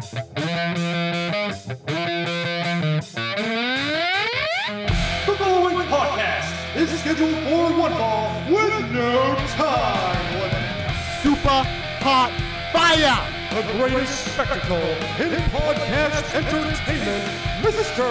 The 0.00 0.16
following 5.36 5.76
podcast 5.88 6.76
is 6.76 6.88
scheduled 7.00 7.34
for 7.44 7.78
one 7.78 7.92
fall 7.92 8.32
with 8.48 8.92
no 8.92 9.34
time 9.48 10.40
limit. 10.40 10.96
Super 11.22 11.64
hot 12.00 12.32
fire! 12.72 13.20
The 13.50 13.62
greatest 13.76 14.32
spectacle 14.32 14.78
in 15.20 15.32
podcast 15.52 16.34
entertainment, 16.34 17.26
Mr. 17.62 18.08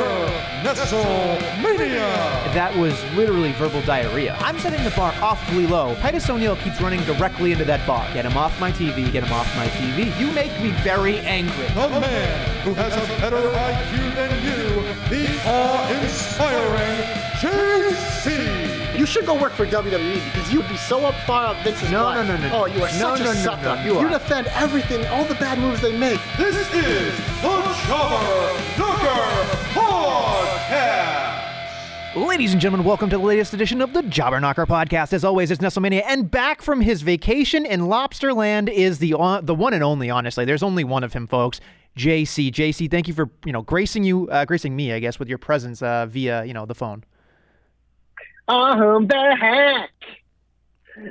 Nestlemania. 0.64 2.06
That 2.54 2.76
was 2.78 2.94
literally 3.16 3.52
verbal 3.54 3.82
diarrhea. 3.82 4.36
I'm 4.40 4.60
setting 4.60 4.84
the 4.84 4.92
bar 4.92 5.14
awfully 5.22 5.66
low. 5.66 5.96
Titus 5.96 6.30
O'Neil 6.30 6.56
keeps 6.58 6.80
running 6.82 7.02
directly 7.04 7.52
into 7.52 7.66
that 7.66 7.86
bar. 7.88 8.06
Get 8.14 8.26
him 8.26 8.38
off 8.38 8.60
my 8.60 8.72
TV, 8.72 9.12
get 9.12 9.24
him 9.24 9.34
off 9.34 9.48
my 9.56 9.68
TV. 9.68 10.18
You 10.20 10.32
make 10.34 10.52
me 10.62 10.70
very 10.84 11.20
angry. 11.20 11.66
The 11.74 11.90
man 12.00 12.64
who 12.64 12.74
has 12.76 12.94
a 12.94 13.08
better 13.22 13.42
IQ 13.42 14.16
than 14.16 14.32
you, 14.44 14.84
the 15.10 15.28
awe-inspiring 15.50 17.00
JC. 17.40 18.98
You 19.00 19.06
should 19.06 19.26
go 19.26 19.34
work 19.40 19.54
for 19.54 19.66
WWE 19.66 20.16
because 20.26 20.52
you'd 20.52 20.68
be 20.68 20.76
so 20.76 21.06
up 21.06 21.16
far 21.26 21.46
up 21.48 21.64
Vince's 21.64 21.90
No, 21.90 22.04
butt. 22.04 22.28
no, 22.28 22.36
no, 22.36 22.50
no. 22.50 22.54
Oh, 22.54 22.66
you 22.66 22.84
are 22.84 22.92
No, 23.00 23.16
such 23.16 23.20
no, 23.22 23.32
a 23.32 23.34
no, 23.34 23.42
sucker. 23.42 23.76
no, 23.78 23.84
you 23.84 23.98
are. 23.98 24.10
defend 24.10 24.48
everything, 24.48 25.06
all 25.08 25.24
the 25.24 25.36
bad 25.36 25.58
moves 25.58 25.80
they 25.82 25.98
make. 25.98 26.20
This 26.38 26.56
is 26.58 26.68
the 26.70 26.82
Jobber 27.88 28.20
Ladies 32.16 32.54
and 32.54 32.62
gentlemen, 32.62 32.88
welcome 32.88 33.08
to 33.12 33.18
the 33.18 33.24
latest 33.24 33.54
edition 33.54 33.82
of 33.82 33.94
the 33.94 34.02
Jobber 34.02 34.40
Knocker 34.40 34.66
podcast. 34.66 35.14
As 35.14 35.24
always, 35.24 35.52
it's 35.52 35.62
Nestlemania, 35.62 36.02
and 36.08 36.30
back 36.30 36.64
from 36.64 36.82
his 36.82 37.04
vacation 37.04 37.68
in 37.68 37.82
Lobsterland 37.82 38.68
is 38.68 38.98
the 38.98 39.14
uh, 39.14 39.42
the 39.42 39.54
one 39.54 39.76
and 39.76 39.84
only. 39.84 40.10
Honestly, 40.10 40.44
there's 40.44 40.64
only 40.64 40.84
one 40.84 41.04
of 41.04 41.14
him, 41.14 41.28
folks. 41.28 41.62
JC, 41.96 42.52
JC, 42.52 42.90
thank 42.90 43.08
you 43.08 43.14
for 43.14 43.30
you 43.46 43.52
know 43.52 43.62
gracing 43.62 44.04
you, 44.04 44.28
uh, 44.30 44.44
gracing 44.44 44.76
me, 44.76 44.92
I 44.92 45.00
guess, 45.00 45.20
with 45.20 45.30
your 45.30 45.38
presence 45.38 45.84
uh, 45.84 46.08
via 46.08 46.44
you 46.46 46.54
know 46.54 46.66
the 46.66 46.74
phone. 46.74 47.04
I'm 48.48 49.06
the 49.06 49.36
hack, 49.40 49.92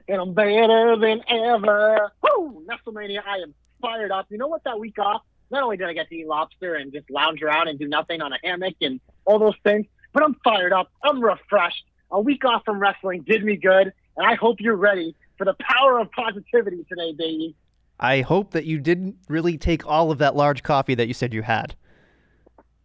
and 0.09 0.21
I'm 0.21 0.35
better 0.35 0.97
than 0.97 1.23
ever. 1.29 2.11
Woo! 2.23 2.67
Nestlemania, 2.69 3.21
I 3.25 3.37
am 3.37 3.55
fired 3.81 4.11
up. 4.11 4.27
You 4.31 4.39
know 4.39 4.49
what? 4.49 4.65
That 4.65 4.81
week 4.81 4.99
off, 4.99 5.23
not 5.53 5.63
only 5.63 5.77
did 5.77 5.87
I 5.87 5.93
get 5.93 6.09
to 6.09 6.17
eat 6.17 6.27
lobster 6.27 6.75
and 6.75 6.93
just 6.93 7.09
lounge 7.09 7.41
around 7.41 7.69
and 7.69 7.79
do 7.79 7.87
nothing 7.87 8.21
on 8.21 8.33
a 8.33 8.39
hammock 8.43 8.75
and 8.81 9.01
all 9.25 9.39
those 9.39 9.57
things, 9.63 9.87
but 10.13 10.23
I'm 10.23 10.35
fired 10.45 10.73
up. 10.73 10.91
I'm 11.03 11.21
refreshed. 11.21 11.85
A 12.11 12.21
week 12.21 12.45
off 12.45 12.63
from 12.65 12.79
wrestling 12.79 13.23
did 13.23 13.45
me 13.45 13.57
good, 13.57 13.93
and 14.17 14.27
I 14.27 14.35
hope 14.35 14.61
you're 14.61 14.77
ready 14.77 15.15
for 15.37 15.45
the 15.45 15.55
power 15.61 15.99
of 15.99 16.11
positivity 16.13 16.85
today, 16.89 17.13
baby. 17.13 17.55
I 18.01 18.21
hope 18.21 18.53
that 18.53 18.65
you 18.65 18.79
didn't 18.79 19.17
really 19.29 19.59
take 19.59 19.87
all 19.87 20.11
of 20.11 20.19
that 20.19 20.37
large 20.37 20.63
coffee 20.63 20.95
that 20.95 21.09
you 21.09 21.15
said 21.15 21.35
you 21.35 21.43
had. 21.43 21.75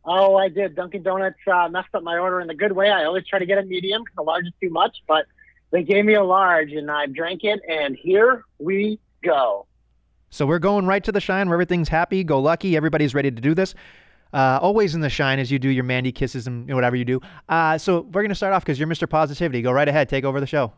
Oh, 0.05 0.35
I 0.35 0.49
did. 0.49 0.75
Dunkin' 0.75 1.03
Donuts 1.03 1.37
uh, 1.51 1.69
messed 1.69 1.93
up 1.93 2.03
my 2.03 2.17
order 2.17 2.41
in 2.41 2.47
the 2.47 2.53
good 2.53 2.73
way. 2.73 2.89
I 2.89 3.05
always 3.05 3.25
try 3.25 3.39
to 3.39 3.45
get 3.45 3.57
a 3.57 3.63
medium 3.63 4.03
because 4.03 4.15
the 4.15 4.23
large 4.23 4.45
is 4.45 4.53
too 4.61 4.69
much, 4.69 4.97
but 5.07 5.25
they 5.71 5.83
gave 5.83 6.03
me 6.03 6.15
a 6.15 6.23
large, 6.23 6.71
and 6.73 6.91
I 6.91 7.05
drank 7.05 7.43
it, 7.43 7.61
and 7.69 7.95
here 7.95 8.43
we 8.59 8.99
go. 9.23 9.65
So 10.29 10.45
we're 10.45 10.59
going 10.59 10.85
right 10.87 11.03
to 11.03 11.11
the 11.11 11.21
shine 11.21 11.47
where 11.47 11.55
everything's 11.55 11.89
happy, 11.89 12.23
go 12.23 12.39
lucky, 12.39 12.75
everybody's 12.75 13.13
ready 13.13 13.31
to 13.31 13.41
do 13.41 13.53
this. 13.53 13.75
Uh, 14.33 14.59
always 14.61 14.95
in 14.95 15.01
the 15.01 15.09
shine 15.09 15.39
as 15.39 15.51
you 15.51 15.59
do 15.59 15.69
your 15.69 15.83
Mandy 15.83 16.11
kisses 16.11 16.47
and 16.47 16.73
whatever 16.73 16.95
you 16.95 17.05
do. 17.05 17.21
Uh, 17.47 17.77
so 17.77 18.01
we're 18.01 18.21
going 18.21 18.29
to 18.29 18.35
start 18.35 18.53
off 18.53 18.63
because 18.63 18.79
you're 18.79 18.87
Mr. 18.87 19.09
Positivity. 19.09 19.61
Go 19.61 19.71
right 19.71 19.87
ahead, 19.87 20.09
take 20.09 20.23
over 20.23 20.39
the 20.39 20.47
show. 20.47 20.73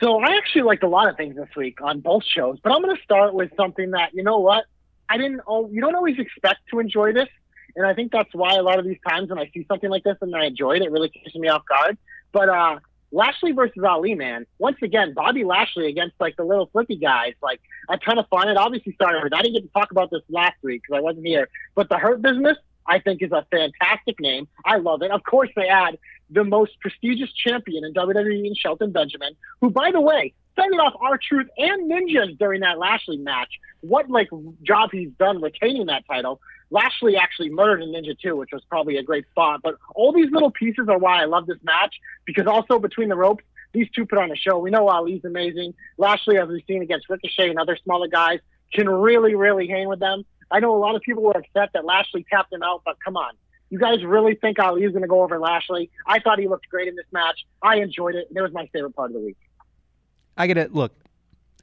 So 0.00 0.20
I 0.20 0.36
actually 0.36 0.62
liked 0.62 0.82
a 0.82 0.88
lot 0.88 1.08
of 1.08 1.16
things 1.16 1.36
this 1.36 1.48
week 1.56 1.80
on 1.82 2.00
both 2.00 2.24
shows, 2.24 2.58
but 2.62 2.72
I'm 2.72 2.82
going 2.82 2.96
to 2.96 3.02
start 3.02 3.34
with 3.34 3.50
something 3.56 3.90
that 3.90 4.14
you 4.14 4.22
know 4.22 4.38
what 4.38 4.64
I 5.08 5.18
didn't. 5.18 5.40
Oh, 5.46 5.68
you 5.70 5.80
don't 5.80 5.94
always 5.94 6.18
expect 6.18 6.60
to 6.70 6.78
enjoy 6.78 7.12
this, 7.12 7.28
and 7.76 7.86
I 7.86 7.94
think 7.94 8.10
that's 8.10 8.32
why 8.32 8.54
a 8.54 8.62
lot 8.62 8.78
of 8.78 8.84
these 8.84 8.98
times 9.06 9.28
when 9.28 9.38
I 9.38 9.50
see 9.52 9.66
something 9.68 9.90
like 9.90 10.02
this 10.04 10.16
and 10.20 10.34
I 10.34 10.46
enjoy 10.46 10.76
it, 10.76 10.82
it 10.82 10.90
really 10.90 11.10
catches 11.10 11.34
me 11.34 11.48
off 11.48 11.64
guard. 11.66 11.98
But 12.32 12.48
uh, 12.48 12.78
Lashley 13.12 13.52
versus 13.52 13.84
Ali, 13.86 14.14
man. 14.14 14.46
Once 14.58 14.78
again, 14.82 15.12
Bobby 15.14 15.44
Lashley 15.44 15.88
against 15.88 16.14
like 16.18 16.36
the 16.36 16.44
little 16.44 16.66
flippy 16.66 16.96
guys, 16.96 17.34
like 17.42 17.60
a 17.88 17.98
ton 17.98 18.18
of 18.18 18.26
fun. 18.28 18.48
It 18.48 18.56
obviously 18.56 18.94
started 18.94 19.32
I 19.32 19.42
didn't 19.42 19.54
get 19.54 19.62
to 19.62 19.72
talk 19.72 19.90
about 19.90 20.10
this 20.10 20.22
last 20.28 20.56
week 20.62 20.82
because 20.82 20.98
I 20.98 21.00
wasn't 21.00 21.26
here, 21.26 21.48
but 21.74 21.88
the 21.88 21.98
Hurt 21.98 22.22
Business. 22.22 22.56
I 22.84 22.98
think 22.98 23.22
is 23.22 23.30
a 23.30 23.46
fantastic 23.48 24.18
name. 24.18 24.48
I 24.64 24.78
love 24.78 25.02
it. 25.02 25.12
Of 25.12 25.22
course, 25.22 25.50
they 25.54 25.68
add 25.68 25.98
the 26.30 26.42
most 26.42 26.80
prestigious 26.80 27.32
champion 27.32 27.84
in 27.84 27.94
WWE 27.94 28.52
Shelton 28.56 28.90
Benjamin, 28.90 29.36
who, 29.60 29.70
by 29.70 29.92
the 29.92 30.00
way, 30.00 30.34
fended 30.56 30.80
off 30.80 30.94
R-Truth 31.00 31.48
and 31.56 31.90
ninjas 31.90 32.38
during 32.38 32.60
that 32.60 32.78
Lashley 32.78 33.16
match. 33.16 33.50
What 33.80 34.10
like 34.10 34.28
job 34.62 34.90
he's 34.92 35.10
done 35.18 35.40
retaining 35.40 35.86
that 35.86 36.06
title. 36.06 36.40
Lashley 36.70 37.16
actually 37.16 37.50
murdered 37.50 37.82
a 37.82 37.86
ninja 37.86 38.18
too, 38.18 38.36
which 38.36 38.50
was 38.52 38.62
probably 38.68 38.96
a 38.96 39.02
great 39.02 39.28
spot. 39.30 39.60
But 39.62 39.76
all 39.94 40.12
these 40.12 40.30
little 40.30 40.50
pieces 40.50 40.88
are 40.88 40.98
why 40.98 41.20
I 41.20 41.26
love 41.26 41.46
this 41.46 41.58
match 41.62 41.94
because 42.24 42.46
also 42.46 42.78
between 42.78 43.08
the 43.08 43.16
ropes, 43.16 43.44
these 43.72 43.88
two 43.94 44.06
put 44.06 44.18
on 44.18 44.30
a 44.30 44.36
show. 44.36 44.58
We 44.58 44.70
know 44.70 44.88
Ali's 44.88 45.24
amazing. 45.24 45.74
Lashley, 45.98 46.38
as 46.38 46.48
we've 46.48 46.62
seen 46.66 46.82
against 46.82 47.08
Ricochet 47.08 47.50
and 47.50 47.58
other 47.58 47.76
smaller 47.84 48.08
guys, 48.08 48.40
can 48.72 48.88
really, 48.88 49.34
really 49.34 49.68
hang 49.68 49.88
with 49.88 50.00
them. 50.00 50.24
I 50.50 50.60
know 50.60 50.74
a 50.74 50.78
lot 50.78 50.94
of 50.94 51.02
people 51.02 51.22
were 51.22 51.36
upset 51.36 51.70
that 51.74 51.84
Lashley 51.84 52.24
tapped 52.30 52.52
him 52.52 52.62
out, 52.62 52.82
but 52.84 52.96
come 53.02 53.16
on. 53.16 53.32
You 53.70 53.78
guys 53.78 54.04
really 54.04 54.34
think 54.34 54.58
Ali 54.58 54.84
is 54.84 54.92
going 54.92 55.02
to 55.02 55.08
go 55.08 55.22
over 55.22 55.38
Lashley? 55.38 55.90
I 56.06 56.18
thought 56.18 56.38
he 56.38 56.46
looked 56.46 56.68
great 56.68 56.88
in 56.88 56.94
this 56.94 57.06
match. 57.10 57.46
I 57.62 57.76
enjoyed 57.76 58.14
it. 58.14 58.28
It 58.34 58.42
was 58.42 58.52
my 58.52 58.68
favorite 58.70 58.94
part 58.94 59.10
of 59.10 59.14
the 59.14 59.20
week. 59.20 59.38
I 60.36 60.46
got 60.46 60.54
to 60.54 60.68
look. 60.70 60.92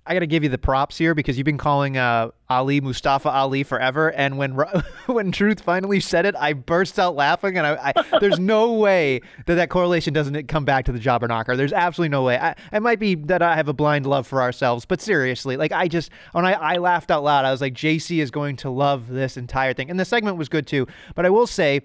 I 0.06 0.14
got 0.14 0.22
to 0.22 0.28
give 0.28 0.42
you 0.42 0.50
the 0.50 0.58
props 0.58 0.98
here 0.98 1.14
because 1.14 1.38
you've 1.38 1.46
been 1.46 1.60
calling 1.60 1.96
uh, 1.96 2.32
Ali 2.50 2.82
Mustafa 2.82 3.30
Ali 3.30 3.62
forever, 3.62 4.12
and 4.12 4.40
when 4.40 4.52
when 5.06 5.32
Truth 5.32 5.62
finally 5.62 6.00
said 6.00 6.26
it, 6.26 6.36
I 6.36 6.54
burst 6.54 6.98
out 6.98 7.16
laughing, 7.16 7.60
and 7.60 7.68
I, 7.68 7.94
I 7.96 8.20
there's 8.20 8.40
no 8.40 8.74
way 8.80 9.22
that 9.46 9.56
that 9.56 9.70
correlation 9.70 10.12
doesn't 10.14 10.48
come 10.48 10.66
back 10.66 10.86
to 10.86 10.92
the 10.92 10.98
jobber 10.98 11.28
knocker. 11.28 11.56
There's 11.56 11.74
absolutely 11.74 12.10
no 12.10 12.24
way. 12.24 12.40
I, 12.40 12.56
it 12.74 12.82
might 12.82 13.00
be 13.00 13.14
that 13.16 13.44
I 13.44 13.56
have 13.56 13.68
a 13.68 13.74
blind 13.74 14.08
love 14.08 14.26
for 14.26 14.42
ourselves, 14.42 14.86
but 14.86 15.00
seriously, 15.00 15.58
like 15.58 15.72
I 15.72 15.88
just 15.88 16.10
when 16.32 16.44
I, 16.44 16.54
I 16.54 16.78
laughed 16.78 17.12
out 17.12 17.24
loud, 17.24 17.46
I 17.46 17.52
was 17.52 17.62
like, 17.62 17.74
JC 17.74 18.20
is 18.20 18.32
going 18.32 18.56
to 18.58 18.72
love 18.72 19.10
this 19.10 19.38
entire 19.38 19.74
thing, 19.74 19.92
and 19.92 20.00
the 20.00 20.06
segment 20.06 20.38
was 20.38 20.50
good 20.50 20.66
too. 20.66 20.88
But 21.14 21.26
I 21.26 21.30
will 21.30 21.48
say. 21.48 21.82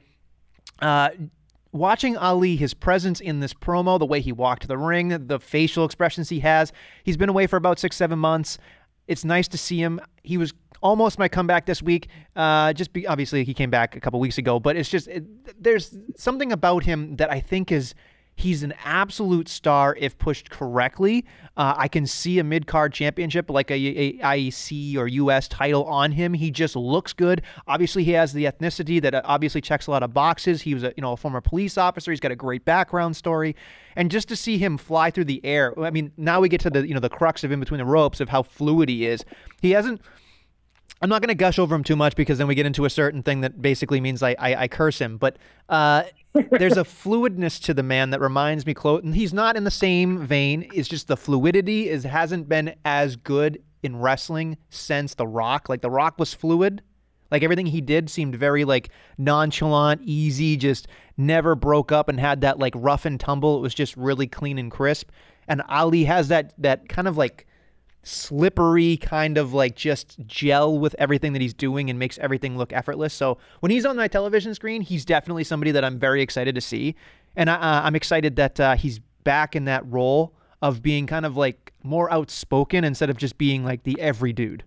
Uh, 0.80 1.10
watching 1.74 2.16
Ali, 2.16 2.56
his 2.56 2.72
presence 2.72 3.20
in 3.20 3.40
this 3.40 3.52
promo, 3.52 3.98
the 3.98 4.06
way 4.06 4.20
he 4.20 4.32
walked 4.32 4.66
the 4.68 4.78
ring, 4.78 5.26
the 5.26 5.40
facial 5.40 5.84
expressions 5.84 6.28
he 6.28 6.40
has, 6.40 6.72
he's 7.02 7.16
been 7.16 7.28
away 7.28 7.46
for 7.46 7.56
about 7.56 7.78
six, 7.78 7.96
seven 7.96 8.18
months. 8.18 8.58
It's 9.08 9.24
nice 9.24 9.48
to 9.48 9.58
see 9.58 9.78
him. 9.82 10.00
He 10.22 10.38
was 10.38 10.54
almost 10.80 11.18
my 11.18 11.28
comeback 11.28 11.66
this 11.66 11.82
week. 11.82 12.08
Uh, 12.36 12.72
just 12.72 12.92
be, 12.92 13.06
obviously 13.06 13.44
he 13.44 13.52
came 13.52 13.70
back 13.70 13.96
a 13.96 14.00
couple 14.00 14.20
weeks 14.20 14.38
ago, 14.38 14.60
but 14.60 14.76
it's 14.76 14.88
just 14.88 15.08
it, 15.08 15.24
there's 15.62 15.98
something 16.16 16.52
about 16.52 16.84
him 16.84 17.16
that 17.16 17.30
I 17.30 17.40
think 17.40 17.72
is 17.72 17.94
he's 18.36 18.62
an 18.62 18.74
absolute 18.84 19.48
star 19.48 19.96
if 19.98 20.18
pushed 20.18 20.50
correctly. 20.50 21.24
Uh, 21.56 21.74
I 21.76 21.88
can 21.88 22.06
see 22.06 22.38
a 22.38 22.44
mid 22.44 22.66
card 22.66 22.92
championship 22.92 23.48
like 23.48 23.70
a, 23.70 23.74
a, 23.74 24.12
IEC 24.18 24.96
or 24.96 25.06
US 25.06 25.46
title 25.46 25.84
on 25.84 26.12
him. 26.12 26.34
He 26.34 26.50
just 26.50 26.74
looks 26.74 27.12
good. 27.12 27.42
Obviously, 27.68 28.02
he 28.04 28.12
has 28.12 28.32
the 28.32 28.44
ethnicity 28.44 29.00
that 29.02 29.14
uh, 29.14 29.22
obviously 29.24 29.60
checks 29.60 29.86
a 29.86 29.90
lot 29.90 30.02
of 30.02 30.12
boxes. 30.12 30.62
He 30.62 30.74
was 30.74 30.82
a 30.82 30.92
you 30.96 31.02
know 31.02 31.12
a 31.12 31.16
former 31.16 31.40
police 31.40 31.78
officer. 31.78 32.10
He's 32.10 32.20
got 32.20 32.32
a 32.32 32.36
great 32.36 32.64
background 32.64 33.16
story, 33.16 33.54
and 33.94 34.10
just 34.10 34.28
to 34.28 34.36
see 34.36 34.58
him 34.58 34.76
fly 34.76 35.10
through 35.10 35.26
the 35.26 35.44
air. 35.44 35.78
I 35.78 35.90
mean, 35.90 36.12
now 36.16 36.40
we 36.40 36.48
get 36.48 36.60
to 36.62 36.70
the 36.70 36.86
you 36.86 36.94
know 36.94 37.00
the 37.00 37.08
crux 37.08 37.44
of 37.44 37.52
in 37.52 37.60
between 37.60 37.78
the 37.78 37.84
ropes 37.84 38.20
of 38.20 38.28
how 38.28 38.42
fluid 38.42 38.88
he 38.88 39.06
is. 39.06 39.24
He 39.62 39.70
hasn't. 39.70 40.00
I'm 41.02 41.10
not 41.10 41.20
going 41.20 41.28
to 41.28 41.34
gush 41.34 41.58
over 41.58 41.74
him 41.74 41.84
too 41.84 41.96
much 41.96 42.16
because 42.16 42.38
then 42.38 42.46
we 42.46 42.54
get 42.54 42.66
into 42.66 42.84
a 42.84 42.90
certain 42.90 43.22
thing 43.22 43.42
that 43.42 43.60
basically 43.60 44.00
means 44.00 44.22
I, 44.22 44.34
I, 44.38 44.54
I 44.62 44.68
curse 44.68 44.98
him. 44.98 45.18
But 45.18 45.36
uh, 45.68 46.04
there's 46.32 46.78
a 46.78 46.84
fluidness 46.84 47.60
to 47.64 47.74
the 47.74 47.82
man 47.82 48.10
that 48.10 48.20
reminds 48.20 48.64
me 48.64 48.72
close. 48.72 49.02
And 49.02 49.14
he's 49.14 49.34
not 49.34 49.56
in 49.56 49.64
the 49.64 49.70
same 49.70 50.24
vein. 50.24 50.68
It's 50.72 50.88
just 50.88 51.08
the 51.08 51.16
fluidity 51.16 51.90
is 51.90 52.04
hasn't 52.04 52.48
been 52.48 52.74
as 52.84 53.16
good 53.16 53.62
in 53.82 53.96
wrestling 53.96 54.56
since 54.70 55.14
The 55.14 55.26
Rock. 55.26 55.68
Like 55.68 55.82
The 55.82 55.90
Rock 55.90 56.18
was 56.18 56.32
fluid. 56.32 56.80
Like 57.30 57.42
everything 57.42 57.66
he 57.66 57.80
did 57.80 58.08
seemed 58.08 58.36
very 58.36 58.64
like 58.64 58.90
nonchalant, 59.18 60.00
easy, 60.04 60.56
just 60.56 60.88
never 61.16 61.54
broke 61.54 61.92
up 61.92 62.08
and 62.08 62.18
had 62.18 62.40
that 62.42 62.58
like 62.58 62.72
rough 62.76 63.04
and 63.04 63.18
tumble. 63.18 63.58
It 63.58 63.60
was 63.60 63.74
just 63.74 63.96
really 63.96 64.26
clean 64.26 64.56
and 64.56 64.70
crisp. 64.70 65.10
And 65.48 65.60
Ali 65.68 66.04
has 66.04 66.28
that 66.28 66.54
that 66.58 66.88
kind 66.88 67.08
of 67.08 67.16
like 67.18 67.46
slippery 68.04 68.96
kind 68.96 69.38
of 69.38 69.52
like 69.52 69.74
just 69.74 70.16
gel 70.26 70.78
with 70.78 70.94
everything 70.98 71.32
that 71.32 71.42
he's 71.42 71.54
doing 71.54 71.90
and 71.90 71.98
makes 71.98 72.18
everything 72.18 72.56
look 72.56 72.72
effortless. 72.72 73.14
So 73.14 73.38
when 73.60 73.70
he's 73.70 73.84
on 73.84 73.96
my 73.96 74.08
television 74.08 74.54
screen, 74.54 74.82
he's 74.82 75.04
definitely 75.04 75.44
somebody 75.44 75.70
that 75.72 75.84
I'm 75.84 75.98
very 75.98 76.22
excited 76.22 76.54
to 76.54 76.60
see, 76.60 76.94
and 77.36 77.50
I, 77.50 77.54
uh, 77.54 77.82
I'm 77.84 77.96
excited 77.96 78.36
that 78.36 78.60
uh, 78.60 78.76
he's 78.76 79.00
back 79.24 79.56
in 79.56 79.64
that 79.64 79.90
role 79.90 80.34
of 80.62 80.82
being 80.82 81.06
kind 81.06 81.26
of 81.26 81.36
like 81.36 81.72
more 81.82 82.12
outspoken 82.12 82.84
instead 82.84 83.10
of 83.10 83.16
just 83.16 83.36
being 83.38 83.64
like 83.64 83.82
the 83.82 83.98
every 84.00 84.32
dude. 84.32 84.64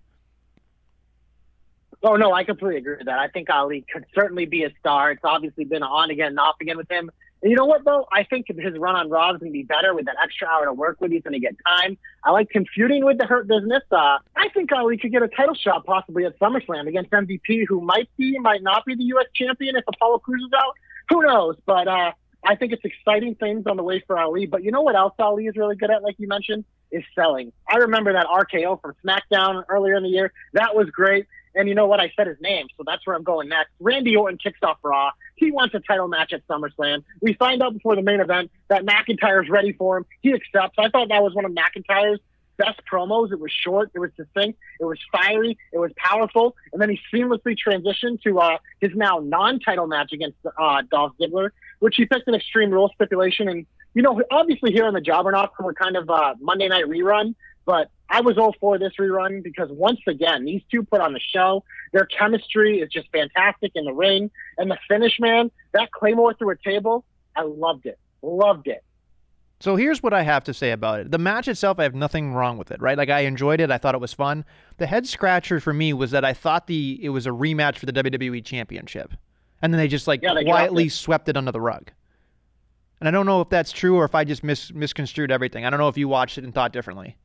Oh 2.04 2.16
no, 2.16 2.32
I 2.32 2.44
completely 2.44 2.78
agree 2.78 2.98
with 2.98 3.08
that. 3.08 3.18
I 3.18 3.28
think 3.28 3.50
Ali 3.50 3.84
could 3.92 4.06
certainly 4.14 4.46
be 4.46 4.64
a 4.64 4.70
star. 4.80 5.12
It's 5.12 5.24
obviously 5.24 5.66
been 5.66 5.82
on 5.82 6.12
again 6.12 6.28
and 6.28 6.40
off 6.40 6.56
again 6.62 6.78
with 6.78 6.90
him 6.90 7.10
And 7.42 7.52
you 7.52 7.58
know 7.58 7.66
what 7.66 7.86
though? 7.86 8.08
I 8.12 8.24
think 8.24 8.48
his 8.48 8.78
run 8.78 8.96
on 8.96 9.10
Raw 9.10 9.32
is 9.32 9.40
going 9.40 9.52
to 9.52 9.54
be 9.54 9.64
better 9.64 9.94
with 9.94 10.06
that 10.06 10.16
extra 10.22 10.48
hour 10.48 10.66
to 10.66 10.74
work 10.74 11.00
with. 11.00 11.12
He's 11.12 11.22
going 11.22 11.34
to 11.34 11.40
get 11.40 11.56
time. 11.66 11.98
I 12.24 12.32
like 12.32 12.54
him 12.54 12.66
feuding 12.74 13.06
with 13.06 13.18
the 13.18 13.26
Hurt 13.26 13.48
Business. 13.48 13.84
Uh, 13.92 14.18
I 14.36 14.50
think 14.54 14.72
Ali 14.72 14.98
could 14.98 15.12
get 15.12 15.22
a 15.22 15.28
title 15.28 15.56
shot 15.56 15.86
possibly 15.86 16.26
at 16.26 16.38
SummerSlam 16.40 16.88
against 16.88 17.12
MVP, 17.12 17.66
who 17.68 17.82
might 17.82 18.10
be, 18.18 18.38
might 18.40 18.64
not 18.64 18.86
be 18.86 18.96
the 18.96 19.04
U.S. 19.04 19.28
champion 19.36 19.76
if 19.76 19.84
Apollo 19.88 20.20
Crews 20.20 20.44
is 20.44 20.54
out. 20.54 20.74
Who 21.10 21.22
knows? 21.22 21.56
But 21.66 21.88
uh, 21.88 22.12
I 22.44 22.56
think 22.56 22.74
it's 22.74 22.84
exciting 22.84 23.36
things 23.36 23.66
on 23.68 23.78
the 23.78 23.84
way 23.84 24.04
for 24.06 24.18
Ali. 24.18 24.46
But 24.46 24.64
you 24.64 24.72
know 24.72 24.82
what 24.82 24.96
else 24.96 25.14
Ali 25.20 25.46
is 25.46 25.56
really 25.56 25.76
good 25.76 25.92
at, 25.92 26.04
like 26.04 26.16
you 26.18 26.28
mentioned, 26.28 26.66
is 26.92 27.04
selling. 27.16 27.52
I 27.70 27.78
remember 27.78 28.14
that 28.14 28.26
RKO 28.26 28.82
from 28.82 28.96
SmackDown 29.06 29.64
earlier 29.70 29.96
in 29.96 30.04
the 30.04 30.10
year. 30.10 30.32
That 30.54 30.76
was 30.76 30.90
great. 30.90 31.28
And 31.58 31.68
you 31.68 31.76
know 31.76 31.88
what? 31.88 32.00
I 32.00 32.12
said 32.16 32.28
his 32.28 32.40
name, 32.40 32.68
so 32.78 32.84
that's 32.86 33.06
where 33.06 33.16
I'm 33.16 33.24
going 33.24 33.50
next. 33.50 33.72
Randy 33.80 34.16
Orton 34.16 34.38
kicks 34.38 34.60
off 34.62 34.78
Raw. 34.84 35.10
He 35.36 35.52
wants 35.52 35.74
a 35.74 35.80
title 35.80 36.08
match 36.08 36.32
at 36.32 36.48
SummerSlam. 36.48 37.04
We 37.20 37.34
find 37.34 37.64
out 37.64 37.74
before 37.74 37.96
the 37.96 38.04
main 38.04 38.20
event 38.20 38.52
that 38.68 38.86
McIntyre's 38.86 39.50
ready 39.50 39.74
for 39.74 39.98
him. 39.98 40.06
He 40.22 40.34
accepts. 40.34 40.76
I 40.78 40.90
thought 40.90 41.10
that 41.10 41.24
was 41.24 41.34
one 41.34 41.46
of 41.46 41.52
McIntyre's 41.52 42.20
best 42.58 42.80
promos. 42.92 43.32
It 43.32 43.40
was 43.40 43.52
short, 43.52 43.92
it 43.94 44.00
was 44.00 44.12
succinct, 44.16 44.60
it 44.80 44.86
was 44.86 45.00
fiery, 45.12 45.58
it 45.72 45.78
was 45.78 45.92
powerful, 45.96 46.56
and 46.74 46.82
then 46.82 46.90
he 46.90 47.00
seamlessly 47.14 47.56
transitioned 47.56 48.22
to 48.24 48.40
uh, 48.40 48.58
his 48.82 48.92
now 48.96 49.20
non-title 49.20 49.88
match 49.88 50.12
against 50.12 50.38
uh, 50.46 50.82
Dolph 50.90 51.14
Ziggler, 51.20 51.50
which 51.80 51.96
he 51.96 52.06
picked 52.06 52.28
an 52.28 52.36
Extreme 52.36 52.72
Rules 52.72 52.92
stipulation. 52.96 53.48
And 53.48 53.66
you 53.94 54.02
know, 54.02 54.22
obviously 54.32 54.72
here 54.72 54.86
on 54.86 54.94
the 54.94 55.02
Jobberknock, 55.02 55.50
we're 55.60 55.74
kind 55.74 55.96
of 55.96 56.10
uh, 56.10 56.36
Monday 56.40 56.68
Night 56.68 56.86
Rerun, 56.86 57.36
but 57.66 57.90
I 58.10 58.22
was 58.22 58.38
all 58.38 58.56
for 58.60 58.78
this 58.80 58.94
rerun 59.00 59.44
because 59.44 59.70
once 59.72 60.00
again, 60.08 60.46
these 60.46 60.62
two 60.72 60.84
put 60.84 61.02
on 61.02 61.14
the 61.14 61.20
show. 61.20 61.64
Their 61.92 62.06
chemistry 62.06 62.80
is 62.80 62.90
just 62.90 63.10
fantastic 63.12 63.72
in 63.76 63.86
the 63.86 63.94
ring. 63.94 64.32
And 64.58 64.72
the 64.72 64.78
finish, 64.88 65.20
man, 65.20 65.52
that 65.74 65.92
Claymore 65.92 66.34
through 66.34 66.52
a 66.52 66.58
table, 66.58 67.04
I 67.36 67.42
loved 67.44 67.86
it. 67.86 68.00
Loved 68.22 68.68
it. 68.68 68.84
So 69.60 69.76
here's 69.76 70.04
what 70.04 70.14
I 70.14 70.22
have 70.22 70.44
to 70.46 70.54
say 70.54 70.72
about 70.72 71.00
it. 71.00 71.12
The 71.12 71.18
match 71.18 71.48
itself, 71.48 71.80
I 71.80 71.84
have 71.84 71.96
nothing 71.96 72.32
wrong 72.34 72.58
with 72.58 72.72
it, 72.72 72.80
right? 72.80 72.98
Like 72.98 73.10
I 73.10 73.22
enjoyed 73.22 73.60
it. 73.60 73.72
I 73.72 73.78
thought 73.80 73.96
it 73.96 74.02
was 74.02 74.14
fun. 74.14 74.46
The 74.78 74.86
head 74.86 75.08
scratcher 75.08 75.60
for 75.60 75.74
me 75.74 75.94
was 75.94 76.12
that 76.12 76.24
I 76.24 76.34
thought 76.34 76.68
the 76.68 77.00
it 77.04 77.10
was 77.10 77.26
a 77.26 77.32
rematch 77.32 77.78
for 77.78 77.88
the 77.88 77.94
WWE 77.94 78.46
Championship, 78.46 79.14
and 79.62 79.74
then 79.74 79.80
they 79.80 79.88
just 79.88 80.08
like 80.08 80.22
Yeah, 80.22 80.36
they 80.36 80.44
quietly 80.44 80.86
it. 80.86 80.92
swept 80.92 81.28
it 81.28 81.36
under 81.36 81.52
the 81.52 81.60
rug. 81.62 81.92
And 83.00 83.08
I 83.08 83.12
don't 83.12 83.26
know 83.26 83.42
if 83.42 83.50
that's 83.50 83.72
true 83.72 83.96
or 83.96 84.06
if 84.06 84.14
I 84.16 84.24
just 84.24 84.44
mis- 84.44 84.72
misconstrued 84.74 85.32
everything. 85.32 85.66
I 85.66 85.70
don't 85.72 85.80
know 85.80 85.88
if 85.88 85.98
you 85.98 86.08
watched 86.08 86.38
it 86.38 86.44
and 86.44 86.54
thought 86.54 86.72
differently. 86.72 87.18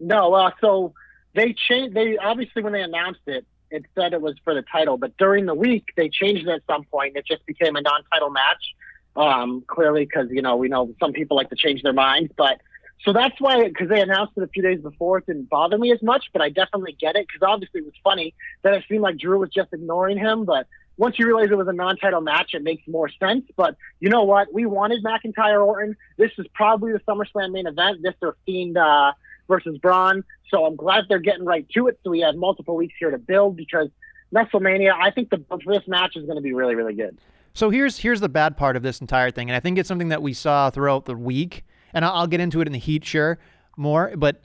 No, 0.00 0.34
uh, 0.34 0.50
so 0.60 0.94
they 1.34 1.54
changed. 1.54 1.94
They 1.94 2.16
obviously 2.16 2.62
when 2.62 2.72
they 2.72 2.82
announced 2.82 3.20
it, 3.26 3.46
it 3.70 3.84
said 3.94 4.12
it 4.12 4.20
was 4.20 4.34
for 4.44 4.54
the 4.54 4.62
title, 4.62 4.96
but 4.96 5.16
during 5.18 5.46
the 5.46 5.54
week 5.54 5.88
they 5.96 6.08
changed 6.08 6.46
it 6.46 6.50
at 6.50 6.62
some 6.66 6.84
point. 6.84 7.16
It 7.16 7.26
just 7.26 7.44
became 7.46 7.76
a 7.76 7.80
non-title 7.80 8.30
match. 8.30 8.74
Um, 9.16 9.64
clearly, 9.66 10.04
because 10.04 10.28
you 10.30 10.42
know 10.42 10.56
we 10.56 10.68
know 10.68 10.94
some 11.00 11.12
people 11.12 11.36
like 11.36 11.50
to 11.50 11.56
change 11.56 11.82
their 11.82 11.92
minds, 11.92 12.32
but 12.36 12.60
so 13.04 13.12
that's 13.12 13.40
why 13.40 13.66
because 13.66 13.88
they 13.88 14.00
announced 14.00 14.34
it 14.36 14.42
a 14.42 14.48
few 14.48 14.62
days 14.62 14.80
before, 14.80 15.18
it 15.18 15.26
didn't 15.26 15.48
bother 15.48 15.76
me 15.76 15.92
as 15.92 16.02
much. 16.02 16.26
But 16.32 16.42
I 16.42 16.50
definitely 16.50 16.96
get 16.98 17.16
it 17.16 17.26
because 17.26 17.42
obviously 17.42 17.80
it 17.80 17.84
was 17.84 17.94
funny 18.04 18.34
that 18.62 18.74
it 18.74 18.84
seemed 18.88 19.02
like 19.02 19.18
Drew 19.18 19.38
was 19.38 19.50
just 19.50 19.72
ignoring 19.72 20.18
him, 20.18 20.44
but. 20.44 20.66
Once 21.00 21.16
you 21.16 21.26
realize 21.26 21.48
it 21.48 21.56
was 21.56 21.68
a 21.68 21.72
non-title 21.72 22.20
match, 22.20 22.54
it 22.54 22.64
makes 22.64 22.82
more 22.88 23.08
sense. 23.20 23.44
But 23.56 23.76
you 24.00 24.08
know 24.08 24.24
what? 24.24 24.52
We 24.52 24.66
wanted 24.66 25.04
McIntyre 25.04 25.64
Orton. 25.64 25.96
This 26.16 26.32
is 26.38 26.46
probably 26.52 26.90
the 26.90 26.98
SummerSlam 26.98 27.52
main 27.52 27.68
event. 27.68 28.02
This 28.02 28.14
or 28.20 28.36
Fiend 28.44 28.76
uh, 28.76 29.12
versus 29.48 29.78
Braun. 29.78 30.24
So 30.50 30.64
I'm 30.64 30.76
glad 30.76 31.04
they're 31.08 31.18
getting 31.18 31.44
right 31.44 31.66
to 31.74 31.88
it. 31.88 31.98
So 32.04 32.10
we 32.10 32.20
have 32.20 32.36
multiple 32.36 32.76
weeks 32.76 32.94
here 32.98 33.10
to 33.10 33.18
build 33.18 33.56
because 33.56 33.88
WrestleMania. 34.34 34.92
I 34.92 35.10
think 35.10 35.30
the 35.30 35.44
this 35.66 35.86
match 35.86 36.16
is 36.16 36.24
going 36.24 36.36
to 36.36 36.42
be 36.42 36.52
really, 36.52 36.74
really 36.74 36.94
good. 36.94 37.18
So 37.54 37.70
here's 37.70 37.98
here's 37.98 38.20
the 38.20 38.28
bad 38.28 38.56
part 38.56 38.76
of 38.76 38.82
this 38.82 39.00
entire 39.00 39.30
thing, 39.30 39.50
and 39.50 39.56
I 39.56 39.60
think 39.60 39.78
it's 39.78 39.88
something 39.88 40.08
that 40.08 40.22
we 40.22 40.32
saw 40.32 40.70
throughout 40.70 41.06
the 41.06 41.16
week, 41.16 41.64
and 41.92 42.04
I'll, 42.04 42.12
I'll 42.12 42.26
get 42.26 42.40
into 42.40 42.60
it 42.60 42.68
in 42.68 42.72
the 42.72 42.78
heat, 42.78 43.04
sure, 43.04 43.38
more. 43.76 44.12
But 44.16 44.42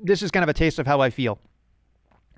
this 0.00 0.22
is 0.22 0.30
kind 0.30 0.42
of 0.42 0.48
a 0.48 0.54
taste 0.54 0.78
of 0.78 0.86
how 0.86 1.00
I 1.00 1.10
feel. 1.10 1.38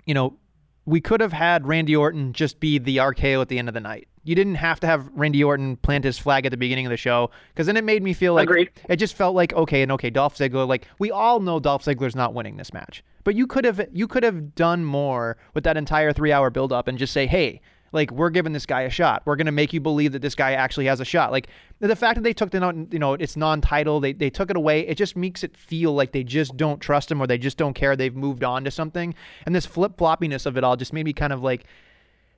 You 0.05 0.15
know, 0.15 0.37
we 0.85 1.01
could 1.01 1.21
have 1.21 1.33
had 1.33 1.67
Randy 1.67 1.95
Orton 1.95 2.33
just 2.33 2.61
be 2.61 2.79
the 2.79 2.99
RKO 2.99 3.41
at 3.41 3.49
the 3.49 3.59
end 3.59 3.69
of 3.69 3.75
the 3.75 3.81
night. 3.81 4.09
You 4.23 4.35
didn't 4.35 4.57
have 4.57 4.81
to 4.81 4.87
have 4.87 5.09
Randy 5.15 5.43
Orton 5.43 5.77
plant 5.77 6.05
his 6.05 6.19
flag 6.19 6.45
at 6.45 6.51
the 6.51 6.59
beginning 6.59 6.87
of 6.87 6.91
the 6.91 6.97
show 6.97 7.31
because 7.49 7.67
then 7.67 7.77
it 7.77 7.85
made 7.85 8.03
me 8.03 8.13
feel 8.13 8.35
like 8.35 8.49
Agreed. 8.49 8.71
it 8.89 8.97
just 8.97 9.15
felt 9.17 9.35
like 9.35 9.53
okay 9.55 9.83
and 9.83 9.91
okay 9.93 10.11
Dolph 10.11 10.37
Ziggler 10.37 10.69
like 10.69 10.87
we 10.99 11.11
all 11.11 11.41
know 11.41 11.59
Dolph 11.59 11.85
Ziggler's 11.85 12.15
not 12.15 12.35
winning 12.35 12.57
this 12.57 12.73
match. 12.73 13.03
But 13.25 13.35
you 13.35 13.47
could 13.47 13.65
have 13.65 13.81
you 13.93 14.07
could 14.07 14.23
have 14.23 14.55
done 14.55 14.85
more 14.85 15.37
with 15.55 15.65
that 15.65 15.77
entire 15.77 16.13
3-hour 16.13 16.51
build 16.51 16.73
up 16.73 16.89
and 16.89 16.99
just 16.99 17.13
say, 17.13 17.27
"Hey, 17.27 17.61
like 17.93 18.11
we're 18.11 18.31
giving 18.31 18.53
this 18.53 18.67
guy 18.67 18.83
a 18.83 18.91
shot. 18.91 19.23
We're 19.25 19.37
going 19.37 19.47
to 19.47 19.53
make 19.53 19.73
you 19.73 19.81
believe 19.81 20.13
that 20.13 20.23
this 20.23 20.35
guy 20.35 20.53
actually 20.53 20.87
has 20.87 21.01
a 21.01 21.05
shot." 21.05 21.31
Like 21.31 21.49
the 21.81 21.97
fact 21.97 22.17
that 22.17 22.23
they 22.23 22.33
took 22.33 22.51
the 22.51 22.87
you 22.91 22.99
know, 22.99 23.15
it's 23.15 23.37
non-title, 23.37 24.01
they 24.01 24.13
they 24.13 24.31
took 24.31 24.51
it 24.51 24.57
away, 24.57 24.87
it 24.87 24.97
just 24.97 25.17
makes 25.17 25.45
it 25.45 25.57
feel 25.57 25.93
like 25.93 26.13
they 26.13 26.25
just 26.25 26.57
don't 26.57 26.81
trust 26.81 27.11
him 27.11 27.21
or 27.21 27.27
they 27.27 27.39
just 27.39 27.59
don't 27.59 27.75
care. 27.75 27.95
They've 27.95 28.15
moved 28.15 28.43
on 28.45 28.65
to 28.65 28.71
something. 28.71 29.15
And 29.45 29.55
this 29.55 29.67
flip-floppiness 29.67 30.47
of 30.47 30.57
it 30.57 30.65
all 30.65 30.77
just 30.77 30.93
made 30.93 31.05
me 31.05 31.13
kind 31.13 31.33
of 31.33 31.43
like 31.43 31.65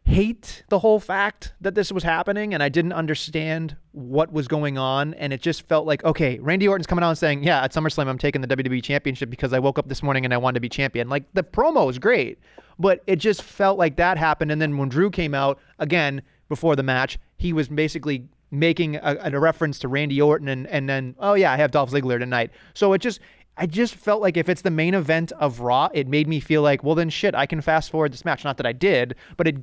hate 0.04 0.64
the 0.68 0.80
whole 0.80 0.98
fact 0.98 1.52
that 1.60 1.74
this 1.74 1.92
was 1.92 2.02
happening 2.02 2.52
and 2.54 2.62
I 2.62 2.68
didn't 2.68 2.92
understand 2.92 3.76
what 3.92 4.32
was 4.32 4.48
going 4.48 4.76
on 4.76 5.14
and 5.14 5.32
it 5.32 5.40
just 5.40 5.66
felt 5.68 5.86
like 5.86 6.02
okay 6.04 6.38
Randy 6.40 6.66
Orton's 6.66 6.88
coming 6.88 7.04
out 7.04 7.10
and 7.10 7.18
saying 7.18 7.44
yeah 7.44 7.62
at 7.62 7.72
SummerSlam 7.72 8.08
I'm 8.08 8.18
taking 8.18 8.40
the 8.40 8.48
WWE 8.48 8.82
championship 8.82 9.30
because 9.30 9.52
I 9.52 9.60
woke 9.60 9.78
up 9.78 9.88
this 9.88 10.02
morning 10.02 10.24
and 10.24 10.34
I 10.34 10.38
wanted 10.38 10.54
to 10.54 10.60
be 10.60 10.68
champion 10.68 11.08
like 11.08 11.24
the 11.34 11.44
promo 11.44 11.86
was 11.86 12.00
great 12.00 12.38
but 12.80 13.02
it 13.06 13.16
just 13.16 13.42
felt 13.42 13.78
like 13.78 13.96
that 13.96 14.18
happened 14.18 14.50
and 14.50 14.60
then 14.60 14.76
when 14.76 14.88
Drew 14.88 15.08
came 15.08 15.34
out 15.34 15.60
again 15.78 16.20
before 16.48 16.74
the 16.74 16.82
match 16.82 17.18
he 17.36 17.52
was 17.52 17.68
basically 17.68 18.26
making 18.50 18.96
a, 18.96 19.18
a 19.22 19.38
reference 19.38 19.78
to 19.78 19.88
Randy 19.88 20.20
Orton 20.20 20.48
and 20.48 20.66
and 20.66 20.88
then 20.88 21.14
oh 21.20 21.34
yeah 21.34 21.52
I 21.52 21.56
have 21.58 21.70
Dolph 21.70 21.92
Ziggler 21.92 22.18
tonight 22.18 22.50
so 22.74 22.92
it 22.92 22.98
just 22.98 23.20
I 23.56 23.66
just 23.66 23.94
felt 23.94 24.20
like 24.20 24.36
if 24.36 24.48
it's 24.48 24.62
the 24.62 24.70
main 24.70 24.94
event 24.94 25.30
of 25.32 25.60
Raw, 25.60 25.90
it 25.92 26.08
made 26.08 26.26
me 26.26 26.40
feel 26.40 26.62
like, 26.62 26.82
well, 26.82 26.94
then 26.94 27.10
shit, 27.10 27.34
I 27.34 27.44
can 27.44 27.60
fast 27.60 27.90
forward 27.90 28.10
this 28.10 28.24
match. 28.24 28.44
Not 28.44 28.56
that 28.56 28.64
I 28.64 28.72
did, 28.72 29.14
but 29.36 29.46
it 29.46 29.56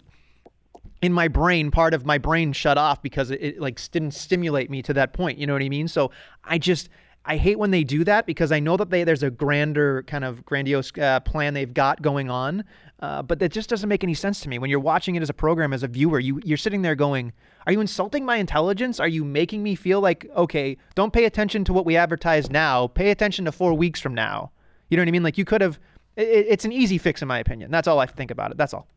in 1.02 1.14
my 1.14 1.28
brain, 1.28 1.72
part 1.72 1.94
of 1.94 2.06
my 2.06 2.18
brain 2.18 2.52
shut 2.54 2.78
off 2.78 3.02
because 3.02 3.32
it, 3.32 3.42
it 3.42 3.60
like 3.60 3.80
didn't 3.92 4.12
stimulate 4.12 4.70
me 4.70 4.82
to 4.84 4.94
that 4.94 5.14
point. 5.14 5.38
You 5.38 5.48
know 5.48 5.54
what 5.54 5.62
I 5.62 5.70
mean? 5.70 5.88
So 5.88 6.12
I 6.44 6.58
just 6.58 6.90
I 7.26 7.38
hate 7.38 7.60
when 7.60 7.72
they 7.72 7.84
do 7.84 8.04
that 8.06 8.26
because 8.26 8.52
I 8.52 8.60
know 8.60 8.76
that 8.78 8.90
they 8.90 9.04
there's 9.04 9.24
a 9.24 9.30
grander 9.30 10.04
kind 10.04 10.24
of 10.24 10.46
grandiose 10.46 10.92
uh, 10.98 11.20
plan 11.22 11.54
they've 11.54 11.74
got 11.74 12.02
going 12.02 12.30
on, 12.30 12.64
uh, 13.02 13.22
but 13.22 13.40
that 13.40 13.52
just 13.52 13.70
doesn't 13.70 13.88
make 13.88 14.04
any 14.04 14.14
sense 14.14 14.40
to 14.42 14.50
me. 14.50 14.58
When 14.58 14.70
you're 14.70 14.80
watching 14.80 15.16
it 15.16 15.22
as 15.22 15.30
a 15.30 15.34
program 15.34 15.74
as 15.74 15.84
a 15.84 15.88
viewer, 15.88 16.20
you 16.20 16.42
you're 16.44 16.58
sitting 16.58 16.82
there 16.82 16.96
going, 16.96 17.34
"Are 17.66 17.72
you 17.72 17.82
insulting 17.82 18.26
my 18.26 18.38
intelligence? 18.38 19.00
Are 19.00 19.08
you 19.08 19.24
making 19.24 19.64
me 19.64 19.76
feel 19.76 20.02
like 20.02 20.30
okay, 20.36 20.78
don't 20.96 21.14
pay 21.14 21.26
attention 21.26 21.64
to 21.66 21.74
what 21.74 21.86
we 21.86 21.96
advertise 21.96 22.50
now. 22.50 22.88
Pay 22.88 23.12
attention 23.12 23.46
to 23.46 23.52
four 23.52 23.74
weeks 23.74 24.00
from 24.00 24.14
now." 24.14 24.52
You 24.90 24.98
know 24.98 25.02
what 25.02 25.10
I 25.10 25.12
mean? 25.12 25.24
Like 25.24 25.38
you 25.38 25.46
could 25.46 25.62
have. 25.62 25.80
It, 26.16 26.48
it's 26.48 26.66
an 26.66 26.72
easy 26.72 26.98
fix 26.98 27.22
in 27.22 27.28
my 27.28 27.40
opinion. 27.40 27.70
That's 27.70 27.88
all 27.88 28.00
I 28.00 28.06
think 28.06 28.32
about 28.32 28.52
it. 28.52 28.58
That's 28.58 28.74
all. 28.74 28.88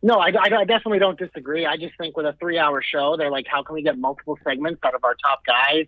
No, 0.00 0.18
I, 0.18 0.28
I, 0.28 0.64
definitely 0.64 1.00
don't 1.00 1.18
disagree. 1.18 1.66
I 1.66 1.76
just 1.76 1.96
think 1.98 2.16
with 2.16 2.24
a 2.24 2.32
three-hour 2.38 2.82
show, 2.82 3.16
they're 3.16 3.32
like, 3.32 3.46
how 3.48 3.64
can 3.64 3.74
we 3.74 3.82
get 3.82 3.98
multiple 3.98 4.38
segments 4.44 4.80
out 4.84 4.94
of 4.94 5.02
our 5.02 5.16
top 5.16 5.44
guys? 5.44 5.86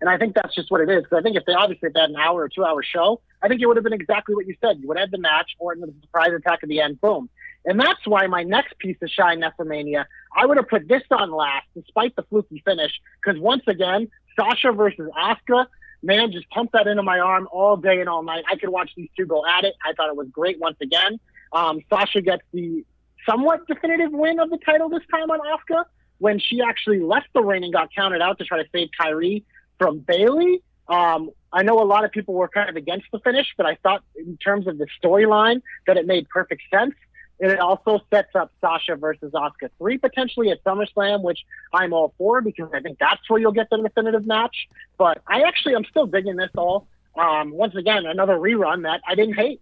And 0.00 0.10
I 0.10 0.18
think 0.18 0.34
that's 0.34 0.52
just 0.52 0.68
what 0.72 0.80
it 0.80 0.90
is. 0.90 1.04
Because 1.04 1.18
I 1.18 1.22
think 1.22 1.36
if 1.36 1.44
they 1.46 1.52
obviously 1.52 1.90
had 1.94 2.10
an 2.10 2.16
hour 2.16 2.42
or 2.42 2.48
two-hour 2.48 2.82
show, 2.82 3.20
I 3.40 3.46
think 3.46 3.60
it 3.60 3.66
would 3.66 3.76
have 3.76 3.84
been 3.84 3.92
exactly 3.92 4.34
what 4.34 4.48
you 4.48 4.56
said. 4.60 4.78
You 4.80 4.88
would 4.88 4.96
have 4.96 5.04
had 5.04 5.10
the 5.12 5.18
match, 5.18 5.52
or 5.60 5.76
the 5.76 5.94
surprise 6.00 6.32
attack 6.36 6.58
at 6.64 6.68
the 6.68 6.80
end, 6.80 7.00
boom. 7.00 7.30
And 7.64 7.78
that's 7.78 8.04
why 8.04 8.26
my 8.26 8.42
next 8.42 8.76
piece 8.78 8.96
of 9.00 9.08
shine 9.08 9.40
WrestleMania, 9.40 10.06
I 10.36 10.44
would 10.44 10.56
have 10.56 10.68
put 10.68 10.88
this 10.88 11.02
on 11.12 11.30
last, 11.30 11.66
despite 11.76 12.16
the 12.16 12.24
fluky 12.24 12.62
finish. 12.64 12.90
Because 13.24 13.40
once 13.40 13.62
again, 13.68 14.08
Sasha 14.34 14.72
versus 14.72 15.08
Asuka, 15.16 15.66
man, 16.02 16.32
just 16.32 16.50
pump 16.50 16.72
that 16.72 16.88
into 16.88 17.04
my 17.04 17.20
arm 17.20 17.48
all 17.52 17.76
day 17.76 18.00
and 18.00 18.08
all 18.08 18.24
night. 18.24 18.42
I 18.50 18.56
could 18.56 18.70
watch 18.70 18.90
these 18.96 19.10
two 19.16 19.26
go 19.26 19.46
at 19.46 19.62
it. 19.62 19.74
I 19.84 19.92
thought 19.92 20.08
it 20.08 20.16
was 20.16 20.26
great 20.32 20.58
once 20.58 20.78
again. 20.80 21.20
Um, 21.52 21.80
Sasha 21.88 22.22
gets 22.22 22.42
the 22.52 22.84
somewhat 23.28 23.66
definitive 23.66 24.12
win 24.12 24.38
of 24.38 24.50
the 24.50 24.58
title 24.58 24.88
this 24.88 25.02
time 25.10 25.30
on 25.30 25.40
Asuka 25.40 25.84
when 26.18 26.38
she 26.38 26.60
actually 26.62 27.00
left 27.00 27.26
the 27.34 27.42
ring 27.42 27.64
and 27.64 27.72
got 27.72 27.92
counted 27.94 28.20
out 28.20 28.38
to 28.38 28.44
try 28.44 28.62
to 28.62 28.68
save 28.72 28.88
Kairi 28.98 29.44
from 29.78 29.98
Bayley. 29.98 30.62
Um, 30.88 31.30
I 31.52 31.62
know 31.62 31.80
a 31.80 31.84
lot 31.84 32.04
of 32.04 32.12
people 32.12 32.34
were 32.34 32.48
kind 32.48 32.68
of 32.68 32.76
against 32.76 33.06
the 33.12 33.18
finish, 33.20 33.46
but 33.56 33.66
I 33.66 33.76
thought 33.82 34.02
in 34.16 34.36
terms 34.36 34.66
of 34.66 34.78
the 34.78 34.86
storyline 35.02 35.62
that 35.86 35.96
it 35.96 36.06
made 36.06 36.28
perfect 36.28 36.62
sense. 36.70 36.94
And 37.40 37.50
it 37.50 37.58
also 37.58 38.00
sets 38.12 38.34
up 38.36 38.52
Sasha 38.60 38.94
versus 38.94 39.32
Asuka 39.32 39.70
3 39.78 39.98
potentially 39.98 40.50
at 40.50 40.62
SummerSlam, 40.62 41.22
which 41.22 41.40
I'm 41.72 41.92
all 41.92 42.14
for 42.16 42.40
because 42.40 42.70
I 42.72 42.80
think 42.80 42.98
that's 43.00 43.28
where 43.28 43.40
you'll 43.40 43.50
get 43.50 43.68
the 43.68 43.78
definitive 43.78 44.26
match. 44.26 44.68
But 44.96 45.22
I 45.26 45.42
actually, 45.42 45.74
I'm 45.74 45.84
still 45.84 46.06
digging 46.06 46.36
this 46.36 46.50
all. 46.56 46.86
Um, 47.16 47.50
once 47.50 47.74
again, 47.74 48.06
another 48.06 48.36
rerun 48.36 48.84
that 48.84 49.00
I 49.08 49.16
didn't 49.16 49.34
hate. 49.34 49.60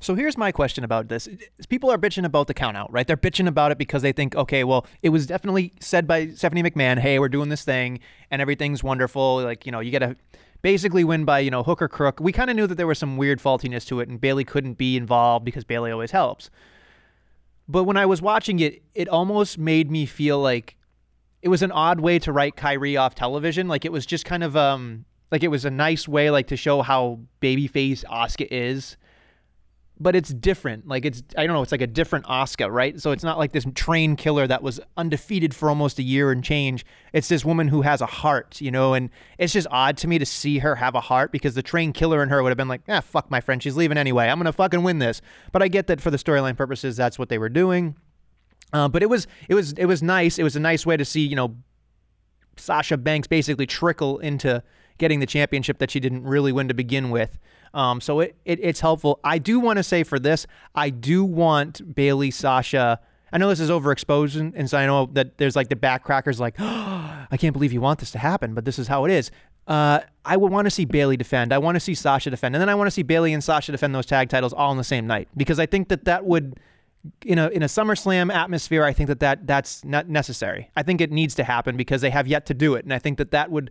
So 0.00 0.14
here's 0.14 0.36
my 0.36 0.52
question 0.52 0.84
about 0.84 1.08
this. 1.08 1.28
People 1.68 1.90
are 1.90 1.98
bitching 1.98 2.24
about 2.24 2.46
the 2.46 2.54
count 2.54 2.76
out, 2.76 2.92
right? 2.92 3.06
They're 3.06 3.16
bitching 3.16 3.46
about 3.46 3.72
it 3.72 3.78
because 3.78 4.02
they 4.02 4.12
think, 4.12 4.36
okay, 4.36 4.64
well, 4.64 4.86
it 5.02 5.10
was 5.10 5.26
definitely 5.26 5.72
said 5.80 6.06
by 6.06 6.28
Stephanie 6.28 6.62
McMahon, 6.62 6.98
hey, 6.98 7.18
we're 7.18 7.28
doing 7.28 7.48
this 7.48 7.64
thing 7.64 8.00
and 8.30 8.42
everything's 8.42 8.82
wonderful. 8.82 9.42
Like, 9.42 9.66
you 9.66 9.72
know, 9.72 9.80
you 9.80 9.90
got 9.90 10.00
to 10.00 10.16
basically 10.62 11.04
win 11.04 11.24
by, 11.24 11.40
you 11.40 11.50
know, 11.50 11.62
hook 11.62 11.82
or 11.82 11.88
crook. 11.88 12.20
We 12.20 12.32
kind 12.32 12.50
of 12.50 12.56
knew 12.56 12.66
that 12.66 12.76
there 12.76 12.86
was 12.86 12.98
some 12.98 13.16
weird 13.16 13.40
faultiness 13.40 13.86
to 13.88 14.00
it 14.00 14.08
and 14.08 14.20
Bayley 14.20 14.44
couldn't 14.44 14.74
be 14.74 14.96
involved 14.96 15.44
because 15.44 15.64
Bayley 15.64 15.90
always 15.90 16.10
helps. 16.10 16.50
But 17.68 17.84
when 17.84 17.96
I 17.96 18.06
was 18.06 18.20
watching 18.20 18.60
it, 18.60 18.82
it 18.94 19.08
almost 19.08 19.58
made 19.58 19.90
me 19.90 20.06
feel 20.06 20.38
like 20.38 20.76
it 21.42 21.48
was 21.48 21.62
an 21.62 21.72
odd 21.72 22.00
way 22.00 22.18
to 22.20 22.32
write 22.32 22.56
Kairi 22.56 22.98
off 22.98 23.14
television. 23.14 23.68
Like 23.68 23.84
it 23.84 23.92
was 23.92 24.06
just 24.06 24.24
kind 24.24 24.42
of 24.42 24.56
um 24.56 25.04
like 25.30 25.42
it 25.42 25.48
was 25.48 25.64
a 25.64 25.70
nice 25.70 26.06
way 26.06 26.30
like 26.30 26.46
to 26.48 26.56
show 26.56 26.82
how 26.82 27.20
babyface 27.40 28.04
Asuka 28.04 28.48
is 28.50 28.96
but 29.98 30.16
it's 30.16 30.30
different. 30.30 30.88
Like 30.88 31.04
it's 31.04 31.22
I 31.36 31.46
don't 31.46 31.54
know, 31.54 31.62
it's 31.62 31.72
like 31.72 31.80
a 31.80 31.86
different 31.86 32.24
Asuka, 32.26 32.70
right? 32.70 33.00
So 33.00 33.12
it's 33.12 33.22
not 33.22 33.38
like 33.38 33.52
this 33.52 33.66
train 33.74 34.16
killer 34.16 34.46
that 34.46 34.62
was 34.62 34.80
undefeated 34.96 35.54
for 35.54 35.68
almost 35.68 35.98
a 35.98 36.02
year 36.02 36.32
and 36.32 36.42
change. 36.42 36.84
It's 37.12 37.28
this 37.28 37.44
woman 37.44 37.68
who 37.68 37.82
has 37.82 38.00
a 38.00 38.06
heart, 38.06 38.60
you 38.60 38.70
know, 38.70 38.94
and 38.94 39.10
it's 39.38 39.52
just 39.52 39.68
odd 39.70 39.96
to 39.98 40.08
me 40.08 40.18
to 40.18 40.26
see 40.26 40.58
her 40.58 40.76
have 40.76 40.94
a 40.94 41.00
heart 41.00 41.30
because 41.30 41.54
the 41.54 41.62
train 41.62 41.92
killer 41.92 42.22
in 42.22 42.28
her 42.28 42.42
would 42.42 42.50
have 42.50 42.58
been 42.58 42.68
like, 42.68 42.82
ah, 42.88 43.00
fuck 43.00 43.30
my 43.30 43.40
friend, 43.40 43.62
she's 43.62 43.76
leaving 43.76 43.96
anyway. 43.98 44.28
I'm 44.28 44.38
gonna 44.38 44.52
fucking 44.52 44.82
win 44.82 44.98
this. 44.98 45.20
But 45.52 45.62
I 45.62 45.68
get 45.68 45.86
that 45.86 46.00
for 46.00 46.10
the 46.10 46.18
storyline 46.18 46.56
purposes, 46.56 46.96
that's 46.96 47.18
what 47.18 47.28
they 47.28 47.38
were 47.38 47.48
doing. 47.48 47.96
Uh, 48.72 48.88
but 48.88 49.02
it 49.02 49.06
was 49.06 49.28
it 49.48 49.54
was 49.54 49.72
it 49.74 49.86
was 49.86 50.02
nice. 50.02 50.38
It 50.38 50.42
was 50.42 50.56
a 50.56 50.60
nice 50.60 50.84
way 50.84 50.96
to 50.96 51.04
see, 51.04 51.20
you 51.20 51.36
know, 51.36 51.56
Sasha 52.56 52.96
Banks 52.96 53.28
basically 53.28 53.66
trickle 53.66 54.18
into 54.18 54.62
getting 54.98 55.20
the 55.20 55.26
championship 55.26 55.78
that 55.78 55.90
she 55.90 56.00
didn't 56.00 56.24
really 56.24 56.52
win 56.52 56.68
to 56.68 56.74
begin 56.74 57.10
with. 57.10 57.38
Um, 57.74 58.00
so 58.00 58.20
it, 58.20 58.36
it 58.44 58.60
it's 58.62 58.80
helpful. 58.80 59.20
I 59.24 59.38
do 59.38 59.60
want 59.60 59.78
to 59.78 59.82
say 59.82 60.04
for 60.04 60.18
this, 60.18 60.46
I 60.74 60.90
do 60.90 61.24
want 61.24 61.94
Bayley 61.94 62.30
Sasha. 62.30 63.00
I 63.32 63.38
know 63.38 63.48
this 63.48 63.60
is 63.60 63.68
overexposing, 63.68 64.52
and 64.54 64.70
so 64.70 64.78
I 64.78 64.86
know 64.86 65.06
that 65.12 65.38
there's 65.38 65.56
like 65.56 65.68
the 65.68 65.76
backcrackers 65.76 66.38
like, 66.38 66.54
oh, 66.58 67.26
I 67.30 67.36
can't 67.36 67.52
believe 67.52 67.72
you 67.72 67.80
want 67.80 67.98
this 67.98 68.12
to 68.12 68.18
happen, 68.18 68.54
but 68.54 68.64
this 68.64 68.78
is 68.78 68.86
how 68.86 69.04
it 69.04 69.10
is. 69.10 69.30
Uh, 69.66 70.00
I 70.24 70.36
would 70.36 70.52
want 70.52 70.66
to 70.66 70.70
see 70.70 70.84
Bayley 70.84 71.16
defend. 71.16 71.52
I 71.52 71.58
want 71.58 71.74
to 71.74 71.80
see 71.80 71.94
Sasha 71.94 72.30
defend, 72.30 72.54
and 72.54 72.62
then 72.62 72.68
I 72.68 72.74
want 72.74 72.86
to 72.86 72.92
see 72.92 73.02
Bayley 73.02 73.32
and 73.32 73.42
Sasha 73.42 73.72
defend 73.72 73.94
those 73.94 74.06
tag 74.06 74.28
titles 74.28 74.52
all 74.52 74.70
in 74.70 74.78
the 74.78 74.84
same 74.84 75.06
night 75.06 75.28
because 75.36 75.58
I 75.58 75.66
think 75.66 75.88
that 75.88 76.04
that 76.04 76.24
would 76.24 76.60
in 77.24 77.38
a 77.38 77.48
in 77.48 77.62
a 77.62 77.66
SummerSlam 77.66 78.32
atmosphere, 78.32 78.84
I 78.84 78.92
think 78.92 79.08
that, 79.08 79.20
that 79.20 79.46
that's 79.46 79.84
not 79.84 80.08
necessary. 80.08 80.70
I 80.76 80.82
think 80.82 81.00
it 81.00 81.10
needs 81.10 81.34
to 81.36 81.44
happen 81.44 81.76
because 81.76 82.00
they 82.00 82.10
have 82.10 82.26
yet 82.26 82.46
to 82.46 82.54
do 82.54 82.74
it, 82.74 82.84
and 82.84 82.94
I 82.94 82.98
think 82.98 83.18
that 83.18 83.30
that 83.32 83.50
would 83.50 83.70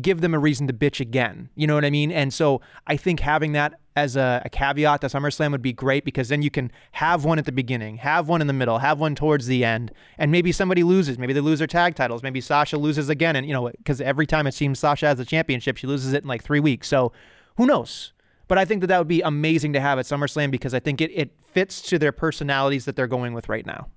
give 0.00 0.20
them 0.20 0.34
a 0.34 0.38
reason 0.38 0.66
to 0.68 0.72
bitch 0.72 1.00
again. 1.00 1.50
You 1.56 1.66
know 1.66 1.74
what 1.74 1.84
I 1.84 1.90
mean? 1.90 2.12
And 2.12 2.32
so 2.32 2.60
I 2.86 2.96
think 2.96 3.20
having 3.20 3.52
that 3.52 3.80
as 3.96 4.16
a, 4.16 4.40
a, 4.44 4.48
caveat 4.48 5.00
to 5.00 5.08
SummerSlam 5.08 5.50
would 5.50 5.62
be 5.62 5.72
great 5.72 6.04
because 6.04 6.28
then 6.28 6.42
you 6.42 6.50
can 6.50 6.70
have 6.92 7.24
one 7.24 7.38
at 7.38 7.44
the 7.44 7.52
beginning, 7.52 7.96
have 7.96 8.28
one 8.28 8.40
in 8.40 8.46
the 8.46 8.52
middle, 8.52 8.78
have 8.78 9.00
one 9.00 9.14
towards 9.14 9.46
the 9.46 9.64
end, 9.64 9.90
and 10.16 10.30
maybe 10.30 10.52
somebody 10.52 10.84
loses. 10.84 11.18
Maybe 11.18 11.32
they 11.32 11.40
lose 11.40 11.58
their 11.58 11.66
tag 11.66 11.96
titles. 11.96 12.22
Maybe 12.22 12.40
Sasha 12.40 12.78
loses 12.78 13.08
again, 13.08 13.34
and 13.34 13.46
you 13.46 13.52
know, 13.52 13.68
because 13.68 14.00
every 14.00 14.26
time 14.26 14.46
it 14.46 14.54
seems 14.54 14.78
Sasha 14.78 15.06
has 15.06 15.18
the 15.18 15.24
championship, 15.24 15.76
she 15.76 15.88
loses 15.88 16.12
it 16.12 16.22
in 16.22 16.28
like 16.28 16.42
three 16.42 16.60
weeks. 16.60 16.86
So 16.86 17.12
who 17.56 17.66
knows? 17.66 18.12
But 18.46 18.58
I 18.58 18.64
think 18.64 18.80
that 18.80 18.88
that 18.88 18.98
would 18.98 19.08
be 19.08 19.22
amazing 19.22 19.72
to 19.74 19.80
have 19.80 19.98
at 19.98 20.06
SummerSlam 20.06 20.50
because 20.50 20.74
I 20.74 20.80
think 20.80 21.00
it, 21.00 21.10
it 21.14 21.32
fits 21.40 21.82
to 21.82 21.98
their 21.98 22.12
personalities 22.12 22.84
that 22.84 22.96
they're 22.96 23.06
going 23.06 23.32
with 23.32 23.48
right 23.48 23.66
now. 23.66 23.88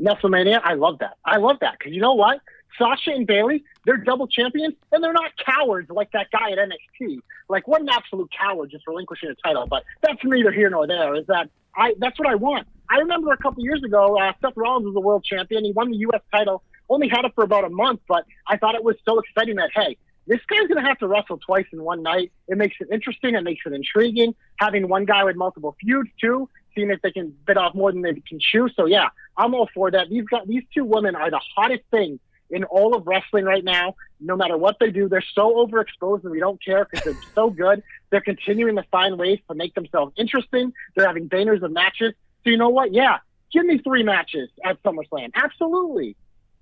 WrestleMania, 0.00 0.60
I 0.62 0.74
love 0.74 0.98
that. 0.98 1.16
I 1.24 1.38
love 1.38 1.58
that 1.60 1.78
because 1.78 1.92
you 1.92 2.00
know 2.00 2.14
what? 2.14 2.40
Sasha 2.78 3.10
and 3.10 3.26
Bayley, 3.26 3.64
they're 3.84 3.96
double 3.96 4.26
champions, 4.26 4.74
and 4.92 5.02
they're 5.02 5.12
not 5.12 5.32
cowards 5.44 5.90
like 5.90 6.10
that 6.12 6.30
guy 6.30 6.50
at 6.50 6.58
NXT. 6.58 7.20
Like, 7.48 7.66
what 7.68 7.80
an 7.80 7.88
absolute 7.88 8.30
coward 8.38 8.70
just 8.70 8.86
relinquishing 8.86 9.30
a 9.30 9.34
title. 9.46 9.66
But 9.66 9.84
that's 10.02 10.18
neither 10.24 10.52
here 10.52 10.70
nor 10.70 10.86
there. 10.86 11.14
Is 11.14 11.26
that 11.26 11.48
I? 11.76 11.94
That's 11.98 12.18
what 12.18 12.28
I 12.28 12.34
want. 12.34 12.66
I 12.90 12.98
remember 12.98 13.32
a 13.32 13.38
couple 13.38 13.62
years 13.62 13.82
ago, 13.82 14.18
uh, 14.18 14.32
Seth 14.40 14.56
Rollins 14.56 14.86
was 14.86 14.94
the 14.94 15.00
world 15.00 15.24
champion. 15.24 15.64
He 15.64 15.72
won 15.72 15.90
the 15.90 15.96
U.S. 15.98 16.22
title. 16.32 16.62
Only 16.88 17.08
had 17.08 17.24
it 17.24 17.32
for 17.34 17.42
about 17.42 17.64
a 17.64 17.70
month, 17.70 18.00
but 18.06 18.24
I 18.46 18.56
thought 18.56 18.76
it 18.76 18.84
was 18.84 18.96
so 19.04 19.18
exciting 19.18 19.56
that 19.56 19.70
hey, 19.74 19.96
this 20.26 20.40
guy's 20.48 20.68
going 20.68 20.82
to 20.82 20.88
have 20.88 20.98
to 20.98 21.08
wrestle 21.08 21.38
twice 21.38 21.66
in 21.72 21.82
one 21.82 22.02
night. 22.02 22.32
It 22.48 22.58
makes 22.58 22.76
it 22.80 22.88
interesting. 22.92 23.34
It 23.34 23.42
makes 23.42 23.64
it 23.64 23.72
intriguing. 23.72 24.34
Having 24.58 24.88
one 24.88 25.04
guy 25.04 25.24
with 25.24 25.36
multiple 25.36 25.76
feuds 25.80 26.10
too, 26.20 26.48
seeing 26.74 26.90
if 26.90 27.00
they 27.02 27.12
can 27.12 27.34
bit 27.46 27.56
off 27.56 27.74
more 27.74 27.92
than 27.92 28.02
they 28.02 28.14
can 28.14 28.38
chew. 28.40 28.68
So 28.76 28.86
yeah, 28.86 29.08
I'm 29.36 29.54
all 29.54 29.68
for 29.74 29.90
that. 29.90 30.10
These 30.10 30.24
got 30.24 30.46
these 30.46 30.64
two 30.74 30.84
women 30.84 31.14
are 31.14 31.30
the 31.30 31.40
hottest 31.56 31.82
thing 31.90 32.18
in 32.50 32.64
all 32.64 32.94
of 32.94 33.06
wrestling 33.06 33.44
right 33.44 33.64
now. 33.64 33.94
No 34.20 34.36
matter 34.36 34.56
what 34.56 34.76
they 34.80 34.90
do, 34.90 35.08
they're 35.08 35.24
so 35.34 35.66
overexposed 35.66 36.22
and 36.22 36.30
we 36.30 36.40
don't 36.40 36.62
care 36.64 36.86
because 36.90 37.04
they're 37.04 37.22
so 37.34 37.50
good. 37.50 37.82
They're 38.10 38.20
continuing 38.20 38.76
to 38.76 38.82
find 38.84 39.18
ways 39.18 39.38
to 39.48 39.54
make 39.54 39.74
themselves 39.74 40.12
interesting. 40.16 40.72
They're 40.94 41.06
having 41.06 41.26
bangers 41.26 41.62
of 41.62 41.72
matches. 41.72 42.14
So 42.44 42.50
you 42.50 42.56
know 42.56 42.68
what? 42.70 42.94
Yeah, 42.94 43.18
give 43.52 43.66
me 43.66 43.78
three 43.78 44.02
matches 44.02 44.48
at 44.64 44.82
SummerSlam. 44.82 45.30
Absolutely. 45.34 46.16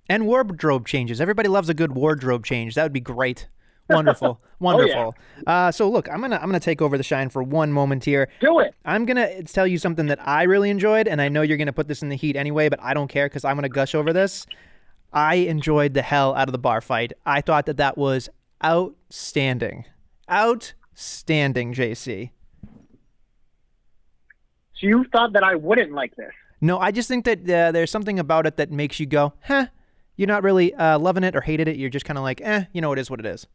And 0.08 0.26
wardrobe 0.26 0.86
changes. 0.86 1.20
Everybody 1.20 1.48
loves 1.48 1.68
a 1.68 1.74
good 1.74 1.92
wardrobe 1.92 2.44
change. 2.44 2.74
That 2.74 2.82
would 2.82 2.92
be 2.92 3.00
great. 3.00 3.48
Wonderful, 3.90 4.40
wonderful. 4.60 5.14
Oh, 5.36 5.42
yeah. 5.46 5.66
uh, 5.66 5.72
so 5.72 5.90
look, 5.90 6.08
I'm 6.08 6.22
gonna 6.22 6.36
I'm 6.36 6.46
gonna 6.46 6.58
take 6.60 6.80
over 6.80 6.96
the 6.96 7.02
shine 7.02 7.28
for 7.28 7.42
one 7.42 7.70
moment 7.70 8.02
here. 8.04 8.30
Do 8.40 8.60
it. 8.60 8.74
I'm 8.84 9.04
gonna 9.04 9.42
tell 9.42 9.66
you 9.66 9.76
something 9.76 10.06
that 10.06 10.26
I 10.26 10.44
really 10.44 10.70
enjoyed, 10.70 11.06
and 11.06 11.20
I 11.20 11.28
know 11.28 11.42
you're 11.42 11.58
gonna 11.58 11.72
put 11.72 11.86
this 11.88 12.02
in 12.02 12.08
the 12.08 12.16
heat 12.16 12.34
anyway, 12.34 12.70
but 12.70 12.80
I 12.82 12.94
don't 12.94 13.08
care 13.08 13.26
because 13.26 13.44
I'm 13.44 13.56
gonna 13.56 13.68
gush 13.68 13.94
over 13.94 14.12
this. 14.14 14.46
I 15.14 15.36
enjoyed 15.36 15.94
the 15.94 16.02
hell 16.02 16.34
out 16.34 16.48
of 16.48 16.52
the 16.52 16.58
bar 16.58 16.80
fight. 16.80 17.12
I 17.24 17.40
thought 17.40 17.66
that 17.66 17.76
that 17.76 17.96
was 17.96 18.28
outstanding. 18.64 19.84
Outstanding, 20.30 21.72
JC. 21.72 22.30
So 24.74 24.88
you 24.88 25.04
thought 25.12 25.32
that 25.34 25.44
I 25.44 25.54
wouldn't 25.54 25.92
like 25.92 26.16
this? 26.16 26.32
No, 26.60 26.78
I 26.78 26.90
just 26.90 27.08
think 27.08 27.24
that 27.26 27.48
uh, 27.48 27.70
there's 27.70 27.92
something 27.92 28.18
about 28.18 28.46
it 28.46 28.56
that 28.56 28.72
makes 28.72 28.98
you 28.98 29.06
go, 29.06 29.34
huh? 29.44 29.68
You're 30.16 30.28
not 30.28 30.42
really 30.42 30.74
uh, 30.74 30.98
loving 30.98 31.22
it 31.22 31.36
or 31.36 31.40
hated 31.40 31.68
it. 31.68 31.76
You're 31.76 31.90
just 31.90 32.04
kind 32.04 32.18
of 32.18 32.24
like, 32.24 32.40
eh, 32.42 32.64
you 32.72 32.80
know, 32.80 32.92
it 32.92 32.98
is 32.98 33.08
what 33.08 33.20
it 33.20 33.26
is. 33.26 33.46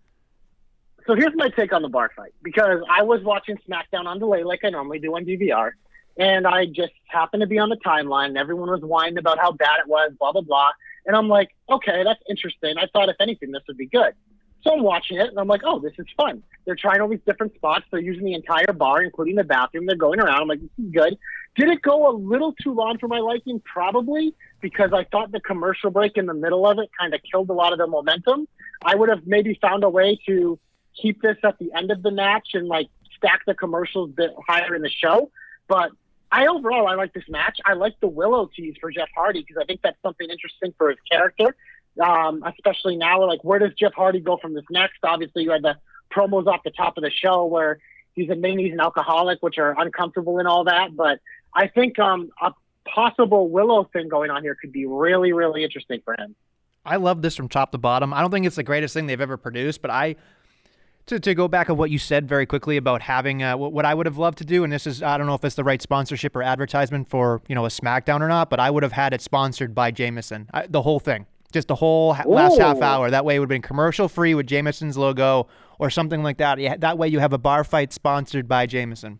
So 1.07 1.15
here's 1.15 1.33
my 1.35 1.49
take 1.49 1.73
on 1.73 1.81
the 1.81 1.89
bar 1.89 2.11
fight 2.15 2.33
because 2.41 2.81
I 2.89 3.01
was 3.03 3.21
watching 3.23 3.57
SmackDown 3.67 4.05
on 4.05 4.19
delay 4.19 4.43
like 4.43 4.59
I 4.63 4.69
normally 4.69 4.99
do 4.99 5.15
on 5.15 5.25
DVR, 5.25 5.71
and 6.17 6.45
I 6.45 6.67
just 6.67 6.93
happened 7.07 7.41
to 7.41 7.47
be 7.47 7.57
on 7.57 7.69
the 7.69 7.77
timeline. 7.77 8.27
And 8.27 8.37
everyone 8.37 8.69
was 8.69 8.81
whining 8.81 9.17
about 9.17 9.39
how 9.39 9.51
bad 9.51 9.79
it 9.79 9.87
was, 9.87 10.11
blah 10.19 10.31
blah 10.31 10.41
blah. 10.41 10.69
And 11.09 11.17
I'm 11.17 11.27
like, 11.27 11.49
okay, 11.67 12.03
that's 12.03 12.21
interesting. 12.29 12.77
I 12.77 12.85
thought, 12.93 13.09
if 13.09 13.15
anything, 13.19 13.49
this 13.51 13.63
would 13.67 13.77
be 13.77 13.87
good. 13.87 14.13
So 14.61 14.73
I'm 14.73 14.83
watching 14.83 15.17
it, 15.17 15.27
and 15.27 15.39
I'm 15.39 15.47
like, 15.47 15.61
oh, 15.65 15.79
this 15.79 15.93
is 15.97 16.05
fun. 16.15 16.43
They're 16.65 16.75
trying 16.75 17.01
all 17.01 17.07
these 17.07 17.25
different 17.25 17.55
spots. 17.55 17.85
They're 17.89 17.99
using 17.99 18.25
the 18.25 18.35
entire 18.35 18.73
bar, 18.73 19.01
including 19.01 19.35
the 19.35 19.43
bathroom. 19.43 19.87
They're 19.87 19.95
going 19.95 20.19
around. 20.19 20.39
I'm 20.39 20.47
like, 20.47 20.61
this 20.61 20.85
is 20.85 20.91
good. 20.91 21.17
Did 21.55 21.69
it 21.69 21.81
go 21.81 22.11
a 22.11 22.13
little 22.15 22.53
too 22.61 22.73
long 22.73 22.99
for 22.99 23.07
my 23.07 23.17
liking? 23.17 23.59
Probably, 23.61 24.35
because 24.61 24.91
I 24.93 25.03
thought 25.05 25.31
the 25.31 25.39
commercial 25.39 25.89
break 25.89 26.15
in 26.15 26.27
the 26.27 26.35
middle 26.35 26.67
of 26.67 26.77
it 26.77 26.91
kind 26.99 27.15
of 27.15 27.21
killed 27.31 27.49
a 27.49 27.53
lot 27.53 27.73
of 27.73 27.79
the 27.79 27.87
momentum. 27.87 28.47
I 28.83 28.93
would 28.93 29.09
have 29.09 29.25
maybe 29.25 29.57
found 29.59 29.83
a 29.83 29.89
way 29.89 30.19
to 30.27 30.59
keep 30.95 31.23
this 31.23 31.37
at 31.43 31.57
the 31.57 31.71
end 31.75 31.89
of 31.89 32.03
the 32.03 32.11
match 32.11 32.49
and 32.53 32.67
like 32.67 32.87
stack 33.17 33.47
the 33.47 33.55
commercials 33.55 34.11
a 34.11 34.13
bit 34.13 34.29
higher 34.47 34.75
in 34.75 34.83
the 34.83 34.91
show. 34.91 35.31
But 35.67 35.89
I 36.31 36.47
overall 36.47 36.87
I 36.87 36.95
like 36.95 37.13
this 37.13 37.23
match. 37.29 37.59
I 37.65 37.73
like 37.73 37.99
the 37.99 38.07
Willow 38.07 38.49
tease 38.55 38.75
for 38.79 38.91
Jeff 38.91 39.09
Hardy 39.15 39.41
because 39.41 39.61
I 39.61 39.65
think 39.65 39.81
that's 39.81 40.01
something 40.03 40.29
interesting 40.29 40.73
for 40.77 40.89
his 40.89 40.99
character. 41.09 41.55
Um, 42.03 42.43
especially 42.45 42.95
now, 42.95 43.25
like 43.25 43.43
where 43.43 43.59
does 43.59 43.73
Jeff 43.77 43.93
Hardy 43.93 44.19
go 44.19 44.37
from 44.37 44.53
this 44.53 44.65
next? 44.69 44.99
Obviously, 45.03 45.43
you 45.43 45.51
had 45.51 45.63
the 45.63 45.75
promos 46.15 46.47
off 46.47 46.61
the 46.63 46.71
top 46.71 46.97
of 46.97 47.03
the 47.03 47.11
show 47.11 47.45
where 47.45 47.79
he's 48.13 48.29
admitting 48.29 48.59
he's 48.59 48.73
an 48.73 48.79
alcoholic, 48.79 49.39
which 49.41 49.57
are 49.57 49.75
uncomfortable 49.79 50.39
and 50.39 50.47
all 50.47 50.65
that. 50.65 50.95
But 50.95 51.19
I 51.53 51.67
think 51.67 51.99
um, 51.99 52.29
a 52.41 52.53
possible 52.85 53.49
Willow 53.49 53.89
thing 53.91 54.07
going 54.07 54.31
on 54.31 54.43
here 54.43 54.55
could 54.55 54.71
be 54.71 54.85
really, 54.85 55.33
really 55.33 55.63
interesting 55.63 56.01
for 56.05 56.15
him. 56.17 56.35
I 56.85 56.95
love 56.95 57.21
this 57.21 57.35
from 57.35 57.49
top 57.49 57.71
to 57.71 57.77
bottom. 57.77 58.13
I 58.13 58.21
don't 58.21 58.31
think 58.31 58.45
it's 58.45 58.55
the 58.55 58.63
greatest 58.63 58.93
thing 58.93 59.07
they've 59.07 59.19
ever 59.19 59.37
produced, 59.37 59.81
but 59.81 59.91
I 59.91 60.15
to, 61.09 61.19
to 61.19 61.35
go 61.35 61.47
back 61.47 61.69
of 61.69 61.77
what 61.77 61.91
you 61.91 61.99
said 61.99 62.27
very 62.27 62.45
quickly 62.45 62.77
about 62.77 63.01
having 63.01 63.43
uh, 63.43 63.57
what, 63.57 63.73
what 63.73 63.85
I 63.85 63.93
would 63.93 64.05
have 64.05 64.17
loved 64.17 64.37
to 64.39 64.45
do, 64.45 64.63
and 64.63 64.71
this 64.71 64.87
is 64.87 65.03
I 65.03 65.17
don't 65.17 65.27
know 65.27 65.33
if 65.35 65.43
it's 65.43 65.55
the 65.55 65.63
right 65.63 65.81
sponsorship 65.81 66.35
or 66.35 66.41
advertisement 66.41 67.09
for 67.09 67.41
you 67.47 67.55
know 67.55 67.65
a 67.65 67.69
SmackDown 67.69 68.21
or 68.21 68.27
not, 68.27 68.49
but 68.49 68.59
I 68.59 68.69
would 68.71 68.83
have 68.83 68.93
had 68.93 69.13
it 69.13 69.21
sponsored 69.21 69.75
by 69.75 69.91
Jameson, 69.91 70.49
I, 70.53 70.67
the 70.67 70.81
whole 70.81 70.99
thing, 70.99 71.25
just 71.51 71.67
the 71.67 71.75
whole 71.75 72.13
ha- 72.13 72.23
last 72.27 72.57
half 72.59 72.81
hour. 72.81 73.09
That 73.11 73.25
way 73.25 73.35
it 73.35 73.39
would 73.39 73.45
have 73.45 73.49
been 73.49 73.61
commercial 73.61 74.07
free 74.07 74.33
with 74.35 74.47
Jameson's 74.47 74.97
logo 74.97 75.47
or 75.77 75.89
something 75.89 76.23
like 76.23 76.37
that. 76.37 76.59
Yeah, 76.59 76.77
that 76.77 76.97
way 76.97 77.07
you 77.07 77.19
have 77.19 77.33
a 77.33 77.37
bar 77.37 77.63
fight 77.63 77.91
sponsored 77.93 78.47
by 78.47 78.65
Jameson. 78.65 79.19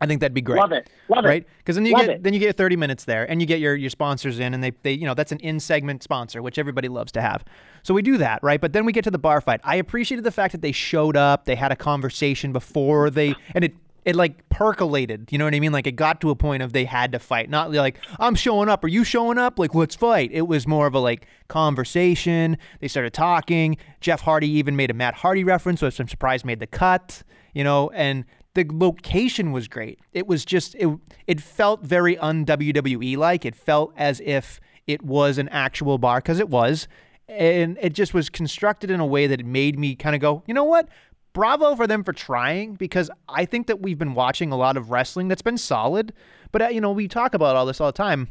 I 0.00 0.06
think 0.06 0.20
that'd 0.20 0.32
be 0.32 0.40
great. 0.42 0.60
Love 0.60 0.70
it. 0.70 0.88
Love 1.08 1.24
it. 1.24 1.28
right? 1.28 1.46
Because 1.58 1.74
then 1.74 1.84
you 1.84 1.92
Love 1.92 2.02
get 2.02 2.10
it. 2.10 2.22
then 2.22 2.32
you 2.32 2.38
get 2.38 2.56
30 2.56 2.76
minutes 2.76 3.04
there, 3.04 3.28
and 3.28 3.40
you 3.40 3.46
get 3.48 3.58
your 3.58 3.74
your 3.74 3.90
sponsors 3.90 4.38
in, 4.38 4.54
and 4.54 4.62
they 4.62 4.70
they 4.82 4.92
you 4.92 5.06
know 5.06 5.14
that's 5.14 5.32
an 5.32 5.40
in 5.40 5.58
segment 5.58 6.04
sponsor, 6.04 6.40
which 6.40 6.56
everybody 6.56 6.86
loves 6.88 7.10
to 7.12 7.20
have. 7.20 7.44
So 7.88 7.94
we 7.94 8.02
do 8.02 8.18
that, 8.18 8.40
right? 8.42 8.60
But 8.60 8.74
then 8.74 8.84
we 8.84 8.92
get 8.92 9.04
to 9.04 9.10
the 9.10 9.18
bar 9.18 9.40
fight. 9.40 9.62
I 9.64 9.76
appreciated 9.76 10.22
the 10.22 10.30
fact 10.30 10.52
that 10.52 10.60
they 10.60 10.72
showed 10.72 11.16
up, 11.16 11.46
they 11.46 11.54
had 11.54 11.72
a 11.72 11.76
conversation 11.76 12.52
before 12.52 13.08
they, 13.08 13.34
and 13.54 13.64
it 13.64 13.76
it 14.04 14.14
like 14.14 14.46
percolated. 14.50 15.32
You 15.32 15.38
know 15.38 15.46
what 15.46 15.54
I 15.54 15.60
mean? 15.60 15.72
Like 15.72 15.86
it 15.86 15.92
got 15.92 16.20
to 16.20 16.28
a 16.28 16.36
point 16.36 16.62
of 16.62 16.74
they 16.74 16.84
had 16.84 17.12
to 17.12 17.18
fight, 17.18 17.48
not 17.48 17.72
like 17.72 17.96
I'm 18.18 18.34
showing 18.34 18.68
up, 18.68 18.84
are 18.84 18.88
you 18.88 19.04
showing 19.04 19.38
up? 19.38 19.58
Like 19.58 19.74
let's 19.74 19.94
fight. 19.94 20.28
It 20.34 20.46
was 20.46 20.66
more 20.66 20.86
of 20.86 20.92
a 20.92 20.98
like 20.98 21.28
conversation. 21.48 22.58
They 22.80 22.88
started 22.88 23.14
talking. 23.14 23.78
Jeff 24.02 24.20
Hardy 24.20 24.50
even 24.50 24.76
made 24.76 24.90
a 24.90 24.94
Matt 24.94 25.14
Hardy 25.14 25.42
reference, 25.42 25.80
which 25.80 25.98
I'm 25.98 26.08
surprised 26.08 26.44
made 26.44 26.60
the 26.60 26.66
cut. 26.66 27.22
You 27.54 27.64
know, 27.64 27.88
and 27.94 28.26
the 28.52 28.66
location 28.70 29.50
was 29.50 29.66
great. 29.66 29.98
It 30.12 30.26
was 30.26 30.44
just 30.44 30.74
it 30.74 30.90
it 31.26 31.40
felt 31.40 31.84
very 31.84 32.18
un 32.18 32.44
WWE 32.44 33.16
like. 33.16 33.46
It 33.46 33.56
felt 33.56 33.94
as 33.96 34.20
if 34.20 34.60
it 34.86 35.02
was 35.02 35.38
an 35.38 35.48
actual 35.48 35.96
bar 35.96 36.18
because 36.18 36.38
it 36.38 36.50
was, 36.50 36.86
and 37.28 37.78
it 37.80 37.92
just 37.92 38.14
was 38.14 38.30
constructed 38.30 38.90
in 38.90 39.00
a 39.00 39.06
way 39.06 39.26
that 39.26 39.40
it 39.40 39.46
made 39.46 39.78
me 39.78 39.94
kind 39.94 40.14
of 40.14 40.20
go, 40.20 40.42
you 40.46 40.54
know 40.54 40.64
what? 40.64 40.88
Bravo 41.34 41.76
for 41.76 41.86
them 41.86 42.02
for 42.02 42.12
trying 42.12 42.74
because 42.74 43.10
I 43.28 43.44
think 43.44 43.66
that 43.66 43.80
we've 43.80 43.98
been 43.98 44.14
watching 44.14 44.50
a 44.50 44.56
lot 44.56 44.76
of 44.76 44.90
wrestling 44.90 45.28
that's 45.28 45.42
been 45.42 45.58
solid, 45.58 46.12
but 46.50 46.62
uh, 46.62 46.68
you 46.68 46.80
know 46.80 46.90
we 46.90 47.06
talk 47.06 47.34
about 47.34 47.54
all 47.54 47.66
this 47.66 47.80
all 47.80 47.88
the 47.88 47.96
time. 47.96 48.30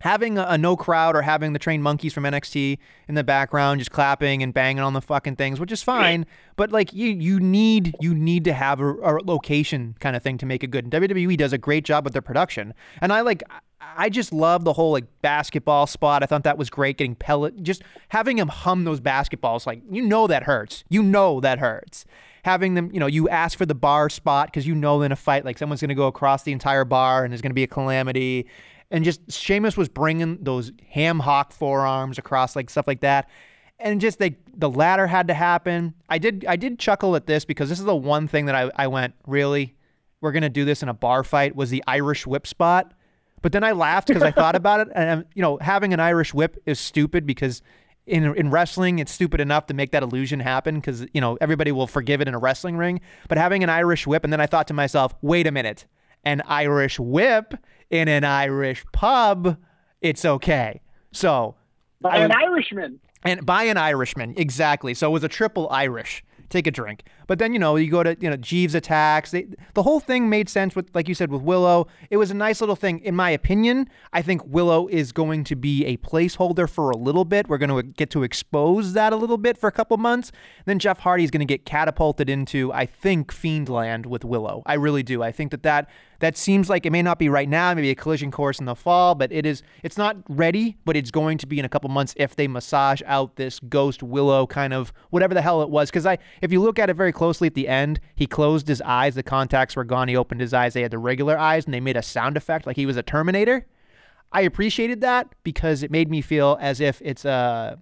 Having 0.00 0.38
a, 0.38 0.44
a, 0.48 0.58
no 0.58 0.76
crowd 0.76 1.16
or 1.16 1.22
having 1.22 1.52
the 1.52 1.58
trained 1.58 1.82
monkeys 1.82 2.12
from 2.12 2.24
NXT 2.24 2.78
in 3.08 3.14
the 3.14 3.24
background 3.24 3.80
just 3.80 3.90
clapping 3.90 4.42
and 4.42 4.54
banging 4.54 4.82
on 4.82 4.92
the 4.92 5.00
fucking 5.00 5.36
things, 5.36 5.58
which 5.58 5.72
is 5.72 5.82
fine. 5.82 6.26
But 6.56 6.70
like 6.70 6.92
you, 6.92 7.08
you 7.08 7.40
need 7.40 7.96
you 8.00 8.14
need 8.14 8.44
to 8.44 8.52
have 8.52 8.80
a, 8.80 8.92
a 8.94 9.22
location 9.24 9.96
kind 10.00 10.16
of 10.16 10.22
thing 10.22 10.38
to 10.38 10.46
make 10.46 10.62
it 10.62 10.68
good. 10.68 10.84
And 10.84 10.92
WWE 10.92 11.36
does 11.36 11.52
a 11.52 11.58
great 11.58 11.84
job 11.84 12.04
with 12.04 12.12
their 12.12 12.22
production, 12.22 12.74
and 13.00 13.12
I 13.12 13.20
like. 13.22 13.42
I 13.80 14.08
just 14.08 14.32
love 14.32 14.64
the 14.64 14.72
whole 14.72 14.90
like 14.90 15.04
basketball 15.22 15.86
spot. 15.86 16.24
I 16.24 16.26
thought 16.26 16.42
that 16.42 16.58
was 16.58 16.68
great. 16.68 16.98
Getting 16.98 17.14
pellet, 17.14 17.62
just 17.62 17.82
having 18.08 18.36
him 18.36 18.48
hum 18.48 18.82
those 18.82 19.00
basketballs, 19.00 19.66
like 19.66 19.82
you 19.88 20.02
know 20.02 20.26
that 20.26 20.42
hurts. 20.42 20.82
You 20.88 21.02
know 21.02 21.40
that 21.40 21.60
hurts. 21.60 22.04
Having 22.44 22.74
them, 22.74 22.90
you 22.92 22.98
know, 22.98 23.06
you 23.06 23.28
ask 23.28 23.56
for 23.56 23.66
the 23.66 23.74
bar 23.74 24.10
spot 24.10 24.48
because 24.48 24.66
you 24.66 24.74
know 24.74 25.02
in 25.02 25.12
a 25.12 25.16
fight, 25.16 25.44
like 25.44 25.58
someone's 25.58 25.80
going 25.80 25.90
to 25.90 25.94
go 25.94 26.06
across 26.06 26.42
the 26.42 26.52
entire 26.52 26.84
bar 26.84 27.24
and 27.24 27.32
there's 27.32 27.40
going 27.40 27.50
to 27.50 27.54
be 27.54 27.62
a 27.62 27.68
calamity 27.68 28.46
and 28.90 29.04
just 29.04 29.30
Sheamus 29.30 29.76
was 29.76 29.88
bringing 29.88 30.38
those 30.42 30.72
ham 30.90 31.20
hock 31.20 31.52
forearms 31.52 32.18
across 32.18 32.56
like 32.56 32.70
stuff 32.70 32.86
like 32.86 33.00
that, 33.00 33.28
and 33.78 34.00
just 34.00 34.20
like 34.20 34.38
the 34.54 34.70
ladder 34.70 35.06
had 35.06 35.28
to 35.28 35.34
happen. 35.34 35.94
I 36.08 36.18
did 36.18 36.44
I 36.48 36.56
did 36.56 36.78
chuckle 36.78 37.14
at 37.16 37.26
this 37.26 37.44
because 37.44 37.68
this 37.68 37.78
is 37.78 37.84
the 37.84 37.96
one 37.96 38.28
thing 38.28 38.46
that 38.46 38.54
I 38.54 38.70
I 38.76 38.86
went 38.86 39.14
really 39.26 39.74
we're 40.20 40.32
gonna 40.32 40.48
do 40.48 40.64
this 40.64 40.82
in 40.82 40.88
a 40.88 40.94
bar 40.94 41.22
fight 41.22 41.54
was 41.54 41.70
the 41.70 41.84
Irish 41.86 42.26
whip 42.26 42.46
spot, 42.46 42.92
but 43.42 43.52
then 43.52 43.62
I 43.62 43.72
laughed 43.72 44.08
because 44.08 44.22
I 44.22 44.30
thought 44.30 44.56
about 44.56 44.80
it 44.80 44.88
and 44.94 45.20
um, 45.20 45.24
you 45.34 45.42
know 45.42 45.58
having 45.60 45.92
an 45.92 46.00
Irish 46.00 46.32
whip 46.34 46.60
is 46.66 46.78
stupid 46.78 47.26
because. 47.26 47.62
In, 48.06 48.34
in 48.36 48.50
wrestling, 48.50 49.00
it's 49.00 49.12
stupid 49.12 49.38
enough 49.38 49.66
to 49.66 49.74
make 49.74 49.90
that 49.90 50.02
illusion 50.02 50.40
happen 50.40 50.76
because 50.76 51.04
you 51.12 51.20
know 51.20 51.36
everybody 51.42 51.72
will 51.72 51.86
forgive 51.86 52.22
it 52.22 52.26
in 52.26 52.32
a 52.32 52.38
wrestling 52.38 52.78
ring. 52.78 53.02
But 53.28 53.36
having 53.36 53.62
an 53.62 53.68
Irish 53.68 54.06
whip, 54.06 54.24
and 54.24 54.32
then 54.32 54.40
I 54.40 54.46
thought 54.46 54.66
to 54.68 54.72
myself, 54.72 55.14
wait 55.20 55.46
a 55.46 55.50
minute, 55.52 55.84
an 56.24 56.40
Irish 56.46 56.98
whip 56.98 57.52
in 57.90 58.08
an 58.08 58.24
Irish 58.24 58.84
pub, 58.92 59.56
it's 60.00 60.24
okay. 60.24 60.80
So 61.12 61.56
by 62.00 62.18
an 62.18 62.32
Irishman. 62.32 63.00
And 63.24 63.44
by 63.44 63.64
an 63.64 63.76
Irishman, 63.76 64.34
exactly. 64.36 64.94
So 64.94 65.08
it 65.08 65.12
was 65.12 65.24
a 65.24 65.28
triple 65.28 65.68
Irish 65.70 66.22
take 66.48 66.66
a 66.66 66.70
drink. 66.70 67.04
But 67.26 67.38
then 67.38 67.52
you 67.52 67.58
know 67.58 67.76
you 67.76 67.90
go 67.90 68.02
to 68.02 68.16
you 68.20 68.30
know 68.30 68.36
Jeeves 68.36 68.74
attacks. 68.74 69.30
They, 69.30 69.46
the 69.74 69.82
whole 69.82 70.00
thing 70.00 70.28
made 70.28 70.48
sense 70.48 70.74
with 70.74 70.90
like 70.94 71.08
you 71.08 71.14
said 71.14 71.30
with 71.30 71.42
Willow. 71.42 71.86
It 72.10 72.16
was 72.16 72.30
a 72.30 72.34
nice 72.34 72.60
little 72.60 72.76
thing. 72.76 73.00
In 73.00 73.14
my 73.14 73.30
opinion, 73.30 73.88
I 74.12 74.22
think 74.22 74.42
Willow 74.44 74.88
is 74.88 75.12
going 75.12 75.44
to 75.44 75.56
be 75.56 75.84
a 75.84 75.96
placeholder 75.98 76.68
for 76.68 76.90
a 76.90 76.96
little 76.96 77.24
bit. 77.24 77.48
We're 77.48 77.58
going 77.58 77.70
to 77.70 77.82
get 77.82 78.10
to 78.10 78.22
expose 78.22 78.94
that 78.94 79.12
a 79.12 79.16
little 79.16 79.38
bit 79.38 79.58
for 79.58 79.68
a 79.68 79.72
couple 79.72 79.96
months. 79.98 80.32
Then 80.64 80.78
Jeff 80.78 81.00
Hardy 81.00 81.24
is 81.24 81.30
going 81.30 81.40
to 81.40 81.46
get 81.46 81.64
catapulted 81.64 82.30
into 82.30 82.72
I 82.72 82.86
think 82.86 83.32
Fiendland 83.32 84.06
with 84.06 84.24
Willow. 84.24 84.62
I 84.66 84.74
really 84.74 85.02
do. 85.02 85.22
I 85.22 85.32
think 85.32 85.50
that 85.50 85.62
that 85.62 85.90
that 86.20 86.36
seems 86.36 86.68
like 86.68 86.84
it 86.84 86.90
may 86.90 87.02
not 87.02 87.18
be 87.18 87.28
right 87.28 87.48
now, 87.48 87.72
maybe 87.74 87.90
a 87.90 87.94
collision 87.94 88.30
course 88.30 88.58
in 88.58 88.64
the 88.64 88.74
fall, 88.74 89.14
but 89.14 89.30
it 89.32 89.46
is 89.46 89.62
it's 89.82 89.96
not 89.96 90.16
ready, 90.28 90.76
but 90.84 90.96
it's 90.96 91.10
going 91.10 91.38
to 91.38 91.46
be 91.46 91.58
in 91.58 91.64
a 91.64 91.68
couple 91.68 91.88
months 91.90 92.14
if 92.16 92.34
they 92.34 92.48
massage 92.48 93.00
out 93.06 93.36
this 93.36 93.60
ghost 93.60 94.02
willow 94.02 94.46
kind 94.46 94.72
of 94.72 94.92
whatever 95.10 95.34
the 95.34 95.42
hell 95.42 95.62
it 95.62 95.70
was. 95.70 95.90
Because 95.90 96.06
I 96.06 96.18
if 96.42 96.52
you 96.52 96.60
look 96.60 96.78
at 96.78 96.90
it 96.90 96.94
very 96.94 97.12
closely 97.12 97.46
at 97.46 97.54
the 97.54 97.68
end, 97.68 98.00
he 98.14 98.26
closed 98.26 98.66
his 98.66 98.82
eyes, 98.82 99.14
the 99.14 99.22
contacts 99.22 99.76
were 99.76 99.84
gone, 99.84 100.08
he 100.08 100.16
opened 100.16 100.40
his 100.40 100.52
eyes, 100.52 100.74
they 100.74 100.82
had 100.82 100.90
the 100.90 100.98
regular 100.98 101.38
eyes, 101.38 101.64
and 101.64 101.74
they 101.74 101.80
made 101.80 101.96
a 101.96 102.02
sound 102.02 102.36
effect 102.36 102.66
like 102.66 102.76
he 102.76 102.86
was 102.86 102.96
a 102.96 103.02
Terminator. 103.02 103.66
I 104.32 104.42
appreciated 104.42 105.00
that 105.00 105.34
because 105.42 105.82
it 105.82 105.90
made 105.90 106.10
me 106.10 106.20
feel 106.20 106.58
as 106.60 106.80
if 106.80 107.00
it's 107.02 107.24
a 107.24 107.78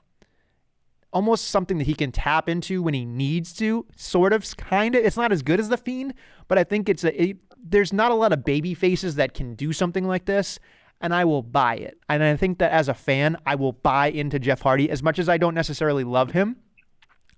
almost 1.12 1.48
something 1.48 1.78
that 1.78 1.86
he 1.86 1.94
can 1.94 2.12
tap 2.12 2.46
into 2.46 2.82
when 2.82 2.92
he 2.92 3.06
needs 3.06 3.54
to, 3.54 3.86
sort 3.96 4.34
of, 4.34 4.56
kind 4.58 4.94
of. 4.94 5.02
It's 5.02 5.16
not 5.16 5.32
as 5.32 5.40
good 5.42 5.58
as 5.58 5.70
the 5.70 5.78
Fiend, 5.78 6.12
but 6.46 6.58
I 6.58 6.64
think 6.64 6.90
it's 6.90 7.04
a. 7.04 7.22
It, 7.22 7.38
there's 7.62 7.92
not 7.92 8.10
a 8.10 8.14
lot 8.14 8.32
of 8.32 8.44
baby 8.44 8.74
faces 8.74 9.16
that 9.16 9.34
can 9.34 9.54
do 9.54 9.72
something 9.72 10.06
like 10.06 10.24
this, 10.24 10.58
and 11.00 11.14
I 11.14 11.24
will 11.24 11.42
buy 11.42 11.76
it. 11.76 11.98
And 12.08 12.22
I 12.22 12.36
think 12.36 12.58
that 12.58 12.72
as 12.72 12.88
a 12.88 12.94
fan, 12.94 13.36
I 13.44 13.54
will 13.54 13.72
buy 13.72 14.08
into 14.08 14.38
Jeff 14.38 14.62
Hardy 14.62 14.90
as 14.90 15.02
much 15.02 15.18
as 15.18 15.28
I 15.28 15.36
don't 15.36 15.54
necessarily 15.54 16.04
love 16.04 16.32
him. 16.32 16.56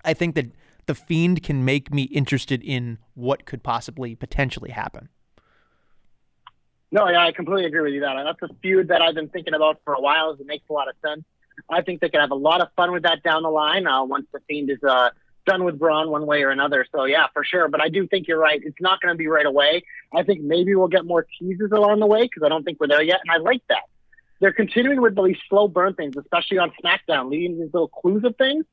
I 0.04 0.14
think 0.14 0.34
that 0.37 0.52
the 0.87 0.94
Fiend 0.94 1.42
can 1.42 1.64
make 1.64 1.92
me 1.92 2.02
interested 2.04 2.62
in 2.62 2.98
what 3.14 3.44
could 3.44 3.62
possibly 3.62 4.14
potentially 4.14 4.70
happen. 4.70 5.08
No, 6.90 7.08
yeah, 7.08 7.26
I 7.26 7.32
completely 7.32 7.66
agree 7.66 7.82
with 7.82 7.92
you. 7.92 8.00
That 8.00 8.16
that's 8.25 8.50
a 8.50 8.54
feud 8.62 8.88
that 8.88 9.02
I've 9.02 9.14
been 9.14 9.28
thinking 9.28 9.54
about 9.54 9.80
for 9.84 9.92
a 9.92 10.00
while. 10.00 10.30
It 10.32 10.47
makes 10.47 10.64
a 10.71 10.73
lot 10.73 10.88
of 10.88 10.95
sense. 11.04 11.25
I 11.69 11.82
think 11.82 12.00
they 12.00 12.08
could 12.08 12.21
have 12.21 12.30
a 12.30 12.36
lot 12.36 12.62
of 12.62 12.69
fun 12.76 12.93
with 12.93 13.02
that 13.02 13.23
down 13.23 13.43
the 13.43 13.50
line 13.50 13.86
uh, 13.86 14.04
once 14.04 14.26
the 14.32 14.40
Fiend 14.49 14.71
is 14.71 14.82
uh, 14.82 15.10
done 15.49 15.65
with 15.65 15.78
Braun 15.78 16.11
one 16.11 16.26
way 16.26 16.43
or 16.43 16.50
another. 16.50 16.87
So 16.95 17.04
yeah, 17.04 17.26
for 17.32 17.45
sure. 17.45 17.69
But 17.69 17.80
I 17.80 17.89
do 17.89 18.06
think 18.06 18.28
you're 18.28 18.39
right. 18.39 18.61
It's 18.63 18.80
not 18.80 19.00
going 19.00 19.13
to 19.13 19.19
be 19.19 19.26
right 19.26 19.47
away. 19.47 19.82
I 20.15 20.23
think 20.23 20.43
maybe 20.43 20.75
we'll 20.75 20.89
get 20.89 21.04
more 21.04 21.26
teases 21.39 21.73
along 21.73 22.00
the 22.00 22.06
way 22.06 22.23
because 22.23 22.43
I 22.45 22.49
don't 22.49 22.65
think 22.65 22.78
we're 22.78 22.89
there 22.89 23.02
yet, 23.02 23.21
and 23.25 23.30
I 23.30 23.39
like 23.39 23.63
that. 23.69 23.84
They're 24.41 24.52
continuing 24.52 25.00
with 25.00 25.17
these 25.17 25.37
slow 25.49 25.67
burn 25.67 25.95
things, 25.95 26.17
especially 26.17 26.58
on 26.58 26.73
SmackDown, 26.82 27.28
leading 27.30 27.58
these 27.58 27.71
little 27.73 27.89
clues 27.89 28.23
of 28.25 28.37
things, 28.37 28.65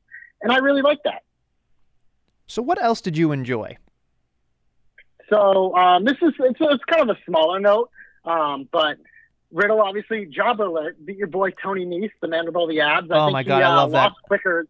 and 0.41 0.51
I 0.51 0.57
really 0.57 0.83
like 0.83 0.99
that. 1.05 1.23
So, 2.47 2.61
what 2.61 2.81
else 2.81 3.01
did 3.01 3.17
you 3.17 3.31
enjoy? 3.31 3.77
So 5.29 5.75
um, 5.75 6.03
this 6.03 6.17
is 6.21 6.33
it's, 6.39 6.59
it's 6.59 6.83
kind 6.85 7.09
of 7.09 7.15
a 7.15 7.19
smaller 7.25 7.59
note, 7.59 7.89
um, 8.25 8.67
but 8.71 8.97
Riddle 9.51 9.81
obviously 9.81 10.25
job 10.25 10.61
alert 10.61 11.03
beat 11.03 11.17
your 11.17 11.27
boy 11.27 11.51
Tony 11.51 11.85
Nese, 11.85 12.11
the 12.21 12.27
man 12.27 12.45
with 12.45 12.55
all 12.55 12.67
the 12.67 12.81
abs. 12.81 13.09
I 13.09 13.17
oh 13.17 13.31
my 13.31 13.43
god, 13.43 13.57
he, 13.57 13.63
uh, 13.63 13.69
I 13.69 13.75
love 13.75 13.91
lost 13.91 14.15
that. 14.15 14.27
Quicker, 14.27 14.67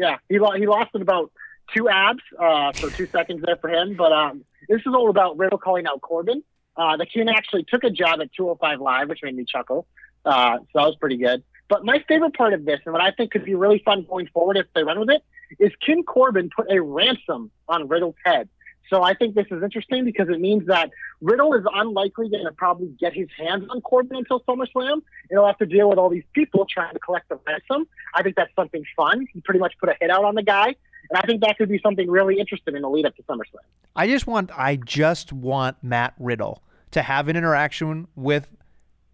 yeah, 0.00 0.16
he 0.30 0.38
lo- 0.38 0.52
he 0.52 0.66
lost 0.66 0.90
in 0.94 1.02
about 1.02 1.30
two 1.74 1.88
abs, 1.88 2.22
uh, 2.38 2.72
so 2.72 2.88
two 2.88 3.06
seconds 3.06 3.42
there 3.44 3.56
for 3.56 3.68
him. 3.68 3.94
But 3.96 4.12
um, 4.12 4.44
this 4.68 4.80
is 4.80 4.94
all 4.94 5.10
about 5.10 5.36
Riddle 5.36 5.58
calling 5.58 5.86
out 5.86 6.00
Corbin. 6.00 6.42
Uh, 6.76 6.96
the 6.96 7.04
King 7.04 7.28
actually 7.28 7.64
took 7.64 7.84
a 7.84 7.90
job 7.90 8.20
at 8.22 8.32
205 8.32 8.80
Live, 8.80 9.08
which 9.10 9.20
made 9.22 9.36
me 9.36 9.44
chuckle. 9.44 9.86
Uh, 10.24 10.56
so 10.58 10.64
that 10.74 10.86
was 10.86 10.96
pretty 10.96 11.18
good. 11.18 11.42
But 11.68 11.84
my 11.84 12.02
favorite 12.08 12.34
part 12.34 12.54
of 12.54 12.64
this, 12.64 12.80
and 12.86 12.92
what 12.94 13.02
I 13.02 13.10
think 13.10 13.30
could 13.30 13.44
be 13.44 13.54
really 13.54 13.82
fun 13.84 14.06
going 14.08 14.28
forward 14.28 14.56
if 14.56 14.66
they 14.74 14.82
run 14.82 14.98
with 14.98 15.10
it, 15.10 15.22
is 15.58 15.70
King 15.84 16.02
Corbin 16.02 16.48
put 16.54 16.70
a 16.70 16.80
ransom 16.80 17.50
on 17.68 17.88
Riddle's 17.88 18.16
head. 18.24 18.48
So 18.88 19.02
I 19.02 19.14
think 19.14 19.34
this 19.34 19.46
is 19.50 19.62
interesting 19.62 20.04
because 20.04 20.28
it 20.28 20.40
means 20.40 20.66
that 20.66 20.90
Riddle 21.20 21.54
is 21.54 21.64
unlikely 21.72 22.28
going 22.28 22.44
to 22.44 22.52
probably 22.52 22.88
get 22.98 23.12
his 23.12 23.28
hands 23.38 23.64
on 23.70 23.80
Corbin 23.82 24.16
until 24.16 24.40
SummerSlam. 24.40 24.94
And 24.94 25.02
he'll 25.30 25.46
have 25.46 25.58
to 25.58 25.66
deal 25.66 25.88
with 25.88 25.98
all 25.98 26.10
these 26.10 26.24
people 26.32 26.66
trying 26.68 26.92
to 26.94 26.98
collect 26.98 27.28
the 27.28 27.38
ransom. 27.46 27.86
I 28.14 28.22
think 28.22 28.34
that's 28.34 28.54
something 28.56 28.82
fun. 28.96 29.26
He 29.32 29.40
pretty 29.40 29.60
much 29.60 29.74
put 29.78 29.90
a 29.90 29.94
hit 30.00 30.10
out 30.10 30.24
on 30.24 30.34
the 30.34 30.42
guy. 30.42 30.74
And 31.10 31.16
I 31.16 31.22
think 31.22 31.40
that 31.42 31.56
could 31.56 31.68
be 31.68 31.80
something 31.82 32.10
really 32.10 32.38
interesting 32.38 32.74
in 32.74 32.82
the 32.82 32.88
lead 32.88 33.06
up 33.06 33.16
to 33.16 33.22
SummerSlam. 33.22 33.62
I 33.94 34.06
just 34.08 34.26
want 34.26 34.50
I 34.56 34.76
just 34.76 35.32
want 35.32 35.76
Matt 35.82 36.14
Riddle 36.18 36.62
to 36.92 37.02
have 37.02 37.28
an 37.28 37.36
interaction 37.36 38.08
with 38.14 38.48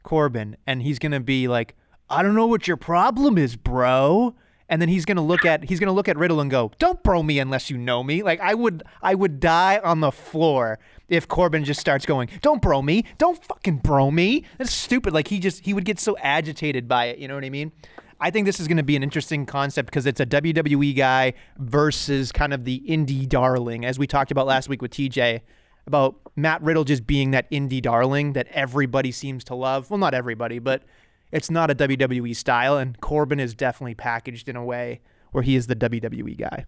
Corbin 0.02 0.56
and 0.66 0.82
he's 0.82 0.98
going 0.98 1.12
to 1.12 1.20
be 1.20 1.48
like, 1.48 1.74
"I 2.08 2.22
don't 2.22 2.34
know 2.34 2.46
what 2.46 2.66
your 2.66 2.76
problem 2.76 3.38
is, 3.38 3.56
bro." 3.56 4.34
And 4.68 4.80
then 4.82 4.88
he's 4.88 5.04
gonna 5.04 5.24
look 5.24 5.44
at 5.44 5.64
he's 5.64 5.80
gonna 5.80 5.92
look 5.92 6.08
at 6.08 6.16
Riddle 6.16 6.40
and 6.40 6.50
go, 6.50 6.72
"Don't 6.78 7.02
bro 7.02 7.22
me 7.22 7.38
unless 7.38 7.70
you 7.70 7.78
know 7.78 8.02
me." 8.02 8.22
Like 8.22 8.40
I 8.40 8.54
would 8.54 8.82
I 9.02 9.14
would 9.14 9.40
die 9.40 9.80
on 9.82 10.00
the 10.00 10.12
floor 10.12 10.78
if 11.08 11.28
Corbin 11.28 11.64
just 11.64 11.80
starts 11.80 12.06
going, 12.06 12.28
"Don't 12.42 12.60
bro 12.60 12.82
me, 12.82 13.04
don't 13.18 13.42
fucking 13.44 13.78
bro 13.78 14.10
me." 14.10 14.44
That's 14.58 14.72
stupid. 14.72 15.12
Like 15.12 15.28
he 15.28 15.38
just 15.38 15.64
he 15.64 15.74
would 15.74 15.84
get 15.84 15.98
so 15.98 16.16
agitated 16.18 16.88
by 16.88 17.06
it. 17.06 17.18
You 17.18 17.28
know 17.28 17.34
what 17.34 17.44
I 17.44 17.50
mean? 17.50 17.72
I 18.18 18.30
think 18.30 18.46
this 18.46 18.60
is 18.60 18.66
going 18.66 18.78
to 18.78 18.82
be 18.82 18.96
an 18.96 19.02
interesting 19.02 19.44
concept 19.44 19.90
because 19.90 20.06
it's 20.06 20.20
a 20.20 20.26
WWE 20.26 20.96
guy 20.96 21.34
versus 21.58 22.32
kind 22.32 22.54
of 22.54 22.64
the 22.64 22.82
indie 22.88 23.28
darling, 23.28 23.84
as 23.84 23.98
we 23.98 24.06
talked 24.06 24.30
about 24.30 24.46
last 24.46 24.70
week 24.70 24.80
with 24.80 24.90
TJ 24.90 25.42
about 25.86 26.16
Matt 26.34 26.62
Riddle 26.62 26.84
just 26.84 27.06
being 27.06 27.30
that 27.32 27.48
indie 27.50 27.80
darling 27.80 28.32
that 28.32 28.48
everybody 28.48 29.12
seems 29.12 29.44
to 29.44 29.54
love. 29.54 29.90
Well, 29.90 29.98
not 29.98 30.14
everybody, 30.14 30.58
but 30.58 30.82
it's 31.36 31.50
not 31.50 31.70
a 31.70 31.74
WWE 31.74 32.34
style, 32.34 32.78
and 32.78 32.98
Corbin 33.00 33.38
is 33.38 33.54
definitely 33.54 33.94
packaged 33.94 34.48
in 34.48 34.56
a 34.56 34.64
way 34.64 35.02
where 35.32 35.42
he 35.42 35.54
is 35.54 35.66
the 35.66 35.76
WWE 35.76 36.38
guy. 36.38 36.64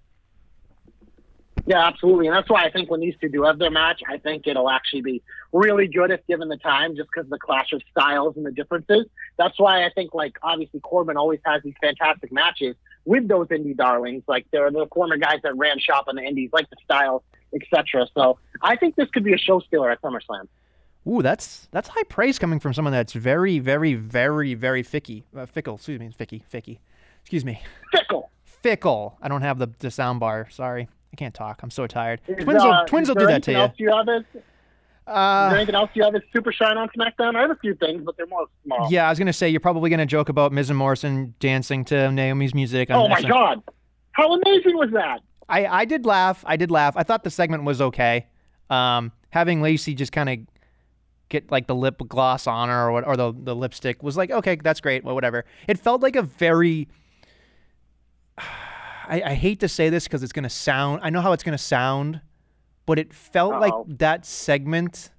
Yeah, 1.66 1.86
absolutely, 1.86 2.26
and 2.26 2.36
that's 2.36 2.50
why 2.50 2.64
I 2.64 2.70
think 2.70 2.90
when 2.90 3.00
these 3.00 3.14
two 3.18 3.30
do 3.30 3.44
have 3.44 3.58
their 3.58 3.70
match, 3.70 4.02
I 4.06 4.18
think 4.18 4.46
it'll 4.46 4.68
actually 4.68 5.00
be 5.00 5.22
really 5.52 5.86
good 5.86 6.10
if 6.10 6.26
given 6.26 6.48
the 6.48 6.58
time, 6.58 6.96
just 6.96 7.08
because 7.10 7.24
of 7.24 7.30
the 7.30 7.38
clash 7.38 7.72
of 7.72 7.80
styles 7.90 8.36
and 8.36 8.44
the 8.44 8.52
differences. 8.52 9.06
That's 9.38 9.58
why 9.58 9.86
I 9.86 9.90
think, 9.94 10.12
like, 10.14 10.36
obviously 10.42 10.80
Corbin 10.80 11.16
always 11.16 11.40
has 11.46 11.62
these 11.62 11.74
fantastic 11.80 12.30
matches 12.30 12.76
with 13.06 13.26
those 13.26 13.48
indie 13.48 13.76
darlings, 13.76 14.22
like 14.28 14.46
they're 14.52 14.70
the 14.70 14.86
former 14.94 15.16
guys 15.16 15.40
that 15.44 15.56
ran 15.56 15.78
shop 15.78 16.04
on 16.08 16.16
the 16.16 16.22
indies, 16.22 16.50
like 16.52 16.68
the 16.68 16.76
styles, 16.84 17.22
etc. 17.54 18.06
So 18.14 18.38
I 18.62 18.76
think 18.76 18.96
this 18.96 19.08
could 19.10 19.24
be 19.24 19.32
a 19.32 19.38
show 19.38 19.60
stealer 19.60 19.90
at 19.90 20.02
SummerSlam. 20.02 20.46
Ooh, 21.08 21.22
that's 21.22 21.68
that's 21.70 21.88
high 21.88 22.02
praise 22.04 22.38
coming 22.38 22.60
from 22.60 22.74
someone 22.74 22.92
that's 22.92 23.14
very, 23.14 23.58
very, 23.58 23.94
very, 23.94 24.54
very 24.54 24.82
ficky, 24.82 25.22
uh, 25.36 25.46
fickle. 25.46 25.76
Excuse 25.76 25.98
me, 25.98 26.10
ficky, 26.10 26.42
ficky. 26.52 26.78
Excuse 27.22 27.44
me. 27.44 27.62
Fickle. 27.92 28.30
Fickle. 28.44 29.16
I 29.22 29.28
don't 29.28 29.42
have 29.42 29.58
the, 29.58 29.70
the 29.78 29.90
sound 29.90 30.20
bar. 30.20 30.48
Sorry, 30.50 30.88
I 31.12 31.16
can't 31.16 31.34
talk. 31.34 31.60
I'm 31.62 31.70
so 31.70 31.86
tired. 31.86 32.20
Is, 32.28 32.44
twins 32.44 32.62
will, 32.62 32.72
uh, 32.72 32.84
twins 32.84 33.08
will 33.08 33.14
do 33.14 33.26
that 33.26 33.42
to 33.44 33.52
you. 33.52 33.86
You 33.86 33.96
have 33.96 34.08
it? 34.08 34.26
Uh, 35.06 35.46
is 35.46 35.52
there 35.52 35.56
anything 35.56 35.74
else 35.74 35.88
you 35.94 36.04
have? 36.04 36.14
Is 36.14 36.20
super 36.34 36.52
shine 36.52 36.76
on 36.76 36.90
SmackDown? 36.90 37.34
I 37.36 37.40
have 37.40 37.50
a 37.50 37.56
few 37.56 37.74
things, 37.74 38.02
but 38.04 38.18
they're 38.18 38.26
more 38.26 38.46
small. 38.64 38.88
Yeah, 38.90 39.06
I 39.06 39.10
was 39.10 39.18
gonna 39.18 39.32
say 39.32 39.48
you're 39.48 39.60
probably 39.60 39.88
gonna 39.88 40.04
joke 40.04 40.28
about 40.28 40.52
Miz 40.52 40.68
and 40.68 40.78
Morrison 40.78 41.34
dancing 41.40 41.86
to 41.86 42.12
Naomi's 42.12 42.54
music. 42.54 42.90
Oh 42.90 43.08
my 43.08 43.22
god, 43.22 43.62
how 44.12 44.30
amazing 44.34 44.76
was 44.76 44.90
that? 44.92 45.20
I 45.48 45.64
I 45.64 45.84
did 45.86 46.04
laugh. 46.04 46.44
I 46.46 46.56
did 46.56 46.70
laugh. 46.70 46.94
I 46.98 47.02
thought 47.04 47.24
the 47.24 47.30
segment 47.30 47.64
was 47.64 47.80
okay. 47.80 48.26
Um, 48.68 49.12
having 49.30 49.62
Lacey 49.62 49.94
just 49.94 50.12
kind 50.12 50.28
of 50.28 50.38
get 51.28 51.50
like 51.50 51.66
the 51.66 51.74
lip 51.74 52.00
gloss 52.08 52.46
on 52.46 52.68
her 52.68 52.88
or 52.88 52.92
what, 52.92 53.06
or 53.06 53.16
the 53.16 53.32
the 53.32 53.54
lipstick 53.54 54.02
was 54.02 54.16
like, 54.16 54.30
okay, 54.30 54.56
that's 54.56 54.80
great, 54.80 55.04
well, 55.04 55.14
whatever. 55.14 55.44
It 55.66 55.78
felt 55.78 56.02
like 56.02 56.16
a 56.16 56.22
very. 56.22 56.88
I, 59.10 59.22
I 59.24 59.34
hate 59.34 59.60
to 59.60 59.68
say 59.68 59.88
this 59.88 60.04
because 60.04 60.22
it's 60.22 60.32
gonna 60.32 60.50
sound. 60.50 61.00
I 61.02 61.10
know 61.10 61.20
how 61.20 61.32
it's 61.32 61.42
gonna 61.42 61.56
sound, 61.56 62.20
but 62.86 62.98
it 62.98 63.14
felt 63.14 63.54
Uh-oh. 63.54 63.60
like 63.60 63.72
oh. 63.72 63.86
that 63.88 64.26
segment, 64.26 65.10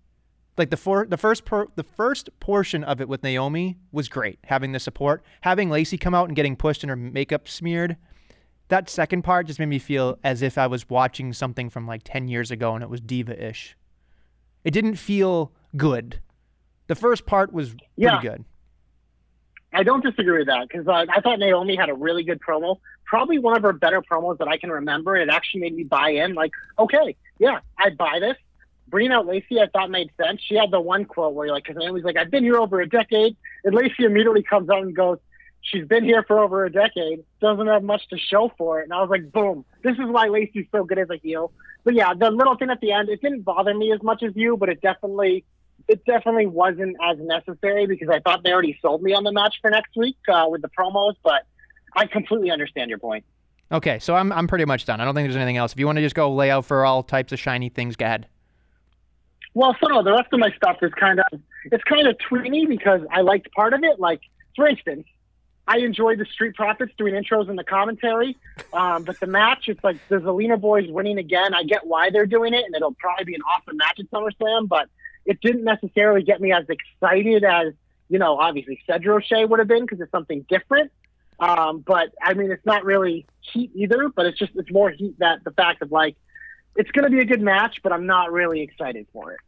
like 0.58 0.70
the 0.70 0.78
for, 0.78 1.08
the 1.08 1.18
first 1.18 1.46
per, 1.46 1.68
the 1.76 1.84
first 1.84 2.30
portion 2.40 2.84
of 2.84 3.02
it 3.02 3.10
with 3.10 3.24
Naomi 3.24 3.78
was 3.92 4.08
great, 4.08 4.40
having 4.46 4.74
the 4.74 4.80
support, 4.80 5.24
having 5.42 5.70
Lacey 5.70 5.98
come 5.98 6.14
out 6.14 6.28
and 6.28 6.36
getting 6.36 6.56
pushed 6.56 6.84
and 6.84 6.90
her 6.90 6.96
makeup 6.96 7.48
smeared. 7.48 7.98
That 8.68 8.90
second 8.92 9.24
part 9.24 9.48
just 9.48 9.58
made 9.58 9.66
me 9.70 9.80
feel 9.80 10.20
as 10.24 10.44
if 10.44 10.56
I 10.56 10.68
was 10.68 10.88
watching 10.88 11.34
something 11.34 11.72
from 11.72 11.88
like 11.88 12.02
ten 12.04 12.28
years 12.28 12.52
ago 12.52 12.76
and 12.76 12.84
it 12.84 12.90
was 12.90 13.02
diva-ish. 13.02 13.76
It 14.64 14.72
didn't 14.72 14.98
feel 14.98 15.52
good. 15.76 16.20
The 16.88 16.96
first 16.96 17.26
part 17.26 17.54
was 17.54 17.70
pretty 17.70 17.86
Yeah. 17.98 18.22
good. 18.22 18.46
I 19.72 19.84
don't 19.84 20.04
disagree 20.04 20.40
with 20.40 20.48
that 20.48 20.68
because 20.68 20.88
uh, 20.88 21.06
I 21.10 21.22
thought 21.22 21.38
Naomi 21.38 21.76
had 21.76 21.90
a 21.90 21.94
really 21.94 22.24
good 22.24 22.40
promo. 22.40 22.78
Probably 23.06 23.38
one 23.38 23.56
of 23.56 23.62
her 23.62 23.74
better 23.74 24.02
promos 24.02 24.40
that 24.40 24.48
I 24.48 24.58
can 24.58 24.72
remember. 24.72 25.16
It 25.16 25.30
actually 25.30 25.62
made 25.62 25.76
me 25.76 25.84
buy 25.84 26.10
in. 26.10 26.34
Like, 26.34 26.52
okay, 26.80 27.16
yeah, 27.38 27.60
I 27.78 27.92
buy 27.92 28.20
this. 28.20 28.36
Bringing 28.88 29.12
out 29.12 29.28
Lacey, 29.28 29.60
I 29.62 29.68
thought 29.68 29.92
made 29.92 30.10
sense. 30.18 30.42
She 30.42 30.56
had 30.56 30.72
the 30.72 30.82
one 30.82 31.06
quote 31.06 31.36
where 31.36 31.46
you're 31.46 31.54
like, 31.54 31.66
because 31.66 31.78
Naomi's 31.80 32.04
like, 32.04 32.18
I've 32.18 32.32
been 32.32 32.44
here 32.44 32.58
over 32.58 32.82
a 32.82 32.90
decade, 32.90 33.36
and 33.64 33.76
Lacey 33.76 34.06
immediately 34.06 34.42
comes 34.42 34.68
out 34.72 34.82
and 34.82 34.96
goes, 34.96 35.20
she's 35.62 35.86
been 35.86 36.04
here 36.04 36.24
for 36.24 36.40
over 36.40 36.66
a 36.66 36.72
decade, 36.72 37.24
doesn't 37.40 37.68
have 37.68 37.84
much 37.84 38.08
to 38.10 38.18
show 38.18 38.52
for 38.58 38.80
it. 38.80 38.86
And 38.86 38.94
I 38.94 39.02
was 39.02 39.12
like, 39.12 39.32
boom, 39.32 39.66
this 39.84 39.94
is 39.94 40.08
why 40.08 40.28
Lacey's 40.30 40.66
so 40.72 40.84
good 40.84 40.98
as 40.98 41.12
a 41.12 41.18
heel. 41.18 41.52
But 41.84 41.94
yeah, 41.94 42.16
the 42.16 42.32
little 42.32 42.56
thing 42.58 42.72
at 42.72 42.82
the 42.82 42.92
end, 42.92 43.10
it 43.10 43.22
didn't 43.22 43.42
bother 43.42 43.76
me 43.76 43.92
as 43.94 44.02
much 44.02 44.24
as 44.24 44.36
you, 44.36 44.58
but 44.58 44.70
it 44.70 44.82
definitely, 44.82 45.46
it 45.90 46.06
definitely 46.06 46.46
wasn't 46.46 46.96
as 47.04 47.18
necessary 47.18 47.88
because 47.88 48.10
I 48.10 48.20
thought 48.20 48.44
they 48.44 48.52
already 48.52 48.78
sold 48.82 49.02
me 49.02 49.14
on 49.14 49.24
the 49.24 49.32
match 49.32 49.56
for 49.60 49.72
next 49.72 49.96
week 49.98 50.18
uh, 50.32 50.46
with 50.48 50.62
the 50.62 50.70
promos. 50.70 51.16
But 51.24 51.46
I 51.96 52.06
completely 52.06 52.52
understand 52.52 52.90
your 52.90 53.00
point. 53.00 53.26
Okay, 53.72 54.00
so 54.00 54.16
I'm 54.16 54.32
I'm 54.32 54.48
pretty 54.48 54.66
much 54.66 54.86
done. 54.86 55.02
I 55.02 55.06
don't 55.06 55.16
think 55.16 55.26
there's 55.26 55.36
anything 55.36 55.58
else. 55.58 55.74
If 55.74 55.80
you 55.80 55.86
want 55.86 55.98
to 55.98 56.02
just 56.02 56.16
go 56.16 56.34
lay 56.34 56.52
out 56.52 56.66
for 56.66 56.86
all 56.86 57.04
types 57.04 57.34
of 57.34 57.40
shiny 57.40 57.70
things, 57.70 57.96
go 57.96 58.06
ahead. 58.06 58.28
Well, 59.56 59.76
so 59.82 59.88
no, 59.88 60.04
the 60.04 60.12
rest 60.12 60.32
of 60.32 60.40
my 60.40 60.52
stuff 60.52 60.78
is 60.82 60.94
kind 60.94 61.20
of 61.20 61.40
it's 61.66 61.84
kind 61.84 62.08
of 62.08 62.18
tweeny 62.20 62.68
because 62.68 63.02
I 63.12 63.22
liked 63.22 63.52
part 63.52 63.74
of 63.74 63.84
it. 63.84 64.00
Like 64.00 64.22
for 64.56 64.68
instance, 64.68 65.06
I 65.68 65.80
enjoyed 65.80 66.20
the 66.20 66.26
Street 66.26 66.56
Profits 66.56 66.94
doing 66.98 67.16
intros 67.16 67.50
in 67.50 67.56
the 67.56 67.64
commentary, 67.64 68.38
um, 68.74 69.04
but 69.04 69.20
the 69.20 69.28
match 69.28 69.68
it's 69.68 69.84
like 69.84 69.98
the 70.08 70.18
Zelina 70.18 70.60
boys 70.60 70.90
winning 70.90 71.18
again. 71.18 71.54
I 71.56 71.64
get 71.64 71.86
why 71.86 72.12
they're 72.12 72.28
doing 72.28 72.54
it, 72.54 72.64
and 72.66 72.76
it'll 72.76 72.94
probably 72.94 73.26
be 73.26 73.36
an 73.36 73.42
awesome 73.42 73.78
match 73.78 74.00
at 74.00 74.10
SummerSlam, 74.12 74.68
but 74.68 74.90
it 75.30 75.40
didn't 75.42 75.64
necessarily 75.64 76.24
get 76.24 76.42
me 76.42 76.52
as 76.52 76.66
excited 76.68 77.44
as 77.44 77.74
you 78.10 78.18
know, 78.18 78.40
obviously 78.40 78.82
Cedro 78.90 79.24
Shea 79.24 79.46
would 79.46 79.60
have 79.60 79.68
been 79.68 79.84
because 79.84 80.02
it's 80.02 80.12
something 80.12 80.44
different. 80.50 80.92
Um, 81.40 81.84
but 81.86 82.10
I 82.22 82.34
mean, 82.34 82.52
it's 82.52 82.66
not 82.66 82.84
really 82.84 83.28
heat 83.40 83.72
either, 83.76 84.10
but 84.10 84.26
it's 84.26 84.38
just 84.38 84.52
it's 84.56 84.72
more 84.72 84.90
heat 84.90 85.18
that 85.20 85.44
the 85.46 85.52
fact 85.52 85.84
of 85.84 85.92
like 85.92 86.16
it's 86.76 86.90
going 86.92 87.10
to 87.10 87.16
be 87.16 87.22
a 87.22 87.26
good 87.26 87.42
match, 87.42 87.78
but 87.84 87.94
I'm 87.94 88.08
not 88.08 88.32
really 88.32 88.62
excited 88.62 89.06
for 89.14 89.32
it. 89.34 89.40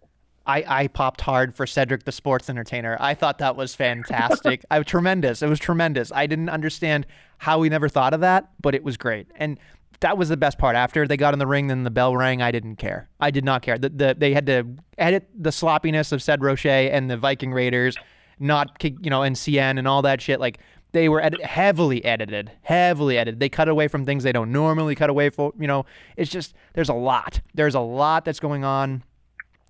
I, 0.45 0.63
I 0.67 0.87
popped 0.87 1.21
hard 1.21 1.53
for 1.53 1.67
Cedric 1.67 2.03
the 2.03 2.11
Sports 2.11 2.49
Entertainer. 2.49 2.97
I 2.99 3.13
thought 3.13 3.39
that 3.39 3.55
was 3.55 3.75
fantastic. 3.75 4.63
I 4.71 4.79
was 4.79 4.87
tremendous. 4.87 5.41
It 5.41 5.49
was 5.49 5.59
tremendous. 5.59 6.11
I 6.11 6.27
didn't 6.27 6.49
understand 6.49 7.05
how 7.39 7.59
we 7.59 7.69
never 7.69 7.89
thought 7.89 8.13
of 8.13 8.21
that, 8.21 8.49
but 8.61 8.73
it 8.73 8.83
was 8.83 8.97
great. 8.97 9.27
And 9.35 9.59
that 10.01 10.17
was 10.17 10.29
the 10.29 10.37
best 10.37 10.57
part. 10.57 10.75
After 10.75 11.07
they 11.07 11.17
got 11.17 11.33
in 11.33 11.39
the 11.39 11.47
ring, 11.47 11.67
then 11.67 11.83
the 11.83 11.91
bell 11.91 12.15
rang. 12.15 12.41
I 12.41 12.51
didn't 12.51 12.75
care. 12.75 13.09
I 13.19 13.31
did 13.31 13.45
not 13.45 13.61
care. 13.61 13.77
The, 13.77 13.89
the, 13.89 14.15
they 14.17 14.33
had 14.33 14.45
to 14.47 14.65
edit 14.97 15.29
the 15.33 15.51
sloppiness 15.51 16.11
of 16.11 16.21
Ced 16.21 16.41
Roche 16.41 16.65
and 16.65 17.09
the 17.09 17.17
Viking 17.17 17.53
Raiders, 17.53 17.95
not 18.39 18.83
you 18.83 19.09
know, 19.09 19.23
and 19.23 19.35
CN 19.35 19.77
and 19.79 19.87
all 19.87 20.01
that 20.01 20.21
shit. 20.21 20.39
Like 20.39 20.59
they 20.91 21.07
were 21.07 21.21
edit- 21.21 21.43
heavily 21.43 22.03
edited, 22.03 22.51
heavily 22.63 23.17
edited. 23.17 23.39
They 23.39 23.49
cut 23.49 23.69
away 23.69 23.87
from 23.87 24.05
things 24.05 24.23
they 24.23 24.31
don't 24.31 24.51
normally 24.51 24.95
cut 24.95 25.09
away 25.09 25.29
for. 25.29 25.53
You 25.57 25.67
know, 25.67 25.85
it's 26.17 26.31
just 26.31 26.53
there's 26.73 26.89
a 26.89 26.93
lot. 26.93 27.41
There's 27.53 27.75
a 27.75 27.79
lot 27.79 28.25
that's 28.25 28.39
going 28.39 28.63
on. 28.63 29.03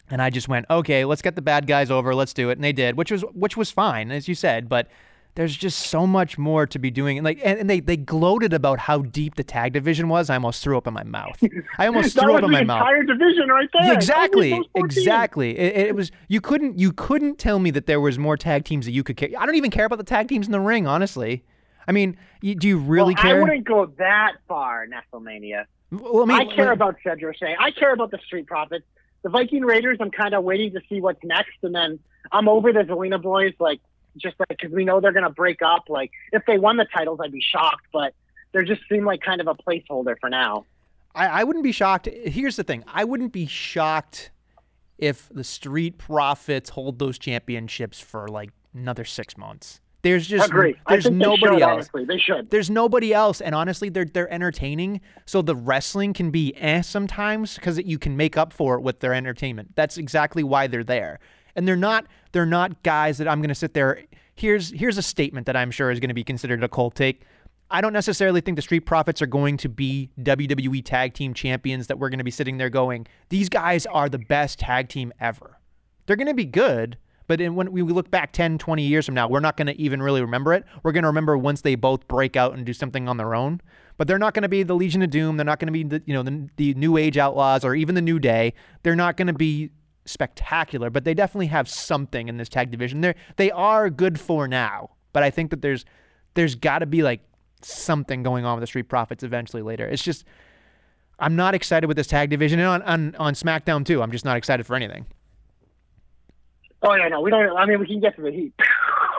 And 0.09 0.21
I 0.21 0.29
just 0.29 0.49
went, 0.49 0.65
okay, 0.69 1.05
let's 1.05 1.21
get 1.21 1.35
the 1.35 1.41
bad 1.41 1.67
guys 1.67 1.89
over. 1.89 2.13
Let's 2.13 2.33
do 2.33 2.49
it. 2.49 2.57
And 2.57 2.63
they 2.63 2.73
did, 2.73 2.97
which 2.97 3.11
was 3.11 3.21
which 3.33 3.55
was 3.55 3.71
fine, 3.71 4.11
as 4.11 4.27
you 4.27 4.35
said. 4.35 4.67
But 4.67 4.87
there's 5.35 5.55
just 5.55 5.79
so 5.79 6.05
much 6.05 6.37
more 6.37 6.67
to 6.67 6.79
be 6.79 6.91
doing. 6.91 7.17
And 7.17 7.25
like, 7.25 7.39
and, 7.43 7.59
and 7.59 7.69
they 7.69 7.79
they 7.79 7.97
gloated 7.97 8.53
about 8.53 8.79
how 8.79 8.99
deep 8.99 9.35
the 9.35 9.43
tag 9.43 9.73
division 9.73 10.09
was. 10.09 10.29
I 10.29 10.35
almost 10.35 10.63
threw 10.63 10.77
up 10.77 10.87
in 10.87 10.93
my 10.93 11.03
mouth. 11.03 11.41
I 11.77 11.87
almost 11.87 12.19
threw 12.19 12.35
up 12.35 12.43
in 12.43 12.51
my 12.51 12.63
mouth. 12.63 12.81
entire 12.81 13.03
division 13.03 13.47
right 13.47 13.69
there. 13.73 13.93
Exactly, 13.93 14.51
That 14.51 14.57
was 14.57 14.67
those 14.75 14.81
14. 14.81 14.85
exactly. 15.03 15.57
It, 15.57 15.87
it 15.87 15.95
was 15.95 16.11
you 16.27 16.41
couldn't 16.41 16.77
you 16.77 16.91
couldn't 16.91 17.37
tell 17.37 17.59
me 17.59 17.71
that 17.71 17.85
there 17.85 18.01
was 18.01 18.19
more 18.19 18.37
tag 18.37 18.65
teams 18.65 18.85
that 18.85 18.91
you 18.91 19.03
could 19.03 19.17
care. 19.17 19.29
I 19.37 19.45
don't 19.45 19.55
even 19.55 19.71
care 19.71 19.85
about 19.85 19.97
the 19.97 20.03
tag 20.03 20.27
teams 20.27 20.47
in 20.47 20.51
the 20.51 20.59
ring, 20.59 20.87
honestly. 20.87 21.43
I 21.87 21.93
mean, 21.93 22.17
you, 22.41 22.55
do 22.55 22.67
you 22.67 22.77
really 22.77 23.15
well, 23.15 23.23
care? 23.23 23.37
I 23.37 23.41
wouldn't 23.41 23.65
go 23.65 23.87
that 23.97 24.33
far, 24.47 24.85
Nestlemania. 24.87 25.65
Well, 25.91 26.31
I 26.31 26.45
care 26.45 26.71
about 26.71 26.95
Cedro 27.05 27.35
Shea. 27.35 27.55
I 27.59 27.71
care 27.71 27.91
about 27.91 28.11
the 28.11 28.19
Street 28.25 28.47
Profits. 28.47 28.85
The 29.23 29.29
Viking 29.29 29.63
Raiders, 29.63 29.97
I'm 29.99 30.11
kind 30.11 30.33
of 30.33 30.43
waiting 30.43 30.71
to 30.73 30.81
see 30.89 31.01
what's 31.01 31.23
next, 31.23 31.57
and 31.63 31.75
then 31.75 31.99
I'm 32.31 32.47
over 32.47 32.71
the 32.71 32.79
Zelina 32.81 33.21
boys. 33.21 33.53
Like, 33.59 33.81
just 34.17 34.35
like 34.39 34.49
because 34.49 34.71
we 34.71 34.85
know 34.85 34.99
they're 34.99 35.11
gonna 35.11 35.29
break 35.29 35.61
up. 35.61 35.83
Like, 35.89 36.11
if 36.31 36.43
they 36.45 36.57
won 36.57 36.77
the 36.77 36.85
titles, 36.85 37.19
I'd 37.23 37.31
be 37.31 37.41
shocked, 37.41 37.87
but 37.93 38.13
they 38.51 38.63
just 38.63 38.81
seem 38.89 39.05
like 39.05 39.21
kind 39.21 39.41
of 39.41 39.47
a 39.47 39.55
placeholder 39.55 40.15
for 40.19 40.29
now. 40.29 40.65
I, 41.13 41.27
I 41.27 41.43
wouldn't 41.43 41.63
be 41.63 41.71
shocked. 41.71 42.07
Here's 42.07 42.55
the 42.55 42.63
thing: 42.63 42.83
I 42.87 43.03
wouldn't 43.03 43.33
be 43.33 43.45
shocked 43.45 44.31
if 44.97 45.29
the 45.29 45.43
Street 45.43 45.97
Profits 45.97 46.71
hold 46.71 46.99
those 46.99 47.17
championships 47.17 47.99
for 47.99 48.27
like 48.27 48.51
another 48.73 49.05
six 49.05 49.37
months. 49.37 49.81
There's 50.03 50.25
just 50.25 50.47
Agree. 50.47 50.75
I 50.87 50.93
there's 50.93 51.11
nobody 51.11 51.55
should, 51.55 51.61
else. 51.61 51.71
Honestly, 51.71 52.05
they 52.05 52.17
should. 52.17 52.49
There's 52.49 52.69
nobody 52.69 53.13
else, 53.13 53.39
and 53.39 53.53
honestly, 53.53 53.89
they're 53.89 54.05
they're 54.05 54.31
entertaining. 54.33 55.01
So 55.25 55.41
the 55.41 55.55
wrestling 55.55 56.13
can 56.13 56.31
be 56.31 56.55
eh 56.55 56.81
sometimes 56.81 57.55
because 57.55 57.77
you 57.77 57.99
can 57.99 58.17
make 58.17 58.37
up 58.37 58.51
for 58.51 58.75
it 58.75 58.81
with 58.81 58.99
their 58.99 59.13
entertainment. 59.13 59.75
That's 59.75 59.97
exactly 59.97 60.43
why 60.43 60.67
they're 60.67 60.83
there, 60.83 61.19
and 61.55 61.67
they're 61.67 61.75
not 61.75 62.07
they're 62.31 62.45
not 62.45 62.83
guys 62.83 63.17
that 63.17 63.27
I'm 63.27 63.39
going 63.39 63.49
to 63.49 63.55
sit 63.55 63.73
there. 63.73 64.03
Here's 64.35 64.71
here's 64.71 64.97
a 64.97 65.01
statement 65.01 65.45
that 65.47 65.55
I'm 65.55 65.71
sure 65.71 65.91
is 65.91 65.99
going 65.99 66.09
to 66.09 66.15
be 66.15 66.23
considered 66.23 66.63
a 66.63 66.69
cold 66.69 66.95
take. 66.95 67.23
I 67.69 67.79
don't 67.79 67.93
necessarily 67.93 68.41
think 68.41 68.57
the 68.57 68.61
Street 68.61 68.81
Profits 68.81 69.21
are 69.21 69.27
going 69.27 69.55
to 69.57 69.69
be 69.69 70.09
WWE 70.19 70.83
Tag 70.83 71.13
Team 71.13 71.33
Champions 71.33 71.87
that 71.87 71.97
we're 71.97 72.09
going 72.09 72.17
to 72.17 72.23
be 72.25 72.31
sitting 72.31 72.57
there 72.57 72.69
going, 72.69 73.07
these 73.29 73.47
guys 73.47 73.85
are 73.85 74.09
the 74.09 74.19
best 74.19 74.59
tag 74.59 74.89
team 74.89 75.13
ever. 75.21 75.57
They're 76.05 76.17
going 76.17 76.27
to 76.27 76.33
be 76.33 76.43
good, 76.45 76.97
but 77.27 77.39
when 77.39 77.71
we 77.71 77.81
look 77.83 78.11
back 78.11 78.33
10, 78.33 78.57
20 78.57 78.83
years 78.83 79.05
from 79.05 79.15
now, 79.15 79.29
we're 79.29 79.39
not 79.39 79.55
going 79.55 79.67
to 79.67 79.81
even 79.81 80.01
really 80.01 80.21
remember 80.21 80.53
it. 80.53 80.65
We're 80.83 80.91
going 80.91 81.03
to 81.03 81.07
remember 81.07 81.37
once 81.37 81.61
they 81.61 81.75
both 81.75 82.05
break 82.09 82.35
out 82.35 82.53
and 82.53 82.65
do 82.65 82.73
something 82.73 83.07
on 83.07 83.15
their 83.15 83.33
own. 83.33 83.61
But 83.97 84.09
they're 84.09 84.19
not 84.19 84.33
going 84.33 84.43
to 84.43 84.49
be 84.49 84.63
the 84.63 84.75
Legion 84.75 85.01
of 85.01 85.11
Doom. 85.11 85.37
They're 85.37 85.45
not 85.45 85.59
going 85.59 85.67
to 85.67 85.71
be 85.71 85.83
the 85.83 86.03
you 86.05 86.13
know 86.13 86.23
the, 86.23 86.49
the 86.57 86.73
New 86.73 86.97
Age 86.97 87.17
Outlaws 87.17 87.63
or 87.63 87.73
even 87.73 87.95
the 87.95 88.01
New 88.01 88.19
Day. 88.19 88.53
They're 88.83 88.97
not 88.97 89.15
going 89.15 89.27
to 89.27 89.33
be 89.33 89.69
spectacular, 90.05 90.89
but 90.89 91.03
they 91.03 91.13
definitely 91.13 91.47
have 91.47 91.69
something 91.69 92.27
in 92.27 92.37
this 92.37 92.49
tag 92.49 92.71
division. 92.71 93.01
They 93.01 93.15
they 93.37 93.51
are 93.51 93.89
good 93.89 94.19
for 94.19 94.47
now, 94.47 94.91
but 95.13 95.23
I 95.23 95.29
think 95.29 95.51
that 95.51 95.61
there's 95.61 95.85
there's 96.33 96.55
got 96.55 96.79
to 96.79 96.85
be 96.85 97.03
like 97.03 97.21
something 97.61 98.23
going 98.23 98.45
on 98.45 98.55
with 98.55 98.61
the 98.61 98.67
Street 98.67 98.89
Profits 98.89 99.23
eventually 99.23 99.61
later. 99.61 99.85
It's 99.87 100.03
just 100.03 100.25
I'm 101.19 101.35
not 101.35 101.53
excited 101.53 101.87
with 101.87 101.97
this 101.97 102.07
tag 102.07 102.29
division 102.29 102.59
and 102.59 102.67
on 102.67 102.81
on, 102.81 103.15
on 103.15 103.33
SmackDown 103.33 103.85
too. 103.85 104.01
I'm 104.01 104.11
just 104.11 104.25
not 104.25 104.37
excited 104.37 104.65
for 104.65 104.75
anything. 104.75 105.05
Oh 106.83 106.95
yeah, 106.95 107.07
no, 107.09 107.21
we 107.21 107.29
don't. 107.29 107.55
I 107.55 107.65
mean, 107.65 107.79
we 107.79 107.85
can 107.85 107.99
get 107.99 108.15
to 108.15 108.21
the 108.21 108.31
heat. 108.31 108.53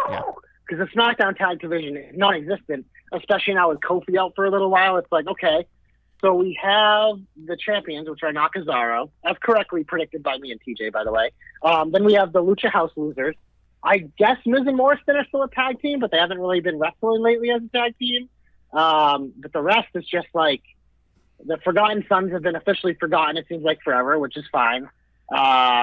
Yeah. 0.09 0.23
Because 0.65 0.89
the 0.89 0.99
SmackDown 0.99 1.37
tag 1.37 1.61
division 1.61 1.99
is 1.99 2.17
non-existent, 2.17 2.87
especially 3.13 3.53
now 3.55 3.69
with 3.69 3.81
Kofi 3.81 4.17
out 4.17 4.33
for 4.35 4.47
a 4.47 4.51
little 4.51 4.71
while. 4.71 4.97
It's 4.97 5.11
like, 5.13 5.27
okay, 5.27 5.67
so 6.23 6.35
we 6.35 6.57
have 6.63 7.17
the 7.47 7.57
champions, 7.57 8.09
which 8.09 8.23
are 8.23 8.33
Nakazaro, 8.33 9.11
as 9.25 9.37
correctly 9.43 9.83
predicted 9.83 10.23
by 10.23 10.39
me 10.39 10.53
and 10.53 10.61
TJ, 10.61 10.93
by 10.93 11.03
the 11.03 11.11
way. 11.13 11.33
Um, 11.63 11.91
then 11.91 12.05
we 12.05 12.15
have 12.15 12.33
the 12.33 12.41
Lucha 12.41 12.71
House 12.71 12.93
losers. 12.97 13.35
I 13.83 14.09
guess 14.17 14.39
Miz 14.47 14.63
and 14.67 14.77
Morrison 14.77 15.17
are 15.17 15.27
still 15.27 15.43
a 15.43 15.51
tag 15.51 15.81
team, 15.81 15.99
but 15.99 16.13
they 16.13 16.19
haven't 16.19 16.39
really 16.39 16.61
been 16.61 16.79
wrestling 16.79 17.21
lately 17.21 17.51
as 17.51 17.63
a 17.63 17.77
tag 17.77 17.99
team. 17.99 18.29
Um, 18.73 19.33
but 19.37 19.53
the 19.53 19.61
rest 19.61 19.89
is 19.95 20.07
just 20.07 20.29
like 20.33 20.63
the 21.45 21.59
Forgotten 21.65 22.05
Sons 22.09 22.31
have 22.33 22.43
been 22.43 22.55
officially 22.55 22.95
forgotten. 22.95 23.37
It 23.37 23.47
seems 23.49 23.65
like 23.65 23.81
forever, 23.83 24.17
which 24.21 24.37
is 24.37 24.45
fine. 24.53 24.89
Uh, 25.29 25.83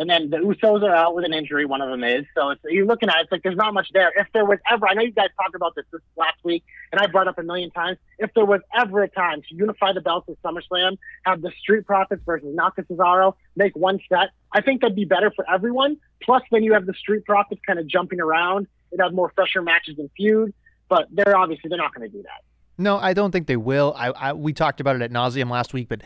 and 0.00 0.08
then 0.08 0.30
the 0.30 0.38
Usos 0.38 0.82
are 0.82 0.94
out 0.94 1.14
with 1.14 1.26
an 1.26 1.34
injury. 1.34 1.66
One 1.66 1.82
of 1.82 1.90
them 1.90 2.02
is. 2.02 2.24
So 2.34 2.54
you're 2.64 2.86
looking 2.86 3.10
at 3.10 3.16
it, 3.16 3.22
it's 3.24 3.32
like 3.32 3.42
there's 3.42 3.56
not 3.56 3.74
much 3.74 3.88
there. 3.92 4.10
If 4.16 4.28
there 4.32 4.46
was 4.46 4.58
ever, 4.70 4.88
I 4.88 4.94
know 4.94 5.02
you 5.02 5.12
guys 5.12 5.28
talked 5.38 5.54
about 5.54 5.74
this, 5.76 5.84
this 5.92 6.00
last 6.16 6.38
week, 6.42 6.64
and 6.90 6.98
I 6.98 7.06
brought 7.06 7.28
up 7.28 7.38
a 7.38 7.42
million 7.42 7.70
times. 7.70 7.98
If 8.18 8.32
there 8.34 8.46
was 8.46 8.62
ever 8.74 9.02
a 9.02 9.08
time 9.08 9.42
to 9.42 9.54
unify 9.54 9.92
the 9.92 10.00
belts 10.00 10.30
at 10.30 10.42
SummerSlam, 10.42 10.96
have 11.26 11.42
the 11.42 11.52
Street 11.60 11.84
Profits 11.84 12.22
versus 12.24 12.48
Naka 12.50 12.82
Cesaro, 12.84 13.34
make 13.56 13.76
one 13.76 14.00
set, 14.08 14.30
I 14.52 14.62
think 14.62 14.80
that'd 14.80 14.96
be 14.96 15.04
better 15.04 15.30
for 15.36 15.44
everyone. 15.52 15.98
Plus, 16.22 16.42
then 16.50 16.62
you 16.62 16.72
have 16.72 16.86
the 16.86 16.94
Street 16.94 17.26
Profits 17.26 17.60
kind 17.66 17.78
of 17.78 17.86
jumping 17.86 18.22
around. 18.22 18.68
It 18.92 19.02
have 19.02 19.12
more 19.12 19.30
fresher 19.34 19.60
matches 19.60 19.98
and 19.98 20.08
feud. 20.16 20.54
But 20.88 21.08
they're 21.12 21.36
obviously 21.36 21.68
they're 21.68 21.78
not 21.78 21.94
going 21.94 22.10
to 22.10 22.16
do 22.16 22.22
that. 22.22 22.42
No, 22.78 22.96
I 22.96 23.12
don't 23.12 23.32
think 23.32 23.46
they 23.46 23.58
will. 23.58 23.94
I, 23.96 24.08
I 24.08 24.32
we 24.32 24.54
talked 24.54 24.80
about 24.80 24.96
it 24.96 25.02
at 25.02 25.10
nauseum 25.10 25.50
last 25.50 25.74
week, 25.74 25.88
but 25.90 26.00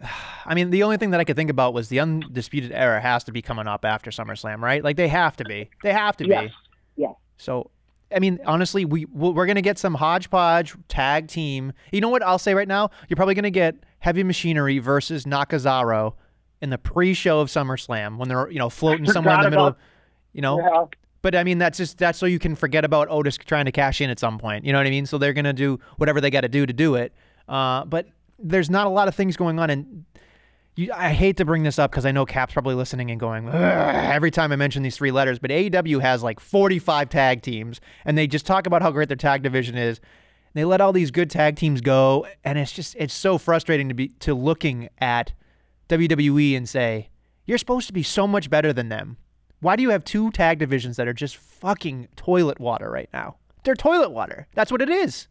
I 0.46 0.54
mean, 0.54 0.70
the 0.70 0.82
only 0.82 0.96
thing 0.96 1.10
that 1.10 1.20
I 1.20 1.24
could 1.24 1.36
think 1.36 1.50
about 1.50 1.74
was 1.74 1.88
the 1.88 2.00
undisputed 2.00 2.72
era 2.72 3.00
has 3.00 3.24
to 3.24 3.32
be 3.32 3.42
coming 3.42 3.66
up 3.66 3.84
after 3.84 4.10
SummerSlam, 4.10 4.60
right? 4.60 4.82
Like 4.82 4.96
they 4.96 5.08
have 5.08 5.36
to 5.38 5.44
be. 5.44 5.68
They 5.82 5.92
have 5.92 6.16
to 6.18 6.26
Yes. 6.26 6.44
be. 6.44 7.02
Yes. 7.02 7.14
So, 7.36 7.70
I 8.14 8.18
mean, 8.20 8.38
honestly, 8.46 8.84
we 8.84 9.04
we're 9.06 9.46
gonna 9.46 9.60
get 9.62 9.78
some 9.78 9.94
hodgepodge 9.94 10.74
tag 10.88 11.28
team. 11.28 11.72
You 11.92 12.00
know 12.00 12.08
what? 12.08 12.22
I'll 12.22 12.38
say 12.38 12.54
right 12.54 12.68
now, 12.68 12.90
you're 13.08 13.16
probably 13.16 13.34
gonna 13.34 13.50
get 13.50 13.76
Heavy 13.98 14.22
Machinery 14.22 14.78
versus 14.78 15.24
Nakazawa 15.24 16.14
in 16.62 16.70
the 16.70 16.78
pre-show 16.78 17.40
of 17.40 17.48
SummerSlam 17.48 18.16
when 18.16 18.28
they're 18.28 18.50
you 18.50 18.58
know 18.58 18.70
floating 18.70 19.06
somewhere 19.06 19.34
in 19.36 19.42
the 19.42 19.50
middle. 19.50 19.66
Of, 19.66 19.76
you 20.32 20.40
know, 20.42 20.58
Yeah. 20.58 20.84
but 21.22 21.34
I 21.34 21.44
mean, 21.44 21.58
that's 21.58 21.76
just 21.78 21.98
that's 21.98 22.18
so 22.18 22.24
you 22.26 22.38
can 22.38 22.54
forget 22.56 22.84
about 22.84 23.08
Otis 23.10 23.36
trying 23.36 23.66
to 23.66 23.72
cash 23.72 24.00
in 24.00 24.08
at 24.10 24.18
some 24.18 24.38
point. 24.38 24.64
You 24.64 24.72
know 24.72 24.78
what 24.78 24.86
I 24.86 24.90
mean? 24.90 25.04
So 25.06 25.18
they're 25.18 25.32
gonna 25.34 25.52
do 25.52 25.78
whatever 25.98 26.20
they 26.20 26.30
got 26.30 26.40
to 26.42 26.48
do 26.48 26.64
to 26.64 26.72
do 26.72 26.94
it. 26.94 27.12
Uh, 27.46 27.84
but 27.84 28.06
there's 28.38 28.70
not 28.70 28.86
a 28.86 28.90
lot 28.90 29.08
of 29.08 29.14
things 29.14 29.36
going 29.36 29.58
on, 29.58 29.70
and 29.70 30.04
you, 30.76 30.92
I 30.94 31.12
hate 31.12 31.36
to 31.38 31.44
bring 31.44 31.64
this 31.64 31.78
up 31.78 31.90
because 31.90 32.06
I 32.06 32.12
know 32.12 32.24
Cap's 32.24 32.52
probably 32.52 32.74
listening 32.74 33.10
and 33.10 33.18
going 33.18 33.48
every 33.48 34.30
time 34.30 34.52
I 34.52 34.56
mention 34.56 34.82
these 34.82 34.96
three 34.96 35.10
letters. 35.10 35.38
But 35.38 35.50
AEW 35.50 36.00
has 36.00 36.22
like 36.22 36.38
45 36.38 37.08
tag 37.08 37.42
teams, 37.42 37.80
and 38.04 38.16
they 38.16 38.26
just 38.26 38.46
talk 38.46 38.66
about 38.66 38.82
how 38.82 38.90
great 38.90 39.08
their 39.08 39.16
tag 39.16 39.42
division 39.42 39.76
is. 39.76 40.00
They 40.54 40.64
let 40.64 40.80
all 40.80 40.92
these 40.92 41.10
good 41.10 41.30
tag 41.30 41.56
teams 41.56 41.80
go, 41.80 42.26
and 42.44 42.58
it's 42.58 42.72
just 42.72 42.94
it's 42.96 43.14
so 43.14 43.38
frustrating 43.38 43.88
to 43.88 43.94
be 43.94 44.08
to 44.20 44.34
looking 44.34 44.88
at 44.98 45.32
WWE 45.88 46.56
and 46.56 46.68
say 46.68 47.10
you're 47.44 47.58
supposed 47.58 47.86
to 47.88 47.92
be 47.92 48.02
so 48.02 48.26
much 48.26 48.50
better 48.50 48.72
than 48.72 48.88
them. 48.88 49.16
Why 49.60 49.74
do 49.74 49.82
you 49.82 49.90
have 49.90 50.04
two 50.04 50.30
tag 50.30 50.58
divisions 50.58 50.96
that 50.96 51.08
are 51.08 51.12
just 51.12 51.36
fucking 51.36 52.08
toilet 52.14 52.60
water 52.60 52.90
right 52.90 53.08
now? 53.12 53.36
They're 53.64 53.74
toilet 53.74 54.10
water. 54.10 54.46
That's 54.54 54.70
what 54.70 54.80
it 54.80 54.88
is. 54.88 55.26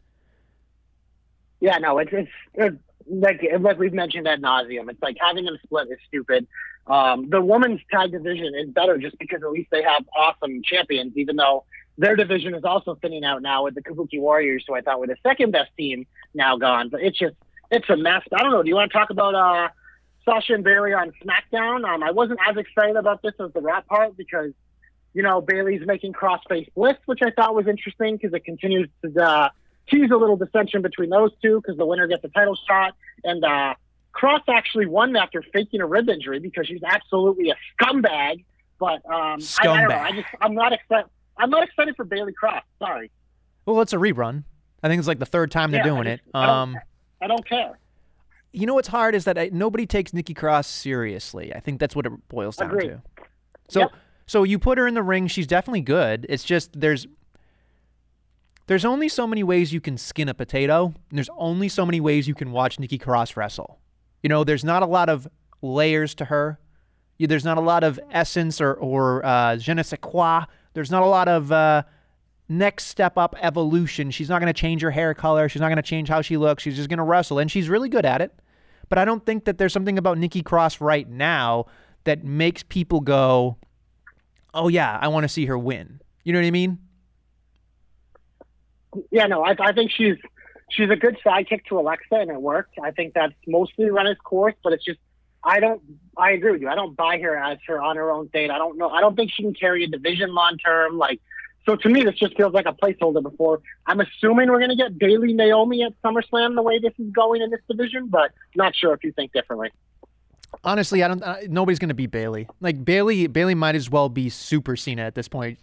Yeah, 1.60 1.78
no, 1.78 1.98
it's, 1.98 2.10
it's, 2.12 2.30
it's 2.54 2.76
like 3.10 3.42
like 3.60 3.78
we've 3.78 3.92
mentioned 3.92 4.28
ad 4.28 4.42
nauseum. 4.42 4.90
It's 4.90 5.02
like 5.02 5.16
having 5.20 5.44
them 5.44 5.58
split 5.62 5.88
is 5.90 5.98
stupid. 6.06 6.46
Um, 6.86 7.28
the 7.28 7.40
women's 7.40 7.80
tag 7.90 8.12
division 8.12 8.54
is 8.54 8.68
better 8.70 8.98
just 8.98 9.18
because 9.18 9.42
at 9.42 9.50
least 9.50 9.70
they 9.70 9.82
have 9.82 10.04
awesome 10.16 10.62
champions, 10.64 11.12
even 11.16 11.36
though 11.36 11.64
their 11.98 12.16
division 12.16 12.54
is 12.54 12.64
also 12.64 12.94
thinning 12.94 13.24
out 13.24 13.42
now 13.42 13.64
with 13.64 13.74
the 13.74 13.82
Kabuki 13.82 14.20
Warriors, 14.20 14.64
who 14.66 14.74
I 14.74 14.80
thought 14.80 15.00
were 15.00 15.06
the 15.06 15.16
second 15.22 15.50
best 15.50 15.70
team 15.76 16.06
now 16.32 16.56
gone. 16.56 16.88
But 16.88 17.02
it's 17.02 17.18
just 17.18 17.34
it's 17.70 17.88
a 17.90 17.96
mess. 17.96 18.22
I 18.32 18.42
don't 18.42 18.52
know. 18.52 18.62
Do 18.62 18.68
you 18.68 18.76
want 18.76 18.90
to 18.90 18.98
talk 18.98 19.10
about 19.10 19.34
uh, 19.34 19.68
Sasha 20.24 20.54
and 20.54 20.64
Bayley 20.64 20.92
on 20.92 21.12
SmackDown? 21.22 21.88
Um, 21.88 22.02
I 22.02 22.12
wasn't 22.12 22.40
as 22.48 22.56
excited 22.56 22.96
about 22.96 23.22
this 23.22 23.34
as 23.40 23.52
the 23.52 23.60
Raw 23.60 23.80
part 23.82 24.16
because 24.16 24.52
you 25.12 25.22
know 25.22 25.40
Bayley's 25.40 25.86
making 25.86 26.12
Cross 26.12 26.42
face 26.48 26.68
Bliss, 26.74 26.96
which 27.06 27.20
I 27.22 27.30
thought 27.30 27.54
was 27.54 27.66
interesting 27.66 28.16
because 28.16 28.32
it 28.32 28.44
continues 28.44 28.88
to 29.02 29.22
uh, 29.22 29.48
tease 29.90 30.10
a 30.10 30.16
little 30.16 30.36
dissension 30.36 30.82
between 30.82 31.10
those 31.10 31.30
two 31.42 31.60
because 31.60 31.76
the 31.76 31.86
winner 31.86 32.06
gets 32.06 32.24
a 32.24 32.28
title 32.28 32.56
shot. 32.68 32.94
And 33.24 33.44
uh, 33.44 33.74
Cross 34.12 34.42
actually 34.48 34.86
won 34.86 35.14
after 35.16 35.42
faking 35.52 35.80
a 35.80 35.86
rib 35.86 36.08
injury 36.08 36.38
because 36.40 36.66
she's 36.66 36.82
absolutely 36.84 37.50
a 37.50 37.56
scumbag. 37.80 38.44
But 38.78 39.04
um, 39.06 39.12
I, 39.12 39.56
I 39.60 39.64
don't 39.64 39.88
know. 39.88 39.94
Scumbag. 39.94 40.00
I 40.00 40.12
just 40.12 40.28
I'm 40.40 40.54
not 40.54 40.72
excited. 40.72 41.10
I'm 41.36 41.50
not 41.50 41.62
excited 41.62 41.94
for 41.96 42.04
Bayley 42.04 42.32
Cross. 42.32 42.62
Sorry, 42.78 43.10
Well, 43.66 43.80
it's 43.80 43.92
a 43.92 43.96
rerun. 43.96 44.44
I 44.82 44.88
think 44.88 44.98
it's 44.98 45.08
like 45.08 45.18
the 45.20 45.26
third 45.26 45.50
time 45.50 45.70
they're 45.70 45.82
doing 45.84 46.06
I 46.06 46.10
it. 46.12 46.16
just- 46.24 46.30
I 46.34 46.46
don't- 46.46 46.56
Um, 46.56 46.76
I 47.20 47.26
don't 47.26 47.48
care. 47.48 47.78
you 48.52 48.66
know 48.66 48.74
what's 48.74 48.88
hard 48.88 49.14
is 49.16 49.24
that 49.24 49.36
I, 49.38 49.50
nobody 49.52 49.86
takes 49.86 50.12
Nikki 50.14 50.34
Cross 50.34 50.68
seriously. 50.68 51.52
I 51.54 51.60
think 51.60 51.78
that's 51.80 51.94
what 51.96 52.06
it 52.06 52.12
boils 52.28 52.56
down 52.56 52.70
Agreed. 52.70 52.88
to. 52.90 53.02
So, 53.68 53.80
Yep. 53.80 53.90
so 54.26 54.42
you 54.44 54.58
put 54.58 54.78
her 54.78 54.86
in 54.86 54.94
the 54.94 55.02
ring. 55.02 55.26
She's 55.26 55.46
definitely 55.46 55.80
good. 55.80 56.26
It's 56.28 56.44
just 56.44 56.78
there's 56.80 57.06
there's 58.68 58.84
only 58.84 59.08
so 59.08 59.26
many 59.26 59.42
ways 59.42 59.72
you 59.72 59.80
can 59.80 59.96
skin 59.96 60.28
a 60.28 60.34
potato. 60.34 60.92
And 61.08 61.18
there's 61.18 61.30
only 61.36 61.68
so 61.68 61.84
many 61.84 62.00
ways 62.00 62.28
you 62.28 62.34
can 62.34 62.52
watch 62.52 62.78
Nikki 62.78 62.98
Cross 62.98 63.36
wrestle. 63.36 63.80
You 64.22 64.28
know, 64.28 64.44
there's 64.44 64.64
not 64.64 64.82
a 64.82 64.86
lot 64.86 65.08
of 65.08 65.26
layers 65.62 66.14
to 66.16 66.26
her. 66.26 66.60
There's 67.18 67.44
not 67.44 67.56
a 67.58 67.62
lot 67.62 67.82
of 67.82 67.98
essence 68.12 68.60
or 68.60 68.74
or 68.74 69.24
uh, 69.24 69.56
je 69.56 69.74
ne 69.74 69.82
sais 69.82 69.98
quoi. 70.00 70.44
There's 70.74 70.90
not 70.90 71.02
a 71.02 71.06
lot 71.06 71.26
of 71.26 71.50
uh, 71.50 71.82
next 72.48 72.84
step 72.84 73.18
up 73.18 73.34
evolution. 73.40 74.10
She's 74.12 74.28
not 74.28 74.40
going 74.40 74.52
to 74.52 74.60
change 74.60 74.82
her 74.82 74.90
hair 74.92 75.14
color. 75.14 75.48
She's 75.48 75.60
not 75.60 75.68
going 75.68 75.76
to 75.76 75.82
change 75.82 76.08
how 76.08 76.20
she 76.20 76.36
looks. 76.36 76.62
She's 76.62 76.76
just 76.76 76.88
going 76.88 76.98
to 76.98 77.04
wrestle, 77.04 77.40
and 77.40 77.50
she's 77.50 77.68
really 77.68 77.88
good 77.88 78.04
at 78.04 78.20
it. 78.20 78.38
But 78.88 78.98
I 78.98 79.04
don't 79.04 79.24
think 79.26 79.46
that 79.46 79.58
there's 79.58 79.72
something 79.72 79.98
about 79.98 80.18
Nikki 80.18 80.42
Cross 80.42 80.80
right 80.80 81.08
now 81.08 81.66
that 82.04 82.22
makes 82.22 82.62
people 82.62 83.00
go, 83.00 83.56
"Oh 84.54 84.68
yeah, 84.68 84.96
I 85.00 85.08
want 85.08 85.24
to 85.24 85.28
see 85.28 85.46
her 85.46 85.58
win." 85.58 86.00
You 86.22 86.32
know 86.32 86.38
what 86.38 86.46
I 86.46 86.52
mean? 86.52 86.78
Yeah, 89.10 89.26
no, 89.26 89.44
I, 89.44 89.54
I 89.58 89.72
think 89.72 89.90
she's 89.90 90.16
she's 90.70 90.90
a 90.90 90.96
good 90.96 91.18
sidekick 91.24 91.64
to 91.66 91.78
Alexa, 91.78 92.14
and 92.14 92.30
it 92.30 92.40
worked. 92.40 92.78
I 92.82 92.90
think 92.90 93.14
that's 93.14 93.34
mostly 93.46 93.90
run 93.90 94.06
its 94.06 94.20
course, 94.20 94.54
but 94.62 94.72
it's 94.72 94.84
just 94.84 94.98
I 95.44 95.60
don't. 95.60 95.80
I 96.16 96.32
agree 96.32 96.52
with 96.52 96.60
you. 96.60 96.68
I 96.68 96.74
don't 96.74 96.96
buy 96.96 97.18
her 97.18 97.36
as 97.36 97.58
her 97.66 97.80
on 97.80 97.96
her 97.96 98.10
own 98.10 98.28
thing. 98.28 98.50
I 98.50 98.58
don't 98.58 98.76
know. 98.76 98.90
I 98.90 99.00
don't 99.00 99.14
think 99.14 99.30
she 99.32 99.42
can 99.42 99.54
carry 99.54 99.84
a 99.84 99.86
division 99.86 100.34
long 100.34 100.58
term. 100.58 100.98
Like, 100.98 101.20
so 101.64 101.76
to 101.76 101.88
me, 101.88 102.02
this 102.02 102.16
just 102.16 102.36
feels 102.36 102.52
like 102.52 102.66
a 102.66 102.72
placeholder. 102.72 103.22
Before 103.22 103.60
I'm 103.86 104.00
assuming 104.00 104.50
we're 104.50 104.58
going 104.58 104.70
to 104.70 104.76
get 104.76 104.98
Bayley 104.98 105.32
Naomi 105.32 105.82
at 105.84 105.92
SummerSlam 106.02 106.54
the 106.54 106.62
way 106.62 106.78
this 106.78 106.92
is 106.98 107.10
going 107.12 107.42
in 107.42 107.50
this 107.50 107.60
division, 107.68 108.08
but 108.08 108.32
not 108.56 108.74
sure 108.74 108.92
if 108.94 109.04
you 109.04 109.12
think 109.12 109.32
differently. 109.32 109.70
Honestly, 110.64 111.02
I 111.02 111.08
don't. 111.08 111.22
Uh, 111.22 111.36
nobody's 111.48 111.78
gonna 111.78 111.94
beat 111.94 112.10
Bayley. 112.10 112.48
Like 112.60 112.84
Bayley, 112.84 113.26
Bayley 113.26 113.54
might 113.54 113.74
as 113.74 113.90
well 113.90 114.08
be 114.08 114.28
Super 114.28 114.76
Cena 114.76 115.02
at 115.02 115.14
this 115.14 115.28
point. 115.28 115.58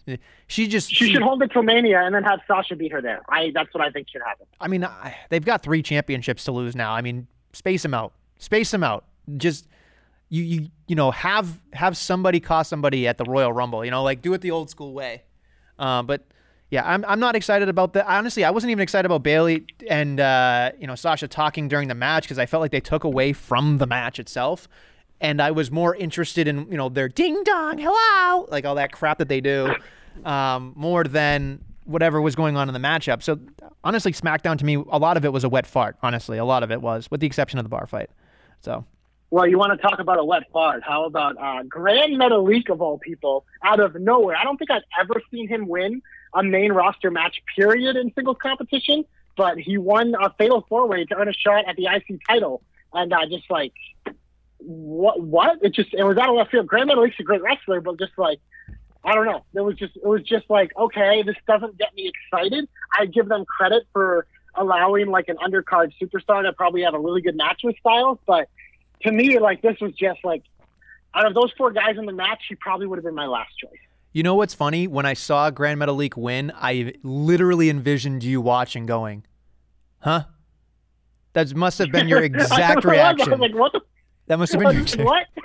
She 0.47 0.67
just 0.67 0.91
She 0.91 1.11
should 1.11 1.23
hold 1.23 1.41
it 1.41 1.51
till 1.51 1.63
Mania 1.63 2.01
and 2.01 2.13
then 2.13 2.23
have 2.23 2.39
Sasha 2.47 2.75
beat 2.75 2.91
her 2.91 3.01
there. 3.01 3.21
I 3.29 3.51
that's 3.53 3.73
what 3.73 3.83
I 3.83 3.89
think 3.89 4.09
should 4.09 4.21
happen. 4.21 4.45
I 4.61 4.67
mean, 4.67 4.83
I, 4.83 5.15
they've 5.29 5.43
got 5.43 5.63
three 5.63 5.81
championships 5.81 6.43
to 6.45 6.51
lose 6.51 6.75
now. 6.75 6.93
I 6.93 7.01
mean, 7.01 7.27
space 7.53 7.81
them 7.81 7.93
out. 7.93 8.13
Space 8.37 8.71
them 8.71 8.83
out. 8.83 9.05
Just 9.37 9.67
you 10.29 10.43
you 10.43 10.67
you 10.87 10.95
know 10.95 11.11
have 11.11 11.59
have 11.73 11.97
somebody 11.97 12.39
cost 12.39 12.69
somebody 12.69 13.07
at 13.07 13.17
the 13.17 13.25
Royal 13.25 13.51
Rumble. 13.51 13.83
You 13.83 13.91
know, 13.91 14.03
like 14.03 14.21
do 14.21 14.33
it 14.33 14.41
the 14.41 14.51
old 14.51 14.69
school 14.69 14.93
way. 14.93 15.23
Uh, 15.79 16.03
but 16.03 16.25
yeah, 16.71 16.81
I'm 16.85 17.05
I'm 17.05 17.19
not 17.19 17.35
excited 17.35 17.69
about 17.69 17.93
that. 17.93 18.07
Honestly, 18.07 18.43
I 18.43 18.49
wasn't 18.49 18.71
even 18.71 18.81
excited 18.81 19.05
about 19.05 19.23
Bayley 19.23 19.65
and 19.89 20.19
uh, 20.19 20.71
you 20.79 20.87
know 20.87 20.95
Sasha 20.95 21.27
talking 21.27 21.67
during 21.67 21.87
the 21.87 21.95
match 21.95 22.23
because 22.23 22.39
I 22.39 22.45
felt 22.45 22.61
like 22.61 22.71
they 22.71 22.79
took 22.79 23.03
away 23.03 23.33
from 23.33 23.77
the 23.77 23.87
match 23.87 24.19
itself. 24.19 24.67
And 25.21 25.41
I 25.41 25.51
was 25.51 25.71
more 25.71 25.95
interested 25.95 26.47
in 26.47 26.69
you 26.69 26.77
know 26.77 26.89
their 26.89 27.07
ding 27.07 27.41
dong 27.43 27.77
hello 27.77 28.47
like 28.49 28.65
all 28.65 28.75
that 28.75 28.91
crap 28.91 29.19
that 29.19 29.29
they 29.29 29.41
do, 29.41 29.73
um, 30.25 30.73
more 30.75 31.03
than 31.03 31.63
whatever 31.85 32.19
was 32.19 32.35
going 32.35 32.57
on 32.57 32.67
in 32.67 32.73
the 32.73 32.79
matchup. 32.79 33.21
So 33.21 33.39
honestly, 33.83 34.11
SmackDown 34.11 34.57
to 34.57 34.65
me, 34.65 34.75
a 34.75 34.97
lot 34.97 35.17
of 35.17 35.23
it 35.23 35.31
was 35.31 35.43
a 35.43 35.49
wet 35.49 35.67
fart. 35.67 35.97
Honestly, 36.01 36.37
a 36.37 36.45
lot 36.45 36.63
of 36.63 36.71
it 36.71 36.81
was, 36.81 37.09
with 37.11 37.21
the 37.21 37.27
exception 37.27 37.59
of 37.59 37.65
the 37.65 37.69
bar 37.69 37.85
fight. 37.85 38.09
So 38.61 38.83
Well, 39.29 39.47
you 39.47 39.59
want 39.59 39.79
to 39.79 39.87
talk 39.87 39.99
about 39.99 40.19
a 40.19 40.25
wet 40.25 40.43
fart? 40.51 40.83
How 40.83 41.05
about 41.05 41.37
uh, 41.37 41.63
Grand 41.63 42.19
Metalik 42.19 42.69
of 42.69 42.81
all 42.81 42.97
people, 42.97 43.45
out 43.63 43.79
of 43.79 43.95
nowhere? 43.95 44.35
I 44.35 44.43
don't 44.43 44.57
think 44.57 44.71
I've 44.71 44.81
ever 44.99 45.21
seen 45.31 45.47
him 45.47 45.67
win 45.67 46.01
a 46.35 46.43
main 46.43 46.71
roster 46.71 47.09
match, 47.09 47.41
period, 47.55 47.95
in 47.95 48.13
singles 48.13 48.37
competition. 48.41 49.05
But 49.35 49.57
he 49.57 49.77
won 49.77 50.15
a 50.19 50.31
fatal 50.37 50.65
four 50.69 50.87
way 50.87 51.05
to 51.05 51.15
earn 51.15 51.27
a 51.27 51.33
shot 51.33 51.65
at 51.67 51.75
the 51.75 51.87
IC 51.87 52.19
title, 52.27 52.61
and 52.93 53.11
uh, 53.11 53.25
just 53.27 53.49
like 53.49 53.73
what? 54.59 55.21
What? 55.21 55.59
It 55.61 55.73
just 55.73 55.93
it 55.93 56.03
was 56.03 56.17
out 56.17 56.29
of 56.29 56.35
left 56.35 56.51
field. 56.51 56.67
Grand 56.67 56.89
Metalik's 56.89 57.19
a 57.19 57.23
great 57.23 57.41
wrestler, 57.41 57.81
but 57.81 57.97
just 57.99 58.13
like 58.17 58.39
I 59.03 59.13
don't 59.13 59.25
know. 59.25 59.43
It 59.53 59.61
was 59.61 59.75
just 59.75 59.95
it 59.97 60.05
was 60.05 60.21
just 60.23 60.49
like 60.49 60.71
okay, 60.77 61.23
this 61.23 61.35
doesn't 61.47 61.77
get 61.77 61.93
me 61.95 62.11
excited. 62.13 62.67
I 62.97 63.05
give 63.07 63.27
them 63.27 63.45
credit 63.45 63.83
for 63.91 64.27
allowing 64.55 65.07
like 65.07 65.27
an 65.27 65.37
undercard 65.37 65.91
superstar 66.01 66.43
to 66.43 66.53
probably 66.53 66.83
have 66.83 66.93
a 66.93 66.99
really 66.99 67.21
good 67.21 67.35
match 67.35 67.61
with 67.63 67.75
Styles, 67.79 68.19
but 68.25 68.49
to 69.01 69.11
me, 69.11 69.37
like 69.39 69.61
this 69.61 69.79
was 69.81 69.93
just 69.93 70.19
like 70.23 70.43
out 71.13 71.25
of 71.25 71.33
those 71.33 71.51
four 71.57 71.71
guys 71.71 71.97
in 71.97 72.05
the 72.05 72.13
match, 72.13 72.43
he 72.49 72.55
probably 72.55 72.87
would 72.87 72.97
have 72.97 73.05
been 73.05 73.15
my 73.15 73.27
last 73.27 73.51
choice. 73.57 73.71
You 74.15 74.23
know 74.23 74.35
what's 74.35 74.53
funny? 74.53 74.87
When 74.87 75.05
I 75.05 75.13
saw 75.13 75.49
Grand 75.51 75.81
Metalik 75.81 76.15
win, 76.15 76.49
I 76.55 76.93
literally 77.03 77.69
envisioned 77.69 78.23
you 78.23 78.39
watching, 78.39 78.85
going, 78.85 79.25
"Huh." 79.99 80.23
That 81.33 81.53
must 81.53 81.79
have 81.79 81.91
been 81.91 82.07
your 82.07 82.19
I 82.21 82.23
exact 82.23 82.77
was 82.77 82.85
reaction. 82.85 83.37
like, 83.39 83.53
what? 83.53 83.73
The, 83.73 83.81
That 84.27 84.39
must 84.39 84.53
have 84.53 84.61
been 84.61 84.71
your 84.73 84.81
exact 84.83 85.03
what? 85.03 85.27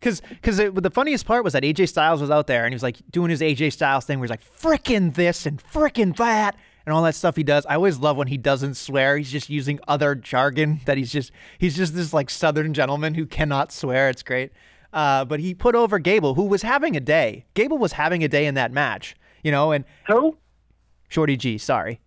Because 0.00 0.22
because 0.22 0.56
the 0.56 0.90
funniest 0.90 1.26
part 1.26 1.44
was 1.44 1.52
that 1.52 1.62
AJ 1.62 1.90
Styles 1.90 2.22
was 2.22 2.30
out 2.30 2.46
there 2.46 2.64
and 2.64 2.72
he 2.72 2.74
was 2.74 2.82
like 2.82 2.96
doing 3.10 3.28
his 3.28 3.42
AJ 3.42 3.74
Styles 3.74 4.06
thing 4.06 4.18
where 4.18 4.24
he's 4.24 4.30
like 4.30 4.42
frickin' 4.42 5.14
this 5.14 5.44
and 5.44 5.62
frickin' 5.62 6.16
that 6.16 6.56
and 6.86 6.94
all 6.94 7.02
that 7.02 7.14
stuff 7.14 7.36
he 7.36 7.42
does. 7.42 7.66
I 7.66 7.74
always 7.74 7.98
love 7.98 8.16
when 8.16 8.28
he 8.28 8.38
doesn't 8.38 8.76
swear. 8.78 9.18
He's 9.18 9.30
just 9.30 9.50
using 9.50 9.78
other 9.86 10.14
jargon 10.14 10.80
that 10.86 10.96
he's 10.96 11.12
just 11.12 11.32
he's 11.58 11.76
just 11.76 11.94
this 11.94 12.14
like 12.14 12.30
southern 12.30 12.72
gentleman 12.72 13.12
who 13.12 13.26
cannot 13.26 13.72
swear. 13.72 14.08
It's 14.08 14.22
great. 14.22 14.52
Uh, 14.92 15.24
but 15.24 15.40
he 15.40 15.54
put 15.54 15.74
over 15.74 15.98
Gable, 15.98 16.34
who 16.34 16.44
was 16.44 16.62
having 16.62 16.96
a 16.96 17.00
day. 17.00 17.44
Gable 17.54 17.78
was 17.78 17.92
having 17.92 18.24
a 18.24 18.28
day 18.28 18.46
in 18.46 18.54
that 18.54 18.72
match, 18.72 19.14
you 19.44 19.50
know, 19.52 19.70
and 19.72 19.84
Who? 20.08 20.36
Shorty 21.08 21.36
G, 21.36 21.58
sorry. 21.58 22.00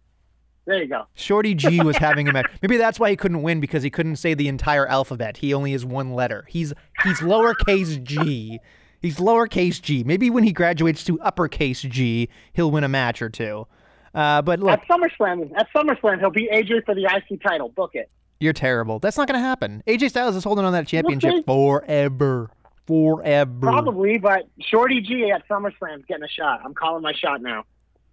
There 0.66 0.82
you 0.82 0.88
go. 0.88 1.08
Shorty 1.14 1.56
G 1.56 1.82
was 1.84 1.98
having 1.98 2.28
a 2.28 2.32
match. 2.32 2.48
Maybe 2.62 2.78
that's 2.78 3.00
why 3.00 3.10
he 3.10 3.16
couldn't 3.16 3.42
win 3.42 3.60
because 3.60 3.84
he 3.84 3.90
couldn't 3.90 4.16
say 4.18 4.34
the 4.34 4.48
entire 4.48 4.88
alphabet. 4.88 5.38
He 5.38 5.54
only 5.54 5.74
has 5.74 5.86
one 5.86 6.14
letter. 6.14 6.46
He's 6.50 6.74
he's 7.04 7.20
lowercase 7.20 8.02
g. 8.04 8.60
He's 9.02 9.18
lowercase 9.18 9.82
g. 9.82 10.04
Maybe 10.06 10.30
when 10.30 10.46
he 10.46 10.54
graduates 10.54 11.04
to 11.06 11.20
uppercase 11.20 11.82
g, 11.82 12.30
he'll 12.54 12.72
win 12.72 12.84
a 12.86 12.90
match 12.90 13.22
or 13.22 13.30
two. 13.30 13.68
Uh, 14.14 14.42
but 14.42 14.60
look, 14.60 14.70
At 14.72 14.88
SummerSlam, 14.88 15.52
at 15.58 15.68
SummerSlam, 15.76 16.20
he'll 16.20 16.30
beat 16.30 16.50
AJ 16.52 16.86
for 16.86 16.96
the 16.96 17.06
IC 17.06 17.42
title. 17.42 17.70
Book 17.70 17.92
it. 17.96 18.10
You're 18.40 18.54
terrible. 18.54 19.00
That's 19.00 19.18
not 19.18 19.28
going 19.28 19.40
to 19.40 19.46
happen. 19.46 19.84
AJ 19.88 20.10
Styles 20.12 20.36
is 20.36 20.44
holding 20.44 20.64
on 20.66 20.74
that 20.74 20.88
championship 20.88 21.32
Okay. 21.34 21.44
forever. 21.44 22.52
Forever. 22.86 23.60
Probably, 23.62 24.18
but 24.18 24.48
Shorty 24.60 25.02
G 25.02 25.32
at 25.32 25.48
SummerSlam's 25.48 26.06
getting 26.06 26.24
a 26.24 26.28
shot. 26.28 26.62
I'm 26.66 26.74
calling 26.74 27.02
my 27.02 27.14
shot 27.14 27.42
now. 27.42 27.64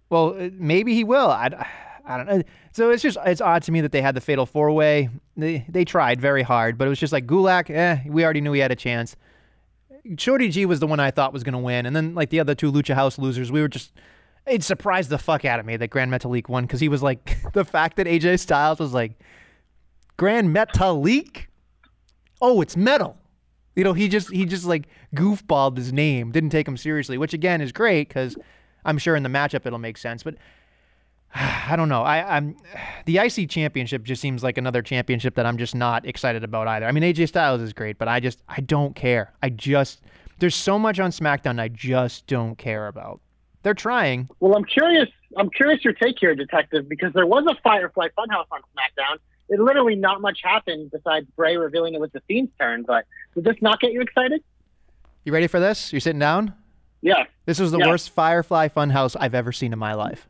Well, 0.09 0.35
uh, 0.39 0.49
maybe 0.53 0.93
he 0.93 1.03
will. 1.03 1.29
I, 1.29 1.67
I 2.05 2.17
don't 2.17 2.27
know. 2.27 2.43
So 2.73 2.89
it's 2.89 3.03
just 3.03 3.17
it's 3.25 3.41
odd 3.41 3.63
to 3.63 3.71
me 3.71 3.81
that 3.81 3.91
they 3.91 4.01
had 4.01 4.15
the 4.15 4.21
fatal 4.21 4.45
four 4.45 4.71
way. 4.71 5.09
They 5.35 5.65
they 5.67 5.85
tried 5.85 6.21
very 6.21 6.43
hard, 6.43 6.77
but 6.77 6.85
it 6.85 6.89
was 6.89 6.99
just 6.99 7.13
like 7.13 7.25
Gulak. 7.25 7.69
Eh, 7.69 8.03
we 8.07 8.23
already 8.23 8.41
knew 8.41 8.53
he 8.53 8.61
had 8.61 8.71
a 8.71 8.75
chance. 8.75 9.15
Shorty 10.17 10.49
G 10.49 10.65
was 10.65 10.79
the 10.79 10.87
one 10.87 10.99
I 10.99 11.11
thought 11.11 11.33
was 11.33 11.43
going 11.43 11.53
to 11.53 11.59
win, 11.59 11.85
and 11.85 11.95
then 11.95 12.15
like 12.15 12.29
the 12.29 12.39
other 12.39 12.55
two 12.55 12.71
Lucha 12.71 12.95
House 12.95 13.17
losers, 13.17 13.51
we 13.51 13.61
were 13.61 13.67
just. 13.67 13.91
It 14.47 14.63
surprised 14.63 15.11
the 15.11 15.19
fuck 15.19 15.45
out 15.45 15.59
of 15.59 15.67
me 15.67 15.77
that 15.77 15.89
Grand 15.89 16.11
Metalik 16.11 16.49
won 16.49 16.63
because 16.63 16.79
he 16.79 16.89
was 16.89 17.03
like 17.03 17.37
the 17.53 17.63
fact 17.63 17.97
that 17.97 18.07
AJ 18.07 18.39
Styles 18.39 18.79
was 18.79 18.93
like 18.93 19.19
Grand 20.17 20.55
Metalik. 20.55 21.45
Oh, 22.41 22.61
it's 22.61 22.75
metal. 22.75 23.17
You 23.75 23.83
know, 23.83 23.93
he 23.93 24.07
just 24.07 24.31
he 24.31 24.45
just 24.45 24.65
like 24.65 24.87
goofballed 25.15 25.77
his 25.77 25.93
name, 25.93 26.31
didn't 26.31 26.49
take 26.49 26.67
him 26.67 26.77
seriously, 26.77 27.17
which 27.17 27.33
again 27.33 27.61
is 27.61 27.71
great 27.71 28.09
because 28.09 28.35
I'm 28.83 28.97
sure 28.97 29.15
in 29.15 29.23
the 29.23 29.29
matchup 29.29 29.65
it'll 29.65 29.79
make 29.79 29.97
sense. 29.97 30.23
But 30.23 30.35
I 31.35 31.75
don't 31.75 31.89
know. 31.89 32.03
I, 32.03 32.37
I'm 32.37 32.55
the 33.05 33.17
IC 33.17 33.49
championship 33.49 34.03
just 34.03 34.21
seems 34.21 34.43
like 34.43 34.57
another 34.57 34.81
championship 34.81 35.35
that 35.35 35.45
I'm 35.45 35.57
just 35.57 35.75
not 35.75 36.05
excited 36.05 36.43
about 36.43 36.67
either. 36.67 36.85
I 36.85 36.91
mean, 36.91 37.03
AJ 37.03 37.29
Styles 37.29 37.61
is 37.61 37.73
great, 37.73 37.97
but 37.97 38.07
I 38.07 38.19
just 38.19 38.43
I 38.47 38.61
don't 38.61 38.95
care. 38.95 39.33
I 39.41 39.49
just 39.49 40.01
there's 40.39 40.55
so 40.55 40.77
much 40.79 40.99
on 40.99 41.11
SmackDown 41.11 41.59
I 41.59 41.67
just 41.67 42.27
don't 42.27 42.57
care 42.57 42.87
about. 42.87 43.21
They're 43.63 43.73
trying. 43.73 44.27
Well, 44.39 44.55
I'm 44.55 44.65
curious. 44.65 45.07
I'm 45.37 45.49
curious 45.49 45.83
your 45.85 45.93
take 45.93 46.17
here, 46.19 46.35
Detective, 46.35 46.89
because 46.89 47.13
there 47.13 47.27
was 47.27 47.45
a 47.47 47.55
Firefly 47.61 48.07
Funhouse 48.17 48.47
on 48.51 48.59
SmackDown. 48.75 49.17
It 49.51 49.59
literally 49.59 49.95
not 49.95 50.21
much 50.21 50.39
happened 50.43 50.89
besides 50.91 51.27
Bray 51.35 51.57
revealing 51.57 51.93
it 51.93 51.99
was 52.01 52.09
the 52.11 52.21
Fiend's 52.27 52.51
turn. 52.59 52.83
But 52.83 53.05
did 53.35 53.43
this 53.43 53.57
not 53.61 53.79
get 53.79 53.91
you 53.91 54.01
excited? 54.01 54.41
You 55.25 55.31
ready 55.33 55.45
for 55.47 55.59
this? 55.59 55.93
You're 55.93 55.99
sitting 55.99 56.19
down. 56.19 56.55
Yeah, 57.03 57.25
This 57.45 57.59
was 57.59 57.71
the 57.71 57.79
Yeah. 57.79 57.87
worst 57.87 58.11
Firefly 58.11 58.69
Funhouse 58.69 59.15
I've 59.19 59.33
ever 59.35 59.51
seen 59.51 59.73
in 59.73 59.79
my 59.79 59.93
life, 59.93 60.27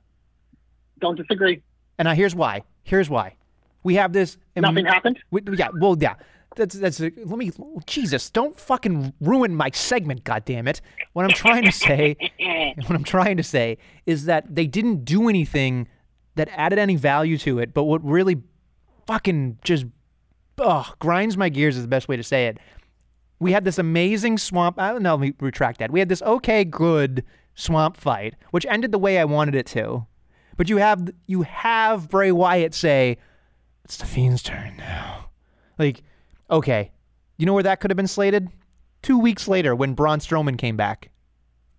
don't 0.99 1.15
disagree. 1.17 1.61
and 1.97 2.05
now 2.05 2.13
here's 2.13 2.33
why. 2.33 2.63
Here's 2.83 3.09
why. 3.09 3.35
We 3.83 3.95
have 3.95 4.13
this. 4.13 4.37
Nothing 4.55 4.85
happened. 4.85 5.19
We, 5.31 5.41
yeah, 5.57 5.69
well, 5.79 5.97
yeah. 5.99 6.15
That's 6.55 6.75
that's. 6.75 6.99
A, 7.01 7.11
let 7.25 7.37
me. 7.37 7.51
Jesus, 7.85 8.29
don't 8.29 8.57
fucking 8.59 9.13
ruin 9.21 9.55
my 9.55 9.69
segment. 9.73 10.23
God 10.23 10.45
damn 10.45 10.67
it. 10.67 10.81
What 11.13 11.23
I'm 11.25 11.31
trying 11.31 11.63
to 11.63 11.71
say, 11.71 12.15
what 12.87 12.91
I'm 12.91 13.03
trying 13.03 13.37
to 13.37 13.43
say 13.43 13.77
is 14.05 14.25
that 14.25 14.53
they 14.55 14.67
didn't 14.67 15.03
do 15.05 15.29
anything 15.29 15.87
that 16.35 16.49
added 16.53 16.79
any 16.79 16.95
value 16.95 17.37
to 17.39 17.59
it. 17.59 17.73
But 17.73 17.83
what 17.83 18.03
really 18.03 18.35
fucking 19.07 19.59
just 19.63 19.85
ugh, 20.59 20.95
grinds 20.99 21.37
my 21.37 21.49
gears 21.49 21.75
is 21.75 21.83
the 21.83 21.87
best 21.87 22.07
way 22.07 22.17
to 22.17 22.23
say 22.23 22.47
it. 22.47 22.57
We 23.39 23.51
had 23.51 23.65
this 23.65 23.79
amazing 23.79 24.37
swamp. 24.37 24.79
I 24.79 24.91
don't 24.91 25.03
know. 25.03 25.15
Let 25.15 25.21
me 25.21 25.33
retract 25.39 25.79
that. 25.79 25.91
We 25.91 25.99
had 25.99 26.09
this 26.09 26.21
okay, 26.21 26.63
good 26.63 27.23
swamp 27.55 27.97
fight, 27.97 28.35
which 28.51 28.65
ended 28.69 28.91
the 28.91 28.99
way 28.99 29.17
I 29.17 29.25
wanted 29.25 29.55
it 29.55 29.65
to. 29.67 30.05
But 30.57 30.69
you 30.69 30.77
have 30.77 31.09
you 31.25 31.41
have 31.41 32.09
Bray 32.09 32.31
Wyatt 32.31 32.73
say, 32.73 33.17
"It's 33.83 33.97
the 33.97 34.05
Fiend's 34.05 34.43
turn 34.43 34.77
now." 34.77 35.29
Like, 35.79 36.03
okay, 36.49 36.91
you 37.37 37.45
know 37.45 37.53
where 37.53 37.63
that 37.63 37.79
could 37.79 37.89
have 37.89 37.97
been 37.97 38.07
slated? 38.07 38.49
Two 39.01 39.17
weeks 39.17 39.47
later, 39.47 39.75
when 39.75 39.95
Braun 39.95 40.19
Strowman 40.19 40.57
came 40.57 40.77
back. 40.77 41.09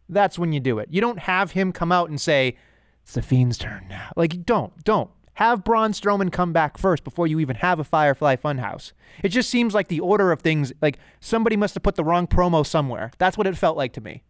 That's 0.09 0.39
when 0.39 0.53
you 0.53 0.61
do 0.61 0.79
it. 0.79 0.89
You 0.91 1.01
don't 1.01 1.21
have 1.21 1.53
him 1.53 1.73
come 1.73 1.93
out 1.93 2.11
and 2.11 2.21
say, 2.21 2.57
"It's 3.05 3.15
the 3.15 3.23
Fiend's 3.23 3.57
turn 3.57 3.87
now." 3.89 4.13
Like, 4.17 4.45
don't, 4.45 4.83
don't 4.85 5.11
have 5.35 5.65
Braun 5.65 5.93
Strowman 5.93 6.31
come 6.31 6.53
back 6.53 6.79
first 6.79 7.05
before 7.05 7.27
you 7.27 7.41
even 7.41 7.57
have 7.57 7.79
a 7.79 7.85
Firefly 7.85 8.37
Funhouse. 8.37 8.93
It 9.23 9.31
just 9.31 9.49
seems 9.49 9.75
like 9.75 9.89
the 9.89 10.01
order 10.01 10.33
of 10.33 10.43
things. 10.43 10.73
Like 10.83 10.99
somebody 11.21 11.57
must 11.57 11.75
have 11.75 11.83
put 11.83 11.97
the 11.97 12.05
wrong 12.05 12.27
promo 12.27 12.67
somewhere. 12.67 13.11
That's 13.19 13.39
what 13.39 13.47
it 13.47 13.57
felt 13.57 13.77
like 13.77 13.93
to 13.95 14.01
me 14.01 14.23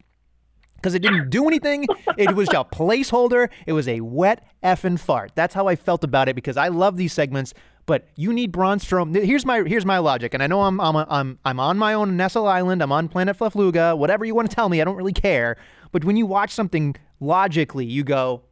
because 0.83 0.93
it 0.93 1.01
didn't 1.01 1.29
do 1.29 1.47
anything. 1.47 1.87
It 2.17 2.35
was 2.35 2.49
a 2.49 2.65
placeholder. 2.65 3.49
It 3.65 3.73
was 3.73 3.87
a 3.87 4.01
wet 4.01 4.45
effing 4.61 4.99
fart. 4.99 5.31
That's 5.33 5.53
how 5.53 5.67
I 5.67 5.75
felt 5.77 6.03
about 6.03 6.27
it 6.27 6.35
because 6.35 6.57
I 6.57 6.67
love 6.67 6.97
these 6.97 7.13
segments. 7.13 7.53
But 7.85 8.07
you 8.15 8.31
need 8.33 8.51
Braun 8.51 8.79
Strowman. 8.79 9.23
Here's 9.23 9.45
my 9.45 9.63
here's 9.63 9.85
my 9.85 9.97
logic, 9.97 10.33
and 10.33 10.43
I 10.43 10.47
know 10.47 10.61
I'm 10.61 10.79
I'm 10.79 10.95
I'm 10.95 11.39
I'm 11.43 11.59
on 11.59 11.77
my 11.77 11.93
own 11.93 12.15
Nestle 12.15 12.47
Island. 12.47 12.81
I'm 12.81 12.91
on 12.91 13.07
Planet 13.07 13.37
Flafluga. 13.37 13.97
Whatever 13.97 14.25
you 14.25 14.35
want 14.35 14.49
to 14.49 14.55
tell 14.55 14.69
me, 14.69 14.81
I 14.81 14.83
don't 14.83 14.95
really 14.95 15.13
care. 15.13 15.57
But 15.91 16.05
when 16.05 16.15
you 16.15 16.25
watch 16.25 16.51
something 16.51 16.95
logically, 17.19 17.85
you 17.85 18.03
go, 18.03 18.43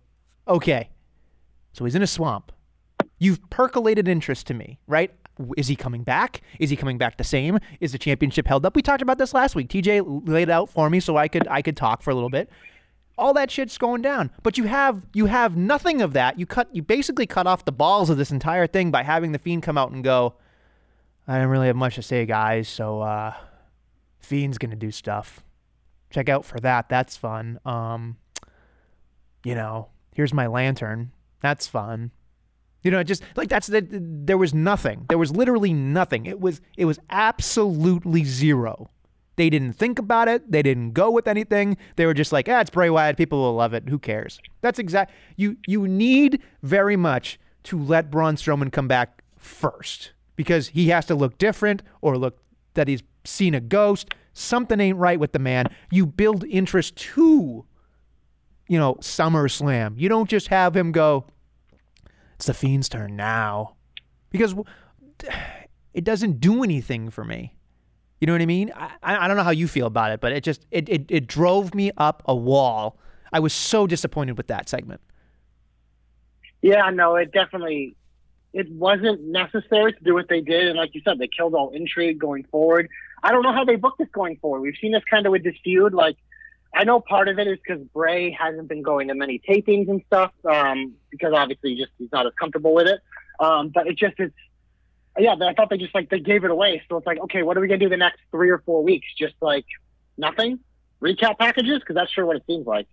okay, 0.48 0.90
so 1.74 1.86
he's 1.86 1.96
in 1.96 2.02
a 2.02 2.08
swamp. 2.08 2.52
You've 3.18 3.50
percolated 3.50 4.08
interest 4.08 4.48
to 4.48 4.54
me, 4.54 4.80
right? 4.88 5.12
Is 5.58 5.68
he 5.68 5.76
coming 5.76 6.04
back? 6.04 6.42
Is 6.60 6.70
he 6.70 6.76
coming 6.76 6.98
back 6.98 7.18
the 7.18 7.24
same? 7.24 7.60
Is 7.80 7.92
the 7.92 7.98
championship 7.98 8.48
held 8.48 8.66
up? 8.66 8.76
We 8.76 8.82
talked 8.82 9.02
about 9.02 9.18
this 9.18 9.34
last 9.34 9.56
week. 9.56 9.70
TJ 9.70 10.28
laid 10.28 10.44
it 10.44 10.50
out 10.50 10.70
for 10.70 10.90
me 10.90 11.00
so 11.00 11.18
I 11.18 11.28
could 11.28 11.48
I 11.48 11.62
could 11.62 11.78
talk 11.78 12.02
for 12.02 12.12
a 12.12 12.16
little 12.16 12.30
bit. 12.30 12.50
All 13.18 13.34
that 13.34 13.52
shit's 13.52 13.78
going 13.78 14.02
down. 14.02 14.32
But 14.44 14.58
you 14.58 14.66
have 14.66 15.06
you 15.14 15.28
have 15.28 15.56
nothing 15.56 16.02
of 16.02 16.14
that. 16.14 16.40
You 16.40 16.46
cut 16.46 16.74
you 16.76 16.82
basically 16.82 17.26
cut 17.26 17.48
off 17.48 17.66
the 17.66 17.72
balls 17.72 18.10
of 18.10 18.18
this 18.18 18.32
entire 18.32 18.68
thing 18.68 18.92
by 18.92 19.04
having 19.04 19.32
the 19.32 19.40
fiend 19.40 19.64
come 19.64 19.78
out 19.78 19.92
and 19.92 20.04
go, 20.04 20.36
I 21.28 21.38
don't 21.38 21.48
really 21.50 21.68
have 21.68 21.76
much 21.76 21.96
to 21.96 22.02
say, 22.02 22.26
guys, 22.26 22.68
so 22.68 23.02
uh 23.02 23.34
Fiend's 24.20 24.58
gonna 24.58 24.76
do 24.76 24.92
stuff. 24.92 25.44
Check 26.10 26.30
out 26.30 26.46
for 26.46 26.60
that. 26.60 26.90
That's 26.90 27.18
fun. 27.18 27.60
Um 27.66 28.18
you 29.44 29.56
know, 29.56 29.90
here's 30.14 30.34
my 30.34 30.48
lantern. 30.48 31.12
That's 31.42 31.68
fun. 31.68 32.12
You 32.84 32.90
know, 32.90 33.04
just 33.04 33.24
like 33.36 33.50
that's 33.50 33.68
the, 33.68 33.86
there 33.92 34.38
was 34.38 34.54
nothing. 34.54 35.06
There 35.10 35.18
was 35.18 35.36
literally 35.36 35.74
nothing. 35.74 36.26
It 36.26 36.40
was 36.40 36.62
it 36.78 36.86
was 36.86 37.00
absolutely 37.10 38.24
zero. 38.24 38.90
They 39.36 39.50
didn't 39.50 39.74
think 39.74 39.98
about 39.98 40.28
it. 40.28 40.52
They 40.52 40.62
didn't 40.62 40.92
go 40.92 41.10
with 41.10 41.28
anything. 41.28 41.78
They 41.96 42.06
were 42.06 42.14
just 42.14 42.32
like, 42.32 42.50
ah, 42.50 42.62
it's 42.62 42.70
Bray 42.70 42.90
Wyatt. 42.90 43.18
People 43.18 43.40
will 43.40 43.54
love 43.54 43.74
it. 43.74 43.90
Who 43.90 44.00
cares? 44.00 44.40
That's 44.62 44.80
exact. 44.80 45.12
You 45.36 45.58
you 45.68 45.88
need 45.88 46.42
very 46.64 46.96
much 46.96 47.40
to 47.64 47.80
let 47.80 48.10
Braun 48.10 48.36
Strowman 48.36 48.72
come 48.72 48.88
back 48.88 49.24
first 49.38 50.14
because 50.36 50.70
he 50.70 50.90
has 50.90 51.06
to 51.06 51.16
look 51.16 51.38
different 51.38 51.84
or 52.02 52.18
look 52.18 52.40
that 52.74 52.88
he's 52.88 53.04
seen 53.24 53.54
a 53.54 53.60
ghost. 53.60 54.14
Something 54.34 54.80
ain't 54.80 54.98
right 54.98 55.20
with 55.20 55.34
the 55.34 55.40
man. 55.40 55.68
You 55.92 56.06
build 56.06 56.46
interest 56.46 56.96
to, 56.96 57.66
you 58.72 58.80
know, 58.80 58.96
SummerSlam. 59.02 60.00
You 60.00 60.08
don't 60.08 60.30
just 60.30 60.48
have 60.48 60.78
him 60.78 60.94
go, 60.94 61.26
it's 62.36 62.46
the 62.46 62.54
Fiend's 62.54 62.88
turn 62.88 63.18
now. 63.18 63.76
Because 64.30 64.56
it 65.94 66.06
doesn't 66.06 66.40
do 66.40 66.64
anything 66.64 67.10
for 67.10 67.26
me. 67.26 67.54
You 68.22 68.28
know 68.28 68.34
what 68.34 68.42
I 68.42 68.46
mean? 68.46 68.72
I, 68.74 68.92
I 69.04 69.28
don't 69.28 69.36
know 69.36 69.44
how 69.44 69.52
you 69.52 69.68
feel 69.68 69.88
about 69.88 70.12
it, 70.12 70.22
but 70.22 70.32
it 70.32 70.46
just 70.46 70.66
it, 70.72 70.88
it 70.88 71.06
it 71.10 71.28
drove 71.28 71.76
me 71.76 71.92
up 71.98 72.24
a 72.26 72.34
wall. 72.34 72.98
I 73.34 73.42
was 73.42 73.52
so 73.52 73.88
disappointed 73.88 74.38
with 74.38 74.48
that 74.48 74.70
segment. 74.70 75.02
Yeah, 76.62 76.90
no, 76.92 77.18
it 77.18 77.34
definitely 77.34 77.98
it 78.54 78.72
wasn't 78.72 79.22
necessary 79.22 79.92
to 79.92 80.04
do 80.04 80.14
what 80.14 80.30
they 80.30 80.40
did, 80.40 80.68
and 80.68 80.78
like 80.78 80.96
you 80.96 81.02
said, 81.04 81.20
they 81.20 81.28
killed 81.28 81.56
all 81.56 81.72
intrigue 81.72 82.20
going 82.20 82.46
forward. 82.46 82.88
I 83.22 83.32
don't 83.32 83.44
know 83.44 83.54
how 83.54 83.66
they 83.66 83.76
book 83.76 83.98
this 83.98 84.10
going 84.14 84.38
forward. 84.38 84.62
We've 84.62 84.78
seen 84.80 84.94
this 84.94 85.04
kind 85.10 85.26
of 85.26 85.34
with 85.34 85.44
this 85.44 85.56
feud. 85.62 85.94
Like, 85.94 86.16
I 86.74 86.84
know 86.86 87.02
part 87.02 87.28
of 87.28 87.38
it 87.38 87.48
is 87.48 87.58
because 87.66 87.84
Bray 87.94 88.32
hasn't 88.32 88.68
been 88.68 88.82
going 88.82 89.10
to 89.10 89.14
many 89.14 89.42
tapings 89.48 89.90
and 89.90 90.02
stuff, 90.08 90.32
um, 90.46 90.94
because 91.10 91.34
obviously 91.34 91.76
just 91.76 91.92
he's 91.98 92.12
not 92.12 92.26
as 92.26 92.34
comfortable 92.40 92.74
with 92.74 92.88
it. 92.88 93.02
Um, 93.40 93.70
but 93.70 93.88
it 93.88 93.98
just 93.98 94.16
it's 94.20 94.34
yeah, 95.20 95.34
I 95.34 95.54
thought 95.54 95.70
they 95.70 95.78
just 95.78 95.94
like 95.94 96.10
they 96.10 96.20
gave 96.20 96.44
it 96.44 96.52
away. 96.52 96.82
So 96.88 96.98
it's 96.98 97.06
like, 97.06 97.20
okay, 97.20 97.44
what 97.44 97.58
are 97.58 97.62
we 97.62 97.68
gonna 97.68 97.80
do 97.80 97.90
the 97.90 97.98
next 97.98 98.20
three 98.32 98.50
or 98.50 98.60
four 98.60 98.84
weeks? 98.84 99.08
Just 99.18 99.36
like 99.42 99.66
nothing? 100.18 100.60
Recap 101.02 101.38
packages? 101.38 101.80
Because 101.80 101.96
that's 101.96 102.12
sure 102.12 102.26
what 102.26 102.38
it 102.38 102.44
seems 102.48 102.66
like. 102.66 102.88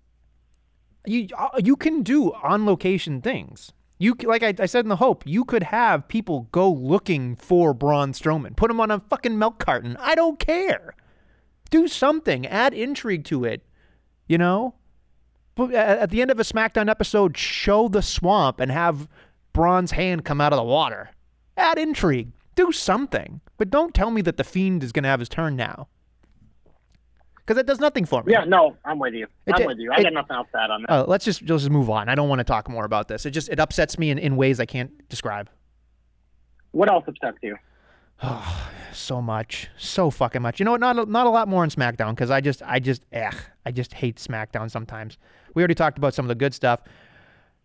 You 1.07 1.29
uh, 1.37 1.51
you 1.63 1.77
can 1.77 2.03
do 2.03 2.33
on 2.33 2.67
location 2.67 3.21
things. 3.21 3.73
You 3.99 4.17
like 4.23 4.43
I, 4.43 4.55
I 4.59 4.67
said 4.67 4.85
in 4.85 4.89
the 4.89 4.97
hope, 4.97 5.25
you 5.27 5.45
could 5.45 5.65
have 5.65 6.09
people 6.09 6.49
go 6.51 6.71
looking 6.71 7.37
for 7.37 7.73
Braun 7.75 8.13
Strowman, 8.13 8.57
put 8.57 8.71
him 8.71 8.81
on 8.81 8.91
a 8.91 8.99
fucking 8.99 9.39
milk 9.39 9.59
carton. 9.59 9.97
I 9.99 10.15
don't 10.15 10.39
care. 10.39 10.95
Do 11.71 11.87
something, 11.87 12.47
add 12.47 12.75
intrigue 12.75 13.25
to 13.25 13.45
it. 13.45 13.63
You 14.29 14.39
know, 14.39 14.75
but 15.55 15.73
at 15.75 16.11
the 16.11 16.23
end 16.23 16.31
of 16.31 16.39
a 16.39 16.45
SmackDown 16.45 16.89
episode, 16.89 17.37
show 17.37 17.89
the 17.89 18.03
swamp 18.03 18.61
and 18.61 18.71
have 18.71 19.09
Braun's 19.53 19.91
hand 19.91 20.25
come 20.25 20.41
out 20.41 20.53
of 20.53 20.59
the 20.59 20.63
water. 20.63 21.11
Add 21.57 21.79
intrigue. 21.79 22.31
Do 22.55 22.71
something, 22.71 23.41
but 23.57 23.71
don't 23.71 23.95
tell 23.95 24.11
me 24.11 24.21
that 24.23 24.37
the 24.37 24.45
Fiend 24.45 24.85
is 24.85 24.93
going 24.93 25.03
to 25.05 25.09
have 25.09 25.21
his 25.21 25.29
turn 25.29 25.57
now, 25.57 25.89
because 27.39 27.57
that 27.57 27.67
does 27.67 27.81
nothing 27.81 28.05
for 28.05 28.23
me. 28.23 28.33
Yeah, 28.33 28.45
no, 28.45 28.77
I'm 28.85 28.99
with 28.99 29.15
you. 29.15 29.27
It 29.47 29.55
I'm 29.55 29.65
with 29.65 29.79
you. 29.79 29.93
I 29.93 30.01
it- 30.01 30.03
got 30.05 30.13
nothing 30.13 30.37
else 30.37 30.49
to 30.53 30.61
add 30.61 30.71
on 30.71 30.83
that. 30.83 30.91
Uh, 30.91 31.05
let's 31.07 31.25
just 31.25 31.43
let's 31.43 31.63
just 31.63 31.71
move 31.71 31.89
on. 31.89 32.09
I 32.09 32.15
don't 32.15 32.29
want 32.29 32.41
to 32.41 32.45
talk 32.45 32.69
more 32.69 32.85
about 32.85 33.09
this. 33.09 33.27
It 33.27 33.31
just 33.31 33.49
it 33.49 33.59
upsets 33.59 33.99
me 33.99 34.11
in, 34.11 34.19
in 34.19 34.37
ways 34.37 34.61
I 34.61 34.67
can't 34.67 35.09
describe. 35.09 35.49
What 36.73 36.89
else 36.89 37.05
upsets 37.07 37.39
you? 37.43 37.57
So 38.93 39.21
much, 39.23 39.69
so 39.77 40.11
fucking 40.11 40.43
much. 40.43 40.59
You 40.59 40.65
know 40.65 40.73
what? 40.73 40.81
Not 40.81 40.99
a, 40.99 41.07
not 41.07 41.27
a 41.27 41.31
lot 41.31 41.49
more 41.49 41.65
in 41.65 41.71
SmackDown 41.71 42.11
because 42.11 42.31
I 42.31 42.41
just 42.41 42.63
I 42.63 42.79
just 42.79 43.05
eh, 43.13 43.31
I 43.65 43.71
just 43.71 43.95
hate 43.95 44.17
SmackDown 44.17 44.71
sometimes. 44.71 45.19
We 45.55 45.63
already 45.63 45.75
talked 45.75 45.99
about 45.99 46.15
some 46.15 46.25
of 46.25 46.29
the 46.29 46.35
good 46.35 46.55
stuff. 46.55 46.81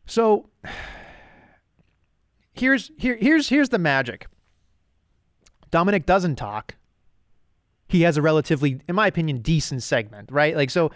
So 0.05 0.49
here's 2.53 2.91
here 2.97 3.17
here's 3.19 3.49
here's 3.49 3.69
the 3.69 3.79
magic. 3.79 4.27
Dominik 5.71 6.05
doesn't 6.05 6.35
talk, 6.35 6.75
he 7.87 8.01
has 8.01 8.17
a 8.17 8.21
relatively, 8.21 8.79
in 8.87 8.95
my 8.95 9.07
opinion, 9.07 9.39
decent 9.39 9.83
segment, 9.83 10.31
right? 10.31 10.55
Like, 10.55 10.69
so 10.69 10.91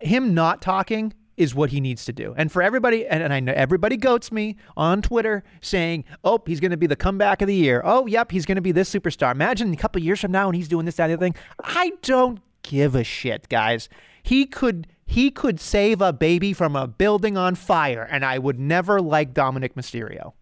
him 0.00 0.34
not 0.34 0.62
talking 0.62 1.14
is 1.36 1.54
what 1.54 1.70
he 1.70 1.80
needs 1.80 2.04
to 2.04 2.12
do. 2.12 2.34
And 2.36 2.52
for 2.52 2.62
everybody, 2.62 3.06
and, 3.06 3.22
and 3.22 3.32
I 3.32 3.40
know 3.40 3.52
everybody 3.54 3.96
goats 3.96 4.30
me 4.30 4.56
on 4.76 5.02
Twitter 5.02 5.42
saying, 5.60 6.04
oh, 6.24 6.42
he's 6.46 6.60
going 6.60 6.70
to 6.72 6.76
be 6.76 6.86
the 6.86 6.96
comeback 6.96 7.42
of 7.42 7.48
the 7.48 7.54
year. 7.54 7.80
Oh, 7.84 8.06
yep, 8.06 8.30
he's 8.30 8.46
going 8.46 8.56
to 8.56 8.62
be 8.62 8.72
this 8.72 8.92
superstar. 8.92 9.32
Imagine 9.32 9.72
a 9.72 9.76
couple 9.76 10.02
years 10.02 10.20
from 10.20 10.32
now 10.32 10.48
and 10.48 10.56
he's 10.56 10.68
doing 10.68 10.84
this, 10.86 10.96
that, 10.96 11.04
and 11.04 11.12
the 11.12 11.14
other 11.14 11.26
thing. 11.26 11.34
I 11.62 11.92
don't 12.02 12.40
give 12.62 12.94
a 12.94 13.04
shit, 13.04 13.48
guys. 13.48 13.88
He 14.22 14.46
could 14.46 14.86
he 15.04 15.30
could 15.30 15.60
save 15.60 16.00
a 16.00 16.12
baby 16.12 16.52
from 16.52 16.74
a 16.74 16.86
building 16.86 17.36
on 17.36 17.54
fire, 17.54 18.08
and 18.10 18.24
I 18.24 18.38
would 18.38 18.58
never 18.58 19.00
like 19.00 19.34
Dominik 19.34 19.74
Mysterio. 19.74 20.32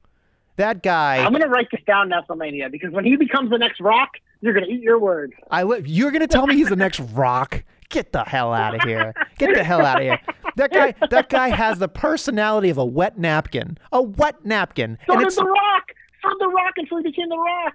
That 0.56 0.82
guy. 0.82 1.16
I'm 1.24 1.32
gonna 1.32 1.48
write 1.48 1.68
this 1.72 1.80
down, 1.86 2.10
WrestleMania, 2.10 2.70
because 2.70 2.92
when 2.92 3.04
he 3.04 3.16
becomes 3.16 3.50
the 3.50 3.58
next 3.58 3.80
Rock, 3.80 4.10
you're 4.42 4.52
gonna 4.52 4.66
eat 4.66 4.82
your 4.82 4.98
words. 4.98 5.32
I 5.50 5.62
li- 5.62 5.82
you're 5.86 6.10
gonna 6.10 6.26
tell 6.26 6.46
me 6.46 6.54
he's 6.56 6.68
the 6.68 6.76
next 6.76 7.00
Rock? 7.14 7.64
Get 7.90 8.12
the 8.12 8.24
hell 8.24 8.52
out 8.52 8.74
of 8.74 8.82
here! 8.82 9.12
Get 9.38 9.54
the 9.54 9.64
hell 9.64 9.84
out 9.84 9.98
of 9.98 10.02
here! 10.02 10.20
That 10.56 10.72
guy, 10.72 10.94
that 11.10 11.28
guy 11.28 11.48
has 11.48 11.78
the 11.78 11.88
personality 11.88 12.70
of 12.70 12.78
a 12.78 12.84
wet 12.84 13.18
napkin. 13.18 13.78
A 13.92 14.02
wet 14.02 14.44
napkin. 14.44 14.98
So 15.06 15.14
and 15.14 15.22
it's 15.22 15.36
The 15.36 15.44
Rock. 15.44 15.86
Did 16.22 16.38
The 16.38 16.48
Rock 16.48 16.74
until 16.76 16.98
he 16.98 17.04
became 17.04 17.28
The 17.28 17.36
Rock. 17.36 17.74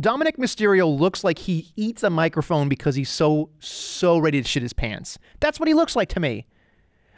Dominik 0.00 0.36
Mysterio 0.36 0.86
looks 0.98 1.24
like 1.24 1.40
he 1.40 1.72
eats 1.74 2.02
a 2.02 2.10
microphone 2.10 2.68
because 2.68 2.94
he's 2.94 3.10
so 3.10 3.50
so 3.58 4.18
ready 4.18 4.40
to 4.40 4.48
shit 4.48 4.62
his 4.62 4.72
pants. 4.72 5.18
That's 5.40 5.58
what 5.58 5.66
he 5.66 5.74
looks 5.74 5.96
like 5.96 6.08
to 6.10 6.20
me. 6.20 6.46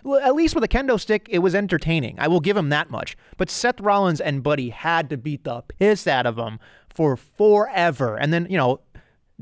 Well, 0.02 0.20
at 0.20 0.34
least 0.34 0.54
with 0.54 0.64
a 0.64 0.68
kendo 0.68 0.98
stick, 0.98 1.26
it 1.28 1.40
was 1.40 1.54
entertaining. 1.54 2.16
I 2.18 2.28
will 2.28 2.40
give 2.40 2.56
him 2.56 2.70
that 2.70 2.90
much. 2.90 3.18
But 3.36 3.50
Seth 3.50 3.80
Rollins 3.80 4.20
and 4.20 4.42
Buddy 4.42 4.70
had 4.70 5.10
to 5.10 5.18
beat 5.18 5.44
the 5.44 5.62
piss 5.62 6.06
out 6.06 6.24
of 6.24 6.38
him 6.38 6.58
for 6.88 7.16
forever. 7.16 8.16
And 8.16 8.32
then, 8.32 8.46
you 8.48 8.56
know, 8.56 8.80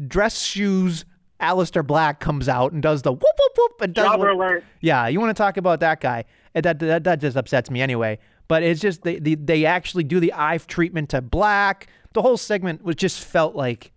dress 0.07 0.43
shoes 0.43 1.05
Aleister 1.41 1.86
Black 1.86 2.20
comes 2.20 2.49
out 2.49 2.72
and 2.72 2.82
does 2.82 3.03
the 3.03 3.12
whoop 3.12 3.22
whoop 3.22 3.53
whoop 3.57 3.80
and 3.80 3.95
does 3.95 4.05
Jobber 4.05 4.30
alert. 4.30 4.64
yeah, 4.80 5.07
you 5.07 5.20
want 5.20 5.36
to 5.36 5.41
talk 5.41 5.57
about 5.57 5.80
that 5.80 6.01
guy? 6.01 6.24
That 6.55 6.78
that 6.80 7.05
that 7.05 7.20
just 7.20 7.36
upsets 7.36 7.70
me 7.70 7.80
anyway. 7.80 8.18
But 8.49 8.62
it's 8.62 8.80
just 8.80 9.03
they 9.03 9.18
they, 9.18 9.34
they 9.36 9.64
actually 9.64 10.05
do 10.05 10.20
the 10.20 10.32
eye 10.34 10.59
treatment 10.59 11.11
to 11.11 11.20
Black. 11.22 11.86
The 12.14 12.22
whole 12.22 12.36
segment 12.36 12.82
was 12.82 12.97
just 12.97 13.22
felt 13.22 13.55
like 13.55 13.93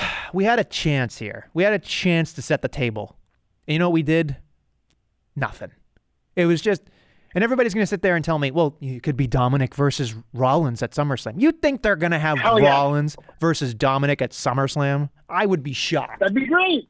we 0.32 0.44
had 0.44 0.58
a 0.58 0.64
chance 0.64 1.18
here. 1.18 1.48
We 1.54 1.62
had 1.62 1.72
a 1.72 1.78
chance 1.78 2.32
to 2.34 2.42
set 2.42 2.62
the 2.62 2.68
table. 2.68 3.16
And 3.66 3.72
you 3.72 3.78
know 3.78 3.88
what 3.88 3.94
we 3.94 4.02
did? 4.02 4.36
Nothing. 5.34 5.70
It 6.36 6.46
was 6.46 6.60
just, 6.60 6.82
and 7.34 7.42
everybody's 7.42 7.74
going 7.74 7.82
to 7.82 7.86
sit 7.88 8.02
there 8.02 8.14
and 8.14 8.24
tell 8.24 8.38
me, 8.38 8.50
well, 8.50 8.76
it 8.80 9.02
could 9.02 9.16
be 9.16 9.26
Dominik 9.26 9.74
versus 9.74 10.14
Rollins 10.32 10.82
at 10.82 10.92
SummerSlam. 10.92 11.40
You 11.40 11.52
think 11.52 11.82
they're 11.82 11.96
going 11.96 12.12
to 12.12 12.18
have 12.18 12.38
Hell 12.38 12.60
yeah. 12.60 12.70
Rollins 12.70 13.16
versus 13.40 13.74
Dominik 13.74 14.22
at 14.22 14.30
SummerSlam? 14.30 15.10
I 15.28 15.46
would 15.46 15.62
be 15.62 15.72
shocked. 15.72 16.20
That'd 16.20 16.34
be 16.34 16.46
great. 16.46 16.88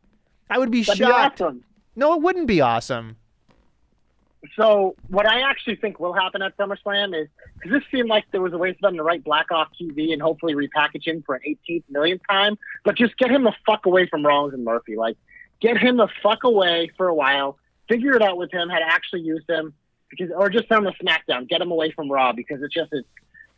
I 0.50 0.58
would 0.58 0.70
be 0.70 0.82
That'd 0.82 0.98
shocked. 0.98 1.38
be 1.38 1.44
awesome. 1.44 1.64
No, 1.94 2.14
it 2.14 2.22
wouldn't 2.22 2.46
be 2.46 2.60
awesome. 2.60 3.16
So 4.54 4.94
what 5.08 5.26
I 5.26 5.40
actually 5.40 5.76
think 5.76 5.98
will 5.98 6.12
happen 6.12 6.40
at 6.42 6.56
SummerSlam 6.56 7.20
is 7.20 7.28
because 7.54 7.72
this 7.72 7.82
seemed 7.90 8.08
like 8.08 8.24
there 8.30 8.40
was 8.40 8.52
a 8.52 8.58
way 8.58 8.72
for 8.72 8.78
them 8.82 8.96
to 8.96 9.02
write 9.02 9.24
Black 9.24 9.50
off 9.50 9.68
TV 9.80 10.12
and 10.12 10.22
hopefully 10.22 10.54
repackage 10.54 11.06
him 11.06 11.22
for 11.24 11.34
an 11.34 11.42
18th 11.68 11.84
millionth 11.90 12.22
time, 12.28 12.56
but 12.84 12.96
just 12.96 13.16
get 13.18 13.30
him 13.30 13.44
the 13.44 13.52
fuck 13.66 13.86
away 13.86 14.06
from 14.06 14.24
Rollins 14.24 14.54
and 14.54 14.64
Murphy. 14.64 14.96
Like, 14.96 15.16
get 15.60 15.78
him 15.78 15.96
the 15.96 16.08
fuck 16.22 16.44
away 16.44 16.90
for 16.96 17.08
a 17.08 17.14
while. 17.14 17.58
Figure 17.88 18.14
it 18.14 18.22
out 18.22 18.36
with 18.36 18.52
him 18.52 18.68
how 18.68 18.78
to 18.78 18.86
actually 18.86 19.22
use 19.22 19.44
him, 19.48 19.74
because 20.10 20.30
or 20.34 20.48
just 20.48 20.68
send 20.68 20.86
him 20.86 20.92
to 20.92 21.04
SmackDown. 21.04 21.48
Get 21.48 21.60
him 21.60 21.70
away 21.70 21.90
from 21.90 22.10
Raw 22.10 22.32
because 22.32 22.62
it's 22.62 22.74
just 22.74 22.92
it's 22.92 23.08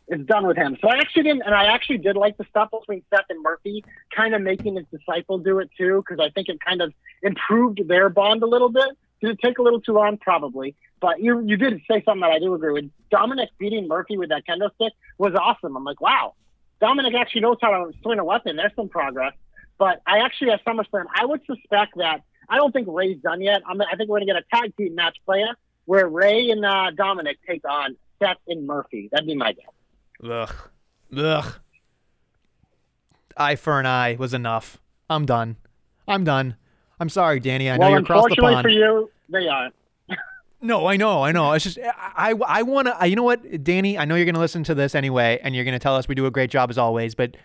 it's 0.09 0.25
done 0.25 0.47
with 0.47 0.57
him. 0.57 0.77
So 0.81 0.89
I 0.89 0.97
actually 0.97 1.23
didn't, 1.23 1.43
and 1.45 1.53
I 1.53 1.65
actually 1.65 1.99
did 1.99 2.17
like 2.17 2.37
the 2.37 2.45
stuff 2.49 2.69
between 2.71 3.03
Seth 3.09 3.25
and 3.29 3.41
Murphy, 3.43 3.83
kind 4.15 4.33
of 4.33 4.41
making 4.41 4.75
his 4.75 4.85
disciple 4.91 5.37
do 5.37 5.59
it 5.59 5.69
too, 5.77 6.03
because 6.05 6.23
I 6.23 6.29
think 6.31 6.49
it 6.49 6.59
kind 6.59 6.81
of 6.81 6.93
improved 7.21 7.87
their 7.87 8.09
bond 8.09 8.41
a 8.41 8.47
little 8.47 8.69
bit. 8.69 8.89
Did 9.21 9.31
it 9.31 9.39
take 9.43 9.59
a 9.59 9.61
little 9.61 9.81
too 9.81 9.93
long? 9.93 10.17
Probably. 10.17 10.75
But 10.99 11.21
you 11.21 11.41
you 11.45 11.57
did 11.57 11.81
say 11.89 12.01
something 12.03 12.21
that 12.21 12.31
I 12.31 12.39
do 12.39 12.53
agree 12.53 12.73
with. 12.73 12.89
Dominik 13.11 13.49
beating 13.57 13.87
Murphy 13.87 14.17
with 14.17 14.29
that 14.29 14.43
kendo 14.47 14.73
stick 14.75 14.93
was 15.17 15.33
awesome. 15.35 15.77
I'm 15.77 15.83
like, 15.83 16.01
wow, 16.01 16.33
Dominik 16.81 17.15
actually 17.15 17.41
knows 17.41 17.57
how 17.61 17.69
to 17.69 17.91
swing 18.01 18.19
a 18.19 18.25
weapon. 18.25 18.55
There's 18.55 18.75
some 18.75 18.89
progress. 18.89 19.33
But 19.77 20.01
I 20.05 20.19
actually 20.19 20.51
at 20.51 20.65
SummerSlam, 20.65 21.05
I 21.13 21.25
would 21.25 21.41
suspect 21.45 21.97
that 21.97 22.23
I 22.49 22.57
don't 22.57 22.71
think 22.71 22.87
Rey's 22.89 23.21
done 23.21 23.41
yet. 23.41 23.61
I'm, 23.65 23.79
I 23.81 23.95
think 23.95 24.09
we're 24.09 24.19
gonna 24.19 24.33
get 24.33 24.37
a 24.37 24.55
tag 24.55 24.75
team 24.75 24.95
match 24.95 25.17
playa 25.25 25.55
where 25.85 26.07
Rey 26.07 26.49
and 26.49 26.65
uh, 26.65 26.91
Dominik 26.97 27.37
take 27.47 27.63
on 27.67 27.95
Seth 28.19 28.37
and 28.47 28.65
Murphy. 28.65 29.09
That'd 29.11 29.27
be 29.27 29.35
my 29.35 29.53
guess. 29.53 29.65
Ugh. 30.23 30.53
Ugh. 31.15 31.53
Eye 33.37 33.55
for 33.55 33.79
an 33.79 33.85
eye 33.85 34.15
was 34.19 34.33
enough. 34.33 34.79
I'm 35.09 35.25
done. 35.25 35.57
I'm 36.07 36.23
done. 36.23 36.55
I'm 36.99 37.09
sorry, 37.09 37.39
Danny. 37.39 37.69
I 37.69 37.77
know 37.77 37.89
you're 37.89 37.99
across 37.99 38.25
the 38.29 38.35
pond. 38.35 38.63
for 38.63 38.69
you, 38.69 39.09
they 39.29 39.47
are. 39.47 39.69
No, 40.61 40.87
I 40.87 40.97
know, 40.97 41.23
I 41.23 41.31
know. 41.31 41.53
It's 41.53 41.63
just 41.63 41.79
I 41.81 42.33
I 42.45 42.63
want 42.63 42.89
to. 42.89 43.07
You 43.07 43.15
know 43.15 43.23
what, 43.23 43.63
Danny? 43.63 43.97
I 43.97 44.03
know 44.03 44.15
you're 44.15 44.25
going 44.25 44.35
to 44.35 44.41
listen 44.41 44.61
to 44.65 44.75
this 44.75 44.93
anyway, 44.93 45.39
and 45.41 45.55
you're 45.55 45.63
going 45.63 45.71
to 45.71 45.79
tell 45.79 45.95
us 45.95 46.09
we 46.09 46.15
do 46.15 46.25
a 46.25 46.31
great 46.31 46.49
job 46.49 46.69
as 46.69 46.77
always. 46.77 47.15
But 47.15 47.37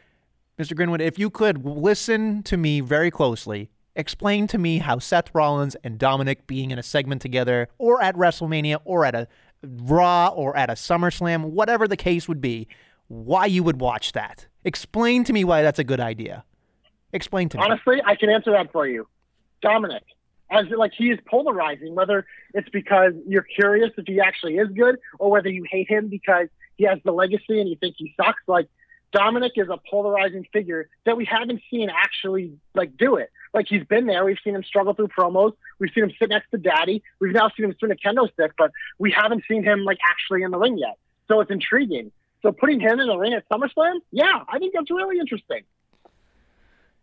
Mr. 0.58 0.74
Grinwood, 0.74 1.00
if 1.00 1.16
you 1.16 1.30
could 1.30 1.64
listen 1.64 2.42
to 2.42 2.56
me 2.56 2.80
very 2.80 3.12
closely, 3.12 3.70
explain 3.94 4.48
to 4.48 4.58
me 4.58 4.78
how 4.78 4.98
Seth 4.98 5.32
Rollins 5.32 5.76
and 5.84 5.96
Dominik 5.96 6.48
being 6.48 6.72
in 6.72 6.78
a 6.80 6.82
segment 6.82 7.22
together, 7.22 7.68
or 7.78 8.02
at 8.02 8.16
WrestleMania, 8.16 8.78
or 8.84 9.04
at 9.04 9.14
a 9.14 9.28
Raw, 9.66 10.28
or 10.28 10.56
at 10.56 10.70
a 10.70 10.74
SummerSlam, 10.74 11.44
whatever 11.44 11.88
the 11.88 11.96
case 11.96 12.28
would 12.28 12.40
be, 12.40 12.68
why 13.08 13.46
you 13.46 13.62
would 13.62 13.80
watch 13.80 14.12
that. 14.12 14.46
Explain 14.64 15.24
to 15.24 15.32
me 15.32 15.44
why 15.44 15.62
that's 15.62 15.78
a 15.78 15.84
good 15.84 16.00
idea. 16.00 16.44
Explain 17.12 17.48
to 17.50 17.58
me. 17.58 17.64
Honestly, 17.64 18.02
I 18.04 18.16
can 18.16 18.30
answer 18.30 18.50
that 18.52 18.72
for 18.72 18.86
you. 18.86 19.06
Dominik, 19.62 20.00
as 20.50 20.66
like 20.76 20.92
he 20.96 21.10
is 21.10 21.18
polarizing, 21.26 21.94
whether 21.94 22.26
it's 22.52 22.68
because 22.70 23.12
you're 23.26 23.42
curious 23.42 23.90
if 23.96 24.06
he 24.06 24.20
actually 24.20 24.56
is 24.56 24.68
good 24.70 24.96
or 25.18 25.30
whether 25.30 25.48
you 25.48 25.64
hate 25.70 25.88
him 25.88 26.08
because 26.08 26.48
he 26.76 26.84
has 26.84 26.98
the 27.04 27.12
legacy 27.12 27.60
and 27.60 27.68
you 27.68 27.76
think 27.76 27.94
he 27.98 28.14
sucks. 28.16 28.42
Like 28.46 28.68
Dominik 29.14 29.52
is 29.56 29.68
a 29.68 29.78
polarizing 29.90 30.46
figure 30.52 30.88
that 31.06 31.16
we 31.16 31.24
haven't 31.24 31.60
seen 31.70 31.88
actually 31.90 32.54
like 32.74 32.96
do 32.96 33.16
it. 33.16 33.30
Like 33.54 33.66
he's 33.68 33.84
been 33.84 34.06
there. 34.06 34.24
We've 34.24 34.38
seen 34.42 34.54
him 34.54 34.64
struggle 34.64 34.92
through 34.94 35.08
promos. 35.08 35.52
We've 35.78 35.90
seen 35.94 36.04
him 36.04 36.12
sit 36.18 36.28
next 36.28 36.50
to 36.50 36.58
Daddy. 36.58 37.02
We've 37.20 37.32
now 37.32 37.48
seen 37.56 37.66
him 37.66 37.74
swing 37.78 37.92
a 37.92 37.94
kendo 37.94 38.30
stick, 38.32 38.52
but 38.58 38.72
we 38.98 39.12
haven't 39.12 39.44
seen 39.48 39.62
him 39.62 39.84
like 39.84 39.98
actually 40.04 40.42
in 40.42 40.50
the 40.50 40.58
ring 40.58 40.76
yet. 40.76 40.98
So 41.28 41.40
it's 41.40 41.50
intriguing. 41.50 42.10
So 42.42 42.52
putting 42.52 42.80
him 42.80 43.00
in 43.00 43.06
the 43.06 43.16
ring 43.16 43.32
at 43.32 43.48
SummerSlam, 43.48 44.00
yeah, 44.10 44.40
I 44.52 44.58
think 44.58 44.74
that's 44.74 44.90
really 44.90 45.18
interesting. 45.18 45.62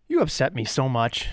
You 0.08 0.22
upset 0.22 0.54
me 0.54 0.66
so 0.66 0.88
much. 0.90 1.30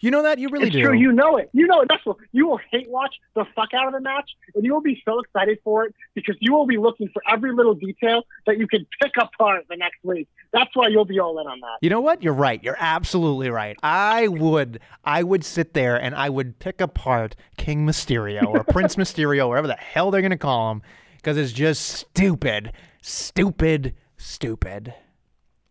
You 0.00 0.10
know 0.10 0.22
that? 0.22 0.38
You 0.38 0.48
really 0.48 0.68
it's 0.68 0.76
do. 0.76 0.82
true. 0.82 0.98
You 0.98 1.12
know 1.12 1.36
it. 1.36 1.50
You 1.52 1.66
know 1.66 1.82
it. 1.82 1.88
That's 1.88 2.04
what 2.06 2.16
you 2.32 2.46
will 2.46 2.60
hate 2.70 2.88
watch 2.88 3.14
the 3.34 3.44
fuck 3.54 3.74
out 3.74 3.86
of 3.86 3.92
the 3.92 4.00
match, 4.00 4.30
and 4.54 4.64
you 4.64 4.72
will 4.72 4.80
be 4.80 5.00
so 5.04 5.20
excited 5.20 5.58
for 5.62 5.84
it 5.84 5.94
because 6.14 6.36
you 6.40 6.52
will 6.52 6.66
be 6.66 6.78
looking 6.78 7.08
for 7.12 7.22
every 7.28 7.52
little 7.52 7.74
detail 7.74 8.22
that 8.46 8.58
you 8.58 8.66
can 8.66 8.86
pick 9.02 9.12
apart 9.18 9.66
the 9.68 9.76
next 9.76 9.98
week. 10.02 10.28
That's 10.52 10.74
why 10.74 10.88
you'll 10.88 11.04
be 11.04 11.20
all 11.20 11.38
in 11.38 11.46
on 11.46 11.60
that. 11.60 11.78
You 11.82 11.90
know 11.90 12.00
what? 12.00 12.22
You're 12.22 12.32
right. 12.32 12.62
You're 12.62 12.78
absolutely 12.78 13.50
right. 13.50 13.76
I 13.82 14.28
would 14.28 14.80
I 15.04 15.22
would 15.22 15.44
sit 15.44 15.74
there 15.74 16.00
and 16.00 16.14
I 16.14 16.30
would 16.30 16.58
pick 16.58 16.80
apart 16.80 17.36
King 17.58 17.86
Mysterio 17.86 18.46
or 18.46 18.64
Prince 18.70 18.96
Mysterio, 18.96 19.48
whatever 19.48 19.66
the 19.66 19.74
hell 19.74 20.10
they're 20.10 20.22
gonna 20.22 20.38
call 20.38 20.72
him, 20.72 20.82
because 21.16 21.36
it's 21.36 21.52
just 21.52 21.82
stupid, 21.82 22.72
stupid, 23.02 23.94
stupid. 24.16 24.94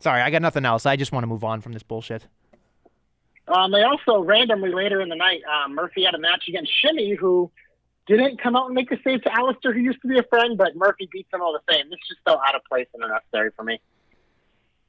Sorry, 0.02 0.22
I 0.22 0.30
got 0.30 0.42
nothing 0.42 0.66
else. 0.66 0.86
I 0.86 0.96
just 0.96 1.12
want 1.12 1.24
to 1.24 1.28
move 1.28 1.44
on 1.44 1.62
from 1.62 1.74
this 1.74 1.84
bullshit. 1.84 2.28
Um, 3.52 3.72
they 3.72 3.84
also 3.84 4.22
randomly 4.24 4.72
later 4.72 5.02
in 5.02 5.10
the 5.10 5.16
night, 5.16 5.42
um, 5.46 5.76
Murphy 5.76 6.04
had 6.04 6.14
a 6.16 6.20
match 6.20 6.44
against 6.48 6.72
Shimmy, 6.82 7.16
who 7.16 7.52
didn't 8.08 8.42
come 8.42 8.56
out 8.56 8.66
and 8.66 8.76
make 8.76 8.92
a 8.92 8.98
save 9.04 9.22
to 9.24 9.30
Aleister, 9.30 9.74
who 9.74 9.80
used 9.80 10.02
to 10.02 10.08
be 10.08 10.18
a 10.18 10.24
friend, 10.24 10.58
but 10.58 10.76
Murphy 10.76 11.08
beats 11.12 11.30
him 11.34 11.42
all 11.42 11.54
the 11.54 11.74
same. 11.74 11.90
This 11.90 11.98
is 12.04 12.08
just 12.10 12.20
so 12.28 12.40
out 12.46 12.56
of 12.56 12.62
place 12.66 12.88
and 12.94 13.04
unnecessary 13.04 13.52
for 13.56 13.64
me. 13.64 13.80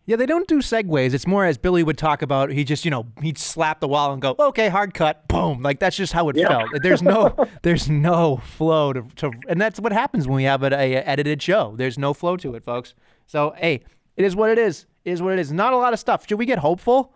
Yeah, 0.07 0.17
they 0.17 0.27
don't 0.27 0.49
do 0.49 0.59
segues. 0.59 1.15
It's 1.15 1.27
more 1.27 1.45
as 1.45 1.57
Billy 1.57 1.83
would 1.85 1.99
talk 1.99 2.23
about. 2.23 2.51
He 2.51 2.65
just, 2.65 2.85
you 2.85 2.91
know, 2.91 3.07
he'd 3.23 3.39
slap 3.39 3.79
the 3.81 3.87
wall 3.87 4.13
and 4.13 4.21
go, 4.21 4.35
"Okay, 4.39 4.69
hard 4.69 4.93
cut, 4.93 5.29
boom." 5.29 5.63
Like 5.63 5.79
that's 5.79 5.97
just 5.97 6.13
how 6.13 6.29
it 6.31 6.37
Yeah. 6.37 6.49
felt. 6.49 6.71
There's 6.83 7.03
no, 7.03 7.35
there's 7.63 7.89
no 7.89 8.39
flow 8.39 8.93
to, 8.93 9.03
to, 9.17 9.31
and 9.49 9.61
that's 9.61 9.79
what 9.79 9.93
happens 9.93 10.27
when 10.27 10.37
we 10.37 10.45
have 10.45 10.63
a, 10.65 10.73
a 10.75 10.95
edited 10.97 11.41
show. 11.43 11.75
There's 11.77 11.97
no 11.99 12.13
flow 12.13 12.37
to 12.39 12.55
it, 12.55 12.65
folks. 12.65 12.95
So 13.27 13.55
hey, 13.59 13.83
it 14.17 14.25
is 14.25 14.35
what 14.35 14.51
it 14.51 14.59
is. 14.59 14.87
It 15.05 15.13
is 15.13 15.23
what 15.23 15.35
it 15.35 15.39
is. 15.39 15.53
Not 15.53 15.75
a 15.75 15.77
lot 15.77 15.93
of 15.93 16.01
stuff. 16.01 16.27
Should 16.27 16.39
we 16.39 16.47
get 16.47 16.59
hopeful? 16.59 17.15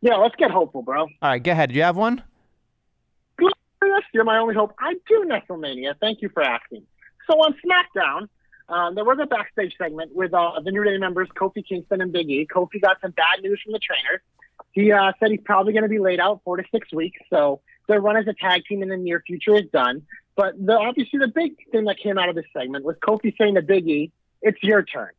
Yeah, 0.00 0.16
let's 0.16 0.36
get 0.36 0.50
hopeful, 0.50 0.82
bro. 0.82 1.02
All 1.02 1.08
right, 1.22 1.42
go 1.42 1.52
ahead. 1.52 1.70
Do 1.70 1.76
you 1.76 1.82
have 1.82 1.96
one? 1.96 2.22
Glorious, 3.36 4.04
you're 4.12 4.24
my 4.24 4.38
only 4.38 4.54
hope. 4.54 4.74
I 4.78 4.94
do 5.08 5.26
WrestleMania. 5.28 5.94
Thank 6.00 6.22
you 6.22 6.30
for 6.30 6.42
asking. 6.42 6.86
So 7.30 7.36
on 7.38 7.54
SmackDown, 7.64 8.28
um, 8.68 8.94
there 8.94 9.04
was 9.04 9.18
a 9.20 9.26
backstage 9.26 9.74
segment 9.76 10.14
with 10.14 10.32
uh, 10.32 10.60
the 10.64 10.70
New 10.70 10.84
Day 10.84 10.96
members, 10.96 11.28
Kofi 11.36 11.66
Kingston 11.66 12.00
and 12.00 12.12
Big 12.12 12.30
E. 12.30 12.46
Kofi 12.46 12.80
got 12.80 13.00
some 13.00 13.10
bad 13.10 13.42
news 13.42 13.60
from 13.62 13.72
the 13.72 13.78
trainer. 13.78 14.22
He 14.72 14.92
uh, 14.92 15.12
said 15.18 15.30
he's 15.30 15.40
probably 15.44 15.72
going 15.72 15.82
to 15.82 15.88
be 15.88 15.98
laid 15.98 16.20
out 16.20 16.40
four 16.44 16.56
to 16.56 16.62
six 16.70 16.92
weeks. 16.92 17.18
So 17.28 17.60
their 17.88 18.00
run 18.00 18.16
as 18.16 18.26
a 18.26 18.34
tag 18.34 18.62
team 18.68 18.82
in 18.82 18.88
the 18.88 18.96
near 18.96 19.22
future 19.26 19.56
is 19.56 19.66
done. 19.72 20.02
But 20.36 20.54
the, 20.64 20.78
obviously, 20.78 21.18
the 21.18 21.28
big 21.28 21.56
thing 21.72 21.84
that 21.84 21.98
came 21.98 22.16
out 22.16 22.28
of 22.28 22.36
this 22.36 22.46
segment 22.56 22.84
was 22.84 22.96
Kofi 23.02 23.36
saying 23.36 23.56
to 23.56 23.62
Big 23.62 23.86
E, 23.88 24.12
"It's 24.40 24.62
your 24.62 24.82
turn." 24.82 25.10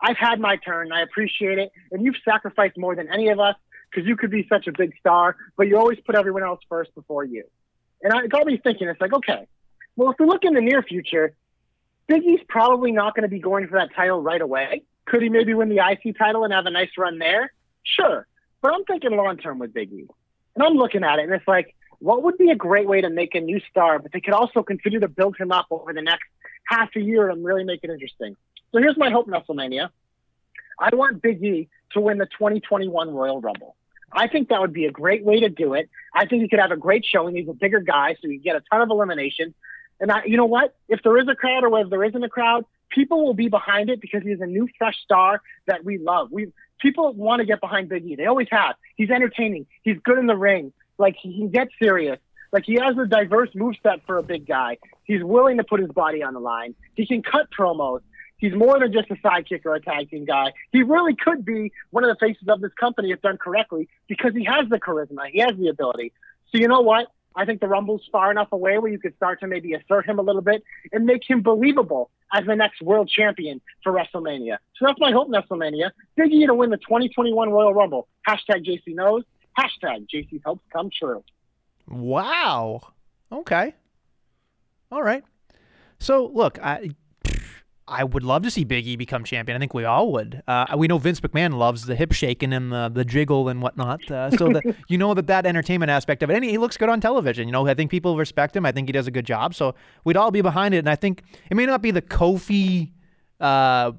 I've 0.00 0.16
had 0.16 0.40
my 0.40 0.56
turn. 0.56 0.92
I 0.92 1.02
appreciate 1.02 1.58
it. 1.58 1.72
And 1.90 2.04
you've 2.04 2.16
sacrificed 2.24 2.76
more 2.76 2.94
than 2.94 3.08
any 3.12 3.28
of 3.28 3.40
us 3.40 3.56
because 3.90 4.06
you 4.06 4.16
could 4.16 4.30
be 4.30 4.46
such 4.48 4.66
a 4.66 4.72
big 4.72 4.92
star, 4.98 5.36
but 5.56 5.68
you 5.68 5.78
always 5.78 5.98
put 6.04 6.14
everyone 6.14 6.42
else 6.42 6.60
first 6.68 6.94
before 6.94 7.24
you. 7.24 7.44
And 8.02 8.12
it 8.24 8.30
got 8.30 8.46
me 8.46 8.58
thinking, 8.58 8.88
it's 8.88 9.00
like, 9.00 9.12
okay, 9.12 9.46
well, 9.96 10.10
if 10.10 10.16
we 10.18 10.26
look 10.26 10.44
in 10.44 10.54
the 10.54 10.60
near 10.60 10.82
future, 10.82 11.34
Big 12.06 12.22
E's 12.22 12.40
probably 12.48 12.92
not 12.92 13.14
going 13.14 13.22
to 13.22 13.28
be 13.28 13.40
going 13.40 13.66
for 13.68 13.78
that 13.78 13.94
title 13.94 14.22
right 14.22 14.40
away. 14.40 14.82
Could 15.06 15.22
he 15.22 15.28
maybe 15.28 15.54
win 15.54 15.68
the 15.68 15.78
IC 15.78 16.16
title 16.16 16.44
and 16.44 16.52
have 16.52 16.66
a 16.66 16.70
nice 16.70 16.90
run 16.96 17.18
there? 17.18 17.52
Sure. 17.82 18.26
But 18.62 18.74
I'm 18.74 18.84
thinking 18.84 19.10
long 19.16 19.36
term 19.38 19.58
with 19.58 19.74
Big 19.74 19.92
E. 19.92 20.06
And 20.54 20.64
I'm 20.64 20.74
looking 20.74 21.04
at 21.04 21.18
it 21.18 21.24
and 21.24 21.32
it's 21.32 21.46
like, 21.46 21.74
what 22.00 22.22
would 22.22 22.38
be 22.38 22.50
a 22.50 22.56
great 22.56 22.86
way 22.86 23.00
to 23.00 23.10
make 23.10 23.34
a 23.34 23.40
new 23.40 23.60
star, 23.70 23.98
but 23.98 24.12
they 24.12 24.20
could 24.20 24.34
also 24.34 24.62
continue 24.62 25.00
to 25.00 25.08
build 25.08 25.36
him 25.36 25.50
up 25.50 25.66
over 25.70 25.92
the 25.92 26.02
next 26.02 26.24
half 26.66 26.90
a 26.96 27.00
year 27.00 27.28
and 27.28 27.44
really 27.44 27.64
make 27.64 27.80
it 27.82 27.90
interesting? 27.90 28.36
So 28.72 28.78
here's 28.78 28.96
my 28.96 29.10
hope, 29.10 29.26
WrestleMania. 29.26 29.88
I 30.78 30.94
want 30.94 31.20
Big 31.22 31.42
E 31.42 31.68
to 31.92 32.00
win 32.00 32.18
the 32.18 32.26
2021 32.26 33.10
Royal 33.10 33.40
Rumble. 33.40 33.74
I 34.12 34.26
think 34.28 34.48
that 34.48 34.60
would 34.60 34.72
be 34.72 34.86
a 34.86 34.90
great 34.90 35.24
way 35.24 35.40
to 35.40 35.48
do 35.48 35.74
it. 35.74 35.90
I 36.14 36.26
think 36.26 36.42
he 36.42 36.48
could 36.48 36.60
have 36.60 36.70
a 36.70 36.76
great 36.76 37.04
showing. 37.04 37.36
He's 37.36 37.48
a 37.48 37.52
bigger 37.54 37.80
guy, 37.80 38.16
so 38.20 38.28
you 38.28 38.38
get 38.38 38.56
a 38.56 38.62
ton 38.70 38.80
of 38.80 38.90
elimination. 38.90 39.54
And 40.00 40.10
I, 40.10 40.24
you 40.24 40.36
know 40.36 40.46
what? 40.46 40.74
If 40.88 41.02
there 41.02 41.16
is 41.18 41.28
a 41.28 41.34
crowd 41.34 41.64
or 41.64 41.70
whether 41.70 41.88
there 41.88 42.04
isn't 42.04 42.22
a 42.22 42.28
crowd, 42.28 42.64
people 42.88 43.24
will 43.24 43.34
be 43.34 43.48
behind 43.48 43.90
it 43.90 44.00
because 44.00 44.22
he's 44.22 44.40
a 44.40 44.46
new, 44.46 44.68
fresh 44.78 44.96
star 45.02 45.42
that 45.66 45.84
we 45.84 45.98
love. 45.98 46.30
We 46.30 46.52
people 46.80 47.12
want 47.12 47.40
to 47.40 47.46
get 47.46 47.60
behind 47.60 47.88
Big 47.88 48.04
E. 48.06 48.16
They 48.16 48.26
always 48.26 48.48
have. 48.50 48.76
He's 48.96 49.10
entertaining. 49.10 49.66
He's 49.82 49.98
good 50.02 50.18
in 50.18 50.26
the 50.26 50.36
ring. 50.36 50.72
Like 50.96 51.16
he 51.20 51.36
can 51.36 51.50
get 51.50 51.68
serious. 51.80 52.18
Like 52.52 52.64
he 52.64 52.74
has 52.74 52.96
a 52.96 53.06
diverse 53.06 53.50
move 53.54 53.74
set 53.82 54.06
for 54.06 54.18
a 54.18 54.22
big 54.22 54.46
guy. 54.46 54.78
He's 55.04 55.22
willing 55.22 55.58
to 55.58 55.64
put 55.64 55.80
his 55.80 55.90
body 55.90 56.22
on 56.22 56.34
the 56.34 56.40
line. 56.40 56.74
He 56.94 57.06
can 57.06 57.22
cut 57.22 57.48
promos. 57.56 58.00
He's 58.38 58.54
more 58.54 58.78
than 58.78 58.92
just 58.92 59.10
a 59.10 59.16
sidekick 59.16 59.66
or 59.66 59.74
a 59.74 59.80
tag 59.80 60.10
team 60.10 60.24
guy. 60.24 60.52
He 60.72 60.82
really 60.82 61.14
could 61.14 61.44
be 61.44 61.72
one 61.90 62.04
of 62.04 62.08
the 62.08 62.16
faces 62.24 62.48
of 62.48 62.60
this 62.60 62.72
company 62.78 63.10
if 63.10 63.20
done 63.20 63.36
correctly 63.36 63.88
because 64.08 64.32
he 64.34 64.44
has 64.44 64.68
the 64.68 64.78
charisma. 64.78 65.28
He 65.30 65.40
has 65.40 65.52
the 65.58 65.68
ability. 65.68 66.12
So 66.50 66.58
you 66.58 66.68
know 66.68 66.80
what? 66.80 67.08
I 67.34 67.44
think 67.44 67.60
the 67.60 67.68
Rumble's 67.68 68.02
far 68.10 68.30
enough 68.30 68.48
away 68.52 68.78
where 68.78 68.90
you 68.90 68.98
could 68.98 69.14
start 69.16 69.40
to 69.40 69.46
maybe 69.46 69.74
assert 69.74 70.06
him 70.08 70.18
a 70.18 70.22
little 70.22 70.42
bit 70.42 70.64
and 70.92 71.04
make 71.04 71.28
him 71.28 71.42
believable 71.42 72.10
as 72.32 72.44
the 72.46 72.56
next 72.56 72.82
world 72.82 73.08
champion 73.08 73.60
for 73.84 73.92
WrestleMania. 73.92 74.58
So 74.76 74.86
that's 74.86 74.98
my 74.98 75.12
hope 75.12 75.28
in 75.28 75.34
WrestleMania. 75.34 75.90
Big 76.16 76.32
E 76.32 76.46
to 76.46 76.54
win 76.54 76.70
the 76.70 76.78
2021 76.78 77.50
Royal 77.50 77.74
Rumble. 77.74 78.08
Hashtag 78.26 78.66
JC 78.66 78.94
knows. 78.94 79.24
Hashtag 79.58 80.06
JC's 80.12 80.42
hopes 80.44 80.64
come 80.72 80.90
true. 80.90 81.22
Wow. 81.88 82.80
Okay. 83.30 83.74
All 84.90 85.02
right. 85.02 85.24
So 85.98 86.30
look, 86.32 86.58
I 86.60 86.90
I 87.88 88.04
would 88.04 88.22
love 88.22 88.42
to 88.42 88.50
see 88.50 88.64
Big 88.64 88.86
E 88.86 88.96
become 88.96 89.24
champion. 89.24 89.56
I 89.56 89.58
think 89.58 89.72
we 89.72 89.84
all 89.84 90.12
would. 90.12 90.42
Uh, 90.46 90.66
we 90.76 90.86
know 90.86 90.98
Vince 90.98 91.20
McMahon 91.20 91.54
loves 91.54 91.86
the 91.86 91.96
hip 91.96 92.12
shaking 92.12 92.52
and 92.52 92.70
the, 92.70 92.90
the 92.92 93.04
jiggle 93.04 93.48
and 93.48 93.62
whatnot. 93.62 94.10
Uh, 94.10 94.30
so 94.30 94.48
that 94.48 94.76
you 94.88 94.98
know 94.98 95.14
that 95.14 95.26
that 95.28 95.46
entertainment 95.46 95.90
aspect 95.90 96.22
of 96.22 96.30
it, 96.30 96.36
and 96.36 96.44
he 96.44 96.58
looks 96.58 96.76
good 96.76 96.88
on 96.88 97.00
television. 97.00 97.48
You 97.48 97.52
know, 97.52 97.66
I 97.66 97.74
think 97.74 97.90
people 97.90 98.16
respect 98.16 98.54
him. 98.54 98.66
I 98.66 98.72
think 98.72 98.88
he 98.88 98.92
does 98.92 99.06
a 99.06 99.10
good 99.10 99.24
job. 99.26 99.54
So 99.54 99.74
we'd 100.04 100.16
all 100.16 100.30
be 100.30 100.42
behind 100.42 100.74
it. 100.74 100.78
And 100.78 100.90
I 100.90 100.96
think 100.96 101.22
it 101.50 101.56
may 101.56 101.66
not 101.66 101.80
be 101.80 101.90
the 101.90 102.02
Kofi. 102.02 102.92
Uh, 103.40 103.92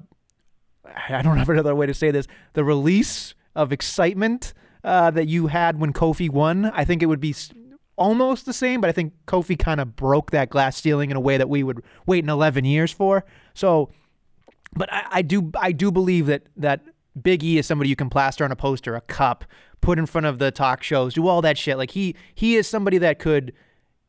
I 1.08 1.22
don't 1.22 1.38
have 1.38 1.48
another 1.48 1.74
way 1.74 1.86
to 1.86 1.94
say 1.94 2.10
this. 2.10 2.26
The 2.52 2.64
release 2.64 3.34
of 3.54 3.72
excitement 3.72 4.54
uh, 4.84 5.10
that 5.10 5.26
you 5.26 5.48
had 5.48 5.80
when 5.80 5.92
Kofi 5.92 6.30
won. 6.30 6.66
I 6.66 6.84
think 6.84 7.02
it 7.02 7.06
would 7.06 7.20
be 7.20 7.34
almost 8.00 8.46
the 8.46 8.52
same, 8.52 8.80
but 8.80 8.88
I 8.88 8.92
think 8.92 9.12
Kofi 9.26 9.56
kind 9.56 9.78
of 9.78 9.94
broke 9.94 10.30
that 10.30 10.48
glass 10.48 10.80
ceiling 10.80 11.10
in 11.10 11.16
a 11.16 11.20
way 11.20 11.36
that 11.36 11.48
we 11.48 11.62
would 11.62 11.84
wait 12.06 12.24
in 12.24 12.30
11 12.30 12.64
years 12.64 12.90
for. 12.90 13.24
So, 13.54 13.90
but 14.72 14.90
I, 14.92 15.06
I 15.10 15.22
do 15.22 15.52
I 15.60 15.70
do 15.72 15.92
believe 15.92 16.26
that 16.26 16.44
that 16.56 16.80
Big 17.20 17.44
E 17.44 17.58
is 17.58 17.66
somebody 17.66 17.90
you 17.90 17.96
can 17.96 18.08
plaster 18.08 18.44
on 18.44 18.50
a 18.50 18.56
poster, 18.56 18.96
a 18.96 19.00
cup, 19.02 19.44
put 19.80 19.98
in 19.98 20.06
front 20.06 20.26
of 20.26 20.38
the 20.38 20.50
talk 20.50 20.82
shows, 20.82 21.14
do 21.14 21.28
all 21.28 21.42
that 21.42 21.58
shit. 21.58 21.76
Like 21.76 21.90
he 21.90 22.16
he 22.34 22.56
is 22.56 22.66
somebody 22.66 22.98
that 22.98 23.18
could 23.18 23.52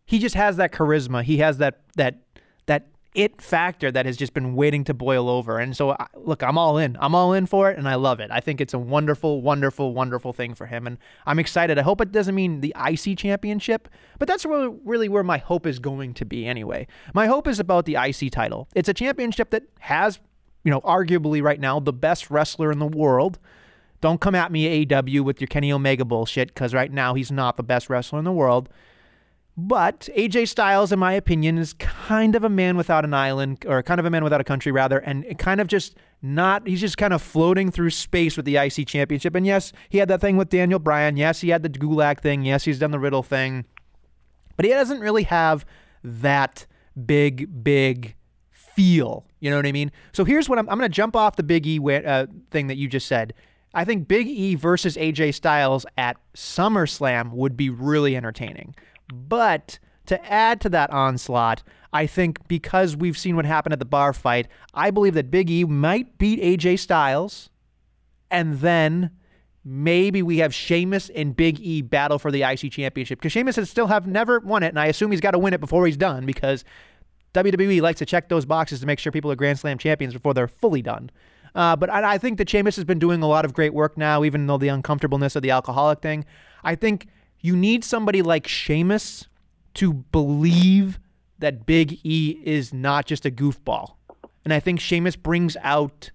he 0.06 0.20
just 0.20 0.36
has 0.36 0.56
that 0.58 0.72
charisma. 0.72 1.24
He 1.24 1.38
has 1.38 1.58
that 1.58 1.82
that 1.98 2.22
that 2.68 2.88
it 3.14 3.42
factor 3.42 3.92
that 3.92 4.06
has 4.06 4.16
just 4.16 4.34
been 4.34 4.56
waiting 4.56 4.86
to 4.86 4.94
boil 4.94 5.30
over. 5.30 5.60
And 5.60 5.76
so, 5.76 5.98
look, 6.16 6.42
I'm 6.42 6.58
all 6.58 6.78
in. 6.78 6.98
I'm 7.02 7.14
all 7.14 7.34
in 7.34 7.46
for 7.46 7.70
it, 7.70 7.78
and 7.78 7.88
I 7.88 7.96
love 7.96 8.22
it. 8.22 8.32
I 8.32 8.40
think 8.40 8.62
it's 8.62 8.74
a 8.74 8.80
wonderful, 8.80 9.42
wonderful, 9.42 9.94
wonderful 9.94 10.32
thing 10.32 10.54
for 10.54 10.66
him, 10.66 10.88
and 10.88 10.98
I'm 11.26 11.38
excited. 11.38 11.78
I 11.78 11.82
hope 11.82 12.00
it 12.00 12.14
doesn't 12.14 12.36
mean 12.36 12.62
the 12.62 12.74
IC 12.80 13.18
championship, 13.18 13.90
but 14.18 14.30
that's 14.30 14.46
really, 14.46 15.10
where 15.10 15.24
my 15.24 15.40
hope 15.40 15.66
is 15.66 15.80
going 15.80 16.14
to 16.14 16.26
be 16.26 16.46
anyway. 16.46 16.88
My 17.14 17.28
hope 17.28 17.48
is 17.48 17.60
about 17.60 17.86
the 17.86 17.96
IC 17.96 18.32
title. 18.32 18.70
It's 18.76 18.88
a 18.88 18.94
championship 18.94 19.50
that 19.50 19.64
has, 19.80 20.20
you 20.64 20.72
know, 20.72 20.82
arguably 20.82 21.44
right 21.44 21.60
now 21.60 21.82
the 21.82 21.92
best 21.92 22.32
wrestler 22.32 22.72
in 22.72 22.80
the 22.80 22.88
world. 22.88 23.40
Don't 24.00 24.22
come 24.22 24.36
at 24.36 24.52
me, 24.52 24.88
AW, 24.90 25.22
with 25.22 25.42
your 25.42 25.48
Kenny 25.48 25.72
Omega 25.72 26.06
bullshit, 26.06 26.48
because 26.48 26.74
right 26.74 26.92
now 26.92 27.14
he's 27.14 27.32
not 27.32 27.58
the 27.58 27.64
best 27.64 27.90
wrestler 27.90 28.20
in 28.20 28.26
the 28.26 28.32
world. 28.32 28.70
But 29.58 30.08
AJ 30.16 30.48
Styles, 30.48 30.92
in 30.92 31.00
my 31.00 31.14
opinion, 31.14 31.58
is 31.58 31.74
kind 31.74 32.36
of 32.36 32.44
a 32.44 32.50
man 32.50 32.78
without 32.78 33.04
an 33.04 33.14
island, 33.14 33.66
or 33.68 33.84
kind 33.84 34.00
of 34.00 34.06
a 34.06 34.10
man 34.10 34.24
without 34.24 34.40
a 34.40 34.46
country, 34.46 34.72
rather, 34.72 35.00
and 35.00 35.38
kind 35.38 35.60
of 35.60 35.68
just 35.68 35.96
not, 36.22 36.66
he's 36.68 36.80
just 36.80 36.98
kind 36.98 37.14
of 37.14 37.22
floating 37.22 37.70
through 37.70 37.90
space 37.90 38.38
with 38.38 38.46
the 38.46 38.56
IC 38.56 38.88
championship. 38.88 39.36
And 39.36 39.46
yes, 39.46 39.74
he 39.90 39.98
had 39.98 40.08
that 40.08 40.22
thing 40.22 40.38
with 40.38 40.50
Daniel 40.50 40.80
Bryan. 40.80 41.18
Yes, 41.18 41.42
he 41.42 41.50
had 41.50 41.64
the 41.64 41.70
Gulak 41.70 42.22
thing. 42.22 42.44
Yes, 42.46 42.64
he's 42.64 42.80
done 42.80 42.92
the 42.92 43.00
Riddle 43.00 43.24
thing. 43.24 43.66
But 44.56 44.66
he 44.66 44.72
doesn't 44.72 45.00
really 45.00 45.24
have 45.24 45.66
that 46.04 46.66
big, 47.06 47.64
big 47.64 48.16
feel. 48.52 49.26
You 49.40 49.50
know 49.50 49.58
what 49.58 49.66
I 49.66 49.72
mean? 49.72 49.92
So 50.14 50.24
here's 50.24 50.48
what 50.48 50.60
I'm, 50.60 50.70
I'm 50.70 50.78
going 50.78 50.90
to 50.90 50.96
jump 50.96 51.16
off 51.16 51.36
the 51.36 51.44
Big 51.44 51.68
E 51.68 51.80
uh, 51.80 52.28
thing 52.52 52.68
that 52.68 52.78
you 52.78 52.88
just 52.88 53.08
said. 53.08 53.34
I 53.74 53.86
think 53.86 54.08
Big 54.08 54.28
E 54.28 54.56
versus 54.56 54.98
AJ 54.98 55.34
Styles 55.34 55.86
at 55.98 56.18
SummerSlam 56.36 57.32
would 57.32 57.56
be 57.56 57.70
really 57.70 58.16
entertaining. 58.16 58.76
But 59.12 59.80
to 60.06 60.24
add 60.32 60.62
to 60.62 60.70
that 60.70 60.90
onslaught, 60.92 61.64
I 61.94 62.06
think 62.08 62.48
because 62.48 62.96
we've 62.96 63.18
seen 63.18 63.36
what 63.36 63.46
happened 63.46 63.74
at 63.74 63.80
the 63.80 63.86
bar 63.86 64.14
fight, 64.14 64.48
I 64.74 64.92
believe 64.92 65.14
that 65.16 65.30
Big 65.30 65.50
E 65.50 65.64
might 65.66 66.18
beat 66.18 66.42
AJ 66.42 66.80
Styles, 66.80 67.50
and 68.30 68.60
then 68.60 69.12
maybe 69.64 70.22
we 70.22 70.38
have 70.38 70.54
Sheamus 70.54 71.10
and 71.10 71.36
Big 71.36 71.60
E 71.60 71.82
battle 71.82 72.18
for 72.18 72.32
the 72.32 72.44
IC 72.44 72.72
championship 72.72 73.20
because 73.20 73.32
Sheamus 73.32 73.58
has 73.58 73.70
still 73.70 73.88
have 73.88 74.08
never 74.08 74.40
won 74.40 74.64
it, 74.64 74.70
and 74.70 74.80
I 74.80 74.88
assume 74.88 75.12
he's 75.12 75.22
got 75.22 75.32
to 75.32 75.40
win 75.40 75.54
it 75.54 75.60
before 75.60 75.86
he's 75.86 75.98
done 75.98 76.26
because 76.26 76.64
WWE 77.34 77.82
likes 77.82 78.00
to 78.00 78.06
check 78.06 78.30
those 78.30 78.46
boxes 78.46 78.80
to 78.80 78.86
make 78.86 79.00
sure 79.00 79.12
people 79.12 79.32
are 79.32 79.36
Grand 79.36 79.60
Slam 79.60 79.78
champions 79.78 80.14
before 80.14 80.34
they're 80.34 80.48
fully 80.48 80.82
done. 80.82 81.10
Uh, 81.54 81.76
but 81.76 81.90
I, 81.90 82.14
I 82.14 82.18
think 82.18 82.38
that 82.38 82.50
Sheamus 82.50 82.78
has 82.78 82.86
been 82.86 83.00
doing 83.00 83.22
a 83.22 83.28
lot 83.28 83.44
of 83.44 83.54
great 83.54 83.74
work 83.74 83.98
now, 83.98 84.24
even 84.24 84.48
though 84.48 84.58
the 84.58 84.70
uncomfortableness 84.70 85.36
of 85.36 85.42
the 85.42 85.52
alcoholic 85.52 86.02
thing. 86.02 86.26
I 86.64 86.76
think 86.76 87.08
you 87.42 87.56
need 87.56 87.84
somebody 87.84 88.22
like 88.22 88.48
Sheamus 88.48 89.28
to 89.76 89.94
believe 89.94 91.00
that 91.40 91.66
Big 91.66 92.00
E 92.04 92.40
is 92.44 92.74
not 92.74 93.06
just 93.06 93.26
a 93.26 93.32
goofball. 93.32 93.96
And 94.46 94.54
I 94.54 94.60
think 94.60 94.80
Sheamus 94.80 95.16
brings 95.16 95.58
out 95.62 96.12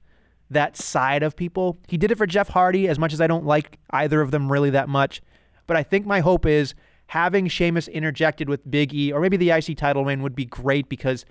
that 0.51 0.77
side 0.77 1.23
of 1.23 1.37
people. 1.37 1.79
He 1.89 1.97
did 1.97 2.11
it 2.11 2.19
for 2.19 2.27
Jeff 2.27 2.49
Hardy, 2.49 2.89
as 2.89 2.99
much 2.99 3.13
as 3.13 3.21
I 3.21 3.27
don't 3.27 3.45
like 3.45 3.79
either 3.91 4.21
of 4.21 4.31
them 4.31 4.51
really 4.51 4.71
that 4.71 4.89
much. 4.89 5.21
But 5.67 5.77
I 5.77 5.83
think 5.83 6.07
my 6.07 6.21
hope 6.21 6.47
is 6.47 6.75
having 7.09 7.49
Sheamus 7.49 7.89
interjected 7.89 8.49
with 8.49 8.69
Big 8.71 8.95
E, 8.95 9.13
or 9.13 9.21
maybe 9.21 9.37
the 9.37 9.51
IC 9.51 9.77
title 9.77 10.05
win 10.05 10.23
would 10.23 10.37
be 10.37 10.45
great 10.45 10.89
because 10.89 11.25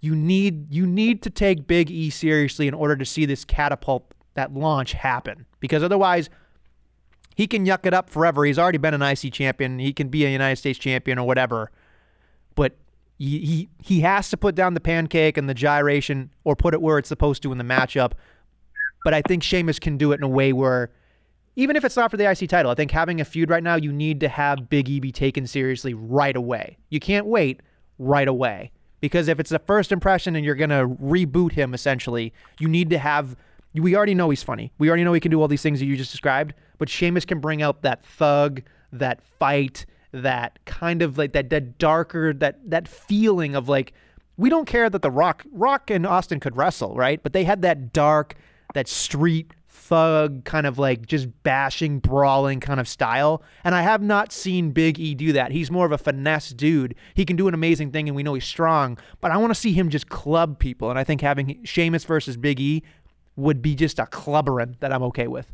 you 0.00 0.14
need 0.14 0.72
you 0.72 0.86
need 0.86 1.22
to 1.22 1.30
take 1.30 1.66
Big 1.66 1.90
E 1.90 2.10
seriously 2.10 2.68
in 2.68 2.74
order 2.74 2.96
to 2.96 3.04
see 3.04 3.24
this 3.24 3.44
catapult 3.44 4.12
that 4.34 4.54
launch 4.54 4.92
happen. 4.92 5.46
Because 5.60 5.82
otherwise, 5.82 6.30
he 7.38 7.46
can 7.46 7.64
yuck 7.64 7.86
it 7.86 7.94
up 7.94 8.10
forever. 8.10 8.44
He's 8.44 8.58
already 8.58 8.78
been 8.78 8.94
an 8.94 9.00
IC 9.00 9.32
champion. 9.32 9.78
He 9.78 9.92
can 9.92 10.08
be 10.08 10.26
a 10.26 10.28
United 10.28 10.56
States 10.56 10.76
champion 10.76 11.20
or 11.20 11.24
whatever. 11.24 11.70
But 12.56 12.76
he, 13.16 13.38
he, 13.38 13.68
he 13.80 14.00
has 14.00 14.28
to 14.30 14.36
put 14.36 14.56
down 14.56 14.74
the 14.74 14.80
pancake 14.80 15.38
and 15.38 15.48
the 15.48 15.54
gyration 15.54 16.32
or 16.42 16.56
put 16.56 16.74
it 16.74 16.82
where 16.82 16.98
it's 16.98 17.08
supposed 17.08 17.44
to 17.44 17.52
in 17.52 17.58
the 17.58 17.62
matchup. 17.62 18.14
But 19.04 19.14
I 19.14 19.22
think 19.22 19.44
Sheamus 19.44 19.78
can 19.78 19.96
do 19.96 20.10
it 20.10 20.16
in 20.16 20.24
a 20.24 20.28
way 20.28 20.52
where, 20.52 20.90
even 21.54 21.76
if 21.76 21.84
it's 21.84 21.96
not 21.96 22.10
for 22.10 22.16
the 22.16 22.28
IC 22.28 22.48
title, 22.48 22.72
I 22.72 22.74
think 22.74 22.90
having 22.90 23.20
a 23.20 23.24
feud 23.24 23.50
right 23.50 23.62
now, 23.62 23.76
you 23.76 23.92
need 23.92 24.18
to 24.18 24.28
have 24.28 24.68
Big 24.68 24.88
E 24.88 24.98
be 24.98 25.12
taken 25.12 25.46
seriously 25.46 25.94
right 25.94 26.34
away. 26.34 26.76
You 26.88 26.98
can't 26.98 27.26
wait 27.26 27.60
right 28.00 28.26
away. 28.26 28.72
Because 29.00 29.28
if 29.28 29.38
it's 29.38 29.50
the 29.50 29.60
first 29.60 29.92
impression 29.92 30.34
and 30.34 30.44
you're 30.44 30.56
going 30.56 30.70
to 30.70 30.88
reboot 31.00 31.52
him, 31.52 31.72
essentially, 31.72 32.32
you 32.58 32.66
need 32.66 32.90
to 32.90 32.98
have. 32.98 33.36
We 33.74 33.94
already 33.94 34.14
know 34.14 34.30
he's 34.30 34.42
funny. 34.42 34.72
We 34.78 34.88
already 34.88 35.04
know 35.04 35.12
he 35.12 35.20
can 35.20 35.30
do 35.30 35.40
all 35.40 35.48
these 35.48 35.62
things 35.62 35.78
that 35.80 35.86
you 35.86 35.96
just 35.96 36.10
described 36.10 36.54
but 36.78 36.88
Sheamus 36.88 37.24
can 37.24 37.40
bring 37.40 37.60
out 37.60 37.82
that 37.82 38.04
thug, 38.04 38.62
that 38.92 39.20
fight, 39.20 39.84
that 40.12 40.58
kind 40.64 41.02
of 41.02 41.18
like 41.18 41.34
that 41.34 41.50
that 41.50 41.76
darker 41.76 42.32
that 42.32 42.58
that 42.70 42.88
feeling 42.88 43.54
of 43.54 43.68
like 43.68 43.92
we 44.38 44.48
don't 44.48 44.64
care 44.64 44.88
that 44.88 45.02
the 45.02 45.10
Rock 45.10 45.44
Rock 45.52 45.90
and 45.90 46.06
Austin 46.06 46.40
could 46.40 46.56
wrestle, 46.56 46.94
right? 46.94 47.22
But 47.22 47.34
they 47.34 47.44
had 47.44 47.60
that 47.62 47.92
dark, 47.92 48.36
that 48.72 48.88
street 48.88 49.52
thug 49.68 50.44
kind 50.44 50.66
of 50.66 50.78
like 50.78 51.06
just 51.06 51.28
bashing, 51.42 51.98
brawling 51.98 52.60
kind 52.60 52.80
of 52.80 52.88
style. 52.88 53.42
And 53.64 53.74
I 53.74 53.82
have 53.82 54.02
not 54.02 54.32
seen 54.32 54.70
Big 54.70 54.98
E 54.98 55.14
do 55.14 55.32
that. 55.32 55.50
He's 55.50 55.70
more 55.70 55.84
of 55.84 55.92
a 55.92 55.98
finesse 55.98 56.50
dude. 56.50 56.94
He 57.14 57.24
can 57.24 57.36
do 57.36 57.48
an 57.48 57.54
amazing 57.54 57.90
thing 57.90 58.08
and 58.08 58.16
we 58.16 58.22
know 58.22 58.34
he's 58.34 58.44
strong, 58.44 58.98
but 59.20 59.30
I 59.30 59.36
want 59.36 59.50
to 59.50 59.54
see 59.54 59.72
him 59.72 59.90
just 59.90 60.08
club 60.08 60.58
people. 60.58 60.88
And 60.88 60.98
I 60.98 61.04
think 61.04 61.20
having 61.20 61.60
Sheamus 61.64 62.04
versus 62.04 62.36
Big 62.36 62.60
E 62.60 62.82
would 63.38 63.62
be 63.62 63.74
just 63.74 63.98
a 63.98 64.04
clubbering 64.04 64.78
that 64.80 64.92
I'm 64.92 65.02
okay 65.04 65.28
with. 65.28 65.46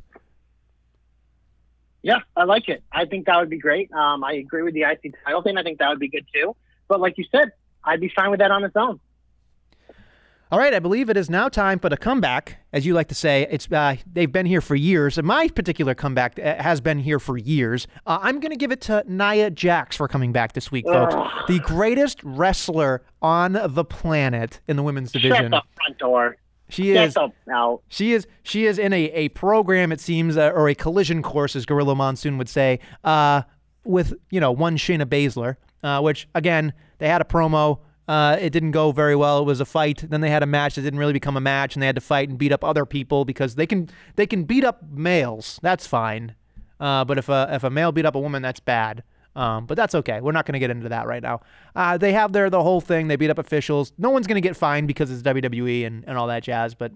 Yeah, 2.03 2.19
I 2.37 2.45
like 2.45 2.69
it. 2.69 2.83
I 2.93 3.07
think 3.07 3.27
that 3.27 3.39
would 3.39 3.51
be 3.51 3.59
great. 3.59 3.93
Um, 3.93 4.25
I 4.25 4.35
agree 4.35 4.63
with 4.63 4.75
the 4.75 4.83
IC 4.83 5.15
title 5.25 5.43
thing. 5.43 5.57
I 5.57 5.63
think 5.63 5.79
that 5.79 5.89
would 5.89 5.99
be 5.99 6.09
good 6.09 6.27
too. 6.35 6.55
But 6.89 7.01
like 7.01 7.17
you 7.17 7.25
said, 7.31 7.53
I'd 7.83 8.01
be 8.01 8.11
fine 8.15 8.31
with 8.31 8.41
that 8.41 8.51
on 8.51 8.65
its 8.65 8.77
own. 8.77 9.01
All 10.53 10.59
right, 10.59 10.75
I 10.75 10.79
believe 10.79 11.09
it 11.09 11.17
is 11.17 11.31
now 11.31 11.49
time 11.49 11.79
for 11.79 11.89
the 11.89 11.97
comeback, 11.97 12.59
as 12.73 12.85
you 12.87 12.95
like 12.95 13.09
to 13.09 13.15
say. 13.15 13.47
It's 13.51 13.71
uh, 13.73 13.97
they've 14.11 14.31
been 14.31 14.47
here 14.47 14.61
for 14.61 14.77
years, 14.77 15.19
and 15.19 15.27
my 15.27 15.49
particular 15.49 15.95
comeback 15.95 16.39
uh, 16.39 16.63
has 16.63 16.81
been 16.81 16.99
here 16.99 17.19
for 17.19 17.37
years. 17.37 17.87
Uh, 18.07 18.19
I'm 18.23 18.39
going 18.39 18.53
to 18.53 18.57
give 18.57 18.71
it 18.71 18.81
to 18.83 19.03
Nia 19.09 19.51
Jax 19.51 19.97
for 19.97 20.07
coming 20.07 20.33
back 20.33 20.53
this 20.53 20.71
week, 20.71 20.87
folks. 20.87 21.15
Ugh. 21.17 21.27
The 21.49 21.59
greatest 21.61 22.23
wrestler 22.23 23.03
on 23.23 23.59
the 23.65 23.85
planet 23.85 24.61
in 24.69 24.77
the 24.77 24.83
women's 24.83 25.11
division. 25.11 25.51
Shut 25.51 25.51
the 25.51 25.63
front 25.77 25.99
door. 25.99 26.37
She 26.69 26.93
Get 26.93 27.09
is. 27.09 27.17
out. 27.17 27.83
She 27.89 28.13
is 28.13 28.27
she 28.43 28.67
is 28.67 28.79
in 28.79 28.93
a, 28.93 29.05
a 29.13 29.29
program 29.31 29.93
it 29.93 30.01
seems 30.01 30.37
uh, 30.37 30.51
or 30.51 30.69
a 30.69 30.75
collision 30.75 31.23
course 31.23 31.55
as 31.55 31.67
Gorilla 31.67 31.95
Monsoon 31.95 32.39
would 32.39 32.49
say 32.49 32.81
uh, 33.05 33.43
with 33.85 34.15
you 34.31 34.41
know 34.41 34.51
one 34.51 34.77
Shayna 34.77 35.05
Baszler 35.05 35.57
uh, 35.83 36.01
which 36.01 36.27
again 36.35 36.73
they 36.99 37.09
had 37.09 37.21
a 37.21 37.25
promo 37.25 37.81
uh, 38.09 38.37
it 38.41 38.51
didn't 38.51 38.73
go 38.73 38.93
very 38.93 39.15
well 39.15 39.41
it 39.41 39.45
was 39.45 39.61
a 39.61 39.65
fight 39.65 40.05
then 40.09 40.21
they 40.21 40.31
had 40.31 40.43
a 40.43 40.47
match 40.47 40.75
that 40.75 40.83
didn't 40.83 40.99
really 40.99 41.13
become 41.13 41.37
a 41.37 41.41
match 41.41 41.75
and 41.75 41.83
they 41.83 41.87
had 41.87 41.95
to 41.95 42.01
fight 42.01 42.29
and 42.29 42.39
beat 42.39 42.53
up 42.53 42.65
other 42.65 42.87
people 42.87 43.25
because 43.25 43.55
they 43.57 43.67
can 43.67 43.89
they 44.17 44.27
can 44.27 44.45
beat 44.45 44.65
up 44.65 44.83
males 44.91 45.61
that's 45.63 45.87
fine 45.87 46.35
uh, 46.81 47.05
but 47.05 47.19
if 47.19 47.29
a 47.29 47.49
if 47.53 47.63
a 47.63 47.71
male 47.71 47.93
beat 47.93 48.07
up 48.07 48.15
a 48.15 48.21
woman 48.21 48.43
that's 48.43 48.61
bad 48.61 49.03
um, 49.37 49.67
but 49.67 49.77
that's 49.77 49.95
okay. 49.95 50.21
We're 50.21 50.33
not 50.33 50.47
going 50.47 50.55
to 50.55 50.59
get 50.59 50.71
into 50.71 50.89
that 50.89 51.07
right 51.07 51.23
now. 51.23 51.41
Uh, 51.75 51.99
they 51.99 52.13
have 52.13 52.33
their 52.33 52.51
the 52.51 52.63
whole 52.63 52.81
thing. 52.81 53.09
They 53.09 53.17
beat 53.17 53.31
up 53.31 53.39
officials. 53.39 53.93
No 53.99 54.11
one's 54.11 54.27
going 54.27 54.41
to 54.41 54.47
get 54.47 54.57
fined 54.57 54.87
because 54.87 55.11
it's 55.11 55.23
WWE 55.23 55.87
and, 55.87 56.05
and 56.07 56.17
all 56.17 56.29
that 56.29 56.43
jazz. 56.43 56.75
But 56.75 56.93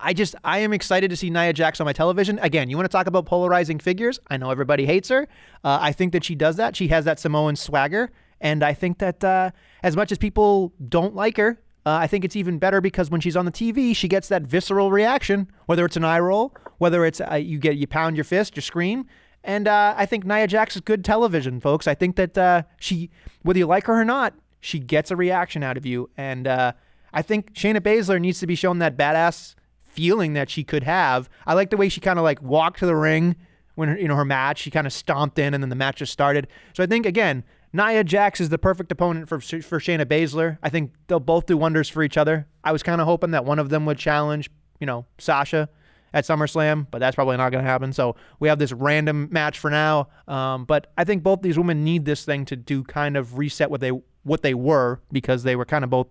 I 0.00 0.12
just 0.12 0.34
I 0.42 0.58
am 0.58 0.72
excited 0.72 1.10
to 1.10 1.16
see 1.16 1.30
Nia 1.30 1.52
Jax 1.52 1.80
on 1.80 1.84
my 1.84 1.92
television 1.92 2.38
again. 2.40 2.68
You 2.68 2.76
want 2.76 2.90
to 2.90 2.92
talk 2.92 3.06
about 3.06 3.26
polarizing 3.26 3.78
figures? 3.78 4.18
I 4.28 4.36
know 4.36 4.50
everybody 4.50 4.84
hates 4.84 5.08
her. 5.10 5.28
Uh, 5.62 5.78
I 5.80 5.92
think 5.92 6.12
that 6.12 6.24
she 6.24 6.34
does 6.34 6.56
that. 6.56 6.74
She 6.74 6.88
has 6.88 7.04
that 7.04 7.20
Samoan 7.20 7.54
swagger, 7.54 8.10
and 8.40 8.64
I 8.64 8.74
think 8.74 8.98
that 8.98 9.22
uh, 9.22 9.50
as 9.82 9.94
much 9.94 10.10
as 10.10 10.18
people 10.18 10.72
don't 10.88 11.14
like 11.14 11.36
her, 11.36 11.60
uh, 11.86 11.90
I 11.90 12.08
think 12.08 12.24
it's 12.24 12.36
even 12.36 12.58
better 12.58 12.80
because 12.80 13.10
when 13.10 13.20
she's 13.20 13.36
on 13.36 13.44
the 13.44 13.52
TV, 13.52 13.94
she 13.94 14.08
gets 14.08 14.28
that 14.28 14.42
visceral 14.42 14.90
reaction. 14.90 15.48
Whether 15.66 15.84
it's 15.84 15.96
an 15.96 16.04
eye 16.04 16.18
roll, 16.18 16.54
whether 16.78 17.04
it's 17.04 17.20
uh, 17.20 17.36
you 17.36 17.58
get 17.58 17.76
you 17.76 17.86
pound 17.86 18.16
your 18.16 18.24
fist, 18.24 18.56
you 18.56 18.62
scream. 18.62 19.06
And 19.44 19.66
uh, 19.66 19.94
I 19.96 20.06
think 20.06 20.24
Nia 20.24 20.46
Jax 20.46 20.76
is 20.76 20.82
good 20.82 21.04
television, 21.04 21.60
folks. 21.60 21.88
I 21.88 21.94
think 21.94 22.16
that 22.16 22.38
uh, 22.38 22.62
she, 22.78 23.10
whether 23.42 23.58
you 23.58 23.66
like 23.66 23.86
her 23.86 24.00
or 24.00 24.04
not, 24.04 24.34
she 24.60 24.78
gets 24.78 25.10
a 25.10 25.16
reaction 25.16 25.62
out 25.62 25.76
of 25.76 25.84
you. 25.84 26.08
And 26.16 26.46
uh, 26.46 26.72
I 27.12 27.22
think 27.22 27.52
Shayna 27.54 27.80
Baszler 27.80 28.20
needs 28.20 28.38
to 28.40 28.46
be 28.46 28.54
shown 28.54 28.78
that 28.78 28.96
badass 28.96 29.54
feeling 29.82 30.34
that 30.34 30.48
she 30.48 30.64
could 30.64 30.84
have. 30.84 31.28
I 31.46 31.54
like 31.54 31.70
the 31.70 31.76
way 31.76 31.88
she 31.88 32.00
kind 32.00 32.18
of 32.18 32.22
like 32.22 32.40
walked 32.40 32.78
to 32.78 32.86
the 32.86 32.96
ring 32.96 33.36
when 33.74 33.88
her, 33.88 33.98
you 33.98 34.08
know 34.08 34.16
her 34.16 34.24
match. 34.24 34.60
She 34.60 34.70
kind 34.70 34.86
of 34.86 34.92
stomped 34.92 35.38
in, 35.38 35.54
and 35.54 35.62
then 35.62 35.68
the 35.68 35.76
match 35.76 35.96
just 35.96 36.12
started. 36.12 36.48
So 36.74 36.82
I 36.82 36.86
think 36.86 37.04
again, 37.04 37.44
Nia 37.72 38.04
Jax 38.04 38.40
is 38.40 38.48
the 38.48 38.58
perfect 38.58 38.92
opponent 38.92 39.28
for 39.28 39.40
for 39.40 39.80
Shayna 39.80 40.06
Baszler. 40.06 40.58
I 40.62 40.68
think 40.68 40.92
they'll 41.08 41.20
both 41.20 41.46
do 41.46 41.56
wonders 41.56 41.88
for 41.88 42.02
each 42.02 42.16
other. 42.16 42.46
I 42.64 42.72
was 42.72 42.82
kind 42.82 43.00
of 43.00 43.06
hoping 43.06 43.32
that 43.32 43.44
one 43.44 43.58
of 43.58 43.68
them 43.68 43.84
would 43.86 43.98
challenge, 43.98 44.50
you 44.78 44.86
know, 44.86 45.06
Sasha 45.18 45.68
at 46.12 46.24
SummerSlam, 46.24 46.86
but 46.90 46.98
that's 46.98 47.14
probably 47.14 47.36
not 47.36 47.50
going 47.50 47.64
to 47.64 47.70
happen. 47.70 47.92
So 47.92 48.16
we 48.40 48.48
have 48.48 48.58
this 48.58 48.72
random 48.72 49.28
match 49.30 49.58
for 49.58 49.70
now. 49.70 50.08
Um, 50.28 50.64
but 50.64 50.92
I 50.98 51.04
think 51.04 51.22
both 51.22 51.42
these 51.42 51.58
women 51.58 51.84
need 51.84 52.04
this 52.04 52.24
thing 52.24 52.44
to 52.46 52.56
do 52.56 52.84
kind 52.84 53.16
of 53.16 53.38
reset 53.38 53.70
what 53.70 53.80
they 53.80 53.92
what 54.24 54.42
they 54.42 54.54
were 54.54 55.00
because 55.10 55.42
they 55.42 55.56
were 55.56 55.64
kind 55.64 55.82
of 55.82 55.90
both, 55.90 56.08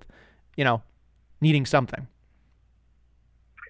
you 0.58 0.64
know, 0.64 0.82
needing 1.40 1.66
something. 1.66 2.08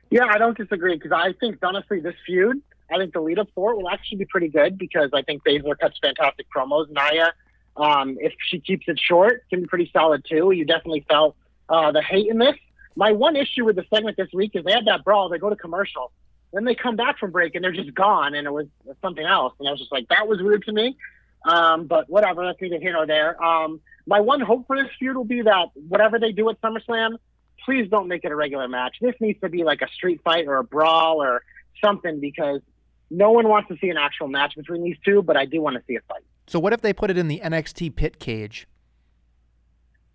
Yeah, 0.10 0.26
I 0.30 0.38
don't 0.38 0.58
disagree 0.58 0.96
because 0.96 1.12
I 1.12 1.34
think 1.40 1.58
honestly 1.64 2.00
this 2.00 2.16
feud, 2.26 2.62
I 2.92 2.98
think 2.98 3.14
the 3.14 3.22
lead 3.22 3.40
up 3.40 3.48
for 3.56 3.72
it 3.72 3.78
will 3.78 3.90
actually 3.90 4.18
be 4.18 4.26
pretty 4.26 4.50
good 4.50 4.78
because 4.78 5.10
I 5.14 5.22
think 5.22 5.44
Baszler 5.44 5.78
cuts 5.80 5.98
fantastic 6.02 6.48
promos. 6.56 6.88
Nia, 6.90 7.32
um, 7.78 8.18
if 8.20 8.34
she 8.50 8.60
keeps 8.60 8.88
it 8.88 9.00
short, 9.00 9.44
can 9.50 9.62
be 9.62 9.68
pretty 9.68 9.90
solid 9.94 10.26
too. 10.28 10.52
You 10.52 10.66
definitely 10.66 11.06
felt 11.08 11.36
uh, 11.70 11.92
the 11.92 12.02
hate 12.02 12.28
in 12.28 12.38
this. 12.38 12.56
My 12.96 13.12
one 13.12 13.36
issue 13.36 13.66
with 13.66 13.76
the 13.76 13.86
segment 13.94 14.18
this 14.18 14.30
week 14.34 14.52
is 14.54 14.64
they 14.64 14.72
had 14.72 14.86
that 14.86 15.04
brawl, 15.04 15.30
they 15.30 15.38
go 15.38 15.50
to 15.50 15.56
commercial, 15.56 16.12
then 16.54 16.66
they 16.66 16.76
come 16.76 16.96
back 16.96 17.18
from 17.18 17.32
break 17.32 17.56
and 17.56 17.64
they're 17.64 17.72
just 17.72 17.94
gone, 17.94 18.36
and 18.36 18.46
it 18.46 18.52
was 18.52 18.68
something 19.02 19.26
else, 19.26 19.54
and 19.60 19.68
I 19.68 19.72
was 19.72 19.80
just 19.80 19.92
like, 19.92 20.08
that 20.10 20.28
was 20.28 20.42
weird 20.42 20.64
to 20.66 20.72
me. 20.72 20.98
Um, 21.44 21.88
but 21.88 22.10
whatever, 22.10 22.46
that's 22.46 22.62
neither 22.62 22.80
here 22.80 22.94
nor 22.94 23.08
there. 23.08 23.42
Um, 23.44 23.82
my 24.06 24.20
one 24.20 24.42
hope 24.42 24.68
for 24.68 24.76
this 24.76 24.92
feud 25.00 25.16
will 25.16 25.24
be 25.24 25.42
that 25.42 25.70
whatever 25.74 26.20
they 26.20 26.32
do 26.32 26.50
at 26.50 26.62
SummerSlam, 26.62 27.18
please 27.66 27.90
don't 27.90 28.08
make 28.08 28.24
it 28.24 28.32
a 28.32 28.36
regular 28.36 28.68
match. 28.68 28.98
This 29.02 29.16
needs 29.20 29.40
to 29.42 29.50
be 29.50 29.64
like 29.64 29.82
a 29.82 29.88
street 29.90 30.22
fight 30.24 30.48
or 30.48 30.58
a 30.58 30.64
brawl 30.64 31.22
or 31.22 31.44
something 31.84 32.20
because 32.20 32.62
no 33.10 33.32
one 33.32 33.48
wants 33.48 33.70
to 33.70 33.78
see 33.80 33.90
an 33.90 33.98
actual 33.98 34.28
match 34.28 34.56
between 34.56 34.84
these 34.84 34.98
two, 35.04 35.22
but 35.22 35.36
I 35.36 35.46
do 35.46 35.62
want 35.62 35.78
to 35.78 35.84
see 35.88 35.96
a 35.96 36.02
fight. 36.02 36.24
So 36.48 36.60
what 36.60 36.74
if 36.74 36.82
they 36.82 36.94
put 36.94 37.10
it 37.10 37.18
in 37.18 37.28
the 37.28 37.40
NXT 37.44 37.96
pit 37.96 38.20
cage? 38.20 38.68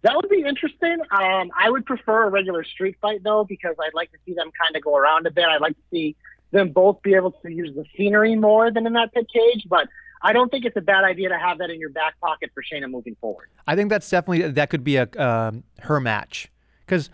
That 0.07 0.15
would 0.15 0.29
be 0.29 0.45
interesting. 0.47 0.99
Um, 1.11 1.51
I 1.59 1.69
would 1.69 1.85
prefer 1.85 2.29
a 2.29 2.31
regular 2.31 2.63
street 2.63 2.97
fight 3.03 3.25
though, 3.25 3.43
because 3.43 3.75
I'd 3.83 3.93
like 3.93 4.13
to 4.13 4.19
see 4.25 4.35
them 4.35 4.53
kind 4.57 4.77
of 4.77 4.83
go 4.85 4.97
around 4.97 5.27
a 5.27 5.33
bit. 5.33 5.47
I'd 5.47 5.61
like 5.61 5.75
to 5.75 5.83
see 5.91 6.15
them 6.53 6.71
both 6.71 7.03
be 7.03 7.15
able 7.15 7.33
to 7.33 7.51
use 7.51 7.75
the 7.75 7.85
scenery 7.97 8.37
more 8.37 8.71
than 8.71 8.87
in 8.87 8.93
that 8.93 9.13
pit 9.13 9.27
cage, 9.35 9.67
but 9.69 9.89
I 10.23 10.33
don't 10.33 10.49
think 10.49 10.65
it's 10.65 10.77
a 10.77 10.81
bad 10.81 11.03
idea 11.03 11.31
to 11.31 11.37
have 11.37 11.59
that 11.59 11.71
in 11.71 11.81
your 11.81 11.91
back 11.91 12.21
pocket 12.21 12.53
for 12.55 12.63
Shayna 12.63 12.89
moving 12.89 13.17
forward. 13.21 13.49
I 13.67 13.75
think 13.75 13.91
that's 13.91 14.09
definitely 14.09 14.49
that 14.49 14.71
could 14.71 14.85
be 14.85 14.95
a 14.95 15.09
um, 15.19 15.65
her 15.81 15.99
match 15.99 16.53
because 16.87 17.11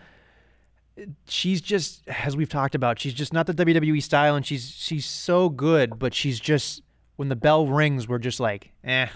she's 1.27 1.61
just 1.61 2.07
as 2.07 2.37
we've 2.37 2.47
talked 2.47 2.75
about 2.75 2.99
she's 2.99 3.15
just 3.15 3.33
not 3.33 3.47
the 3.47 3.53
WWE 3.55 4.03
style 4.03 4.35
and 4.35 4.45
she's 4.45 4.69
she's 4.69 5.07
so 5.07 5.49
good 5.49 5.97
but 5.97 6.13
she's 6.13 6.39
just 6.39 6.83
when 7.15 7.29
the 7.29 7.35
bell 7.35 7.65
rings 7.65 8.07
we're 8.07 8.19
just 8.19 8.39
like 8.39 8.71
eh 8.83 9.07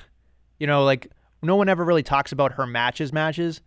you 0.58 0.66
know 0.66 0.84
like 0.84 1.12
no 1.44 1.56
one 1.56 1.70
ever 1.70 1.86
really 1.86 2.02
talks 2.02 2.32
about 2.32 2.54
her 2.54 2.66
matches 2.66 3.14
matches 3.14 3.62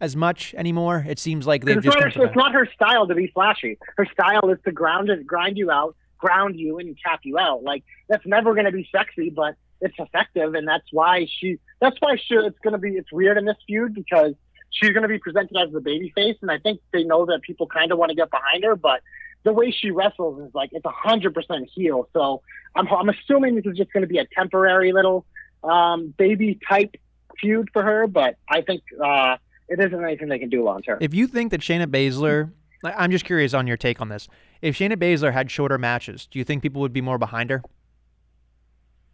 as 0.00 0.14
much 0.14 0.54
anymore 0.54 1.04
it 1.08 1.18
seems 1.18 1.46
like 1.46 1.64
they've 1.64 1.78
It's 1.78 1.86
just 1.86 1.98
not, 1.98 2.12
her, 2.14 2.24
it's 2.24 2.36
not 2.36 2.52
her 2.52 2.68
style 2.74 3.06
to 3.06 3.14
be 3.14 3.28
flashy. 3.28 3.78
Her 3.96 4.06
style 4.06 4.50
is 4.50 4.58
to 4.64 4.72
ground 4.72 5.10
it, 5.10 5.26
grind 5.26 5.58
you 5.58 5.70
out, 5.70 5.96
ground 6.18 6.58
you, 6.58 6.78
and 6.78 6.96
tap 7.04 7.20
you 7.24 7.38
out. 7.38 7.62
Like 7.62 7.84
that's 8.08 8.26
never 8.26 8.54
going 8.54 8.66
to 8.66 8.72
be 8.72 8.88
sexy, 8.92 9.30
but 9.30 9.54
it's 9.80 9.94
effective, 9.98 10.54
and 10.54 10.66
that's 10.66 10.86
why 10.92 11.26
she. 11.38 11.58
That's 11.80 11.96
why 12.00 12.16
she, 12.16 12.34
it's 12.34 12.58
going 12.60 12.72
to 12.72 12.78
be. 12.78 12.90
It's 12.90 13.12
weird 13.12 13.38
in 13.38 13.44
this 13.44 13.56
feud 13.66 13.94
because 13.94 14.34
she's 14.70 14.90
going 14.90 15.02
to 15.02 15.08
be 15.08 15.18
presented 15.18 15.56
as 15.56 15.72
the 15.72 15.80
baby 15.80 16.12
face, 16.14 16.36
and 16.42 16.50
I 16.50 16.58
think 16.58 16.80
they 16.92 17.04
know 17.04 17.26
that 17.26 17.42
people 17.42 17.66
kind 17.66 17.92
of 17.92 17.98
want 17.98 18.10
to 18.10 18.16
get 18.16 18.30
behind 18.30 18.64
her, 18.64 18.76
but 18.76 19.00
the 19.44 19.52
way 19.52 19.70
she 19.70 19.90
wrestles 19.90 20.40
is 20.46 20.54
like 20.54 20.70
it's 20.72 20.84
a 20.84 20.90
hundred 20.90 21.34
percent 21.34 21.68
heel. 21.72 22.08
So 22.12 22.42
I'm 22.74 22.88
I'm 22.88 23.08
assuming 23.08 23.54
this 23.54 23.66
is 23.66 23.76
just 23.76 23.92
going 23.92 24.02
to 24.02 24.08
be 24.08 24.18
a 24.18 24.26
temporary 24.34 24.92
little 24.92 25.24
um, 25.62 26.12
baby 26.16 26.58
type 26.68 26.96
feud 27.40 27.70
for 27.72 27.82
her, 27.82 28.06
but 28.06 28.36
I 28.48 28.62
think 28.62 28.82
uh, 29.02 29.36
it 29.68 29.80
isn't 29.80 30.02
anything 30.04 30.28
they 30.28 30.38
can 30.38 30.48
do 30.48 30.64
long 30.64 30.82
term. 30.82 30.98
if 31.00 31.14
you 31.14 31.26
think 31.26 31.50
that 31.50 31.60
Shayna 31.60 31.86
Baszler 31.86 32.52
I'm 32.84 33.10
just 33.10 33.24
curious 33.24 33.54
on 33.54 33.66
your 33.66 33.76
take 33.76 34.00
on 34.00 34.08
this 34.08 34.28
if 34.62 34.76
Shayna 34.76 34.96
Baszler 34.96 35.32
had 35.32 35.50
shorter 35.50 35.78
matches 35.78 36.26
do 36.26 36.38
you 36.38 36.44
think 36.44 36.62
people 36.62 36.80
would 36.80 36.92
be 36.92 37.00
more 37.00 37.18
behind 37.18 37.50
her 37.50 37.62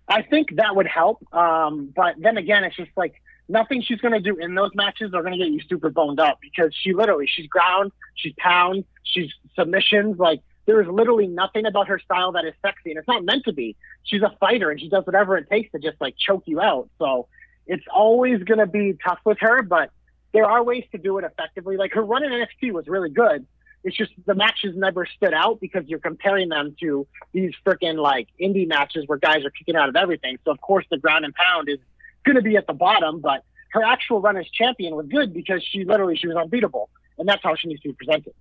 I 0.09 0.22
think 0.22 0.57
that 0.57 0.76
would 0.76 0.86
help. 0.86 1.24
Um, 1.32 1.92
but 1.94 2.16
then 2.18 2.36
again, 2.36 2.64
it's 2.64 2.76
just 2.76 2.90
like 2.96 3.14
nothing 3.48 3.82
she's 3.82 4.00
going 4.00 4.12
to 4.12 4.20
do 4.20 4.36
in 4.36 4.55
those 4.55 4.70
matches 4.74 5.12
are 5.14 5.22
going 5.22 5.32
to 5.32 5.38
get 5.38 5.48
you 5.48 5.61
super 5.68 5.90
boned 5.90 6.20
up 6.20 6.38
because 6.40 6.74
she 6.78 6.92
literally, 6.92 7.26
she's 7.26 7.46
ground, 7.46 7.92
she's 8.14 8.34
pound, 8.38 8.84
she's 9.02 9.30
submissions. 9.57 10.18
Like 10.18 10.40
there 10.66 10.80
is 10.80 10.88
literally 10.88 11.26
nothing 11.26 11.66
about 11.66 11.88
her 11.88 11.98
style 11.98 12.32
that 12.32 12.44
is 12.44 12.55
sexy 12.62 12.90
and 12.90 12.98
it's 12.98 13.09
not 13.09 13.24
meant 13.24 13.44
to 13.44 13.52
be. 13.52 13.76
She's 14.05 14.22
a 14.22 14.34
fighter 14.40 14.70
and 14.70 14.80
she 14.80 14.88
does 14.88 15.07
whatever 15.07 15.36
it 15.36 15.48
takes 15.50 15.72
to 15.72 15.78
just 15.78 16.00
like 16.00 16.16
choke 16.18 16.44
you 16.46 16.61
out. 16.61 16.90
So 16.98 17.28
it's 17.66 17.84
always 17.92 18.42
going 18.42 18.61
to 18.61 18.66
be 18.66 18.96
tough 19.02 19.20
with 19.24 19.38
her, 19.40 19.62
but 19.62 19.90
there 20.35 20.45
are 20.45 20.62
ways 20.62 20.85
to 20.93 20.99
do 20.99 21.16
it 21.16 21.24
effectively. 21.24 21.78
Like 21.78 21.93
her 21.95 22.03
run 22.03 22.22
in 22.24 22.30
NXT 22.30 22.72
was 22.72 22.87
really 22.87 23.09
good. 23.09 23.47
It's 23.85 23.97
just 23.97 24.12
the 24.26 24.35
matches 24.35 24.74
never 24.76 25.07
stood 25.07 25.32
out 25.32 25.61
because 25.61 25.85
you're 25.87 25.99
comparing 26.01 26.49
them 26.49 26.74
to 26.80 27.07
these 27.32 27.53
freaking 27.64 27.97
like 27.97 28.28
indie 28.41 28.66
matches 28.68 29.05
where 29.07 29.18
guys 29.18 29.45
are 29.45 29.51
kicking 29.51 29.76
out 29.76 29.89
of 29.89 29.97
everything. 29.97 30.39
So 30.45 30.51
of 30.51 30.61
course 30.61 30.85
the 30.91 30.99
ground 30.99 31.24
and 31.24 31.35
pound 31.35 31.68
is 31.68 31.78
going 32.26 32.37
to 32.37 32.43
be 32.43 32.57
at 32.57 32.66
the 32.66 32.72
bottom, 32.72 33.20
but 33.20 33.45
her 33.72 33.82
actual 33.82 34.20
run 34.20 34.37
as 34.37 34.47
champion 34.51 34.95
was 34.97 35.07
good 35.07 35.32
because 35.32 35.62
she 35.62 35.85
literally 35.85 36.16
she 36.16 36.26
was 36.26 36.37
unbeatable, 36.37 36.89
and 37.18 37.28
that's 37.28 37.43
how 37.43 37.55
she 37.57 37.68
needs 37.68 37.80
to 37.82 37.89
be 37.91 37.95
presented. 37.95 38.32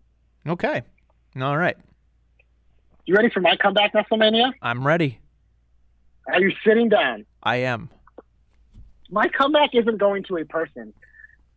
okay 0.48 0.82
all 1.42 1.58
right 1.58 1.78
You 3.06 3.16
ready 3.16 3.30
for 3.30 3.42
my 3.42 3.56
comeback, 3.58 3.94
WrestleMania? 3.94 4.54
I'm 4.62 4.86
ready 4.88 5.20
Are 6.28 6.40
you 6.40 6.54
sitting 6.66 6.90
down? 6.90 7.26
I 7.44 7.58
am 7.58 7.90
My 9.10 9.28
comeback 9.28 9.72
isn't 9.74 9.98
going 9.98 10.24
to 10.26 10.38
a 10.38 10.46
person; 10.46 10.94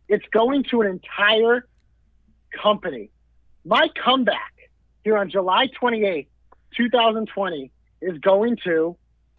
it's 0.09 0.25
going 0.31 0.63
to 0.71 0.81
an 0.81 0.87
entire 0.87 1.67
company. 2.61 3.09
My 3.65 3.89
comeback 4.03 4.53
here 5.03 5.17
on 5.17 5.29
July 5.29 5.67
28th, 5.81 6.27
2020, 6.75 7.71
is 8.01 8.17
going 8.19 8.57
to 8.63 8.95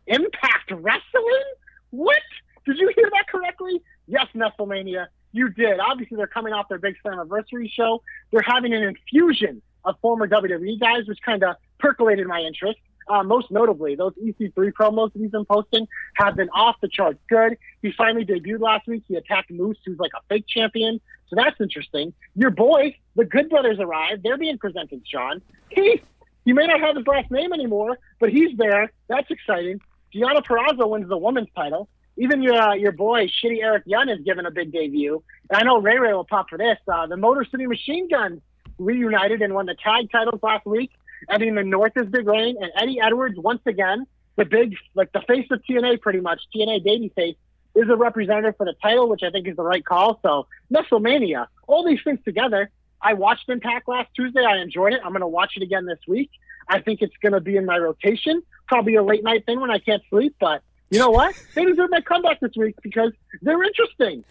Impact 0.06 0.70
Wrestling. 0.70 1.44
What? 1.90 2.22
Did 2.66 2.78
you 2.78 2.92
hear 2.94 3.10
that 3.10 3.28
correctly? 3.28 3.82
Yes, 4.06 4.26
Nestlemania, 4.34 5.06
you 5.32 5.50
did. 5.50 5.78
Obviously, 5.80 6.16
they're 6.16 6.26
coming 6.26 6.52
off 6.52 6.68
their 6.68 6.78
big 6.78 6.96
Slammiversary 7.04 7.70
show. 7.70 8.02
They're 8.30 8.42
having 8.42 8.74
an 8.74 8.82
infusion 8.82 9.62
of 9.84 9.96
former 10.00 10.26
WWE 10.26 10.80
guys, 10.80 11.06
which 11.06 11.18
kind 11.24 11.42
of 11.44 11.56
percolated 11.78 12.26
my 12.26 12.40
interest. 12.40 12.78
Uh, 13.08 13.22
most 13.22 13.50
notably, 13.50 13.94
those 13.94 14.12
EC3 14.14 14.72
promos 14.72 15.12
that 15.12 15.20
he's 15.20 15.30
been 15.30 15.44
posting 15.44 15.86
have 16.14 16.36
been 16.36 16.50
off 16.50 16.76
the 16.80 16.88
charts 16.88 17.18
good. 17.28 17.56
He 17.82 17.92
finally 17.92 18.24
debuted 18.24 18.60
last 18.60 18.86
week. 18.86 19.04
He 19.08 19.16
attacked 19.16 19.50
Moose, 19.50 19.78
who's 19.84 19.98
like 19.98 20.12
a 20.14 20.20
fake 20.28 20.46
champion. 20.46 21.00
So 21.28 21.36
that's 21.36 21.60
interesting. 21.60 22.12
Your 22.34 22.50
boys, 22.50 22.92
the 23.16 23.24
Good 23.24 23.50
Brothers, 23.50 23.78
arrived. 23.80 24.22
They're 24.22 24.38
being 24.38 24.58
presented, 24.58 25.02
Sean. 25.06 25.42
Keith, 25.74 26.02
he 26.44 26.52
may 26.52 26.66
not 26.66 26.80
have 26.80 26.96
his 26.96 27.06
last 27.06 27.30
name 27.30 27.52
anymore, 27.52 27.98
but 28.18 28.30
he's 28.30 28.56
there. 28.56 28.90
That's 29.08 29.30
exciting. 29.30 29.80
Deonna 30.14 30.44
Purrazzo 30.44 30.88
wins 30.88 31.08
the 31.08 31.18
women's 31.18 31.48
title. 31.54 31.88
Even 32.16 32.42
your 32.42 32.54
uh, 32.54 32.74
your 32.74 32.92
boy, 32.92 33.26
Shitty 33.26 33.62
Eric 33.62 33.84
Young, 33.86 34.08
is 34.08 34.18
given 34.24 34.46
a 34.46 34.50
big 34.50 34.72
debut. 34.72 35.22
And 35.50 35.60
I 35.60 35.64
know 35.64 35.78
Ray 35.80 35.98
Ray 35.98 36.12
will 36.12 36.24
pop 36.24 36.48
for 36.48 36.58
this. 36.58 36.78
Uh, 36.90 37.06
the 37.06 37.16
Motor 37.16 37.44
City 37.50 37.66
Machine 37.66 38.08
Guns 38.08 38.40
reunited 38.78 39.42
and 39.42 39.54
won 39.54 39.66
the 39.66 39.74
tag 39.74 40.10
titles 40.10 40.40
last 40.42 40.66
week. 40.66 40.90
Eddie 41.28 41.48
in 41.48 41.54
the 41.54 41.64
North 41.64 41.92
is 41.96 42.06
big 42.06 42.26
reign, 42.26 42.56
and 42.60 42.70
Eddie 42.76 43.00
Edwards 43.00 43.38
once 43.38 43.60
again, 43.66 44.06
the 44.36 44.44
big 44.44 44.76
like 44.94 45.12
the 45.12 45.22
face 45.22 45.46
of 45.50 45.60
TNA, 45.68 46.00
pretty 46.00 46.20
much 46.20 46.40
TNA 46.54 46.84
babyface, 46.86 47.36
is 47.74 47.88
a 47.88 47.96
representative 47.96 48.56
for 48.56 48.66
the 48.66 48.74
title, 48.82 49.08
which 49.08 49.22
I 49.22 49.30
think 49.30 49.46
is 49.46 49.56
the 49.56 49.62
right 49.62 49.84
call. 49.84 50.20
So 50.22 50.46
WrestleMania, 50.72 51.46
all 51.66 51.86
these 51.86 52.00
things 52.02 52.20
together. 52.24 52.70
I 53.00 53.14
watched 53.14 53.48
Impact 53.48 53.86
last 53.88 54.08
Tuesday. 54.14 54.44
I 54.44 54.58
enjoyed 54.58 54.92
it. 54.92 55.00
I'm 55.04 55.12
going 55.12 55.20
to 55.20 55.28
watch 55.28 55.52
it 55.56 55.62
again 55.62 55.86
this 55.86 56.00
week. 56.08 56.30
I 56.68 56.80
think 56.80 57.00
it's 57.00 57.16
going 57.22 57.32
to 57.32 57.40
be 57.40 57.56
in 57.56 57.64
my 57.64 57.78
rotation. 57.78 58.42
Probably 58.66 58.96
a 58.96 59.02
late 59.02 59.22
night 59.22 59.46
thing 59.46 59.60
when 59.60 59.70
I 59.70 59.78
can't 59.78 60.02
sleep, 60.10 60.34
but 60.40 60.62
you 60.90 60.98
know 60.98 61.10
what? 61.10 61.34
they 61.54 61.64
deserve 61.64 61.90
that 61.90 62.04
comeback 62.06 62.40
this 62.40 62.52
week 62.56 62.76
because 62.82 63.12
they're 63.42 63.62
interesting. 63.62 64.24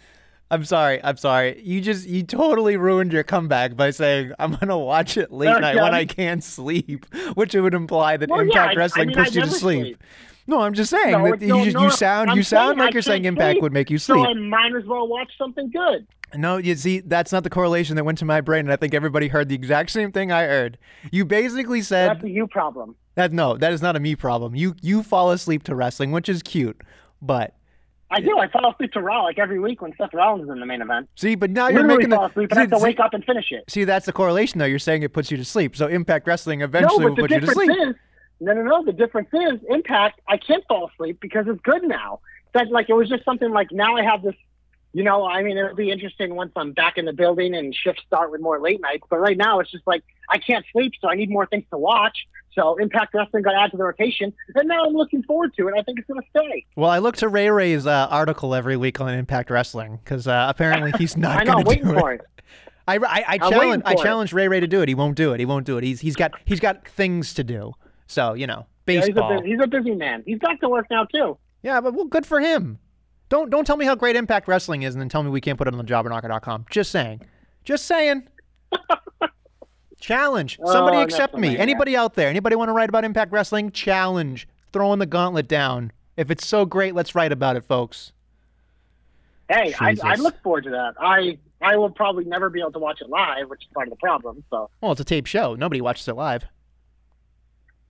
I'm 0.50 0.64
sorry. 0.64 1.04
I'm 1.04 1.18
sorry. 1.18 1.62
You 1.62 1.82
just 1.82 2.08
you 2.08 2.24
totally 2.24 2.78
ruined 2.78 3.12
your 3.12 3.24
comeback 3.24 3.76
by 3.76 3.90
saying 3.92 4.32
I'm 4.40 4.56
gonna 4.56 4.78
watch 4.78 5.18
it 5.18 5.32
late 5.32 5.50
Uh, 5.50 5.60
night 5.60 5.76
when 5.76 5.94
I 5.94 6.06
can't 6.06 6.44
sleep, 6.44 7.06
which 7.36 7.54
it 7.54 7.62
would 7.62 7.74
imply 7.74 8.18
that 8.18 8.30
Well, 8.30 8.40
yeah, 8.46 8.46
Impact 8.46 8.70
I- 8.70 8.72
I 8.72 8.76
Wrestling 8.76 9.08
mean, 9.10 9.18
I 9.20 9.24
puts 9.26 9.36
you 9.36 9.42
to 9.42 9.48
sleep. 9.50 9.82
sleep. 9.84 10.04
No, 10.50 10.62
I'm 10.62 10.74
just 10.74 10.90
saying 10.90 11.12
No, 11.12 11.30
that 11.32 11.42
you, 11.42 11.48
no, 11.50 11.64
just- 11.66 11.76
no, 11.76 11.84
you 11.84 11.92
sound 11.92 12.30
I'm 12.30 12.38
you 12.38 12.44
sound 12.44 12.80
like 12.80 12.92
I 12.92 12.94
you're 12.94 13.02
saying 13.02 13.26
Impact 13.26 13.56
sleep, 13.56 13.64
would 13.64 13.74
make 13.74 13.90
you 13.90 13.98
sleep. 13.98 14.24
So. 14.24 14.30
I 14.30 14.34
might 14.36 14.74
as 14.74 14.86
well 14.86 15.06
watch 15.08 15.30
something 15.38 15.70
good. 15.70 16.08
No, 16.36 16.56
you 16.58 16.76
see, 16.76 17.00
that's 17.02 17.32
not 17.34 17.44
the 17.44 17.50
correlation 17.50 17.96
that 17.98 18.04
went 18.06 18.18
to 18.20 18.26
my 18.26 18.40
brain, 18.42 18.62
and 18.62 18.72
I 18.72 18.76
think 18.78 18.94
everybody 18.94 19.28
heard 19.30 19.48
the 19.50 19.56
exact 19.56 19.92
same 19.92 20.12
thing 20.14 20.32
I 20.32 20.44
heard. 20.44 20.78
You 21.12 21.24
basically 21.26 21.82
said 21.82 22.10
That's 22.12 22.24
a 22.24 22.30
you 22.30 22.48
problem. 22.48 22.96
that 23.16 23.34
no, 23.34 23.58
that 23.58 23.74
is 23.74 23.82
not 23.82 23.98
a 23.98 24.00
me 24.00 24.16
problem. 24.16 24.56
You 24.56 24.76
you 24.82 25.04
fall 25.04 25.32
asleep 25.32 25.64
to 25.64 25.76
wrestling, 25.76 26.12
which 26.14 26.30
is 26.30 26.42
cute, 26.44 26.82
but 27.22 27.54
I 28.10 28.22
do. 28.22 28.38
I 28.38 28.48
fall 28.50 28.72
asleep 28.72 28.94
to 28.94 29.02
Raw 29.02 29.24
like 29.24 29.38
every 29.38 29.60
week 29.60 29.82
when 29.82 29.94
Seth 29.98 30.14
Rollins 30.14 30.46
is 30.46 30.50
in 30.50 30.60
the 30.60 30.66
main 30.66 30.82
event. 30.82 31.10
see, 31.16 31.36
but 31.36 31.50
now 31.50 31.68
you're 31.68 31.82
Literally 31.82 31.98
making 31.98 32.12
fall 32.12 32.24
the 32.28 32.32
asleep 32.32 32.52
and 32.52 32.60
I 32.60 32.62
have 32.62 32.72
to 32.72 32.78
see- 32.78 32.84
wake 32.84 33.00
up 33.00 33.14
and 33.14 33.24
finish 33.26 33.52
it. 33.52 33.66
See, 33.70 33.84
that's 33.84 34.06
the 34.06 34.14
correlation, 34.14 34.60
though. 34.60 34.66
You're 34.66 34.80
saying 34.80 35.04
it 35.04 35.12
puts 35.14 35.30
you 35.30 35.38
to 35.38 35.46
sleep. 35.46 35.76
So 35.76 35.88
Impact 35.88 36.26
Wrestling 36.28 36.62
eventually 36.62 37.04
but 37.04 37.10
will 37.10 37.16
put 37.18 37.32
you 37.32 37.40
to 37.42 37.48
sleep. 37.48 37.70
is 37.72 37.96
no, 38.40 38.54
no, 38.54 38.62
no. 38.62 38.86
The 38.86 38.94
difference 38.94 39.30
is 39.34 39.60
Impact. 39.70 40.22
I 40.28 40.38
can't 40.38 40.64
fall 40.70 40.90
asleep 40.94 41.20
because 41.20 41.48
it's 41.48 41.60
good 41.62 41.84
now. 41.84 42.22
That 42.54 42.70
like 42.72 42.90
it 42.90 42.94
was 42.94 43.10
just 43.10 43.26
something 43.26 43.52
like 43.52 43.72
now 43.72 43.96
I 43.98 44.04
have 44.04 44.22
this. 44.24 44.36
You 44.94 45.04
know, 45.04 45.26
I 45.28 45.44
mean, 45.44 45.58
it'll 45.58 45.76
be 45.76 45.92
interesting 45.92 46.34
once 46.34 46.54
I'm 46.56 46.72
back 46.72 46.98
in 46.98 47.06
the 47.06 47.14
building 47.14 47.54
and 47.54 47.76
shifts 47.76 48.02
start 48.08 48.32
with 48.32 48.42
more 48.42 48.60
late 48.60 48.80
nights. 48.82 49.04
But 49.10 49.20
right 49.20 49.38
now, 49.38 49.60
it's 49.60 49.70
just 49.70 49.86
like 49.86 50.04
I 50.30 50.38
can't 50.38 50.66
sleep, 50.72 50.94
so 51.02 51.10
I 51.10 51.16
need 51.16 51.30
more 51.30 51.46
things 51.46 51.66
to 51.72 51.78
watch. 51.78 52.18
So 52.58 52.76
Impact 52.78 53.14
Wrestling 53.14 53.44
got 53.44 53.54
added 53.56 53.72
to 53.72 53.78
the 53.78 53.84
rotation, 53.84 54.34
and 54.56 54.68
now 54.68 54.84
I'm 54.84 54.94
looking 54.94 55.22
forward 55.24 55.54
to 55.58 55.68
it. 55.68 55.74
I 55.78 55.84
think 55.84 56.00
it's 56.00 56.08
going 56.08 56.20
to 56.22 56.28
stay. 56.30 56.66
Well, 56.76 56.90
I 56.90 56.98
look 56.98 57.16
to 57.18 57.30
Ray 57.30 57.50
Ray's 57.50 57.86
uh, 57.86 58.08
article 58.10 58.56
every 58.56 58.76
week 58.78 59.00
on 59.00 59.14
Impact 59.14 59.50
Wrestling 59.52 60.00
because 60.04 60.28
uh, 60.28 60.48
apparently 60.50 60.92
he's 60.98 61.16
not 61.18 61.40
I 61.40 61.44
know, 61.44 61.54
going 61.54 61.58
I'm 61.60 61.64
to 61.64 61.70
waiting 61.70 61.86
do 61.94 62.00
for 62.00 62.14
it. 62.14 62.22
I, 62.88 62.96
I, 62.96 63.24
I 63.28 63.38
challenge 63.38 63.60
waiting 63.60 63.82
I 63.86 63.94
for 63.94 64.02
it. 64.02 64.04
challenge 64.04 64.34
Ray 64.34 64.48
Ray 64.48 64.60
to 64.60 64.68
do 64.68 64.82
it. 64.82 64.88
He 64.90 64.96
won't 64.96 65.16
do 65.16 65.34
it. 65.34 65.40
He 65.40 65.46
won't 65.46 65.66
do 65.66 65.78
it. 65.78 65.84
He's 65.84 66.00
he's 66.02 66.16
got 66.16 66.32
he's 66.46 66.60
got 66.60 66.88
things 66.88 67.34
to 67.36 67.44
do. 67.44 67.74
So 68.08 68.34
you 68.34 68.48
know, 68.48 68.66
Yeah, 68.88 68.96
he's, 69.02 69.04
a, 69.10 69.12
baseball. 69.14 69.42
he's 69.44 69.60
a 69.62 69.68
busy 69.68 69.94
man. 69.94 70.24
He's 70.26 70.40
back 70.40 70.60
to 70.62 70.70
work 70.70 70.88
now 70.90 71.04
too. 71.06 71.38
Yeah, 71.62 71.80
but 71.82 71.94
well, 71.94 72.06
good 72.06 72.26
for 72.26 72.40
him. 72.40 72.80
Don't 73.30 73.50
don't 73.50 73.66
tell 73.68 73.78
me 73.78 73.86
how 73.86 73.94
great 73.96 74.16
Impact 74.16 74.48
Wrestling 74.48 74.82
is, 74.84 74.96
and 74.96 75.02
then 75.02 75.10
tell 75.10 75.22
me 75.22 75.30
we 75.30 75.42
can't 75.42 75.58
put 75.58 75.68
it 75.68 75.74
on 75.74 75.78
the 75.78 75.84
jobberknocker.com. 75.84 76.66
Just 76.72 76.90
saying. 76.92 77.22
Just 77.66 77.86
saying. 77.86 78.28
Challenge. 80.08 80.58
Somebody 80.66 80.98
Oh, 80.98 81.02
accept 81.02 81.36
me. 81.38 81.58
Anybody 81.58 81.98
out 81.98 82.14
there? 82.14 82.30
Anybody 82.30 82.56
want 82.56 82.70
to 82.70 82.74
write 82.74 82.88
about 82.88 83.04
Impact 83.04 83.30
Wrestling? 83.34 83.72
Challenge. 83.72 84.48
Throwing 84.72 85.00
the 85.00 85.06
gauntlet 85.06 85.50
down. 85.50 85.92
If 86.16 86.32
it's 86.32 86.48
so 86.48 86.66
great, 86.66 86.96
let's 86.96 87.14
write 87.14 87.34
about 87.34 87.58
it, 87.58 87.66
folks. 87.66 88.14
Hey, 89.50 89.74
I, 89.80 89.98
I 90.02 90.16
look 90.16 90.42
forward 90.42 90.64
to 90.64 90.70
that. 90.70 90.94
I 90.98 91.38
I 91.62 91.76
will 91.76 91.90
probably 91.90 92.24
never 92.24 92.50
be 92.50 92.62
able 92.62 92.72
to 92.72 92.80
watch 92.80 93.02
it 93.02 93.10
live, 93.10 93.50
which 93.50 93.64
is 93.64 93.68
part 93.74 93.88
of 93.88 93.92
the 93.92 93.98
problem. 93.98 94.44
So, 94.50 94.70
Well, 94.80 94.94
it's 94.94 95.02
a 95.02 95.06
tape 95.06 95.26
show. 95.26 95.56
Nobody 95.56 95.82
watches 95.82 96.08
it 96.08 96.16
live. 96.16 96.46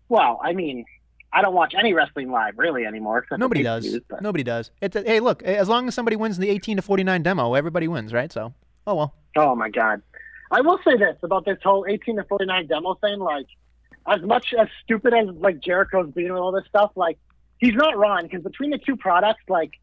well, 0.10 0.40
I 0.44 0.54
mean, 0.54 0.86
I 1.34 1.42
don't 1.44 1.54
watch 1.54 1.76
any 1.78 1.94
wrestling 1.94 2.32
live 2.32 2.58
really 2.58 2.86
anymore. 2.86 3.28
Nobody 3.38 3.62
does. 3.62 4.00
Nobody 4.22 4.44
does. 4.44 4.72
It's 4.82 4.96
a, 4.96 5.04
hey, 5.04 5.20
look. 5.20 5.44
As 5.44 5.70
long 5.70 5.88
as 5.88 5.94
somebody 5.94 6.16
wins 6.16 6.38
the 6.40 6.50
18 6.50 6.78
to 6.78 6.82
49 6.82 7.22
demo, 7.22 7.54
everybody 7.54 7.88
wins, 7.88 8.12
right? 8.12 8.32
So, 8.32 8.54
oh 8.88 8.96
well. 8.96 9.14
Oh 9.36 9.56
my 9.56 9.70
god. 9.70 10.02
I 10.52 10.62
will 10.62 10.80
say 10.86 10.98
this 10.98 11.18
about 11.24 11.46
this 11.46 11.58
whole 11.64 11.86
18 11.88 12.18
to 12.18 12.24
49 12.24 12.68
demo 12.68 12.96
thing. 12.96 13.20
Like, 13.20 13.48
as 14.08 14.22
much 14.22 14.54
as 14.58 14.68
stupid 14.84 15.14
as 15.14 15.28
like 15.36 15.60
Jericho's 15.60 16.12
being 16.14 16.32
with 16.32 16.42
all 16.42 16.52
this 16.52 16.66
stuff, 16.68 16.92
like 16.96 17.18
he's 17.58 17.74
not 17.74 17.98
wrong 17.98 18.24
because 18.24 18.44
between 18.44 18.72
the 18.72 18.78
two 18.78 18.96
products, 18.96 19.44
like 19.50 19.74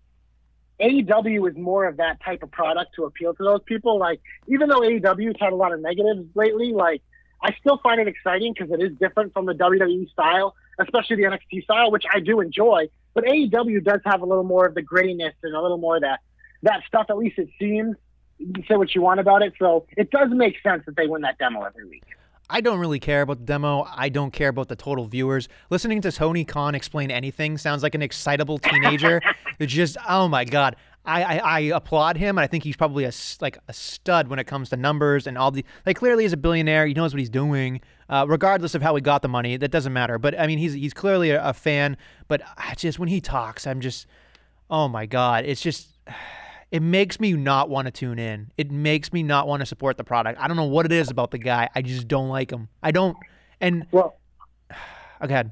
AEW 0.81 1.51
is 1.51 1.57
more 1.57 1.87
of 1.87 1.99
that 1.99 2.23
type 2.23 2.43
of 2.43 2.51
product 2.51 2.95
to 2.97 3.05
appeal 3.05 3.35
to 3.35 3.43
those 3.43 3.61
people. 3.65 3.99
Like, 3.99 4.21
even 4.49 4.69
though 4.69 4.81
AEW's 4.81 5.37
had 5.39 5.53
a 5.53 5.57
lot 5.57 5.73
of 5.73 5.81
negatives 5.81 6.25
lately, 6.35 6.73
like 6.73 7.03
I 7.43 7.55
still 7.61 7.79
find 7.79 8.01
it 8.01 8.09
exciting 8.09 8.55
because 8.55 8.73
it 8.73 8.83
is 8.83 8.97
different 8.99 9.33
from 9.33 9.47
the 9.47 9.55
WWE 9.55 10.11
style, 10.11 10.55
especially 10.79 11.17
the 11.17 11.25
NXT 11.25 11.65
style, 11.65 11.91
which 11.91 12.05
I 12.12 12.21
do 12.21 12.41
enjoy. 12.41 12.89
But 13.12 13.25
AEW 13.25 13.85
does 13.85 14.01
have 14.05 14.23
a 14.23 14.27
little 14.27 14.45
more 14.45 14.67
of 14.67 14.75
the 14.75 14.83
grittiness 14.83 15.35
and 15.43 15.55
a 15.55 15.61
little 15.61 15.79
more 15.79 15.97
of 15.97 16.03
that 16.03 16.21
that 16.62 16.83
stuff. 16.89 17.07
At 17.11 17.19
least 17.19 17.39
it 17.39 17.49
seems. 17.61 17.97
You 18.39 18.62
say 18.68 18.76
what 18.76 18.95
you 18.95 19.03
want 19.03 19.20
about 19.20 19.43
it, 19.43 19.55
so 19.59 19.87
it 19.97 20.11
does 20.11 20.28
make 20.30 20.57
sense 20.62 20.82
that 20.87 20.97
they 20.97 21.07
win 21.07 21.22
that 21.22 21.39
demo 21.39 21.62
every 21.62 21.87
week. 21.87 22.05
I 22.51 22.61
don't 22.61 22.78
really 22.78 23.01
care 23.01 23.22
about 23.22 23.39
the 23.39 23.45
demo. 23.45 23.87
I 23.91 24.11
don't 24.11 24.30
care 24.30 24.49
about 24.49 24.68
the 24.68 24.76
total 24.76 25.07
viewers. 25.07 25.49
Listening 25.70 26.03
to 26.03 26.12
Tony 26.12 26.45
Khan 26.45 26.74
explain 26.74 27.11
anything 27.11 27.57
sounds 27.57 27.82
like 27.82 27.95
an 27.95 28.03
excitable 28.03 28.59
teenager. 28.59 29.22
it's 29.59 29.72
just, 29.72 29.97
oh 30.07 30.28
my 30.28 30.45
god. 30.45 30.76
I, 31.07 31.22
I, 31.22 31.37
I 31.39 31.61
applaud 31.61 32.16
him, 32.16 32.39
and 32.39 32.45
I 32.45 32.47
think 32.47 32.64
he's 32.64 32.76
probably 32.76 33.05
a 33.05 33.12
like 33.41 33.59
a 33.68 33.74
stud 33.74 34.28
when 34.28 34.39
it 34.39 34.45
comes 34.45 34.70
to 34.70 34.76
numbers 34.76 35.26
and 35.26 35.37
all 35.37 35.51
the 35.51 35.64
like. 35.85 35.97
Clearly, 35.97 36.24
he's 36.24 36.32
a 36.32 36.39
billionaire. 36.39 36.87
He 36.87 36.95
knows 36.95 37.12
what 37.12 37.18
he's 37.18 37.28
doing, 37.28 37.82
uh, 38.09 38.24
regardless 38.26 38.74
of 38.74 38.80
how 38.80 38.95
he 38.95 39.03
got 39.03 39.20
the 39.20 39.28
money. 39.28 39.59
That 39.59 39.70
doesn't 39.70 39.93
matter. 39.93 40.18
But 40.18 40.39
I 40.41 40.47
mean, 40.47 40.59
he's 40.59 40.72
he's 40.72 40.95
clearly 40.95 41.30
a, 41.30 41.45
a 41.45 41.53
fan. 41.53 41.99
But 42.26 42.41
I 42.57 42.74
just 42.74 42.99
when 42.99 43.11
he 43.11 43.20
talks, 43.20 43.66
I'm 43.66 43.82
just, 43.82 44.07
oh 44.70 44.89
my 44.89 45.05
god, 45.05 45.45
it's 45.45 45.61
just 45.61 45.89
it 46.75 46.83
makes 46.83 47.20
me 47.20 47.35
not 47.35 47.70
want 47.70 47.87
to 47.87 47.93
tune 47.93 48.18
in. 48.18 48.51
It 48.59 48.72
makes 48.72 49.12
me 49.12 49.22
not 49.22 49.47
want 49.47 49.61
to 49.61 49.66
support 49.66 49.97
the 49.97 50.03
product. 50.03 50.41
I 50.41 50.49
don't 50.49 50.57
know 50.57 50.64
what 50.64 50.85
it 50.85 50.91
is 50.91 51.09
about 51.09 51.31
the 51.31 51.39
guy. 51.39 51.68
I 51.72 51.83
just 51.83 52.09
don't 52.09 52.29
like 52.29 52.51
him. 52.51 52.68
I 52.83 52.91
don't. 52.91 53.16
And 53.61 53.87
Well, 53.93 54.18
okay, 55.22 55.45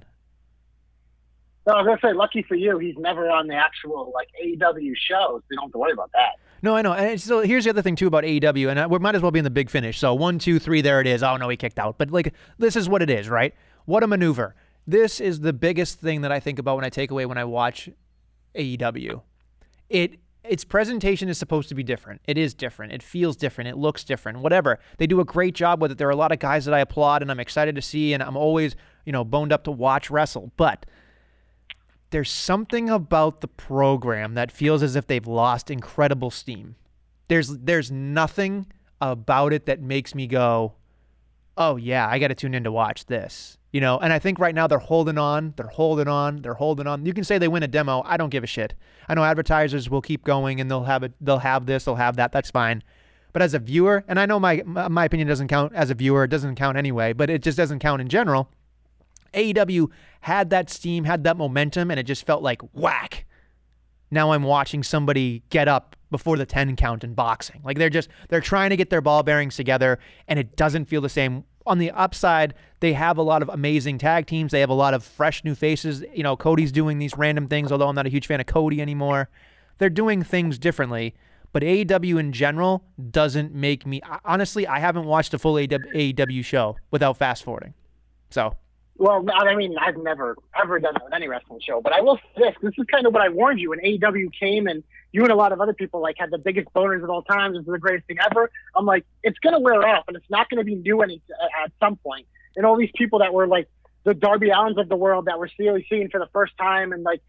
no, 1.65 1.75
I 1.75 1.83
was 1.83 1.87
gonna 1.87 2.13
say, 2.13 2.17
lucky 2.17 2.43
for 2.43 2.57
you, 2.57 2.79
he's 2.79 2.97
never 2.99 3.31
on 3.31 3.47
the 3.47 3.55
actual 3.55 4.13
like 4.13 4.31
AEW 4.45 4.95
shows. 4.97 5.43
So 5.43 5.45
you 5.51 5.57
don't 5.59 5.67
have 5.67 5.73
to 5.73 5.79
worry 5.79 5.93
about 5.93 6.11
that. 6.13 6.41
no, 6.61 6.75
I 6.75 6.83
know. 6.83 6.93
And 6.93 7.21
so 7.21 7.39
here's 7.43 7.65
the 7.65 7.71
other 7.71 7.83
thing 7.83 7.95
too 7.95 8.09
about 8.09 8.25
AEW, 8.25 8.69
and 8.69 8.81
I, 8.81 8.89
we 8.89 8.99
might 8.99 9.15
as 9.15 9.23
well 9.23 9.31
be 9.31 9.39
in 9.39 9.45
the 9.45 9.51
big 9.51 9.71
finish. 9.71 10.01
So 10.01 10.15
one, 10.15 10.41
two, 10.41 10.59
three, 10.59 10.81
there 10.81 11.01
it 11.01 11.07
is. 11.07 11.23
Oh 11.23 11.37
no, 11.37 11.49
he 11.49 11.57
kicked 11.57 11.79
out. 11.79 11.99
But 11.99 12.11
like, 12.11 12.35
this 12.59 12.75
is 12.75 12.89
what 12.89 13.01
it 13.01 13.11
is, 13.11 13.29
right? 13.29 13.55
What 13.85 14.03
a 14.03 14.09
maneuver. 14.09 14.57
This 14.89 15.21
is 15.21 15.39
the 15.39 15.53
biggest 15.53 16.01
thing 16.01 16.23
that 16.23 16.33
I 16.33 16.41
think 16.41 16.59
about 16.59 16.75
when 16.75 16.85
I 16.85 16.89
take 16.89 17.13
away 17.13 17.27
when 17.27 17.39
I 17.39 17.45
watch 17.45 17.89
AEW. 18.57 19.23
It 19.89 20.19
its 20.45 20.65
presentation 20.65 21.29
is 21.29 21.39
supposed 21.39 21.69
to 21.69 21.75
be 21.75 21.83
different. 21.83 22.21
It 22.27 22.37
is 22.37 22.53
different. 22.53 22.93
It 22.93 23.03
feels 23.03 23.37
different. 23.37 23.69
It 23.69 23.77
looks 23.77 24.03
different. 24.03 24.39
Whatever. 24.39 24.79
They 24.99 25.07
do 25.07 25.21
a 25.21 25.25
great 25.25 25.55
job 25.55 25.81
with 25.81 25.93
it. 25.93 25.99
There 25.99 26.09
are 26.09 26.13
a 26.13 26.17
lot 26.17 26.33
of 26.33 26.41
guys 26.41 26.65
that 26.65 26.75
I 26.75 26.81
applaud 26.81 27.23
and 27.23 27.31
I'm 27.31 27.41
excited 27.41 27.77
to 27.77 27.83
see 27.83 28.13
and 28.13 28.23
I'm 28.23 28.37
always, 28.37 28.75
you 29.07 29.13
know, 29.13 29.25
boned 29.25 29.53
up 29.53 29.65
to 29.65 29.71
watch 29.71 30.11
wrestle. 30.11 30.53
But 30.57 30.85
there's 32.11 32.31
something 32.31 32.91
about 32.91 33.41
the 33.41 33.49
program 33.49 34.35
that 34.35 34.53
feels 34.53 34.83
as 34.83 34.97
if 34.97 35.07
they've 35.07 35.27
lost 35.27 35.71
incredible 35.71 36.31
steam. 36.31 36.77
There's 37.29 37.49
there's 37.59 37.91
nothing 37.91 38.67
about 39.01 39.53
it 39.53 39.67
that 39.67 39.81
makes 39.81 40.15
me 40.15 40.27
go, 40.27 40.75
"Oh 41.57 41.77
yeah, 41.77 42.07
I 42.07 42.19
got 42.19 42.29
to 42.29 42.35
tune 42.35 42.55
in 42.55 42.65
to 42.65 42.73
watch 42.73 43.07
this." 43.07 43.57
You 43.73 43.81
know, 43.81 43.99
and 43.99 44.13
I 44.13 44.19
think 44.19 44.39
right 44.39 44.55
now 44.55 44.67
they're 44.67 44.79
holding 44.79 45.17
on, 45.17 45.55
they're 45.57 45.67
holding 45.67 46.07
on, 46.07 46.43
they're 46.43 46.55
holding 46.55 46.87
on. 46.87 47.07
You 47.07 47.15
can 47.15 47.25
say 47.25 47.39
they 47.39 47.49
win 47.49 47.63
a 47.63 47.69
demo, 47.69 48.03
I 48.05 48.19
don't 48.19 48.29
give 48.29 48.45
a 48.45 48.47
shit. 48.47 48.75
I 49.09 49.15
know 49.15 49.25
advertisers 49.25 49.89
will 49.89 50.03
keep 50.03 50.25
going 50.25 50.61
and 50.61 50.71
they'll 50.71 50.85
have 50.85 51.03
it 51.03 51.13
they'll 51.21 51.39
have 51.39 51.65
this, 51.65 51.87
they'll 51.87 51.95
have 51.95 52.17
that. 52.17 52.33
That's 52.33 52.51
fine. 52.51 52.83
But 53.33 53.41
as 53.41 53.55
a 53.55 53.59
viewer, 53.59 54.05
and 54.07 54.21
I 54.21 54.27
know 54.27 54.39
my 54.39 54.63
my 54.67 55.07
opinion 55.07 55.27
doesn't 55.27 55.49
count 55.49 55.73
as 55.75 55.91
a 55.91 55.95
viewer, 55.95 56.25
it 56.25 56.29
doesn't 56.29 56.57
count 56.57 56.77
anyway, 56.77 57.15
but 57.15 57.31
it 57.31 57.43
just 57.43 57.57
doesn't 57.57 57.79
count 57.79 58.03
in 58.03 58.09
general. 58.09 58.51
AEW 59.33 59.91
had 60.21 60.51
that 60.51 60.69
steam, 60.69 61.05
had 61.05 61.25
that 61.25 61.39
momentum, 61.39 61.91
and 61.91 61.99
it 61.99 62.05
just 62.05 62.27
felt 62.27 62.43
like 62.43 62.61
whack. 62.75 63.25
Now 64.11 64.33
I'm 64.33 64.43
watching 64.43 64.83
somebody 64.83 65.43
get 65.49 65.69
up 65.69 65.97
before 66.11 66.37
the 66.37 66.45
10 66.45 66.77
count 66.77 67.03
in 67.03 67.15
boxing. 67.15 67.63
Like 67.65 67.79
they're 67.79 67.89
just 67.89 68.11
they're 68.29 68.43
trying 68.43 68.69
to 68.69 68.77
get 68.77 68.91
their 68.91 69.01
ball 69.01 69.23
bearings 69.23 69.57
together 69.57 69.99
and 70.29 70.39
it 70.39 70.55
doesn't 70.55 70.85
feel 70.85 71.01
the 71.01 71.09
same 71.09 71.45
on 71.67 71.79
the 71.79 71.91
upside, 71.91 72.55
they 72.81 72.93
have 72.93 73.19
a 73.19 73.23
lot 73.23 73.43
of 73.43 73.49
amazing 73.49 73.99
tag 73.99 74.27
teams. 74.27 74.53
They 74.53 74.61
have 74.61 74.71
a 74.71 74.75
lot 74.75 74.95
of 74.95 75.05
fresh 75.05 75.45
new 75.45 75.55
faces. 75.55 76.05
You 76.15 76.23
know, 76.23 76.37
Cody's 76.37 76.73
doing 76.73 76.99
these 76.99 77.17
random 77.17 77.49
things, 77.49 77.73
although 77.73 77.89
I'm 77.89 77.95
not 77.95 78.07
a 78.07 78.11
huge 78.11 78.27
fan 78.27 78.41
of 78.41 78.47
Cody 78.47 78.81
anymore. 78.81 79.29
They're 79.79 79.91
doing 79.91 80.23
things 80.23 80.59
differently. 80.59 81.15
But 81.53 81.63
AEW 81.63 82.19
in 82.19 82.33
general 82.33 82.83
doesn't 83.11 83.55
make 83.55 83.87
me. 83.87 84.01
Honestly, 84.25 84.67
I 84.67 84.79
haven't 84.79 85.05
watched 85.05 85.35
a 85.35 85.39
full 85.39 85.55
AEW 85.55 86.45
show 86.45 86.77
without 86.91 87.19
fast 87.19 87.45
forwarding. 87.45 87.75
So 88.31 88.57
well, 88.97 89.25
I 89.35 89.55
mean, 89.55 89.75
I've 89.79 89.97
never 89.97 90.37
ever 90.61 90.79
done 90.79 90.95
that 90.95 91.05
with 91.05 91.13
any 91.13 91.29
wrestling 91.29 91.61
show, 91.61 91.81
but 91.81 91.93
I 91.93 92.01
will 92.01 92.17
say 92.17 92.45
this: 92.45 92.55
this 92.63 92.75
is 92.79 92.87
kind 92.91 93.07
of 93.07 93.13
what 93.13 93.23
I 93.23 93.29
warned 93.29 93.59
you 93.59 93.71
when 93.71 93.81
AEW 93.81 94.33
came, 94.39 94.67
and 94.67 94.83
you 95.13 95.23
and 95.23 95.31
a 95.31 95.37
lot 95.37 95.53
of 95.53 95.61
other 95.61 95.75
people 95.75 96.01
like 96.01 96.17
had 96.19 96.31
the 96.31 96.39
biggest 96.39 96.69
boners 96.75 97.03
of 97.05 97.11
all 97.11 97.23
time. 97.23 97.53
This 97.53 97.61
is 97.61 97.67
the 97.67 97.79
greatest 97.79 98.07
thing 98.07 98.17
ever. 98.31 98.51
I'm 98.75 98.87
like, 98.87 99.05
it's 99.23 99.39
gonna 99.39 99.61
wear 99.61 99.87
off, 99.87 100.05
and 100.09 100.17
it's 100.17 100.31
not 100.31 100.49
gonna 100.49 100.65
be 100.65 100.75
new 100.75 101.03
any 101.03 101.23
at 101.65 101.71
some 101.79 101.97
point. 101.97 102.27
And 102.57 102.67
all 102.67 102.77
these 102.77 102.91
people 102.95 103.21
that 103.21 103.33
were 103.33 103.47
like 103.47 103.69
the 104.05 104.15
Darby 104.15 104.49
Allins 104.49 104.81
of 104.81 104.89
the 104.89 104.97
world 104.97 105.27
that 105.27 105.39
we're 105.39 105.49
really 105.59 105.87
seeing 105.89 106.09
for 106.09 106.19
the 106.19 106.29
first 106.33 106.57
time, 106.59 106.93
and 106.93 107.03
like, 107.03 107.23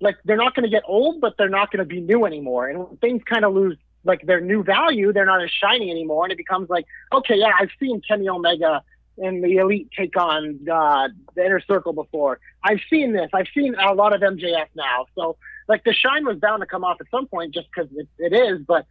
like 0.00 0.16
they're 0.24 0.36
not 0.36 0.54
gonna 0.54 0.68
get 0.68 0.82
old, 0.86 1.20
but 1.20 1.34
they're 1.38 1.48
not 1.48 1.70
gonna 1.70 1.84
be 1.84 2.00
new 2.00 2.24
anymore. 2.24 2.68
And 2.68 3.00
things 3.00 3.22
kind 3.24 3.44
of 3.44 3.54
lose 3.54 3.76
like 4.04 4.26
their 4.26 4.40
new 4.40 4.64
value, 4.64 5.12
they're 5.12 5.24
not 5.24 5.42
as 5.42 5.50
shiny 5.50 5.90
anymore, 5.90 6.24
and 6.24 6.32
it 6.32 6.38
becomes 6.38 6.68
like, 6.68 6.86
okay, 7.12 7.36
yeah, 7.36 7.52
I've 7.58 7.70
seen 7.78 8.02
Kenny 8.06 8.28
Omega 8.28 8.82
and 9.18 9.44
the 9.44 9.58
elite 9.58 9.90
take 9.96 10.16
on 10.16 10.58
uh, 10.68 11.08
the 11.34 11.44
inner 11.44 11.60
circle 11.60 11.92
before. 11.92 12.40
I've 12.64 12.80
seen 12.90 13.12
this. 13.12 13.30
I've 13.32 13.46
seen 13.54 13.74
a 13.74 13.92
lot 13.92 14.14
of 14.14 14.22
MJF 14.22 14.66
now. 14.74 15.06
So 15.14 15.36
like 15.68 15.84
the 15.84 15.92
shine 15.92 16.24
was 16.24 16.38
bound 16.38 16.60
to 16.60 16.66
come 16.66 16.84
off 16.84 17.00
at 17.00 17.06
some 17.10 17.26
point 17.26 17.54
just 17.54 17.68
because 17.74 17.90
it, 17.96 18.08
it 18.18 18.32
is. 18.32 18.60
But 18.66 18.86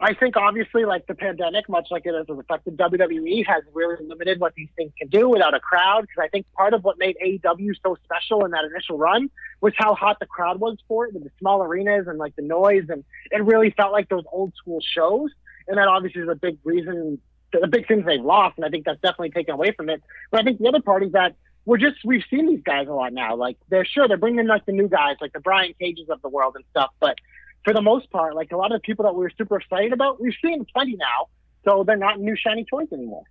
I 0.00 0.14
think 0.14 0.36
obviously 0.36 0.84
like 0.84 1.06
the 1.06 1.14
pandemic, 1.14 1.68
much 1.68 1.86
like 1.90 2.06
it 2.06 2.14
has 2.14 2.26
affected 2.28 2.76
WWE, 2.76 3.46
has 3.46 3.62
really 3.72 4.04
limited 4.04 4.40
what 4.40 4.54
these 4.54 4.68
things 4.76 4.92
can 4.98 5.08
do 5.08 5.28
without 5.28 5.54
a 5.54 5.60
crowd. 5.60 6.02
Because 6.02 6.24
I 6.24 6.28
think 6.28 6.46
part 6.54 6.74
of 6.74 6.82
what 6.82 6.98
made 6.98 7.16
AEW 7.24 7.74
so 7.82 7.96
special 8.04 8.44
in 8.44 8.50
that 8.50 8.64
initial 8.64 8.98
run 8.98 9.30
was 9.60 9.72
how 9.76 9.94
hot 9.94 10.18
the 10.18 10.26
crowd 10.26 10.58
was 10.58 10.78
for 10.88 11.06
it, 11.06 11.14
with 11.14 11.22
the 11.22 11.30
small 11.38 11.62
arenas 11.62 12.06
and 12.08 12.18
like 12.18 12.34
the 12.36 12.42
noise, 12.42 12.86
and 12.88 13.04
it 13.30 13.44
really 13.44 13.70
felt 13.70 13.92
like 13.92 14.08
those 14.08 14.24
old 14.32 14.54
school 14.56 14.80
shows. 14.80 15.30
And 15.68 15.78
that 15.78 15.86
obviously 15.86 16.22
is 16.22 16.28
a 16.28 16.34
big 16.34 16.58
reason 16.64 17.20
the 17.60 17.68
big 17.68 17.86
things 17.86 18.04
they've 18.06 18.24
lost, 18.24 18.56
and 18.56 18.64
I 18.64 18.70
think 18.70 18.84
that's 18.84 19.00
definitely 19.00 19.30
taken 19.30 19.54
away 19.54 19.72
from 19.72 19.90
it. 19.90 20.02
But 20.30 20.40
I 20.40 20.44
think 20.44 20.58
the 20.58 20.68
other 20.68 20.80
part 20.80 21.02
is 21.04 21.12
that 21.12 21.36
we're 21.64 21.78
just 21.78 21.96
we've 22.04 22.24
seen 22.30 22.46
these 22.48 22.62
guys 22.62 22.88
a 22.88 22.92
lot 22.92 23.12
now. 23.12 23.36
Like 23.36 23.56
they're 23.68 23.84
sure 23.84 24.08
they're 24.08 24.16
bringing 24.16 24.46
like 24.46 24.66
the 24.66 24.72
new 24.72 24.88
guys, 24.88 25.16
like 25.20 25.32
the 25.32 25.40
Brian 25.40 25.74
Cages 25.80 26.08
of 26.08 26.20
the 26.22 26.28
world 26.28 26.54
and 26.56 26.64
stuff. 26.70 26.90
But 27.00 27.18
for 27.64 27.72
the 27.72 27.82
most 27.82 28.10
part, 28.10 28.34
like 28.34 28.52
a 28.52 28.56
lot 28.56 28.72
of 28.72 28.80
the 28.80 28.84
people 28.84 29.04
that 29.04 29.14
we 29.14 29.20
were 29.20 29.32
super 29.36 29.58
excited 29.58 29.92
about, 29.92 30.20
we've 30.20 30.34
seen 30.42 30.64
plenty 30.72 30.96
now. 30.96 31.28
So 31.64 31.84
they're 31.86 31.96
not 31.96 32.18
new 32.18 32.36
shiny 32.36 32.64
toys 32.64 32.88
anymore. 32.92 33.22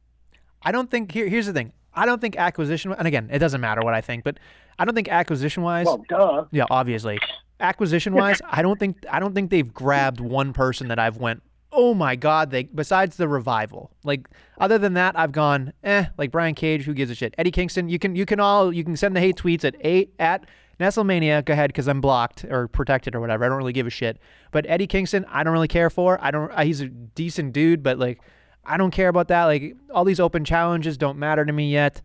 I 0.61 0.71
don't 0.71 0.89
think 0.89 1.11
here, 1.11 1.27
here's 1.27 1.47
the 1.47 1.53
thing. 1.53 1.73
I 1.93 2.05
don't 2.05 2.21
think 2.21 2.37
acquisition 2.37 2.93
and 2.93 3.07
again, 3.07 3.29
it 3.31 3.39
doesn't 3.39 3.59
matter 3.59 3.81
what 3.81 3.93
I 3.93 3.99
think, 4.01 4.23
but 4.23 4.37
I 4.79 4.85
don't 4.85 4.95
think 4.95 5.09
acquisition 5.09 5.63
wise 5.63 5.85
Well, 5.85 6.03
duh. 6.07 6.45
Yeah, 6.51 6.65
obviously. 6.69 7.19
Acquisition 7.59 8.13
wise, 8.13 8.41
I 8.49 8.61
don't 8.61 8.79
think 8.79 9.05
I 9.11 9.19
don't 9.19 9.35
think 9.35 9.51
they've 9.51 9.71
grabbed 9.71 10.21
one 10.21 10.53
person 10.53 10.87
that 10.87 10.99
I've 10.99 11.17
went 11.17 11.43
oh 11.71 11.93
my 11.93 12.15
god, 12.15 12.51
they 12.51 12.63
besides 12.63 13.17
the 13.17 13.27
revival. 13.27 13.91
Like 14.03 14.27
other 14.59 14.77
than 14.77 14.93
that, 14.93 15.17
I've 15.17 15.31
gone, 15.31 15.73
eh, 15.83 16.05
like 16.17 16.31
Brian 16.31 16.55
Cage, 16.55 16.83
who 16.83 16.93
gives 16.93 17.11
a 17.11 17.15
shit? 17.15 17.33
Eddie 17.37 17.51
Kingston, 17.51 17.89
you 17.89 17.99
can 17.99 18.15
you 18.15 18.25
can 18.25 18.39
all 18.39 18.73
you 18.73 18.83
can 18.83 18.97
send 18.97 19.15
the 19.15 19.19
hate 19.19 19.37
tweets 19.37 19.63
at 19.63 19.75
eight 19.81 20.13
at 20.19 20.45
Nestlemania, 20.81 21.45
go 21.45 21.53
ahead, 21.53 21.69
because 21.69 21.87
I'm 21.87 22.01
blocked 22.01 22.43
or 22.45 22.67
protected 22.67 23.15
or 23.15 23.19
whatever. 23.19 23.45
I 23.45 23.49
don't 23.49 23.57
really 23.57 23.71
give 23.71 23.87
a 23.87 23.91
shit. 23.91 24.17
But 24.51 24.65
Eddie 24.67 24.87
Kingston, 24.87 25.25
I 25.29 25.43
don't 25.43 25.53
really 25.53 25.67
care 25.67 25.89
for. 25.89 26.17
I 26.21 26.31
don't. 26.31 26.51
Uh, 26.51 26.63
he's 26.63 26.81
a 26.81 26.87
decent 26.87 27.53
dude, 27.53 27.83
but 27.83 27.99
like, 27.99 28.19
I 28.65 28.77
don't 28.77 28.91
care 28.91 29.07
about 29.07 29.27
that. 29.27 29.45
Like, 29.45 29.75
all 29.93 30.03
these 30.03 30.19
open 30.19 30.43
challenges 30.43 30.97
don't 30.97 31.19
matter 31.19 31.45
to 31.45 31.53
me 31.53 31.71
yet. 31.71 32.01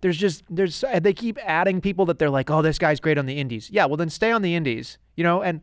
There's 0.00 0.16
just 0.18 0.42
there's 0.50 0.84
they 1.00 1.14
keep 1.14 1.38
adding 1.42 1.80
people 1.80 2.04
that 2.06 2.18
they're 2.18 2.30
like, 2.30 2.50
oh, 2.50 2.62
this 2.62 2.78
guy's 2.78 3.00
great 3.00 3.16
on 3.16 3.26
the 3.26 3.38
indies. 3.38 3.70
Yeah, 3.70 3.86
well 3.86 3.96
then 3.96 4.10
stay 4.10 4.30
on 4.30 4.42
the 4.42 4.54
indies, 4.54 4.98
you 5.14 5.24
know. 5.24 5.40
And 5.42 5.62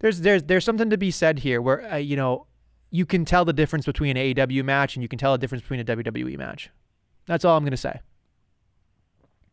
there's 0.00 0.20
there's 0.20 0.42
there's 0.44 0.64
something 0.64 0.90
to 0.90 0.98
be 0.98 1.10
said 1.10 1.38
here 1.38 1.62
where 1.62 1.92
uh, 1.92 1.96
you 1.96 2.16
know 2.16 2.46
you 2.90 3.06
can 3.06 3.24
tell 3.24 3.44
the 3.44 3.52
difference 3.52 3.86
between 3.86 4.16
an 4.16 4.34
AEW 4.34 4.64
match 4.64 4.96
and 4.96 5.02
you 5.02 5.08
can 5.08 5.18
tell 5.18 5.32
the 5.32 5.38
difference 5.38 5.62
between 5.62 5.80
a 5.80 5.84
WWE 5.84 6.38
match. 6.38 6.70
That's 7.26 7.44
all 7.44 7.56
I'm 7.56 7.62
going 7.62 7.70
to 7.72 7.76
say. 7.76 8.00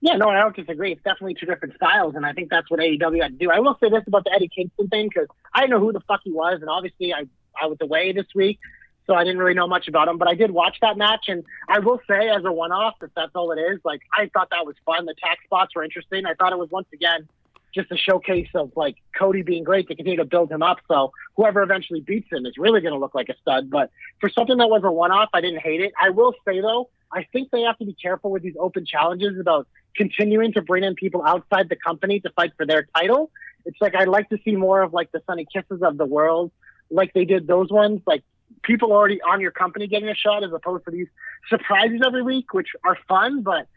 Yeah, 0.01 0.17
no, 0.17 0.29
I 0.29 0.39
don't 0.39 0.55
disagree. 0.55 0.91
It's 0.91 1.01
definitely 1.03 1.33
two 1.33 1.45
different 1.45 1.75
styles, 1.75 2.15
and 2.15 2.25
I 2.25 2.33
think 2.33 2.49
that's 2.49 2.69
what 2.69 2.79
AEW 2.79 3.21
had 3.21 3.31
to 3.31 3.37
do. 3.37 3.49
I 3.49 3.59
will 3.59 3.77
say 3.81 3.89
this 3.89 4.03
about 4.05 4.23
the 4.23 4.33
Eddie 4.33 4.49
Kingston 4.55 4.87
thing 4.87 5.09
because 5.09 5.27
I 5.53 5.61
didn't 5.61 5.71
know 5.71 5.79
who 5.79 5.91
the 5.91 6.01
fuck 6.01 6.21
he 6.23 6.31
was, 6.31 6.59
and 6.61 6.69
obviously 6.69 7.13
I 7.13 7.23
I 7.61 7.67
was 7.67 7.77
away 7.81 8.11
this 8.11 8.27
week, 8.35 8.59
so 9.07 9.13
I 9.13 9.23
didn't 9.23 9.39
really 9.39 9.53
know 9.53 9.67
much 9.67 9.87
about 9.87 10.07
him. 10.07 10.17
But 10.17 10.27
I 10.27 10.35
did 10.35 10.51
watch 10.51 10.77
that 10.81 10.97
match, 10.97 11.25
and 11.27 11.43
I 11.69 11.79
will 11.79 11.99
say, 12.07 12.29
as 12.29 12.43
a 12.45 12.51
one-off, 12.51 12.95
if 13.01 13.09
that's 13.15 13.31
all 13.35 13.51
it 13.51 13.59
is, 13.59 13.79
like 13.83 14.01
I 14.13 14.29
thought 14.33 14.49
that 14.51 14.65
was 14.65 14.75
fun. 14.85 15.05
The 15.05 15.15
tax 15.23 15.43
spots 15.45 15.73
were 15.75 15.83
interesting. 15.83 16.25
I 16.25 16.33
thought 16.33 16.53
it 16.53 16.59
was 16.59 16.69
once 16.69 16.87
again 16.93 17.27
just 17.75 17.91
a 17.91 17.97
showcase 17.97 18.47
of 18.55 18.71
like 18.75 18.95
Cody 19.17 19.41
being 19.41 19.63
great 19.63 19.87
to 19.89 19.95
continue 19.95 20.17
to 20.17 20.25
build 20.25 20.51
him 20.51 20.63
up. 20.63 20.77
So 20.87 21.11
whoever 21.35 21.61
eventually 21.61 21.99
beats 21.99 22.31
him 22.31 22.45
is 22.45 22.53
really 22.57 22.81
going 22.81 22.93
to 22.93 22.99
look 22.99 23.13
like 23.13 23.29
a 23.29 23.35
stud. 23.41 23.69
But 23.69 23.91
for 24.19 24.29
something 24.29 24.57
that 24.57 24.67
was 24.67 24.81
a 24.83 24.91
one 24.91 25.11
off, 25.11 25.29
I 25.33 25.41
didn't 25.41 25.59
hate 25.59 25.81
it. 25.81 25.93
I 26.01 26.09
will 26.09 26.33
say 26.47 26.61
though, 26.61 26.89
I 27.11 27.27
think 27.31 27.51
they 27.51 27.61
have 27.61 27.77
to 27.79 27.85
be 27.85 27.93
careful 27.93 28.31
with 28.31 28.41
these 28.41 28.55
open 28.59 28.85
challenges 28.85 29.39
about 29.39 29.67
continuing 29.95 30.53
to 30.53 30.61
bring 30.61 30.83
in 30.83 30.95
people 30.95 31.23
outside 31.23 31.69
the 31.69 31.75
company 31.75 32.19
to 32.21 32.29
fight 32.31 32.53
for 32.57 32.65
their 32.65 32.87
title. 32.95 33.29
It's 33.65 33.77
like 33.81 33.95
I'd 33.95 34.07
like 34.07 34.29
to 34.29 34.39
see 34.43 34.55
more 34.55 34.81
of 34.81 34.93
like 34.93 35.11
the 35.11 35.21
Sonny 35.27 35.45
Kisses 35.51 35.81
of 35.81 35.97
the 35.97 36.05
world, 36.05 36.51
like 36.89 37.13
they 37.13 37.25
did 37.25 37.47
those 37.47 37.69
ones, 37.71 38.01
like 38.05 38.23
people 38.63 38.91
already 38.91 39.21
on 39.21 39.41
your 39.41 39.51
company 39.51 39.87
getting 39.87 40.09
a 40.09 40.15
shot 40.15 40.43
as 40.43 40.51
opposed 40.53 40.85
to 40.85 40.91
these 40.91 41.07
surprises 41.49 42.01
every 42.05 42.23
week, 42.23 42.53
which 42.53 42.69
are 42.83 42.97
fun, 43.07 43.41
but 43.41 43.67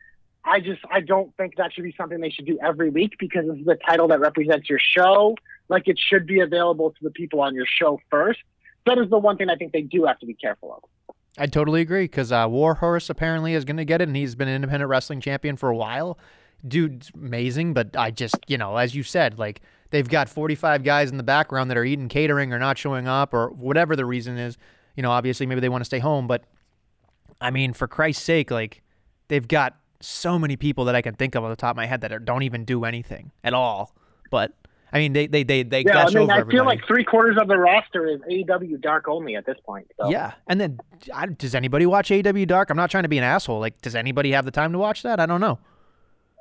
I 0.49 0.61
just 0.61 0.81
I 0.91 1.01
don't 1.01 1.37
think 1.37 1.57
that 1.57 1.73
should 1.73 1.85
be 1.85 1.95
something 1.97 2.21
they 2.21 2.31
should 2.31 2.47
do 2.47 2.59
every 2.65 2.91
week 2.91 3.17
because 3.19 3.47
this 3.47 3.59
is 3.59 3.67
the 3.67 3.77
title 3.87 4.09
that 4.09 4.21
represents 4.21 4.69
your 4.69 4.79
show. 4.79 5.37
Like 5.69 5.87
it 5.87 5.99
should 5.99 6.27
be 6.27 6.41
available 6.41 6.91
to 6.91 6.97
the 7.03 7.11
people 7.11 7.41
on 7.41 7.55
your 7.55 7.67
show 7.67 8.01
first. 8.11 8.41
That 8.87 8.99
is 8.99 9.11
the 9.11 9.19
one 9.19 9.37
thing 9.37 9.51
I 9.51 9.57
think 9.57 9.73
they 9.73 9.83
do 9.83 10.07
have 10.07 10.19
to 10.21 10.27
be 10.27 10.35
careful 10.35 10.73
of. 10.73 11.15
I 11.37 11.47
totally 11.47 11.83
agree 11.83 12.05
because 12.05 12.33
uh, 12.33 12.47
Warhorse 12.49 13.11
apparently 13.11 13.55
is 13.55 13.65
going 13.65 13.77
to 13.77 13.85
get 13.85 14.01
it, 14.01 14.09
and 14.09 14.17
he's 14.17 14.35
been 14.35 14.49
an 14.49 14.55
independent 14.55 14.89
wrestling 14.89 15.21
champion 15.21 15.57
for 15.57 15.69
a 15.69 15.77
while. 15.77 16.19
Dude's 16.67 17.13
amazing, 17.15 17.75
but 17.75 17.97
I 17.97 18.11
just, 18.11 18.37
you 18.49 18.59
know, 18.59 18.77
as 18.77 18.95
you 18.95 19.03
said, 19.05 19.39
like 19.39 19.61
they've 19.91 20.09
got 20.09 20.29
45 20.29 20.83
guys 20.83 21.11
in 21.11 21.17
the 21.17 21.23
background 21.23 21.71
that 21.71 21.77
are 21.77 21.85
eating 21.85 22.09
catering 22.09 22.53
or 22.53 22.59
not 22.59 22.79
showing 22.79 23.07
up 23.07 23.33
or 23.33 23.51
whatever 23.51 23.95
the 23.95 24.05
reason 24.05 24.37
is. 24.39 24.59
You 24.97 25.03
know, 25.03 25.13
obviously 25.13 25.47
maybe 25.47 25.61
they 25.61 25.69
want 25.69 25.83
to 25.83 25.87
stay 25.87 26.01
home, 26.01 26.27
but 26.27 26.45
I 27.41 27.53
mean, 27.53 27.73
for 27.73 27.87
Christ's 27.87 28.25
sake, 28.25 28.51
like 28.51 28.83
they've 29.29 29.47
got 29.47 29.77
so 30.01 30.39
many 30.39 30.57
people 30.57 30.85
that 30.87 30.95
I 30.95 31.03
can 31.03 31.15
think 31.15 31.35
of 31.35 31.45
on 31.45 31.51
the 31.51 31.57
top 31.57 31.73
of 31.73 31.77
my 31.77 31.87
head 31.87 32.01
that 32.03 32.13
are, 32.13 32.19
don't 32.19 32.43
even 32.43 32.65
do 32.65 32.85
anything 32.85 33.33
at 33.43 33.55
all. 33.55 33.95
But 34.31 34.53
I 34.93 34.99
mean, 34.99 35.13
they 35.13 35.27
they 35.27 35.43
they 35.43 35.63
they 35.63 35.81
yeah. 35.81 35.93
gush 35.93 36.15
I 36.15 36.19
mean, 36.19 36.19
over 36.19 36.33
I 36.33 36.39
everybody. 36.39 36.57
feel 36.57 36.65
like 36.65 36.87
three 36.87 37.05
quarters 37.05 37.37
of 37.41 37.49
the 37.49 37.59
roster 37.59 38.07
is 38.07 38.21
AEW 38.23 38.81
Dark 38.81 39.09
only 39.09 39.37
at 39.37 39.45
this 39.45 39.59
point. 39.65 39.87
So. 39.99 40.11
Yeah, 40.11 40.33
and 40.47 40.61
then 40.61 40.79
I, 41.15 41.27
does 41.27 41.55
anybody 41.55 41.87
watch 41.87 42.09
AEW 42.11 42.47
Dark? 42.47 42.71
I'm 42.71 42.77
not 42.77 42.91
trying 42.91 43.03
to 43.03 43.09
be 43.09 43.19
an 43.19 43.25
asshole. 43.25 43.61
Like, 43.61 43.81
does 43.83 43.95
anybody 43.95 44.33
have 44.33 44.45
the 44.45 44.51
time 44.51 44.73
to 44.73 44.79
watch 44.79 45.03
that? 45.03 45.21
I 45.21 45.27
don't 45.27 45.41
know. 45.41 45.59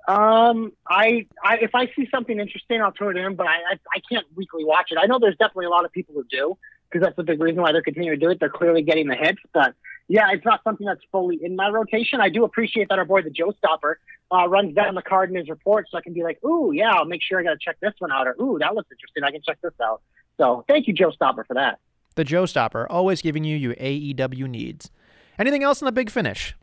Um, 0.08 0.72
I, 0.88 1.28
I 1.44 1.58
if 1.58 1.76
I 1.76 1.88
see 1.88 2.08
something 2.10 2.40
interesting, 2.40 2.82
I'll 2.82 2.94
throw 2.98 3.10
it 3.10 3.18
in, 3.18 3.36
but 3.36 3.48
I, 3.48 3.56
I 3.56 3.80
I 3.94 4.00
can't 4.10 4.26
weekly 4.36 4.64
watch 4.64 4.92
it. 4.92 4.98
I 5.02 5.06
know 5.06 5.20
there's 5.20 5.36
definitely 5.38 5.66
a 5.66 5.70
lot 5.70 5.84
of 5.84 5.92
people 5.92 6.16
who 6.16 6.24
do 6.30 6.58
because 6.90 7.04
that's 7.04 7.18
the 7.18 7.24
big 7.24 7.42
reason 7.42 7.62
why 7.62 7.74
they're 7.74 7.82
continuing 7.82 8.18
to 8.18 8.26
do 8.26 8.32
it. 8.32 8.40
They're 8.40 8.50
clearly 8.50 8.82
getting 8.82 9.08
the 9.08 9.16
hits, 9.16 9.40
but 9.54 9.74
yeah, 10.08 10.32
it's 10.32 10.46
not 10.46 10.64
something 10.64 10.86
that's 10.86 11.02
fully 11.12 11.40
in 11.42 11.56
my 11.56 11.70
rotation. 11.70 12.22
I 12.22 12.30
do 12.30 12.44
appreciate 12.44 12.90
that 12.90 12.98
our 12.98 13.06
boy 13.06 13.22
the 13.22 13.30
Joe 13.30 13.54
Stopper 13.58 14.00
uh, 14.32 14.48
runs 14.48 14.74
down 14.74 14.96
the 14.96 15.02
card 15.02 15.30
in 15.30 15.36
his 15.36 15.50
report, 15.50 15.88
so 15.90 15.98
I 15.98 16.02
can 16.02 16.14
be 16.14 16.24
like, 16.24 16.44
ooh, 16.44 16.72
yeah, 16.74 16.92
I'll 16.92 17.06
make 17.06 17.22
sure 17.22 17.40
I 17.40 17.44
got 17.44 17.52
to 17.52 17.60
check 17.60 17.78
this 17.82 17.94
one 18.00 18.12
out, 18.12 18.28
or 18.28 18.36
ooh, 18.42 18.58
that 18.60 18.74
looks 18.74 18.90
interesting. 18.92 19.24
I 19.24 19.32
can 19.32 19.42
check 19.42 19.60
this 19.62 19.74
out. 19.84 20.02
So 20.38 20.64
thank 20.68 20.88
you, 20.88 20.94
Joe 20.94 21.12
Stopper, 21.12 21.44
for 21.44 21.56
that. 21.56 21.80
The 22.16 22.24
Joe 22.24 22.46
Stopper, 22.46 22.90
always 22.90 23.22
giving 23.22 23.44
you 23.44 23.58
your 23.58 23.76
AEW 23.76 24.48
needs. 24.50 24.90
Anything 25.38 25.64
else 25.64 25.82
in 25.82 25.86
the 25.86 25.92
big 25.92 26.10
finish? 26.10 26.56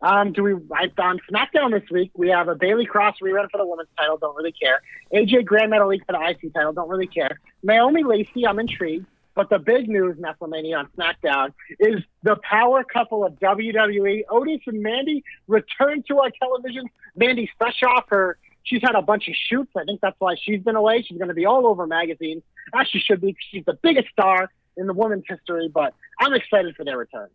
Um, 0.00 0.32
do 0.32 0.42
we? 0.42 0.52
I 0.72 0.90
on 0.98 1.18
SmackDown 1.32 1.72
this 1.72 1.88
week. 1.90 2.10
We 2.14 2.28
have 2.28 2.48
a 2.48 2.54
Bayley 2.54 2.84
Cross 2.84 3.16
rerun 3.22 3.50
for 3.50 3.56
the 3.56 3.66
women's 3.66 3.88
title. 3.96 4.18
Don't 4.18 4.36
really 4.36 4.52
care. 4.52 4.82
AJ 5.14 5.46
Gran 5.46 5.70
Metalik 5.70 6.00
for 6.04 6.12
the 6.12 6.20
IC 6.20 6.52
title. 6.52 6.74
Don't 6.74 6.90
really 6.90 7.06
care. 7.06 7.40
Naomi 7.62 8.02
Lacey. 8.02 8.46
I'm 8.46 8.58
intrigued. 8.58 9.06
But 9.34 9.50
the 9.50 9.58
big 9.58 9.88
news, 9.88 10.16
Nestlemania 10.16 10.78
on 10.78 10.88
SmackDown, 10.96 11.52
is 11.80 12.02
the 12.22 12.36
power 12.36 12.84
couple 12.84 13.24
of 13.24 13.34
WWE, 13.40 14.22
Otis 14.30 14.60
and 14.66 14.80
Mandy, 14.82 15.24
return 15.48 16.04
to 16.08 16.20
our 16.20 16.30
television. 16.40 16.88
Mandy's 17.16 17.48
fresh 17.58 17.82
off 17.82 18.04
her. 18.08 18.38
She's 18.62 18.80
had 18.82 18.94
a 18.94 19.02
bunch 19.02 19.28
of 19.28 19.34
shoots. 19.34 19.72
I 19.76 19.84
think 19.84 20.00
that's 20.00 20.18
why 20.20 20.36
she's 20.40 20.62
been 20.62 20.76
away. 20.76 21.02
She's 21.02 21.18
going 21.18 21.28
to 21.28 21.34
be 21.34 21.46
all 21.46 21.66
over 21.66 21.86
magazines, 21.86 22.42
as 22.74 22.88
she 22.88 23.00
should 23.00 23.20
be. 23.20 23.28
Because 23.28 23.44
she's 23.50 23.64
the 23.64 23.78
biggest 23.82 24.08
star 24.10 24.50
in 24.76 24.86
the 24.86 24.94
women's 24.94 25.24
history. 25.28 25.68
But 25.68 25.94
I'm 26.20 26.32
excited 26.32 26.76
for 26.76 26.84
their 26.84 26.96
return. 26.96 27.28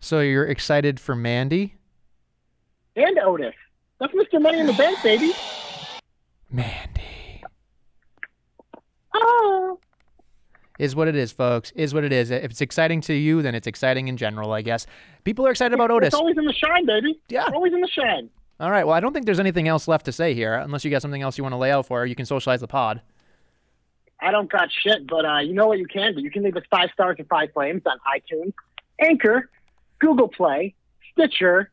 So 0.00 0.20
you're 0.20 0.46
excited 0.46 1.00
for 1.00 1.16
Mandy 1.16 1.74
and 2.94 3.18
Otis. 3.18 3.54
That's 3.98 4.12
Mr. 4.12 4.40
Money 4.40 4.60
in 4.60 4.66
the 4.66 4.72
Bank, 4.74 5.02
baby. 5.02 5.32
Mandy. 6.50 7.42
Oh. 9.14 9.80
Is 10.78 10.94
what 10.94 11.08
it 11.08 11.16
is, 11.16 11.32
folks. 11.32 11.72
Is 11.72 11.92
what 11.92 12.04
it 12.04 12.12
is. 12.12 12.30
If 12.30 12.52
it's 12.52 12.60
exciting 12.60 13.00
to 13.02 13.14
you, 13.14 13.42
then 13.42 13.54
it's 13.54 13.66
exciting 13.66 14.06
in 14.08 14.16
general, 14.16 14.52
I 14.52 14.62
guess. 14.62 14.86
People 15.24 15.46
are 15.46 15.50
excited 15.50 15.74
about 15.74 15.90
Otis. 15.90 16.08
It's 16.08 16.14
always 16.14 16.38
in 16.38 16.44
the 16.44 16.52
shine, 16.52 16.86
baby. 16.86 17.20
Yeah. 17.28 17.46
It's 17.46 17.52
always 17.52 17.72
in 17.72 17.80
the 17.80 17.88
shine. 17.88 18.30
All 18.60 18.70
right. 18.70 18.84
Well, 18.84 18.94
I 18.94 19.00
don't 19.00 19.12
think 19.12 19.26
there's 19.26 19.40
anything 19.40 19.66
else 19.66 19.88
left 19.88 20.04
to 20.06 20.12
say 20.12 20.34
here, 20.34 20.54
unless 20.54 20.84
you 20.84 20.90
got 20.90 21.02
something 21.02 21.22
else 21.22 21.36
you 21.36 21.42
want 21.44 21.52
to 21.52 21.58
lay 21.58 21.72
out 21.72 21.86
for. 21.86 22.06
You 22.06 22.14
can 22.14 22.26
socialize 22.26 22.60
the 22.60 22.68
pod. 22.68 23.00
I 24.20 24.30
don't 24.30 24.50
got 24.50 24.68
shit, 24.72 25.06
but 25.06 25.24
uh, 25.24 25.38
you 25.38 25.54
know 25.54 25.66
what 25.66 25.78
you 25.78 25.86
can 25.86 26.14
do? 26.14 26.22
You 26.22 26.30
can 26.30 26.42
leave 26.42 26.56
us 26.56 26.64
five 26.70 26.90
stars 26.92 27.16
and 27.18 27.28
five 27.28 27.52
flames 27.52 27.82
on 27.86 27.98
iTunes, 28.06 28.52
Anchor, 29.00 29.48
Google 30.00 30.28
Play, 30.28 30.74
Stitcher, 31.12 31.70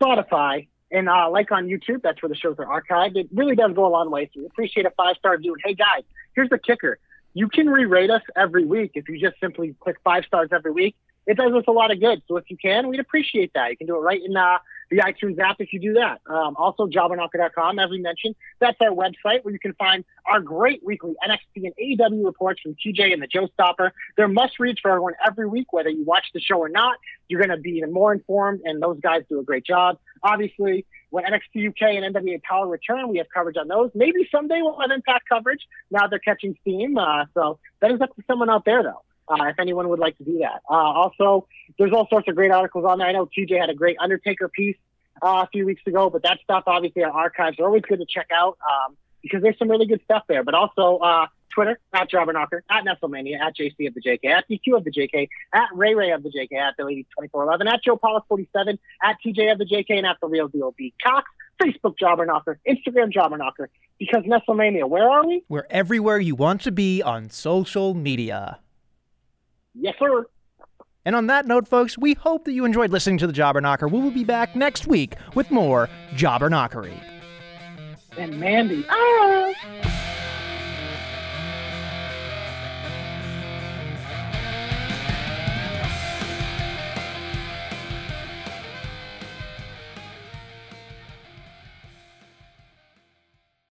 Spotify, 0.00 0.68
and 0.92 1.08
uh, 1.08 1.28
like 1.30 1.50
on 1.50 1.66
YouTube. 1.66 2.02
That's 2.02 2.22
where 2.22 2.28
the 2.28 2.36
shows 2.36 2.56
are 2.58 2.66
archived. 2.66 3.16
It 3.16 3.28
really 3.32 3.56
does 3.56 3.72
go 3.72 3.86
a 3.86 3.90
long 3.90 4.10
way. 4.10 4.30
So 4.32 4.40
we 4.40 4.46
appreciate 4.46 4.86
a 4.86 4.90
five 4.90 5.16
star 5.18 5.36
view. 5.38 5.54
And 5.54 5.62
hey, 5.64 5.74
guys, 5.74 6.04
here's 6.34 6.50
the 6.50 6.58
kicker: 6.58 6.98
you 7.36 7.50
can 7.50 7.68
re-rate 7.68 8.08
us 8.08 8.22
every 8.34 8.64
week 8.64 8.92
if 8.94 9.10
you 9.10 9.20
just 9.20 9.38
simply 9.40 9.76
click 9.80 9.98
five 10.02 10.24
stars 10.24 10.48
every 10.52 10.72
week. 10.72 10.96
It 11.26 11.36
does 11.36 11.52
us 11.52 11.64
a 11.66 11.72
lot 11.72 11.90
of 11.90 12.00
good. 12.00 12.22
So 12.28 12.36
if 12.36 12.44
you 12.48 12.56
can, 12.56 12.88
we'd 12.88 13.00
appreciate 13.00 13.52
that. 13.54 13.70
You 13.70 13.76
can 13.76 13.86
do 13.86 13.96
it 13.96 14.00
right 14.00 14.20
in 14.22 14.36
uh, 14.36 14.58
the 14.90 14.98
iTunes 14.98 15.38
app 15.38 15.56
if 15.60 15.72
you 15.72 15.80
do 15.80 15.94
that. 15.94 16.20
Um, 16.26 16.54
also, 16.56 16.86
jobberknocker.com, 16.86 17.78
as 17.78 17.90
we 17.90 17.98
mentioned, 17.98 18.36
that's 18.60 18.76
our 18.80 18.90
website 18.90 19.42
where 19.44 19.52
you 19.52 19.58
can 19.58 19.74
find 19.74 20.04
our 20.26 20.40
great 20.40 20.84
weekly 20.84 21.14
NXT 21.26 21.66
and 21.66 21.74
AEW 21.76 22.24
reports 22.24 22.60
from 22.60 22.74
TJ 22.74 23.12
and 23.12 23.20
the 23.20 23.26
Joe 23.26 23.48
Stopper. 23.54 23.92
They're 24.16 24.28
must 24.28 24.60
reads 24.60 24.78
for 24.80 24.90
everyone 24.90 25.14
every 25.26 25.48
week, 25.48 25.72
whether 25.72 25.90
you 25.90 26.04
watch 26.04 26.26
the 26.32 26.40
show 26.40 26.58
or 26.58 26.68
not. 26.68 26.96
You're 27.28 27.40
going 27.40 27.56
to 27.56 27.60
be 27.60 27.70
even 27.70 27.92
more 27.92 28.12
informed, 28.12 28.60
and 28.64 28.80
those 28.80 29.00
guys 29.00 29.22
do 29.28 29.40
a 29.40 29.42
great 29.42 29.66
job. 29.66 29.98
Obviously, 30.22 30.86
when 31.10 31.24
NXT 31.24 31.68
UK 31.68 31.82
and 32.02 32.14
NWA 32.14 32.42
Power 32.42 32.68
return, 32.68 33.08
we 33.08 33.18
have 33.18 33.26
coverage 33.32 33.56
on 33.56 33.66
those. 33.66 33.90
Maybe 33.94 34.28
someday 34.30 34.60
we'll 34.60 34.78
have 34.80 34.90
Impact 34.90 35.28
coverage. 35.28 35.66
Now 35.90 36.06
they're 36.06 36.20
catching 36.20 36.56
steam, 36.60 36.96
uh, 36.96 37.24
so 37.34 37.58
that 37.80 37.90
is 37.90 38.00
up 38.00 38.14
to 38.14 38.22
someone 38.28 38.48
out 38.48 38.64
there, 38.64 38.82
though. 38.82 39.02
Uh, 39.28 39.46
if 39.46 39.58
anyone 39.58 39.88
would 39.88 39.98
like 39.98 40.16
to 40.18 40.24
do 40.24 40.38
that. 40.38 40.62
Uh, 40.70 40.74
also, 40.74 41.48
there's 41.78 41.92
all 41.92 42.06
sorts 42.08 42.28
of 42.28 42.36
great 42.36 42.52
articles 42.52 42.84
on 42.84 42.98
there. 42.98 43.08
I 43.08 43.12
know 43.12 43.26
TJ 43.26 43.58
had 43.58 43.70
a 43.70 43.74
great 43.74 43.96
Undertaker 44.00 44.48
piece 44.48 44.76
uh, 45.22 45.44
a 45.44 45.48
few 45.52 45.66
weeks 45.66 45.82
ago, 45.86 46.10
but 46.10 46.22
that 46.22 46.38
stuff, 46.44 46.64
obviously, 46.66 47.02
our 47.02 47.10
archives 47.10 47.58
are 47.58 47.64
always 47.64 47.82
good 47.82 47.98
to 47.98 48.06
check 48.08 48.28
out 48.32 48.58
um, 48.62 48.96
because 49.22 49.42
there's 49.42 49.58
some 49.58 49.68
really 49.68 49.86
good 49.86 50.00
stuff 50.04 50.22
there. 50.28 50.44
But 50.44 50.54
also, 50.54 50.98
uh, 50.98 51.26
Twitter, 51.52 51.78
at 51.92 52.10
Jobberknocker, 52.10 52.60
at 52.70 52.84
Nestlemania, 52.84 53.40
at 53.40 53.56
JC 53.56 53.88
of 53.88 53.94
the 53.94 54.02
JK, 54.02 54.26
at 54.26 54.48
DQ 54.48 54.76
of 54.76 54.84
the 54.84 54.92
JK, 54.92 55.28
at 55.52 55.68
Ray 55.74 55.94
Ray 55.94 56.12
of 56.12 56.22
the 56.22 56.30
JK, 56.30 56.56
at 56.56 56.76
Billy2411, 56.78 57.72
at 57.72 57.82
Joe 57.82 57.96
Paulus 57.96 58.22
47, 58.28 58.78
at 59.02 59.16
TJ 59.24 59.52
of 59.52 59.58
the 59.58 59.64
JK, 59.64 59.98
and 59.98 60.06
at 60.06 60.18
The 60.20 60.28
Real 60.28 60.48
Deal. 60.48 60.74
Cox. 61.02 61.28
Facebook 61.62 61.94
Jobberknocker, 61.98 62.56
Instagram 62.68 63.12
Jobberknocker, 63.12 63.68
because 63.98 64.24
Nestlemania, 64.24 64.86
where 64.86 65.08
are 65.08 65.26
we? 65.26 65.42
We're 65.48 65.66
everywhere 65.70 66.18
you 66.18 66.34
want 66.34 66.60
to 66.62 66.70
be 66.70 67.02
on 67.02 67.30
social 67.30 67.94
media. 67.94 68.58
Yes, 69.78 69.94
sir. 69.98 70.26
And 71.04 71.14
on 71.14 71.28
that 71.28 71.46
note, 71.46 71.68
folks, 71.68 71.96
we 71.96 72.14
hope 72.14 72.44
that 72.44 72.52
you 72.52 72.64
enjoyed 72.64 72.90
listening 72.90 73.18
to 73.18 73.26
the 73.26 73.32
Jobber 73.32 73.60
Knocker. 73.60 73.86
We 73.86 74.00
will 74.00 74.10
be 74.10 74.24
back 74.24 74.56
next 74.56 74.86
week 74.86 75.14
with 75.34 75.50
more 75.50 75.88
Jobber 76.14 76.50
Knockery. 76.50 76.98
And 78.18 78.40
Mandy. 78.40 78.84
Ah! 78.88 79.92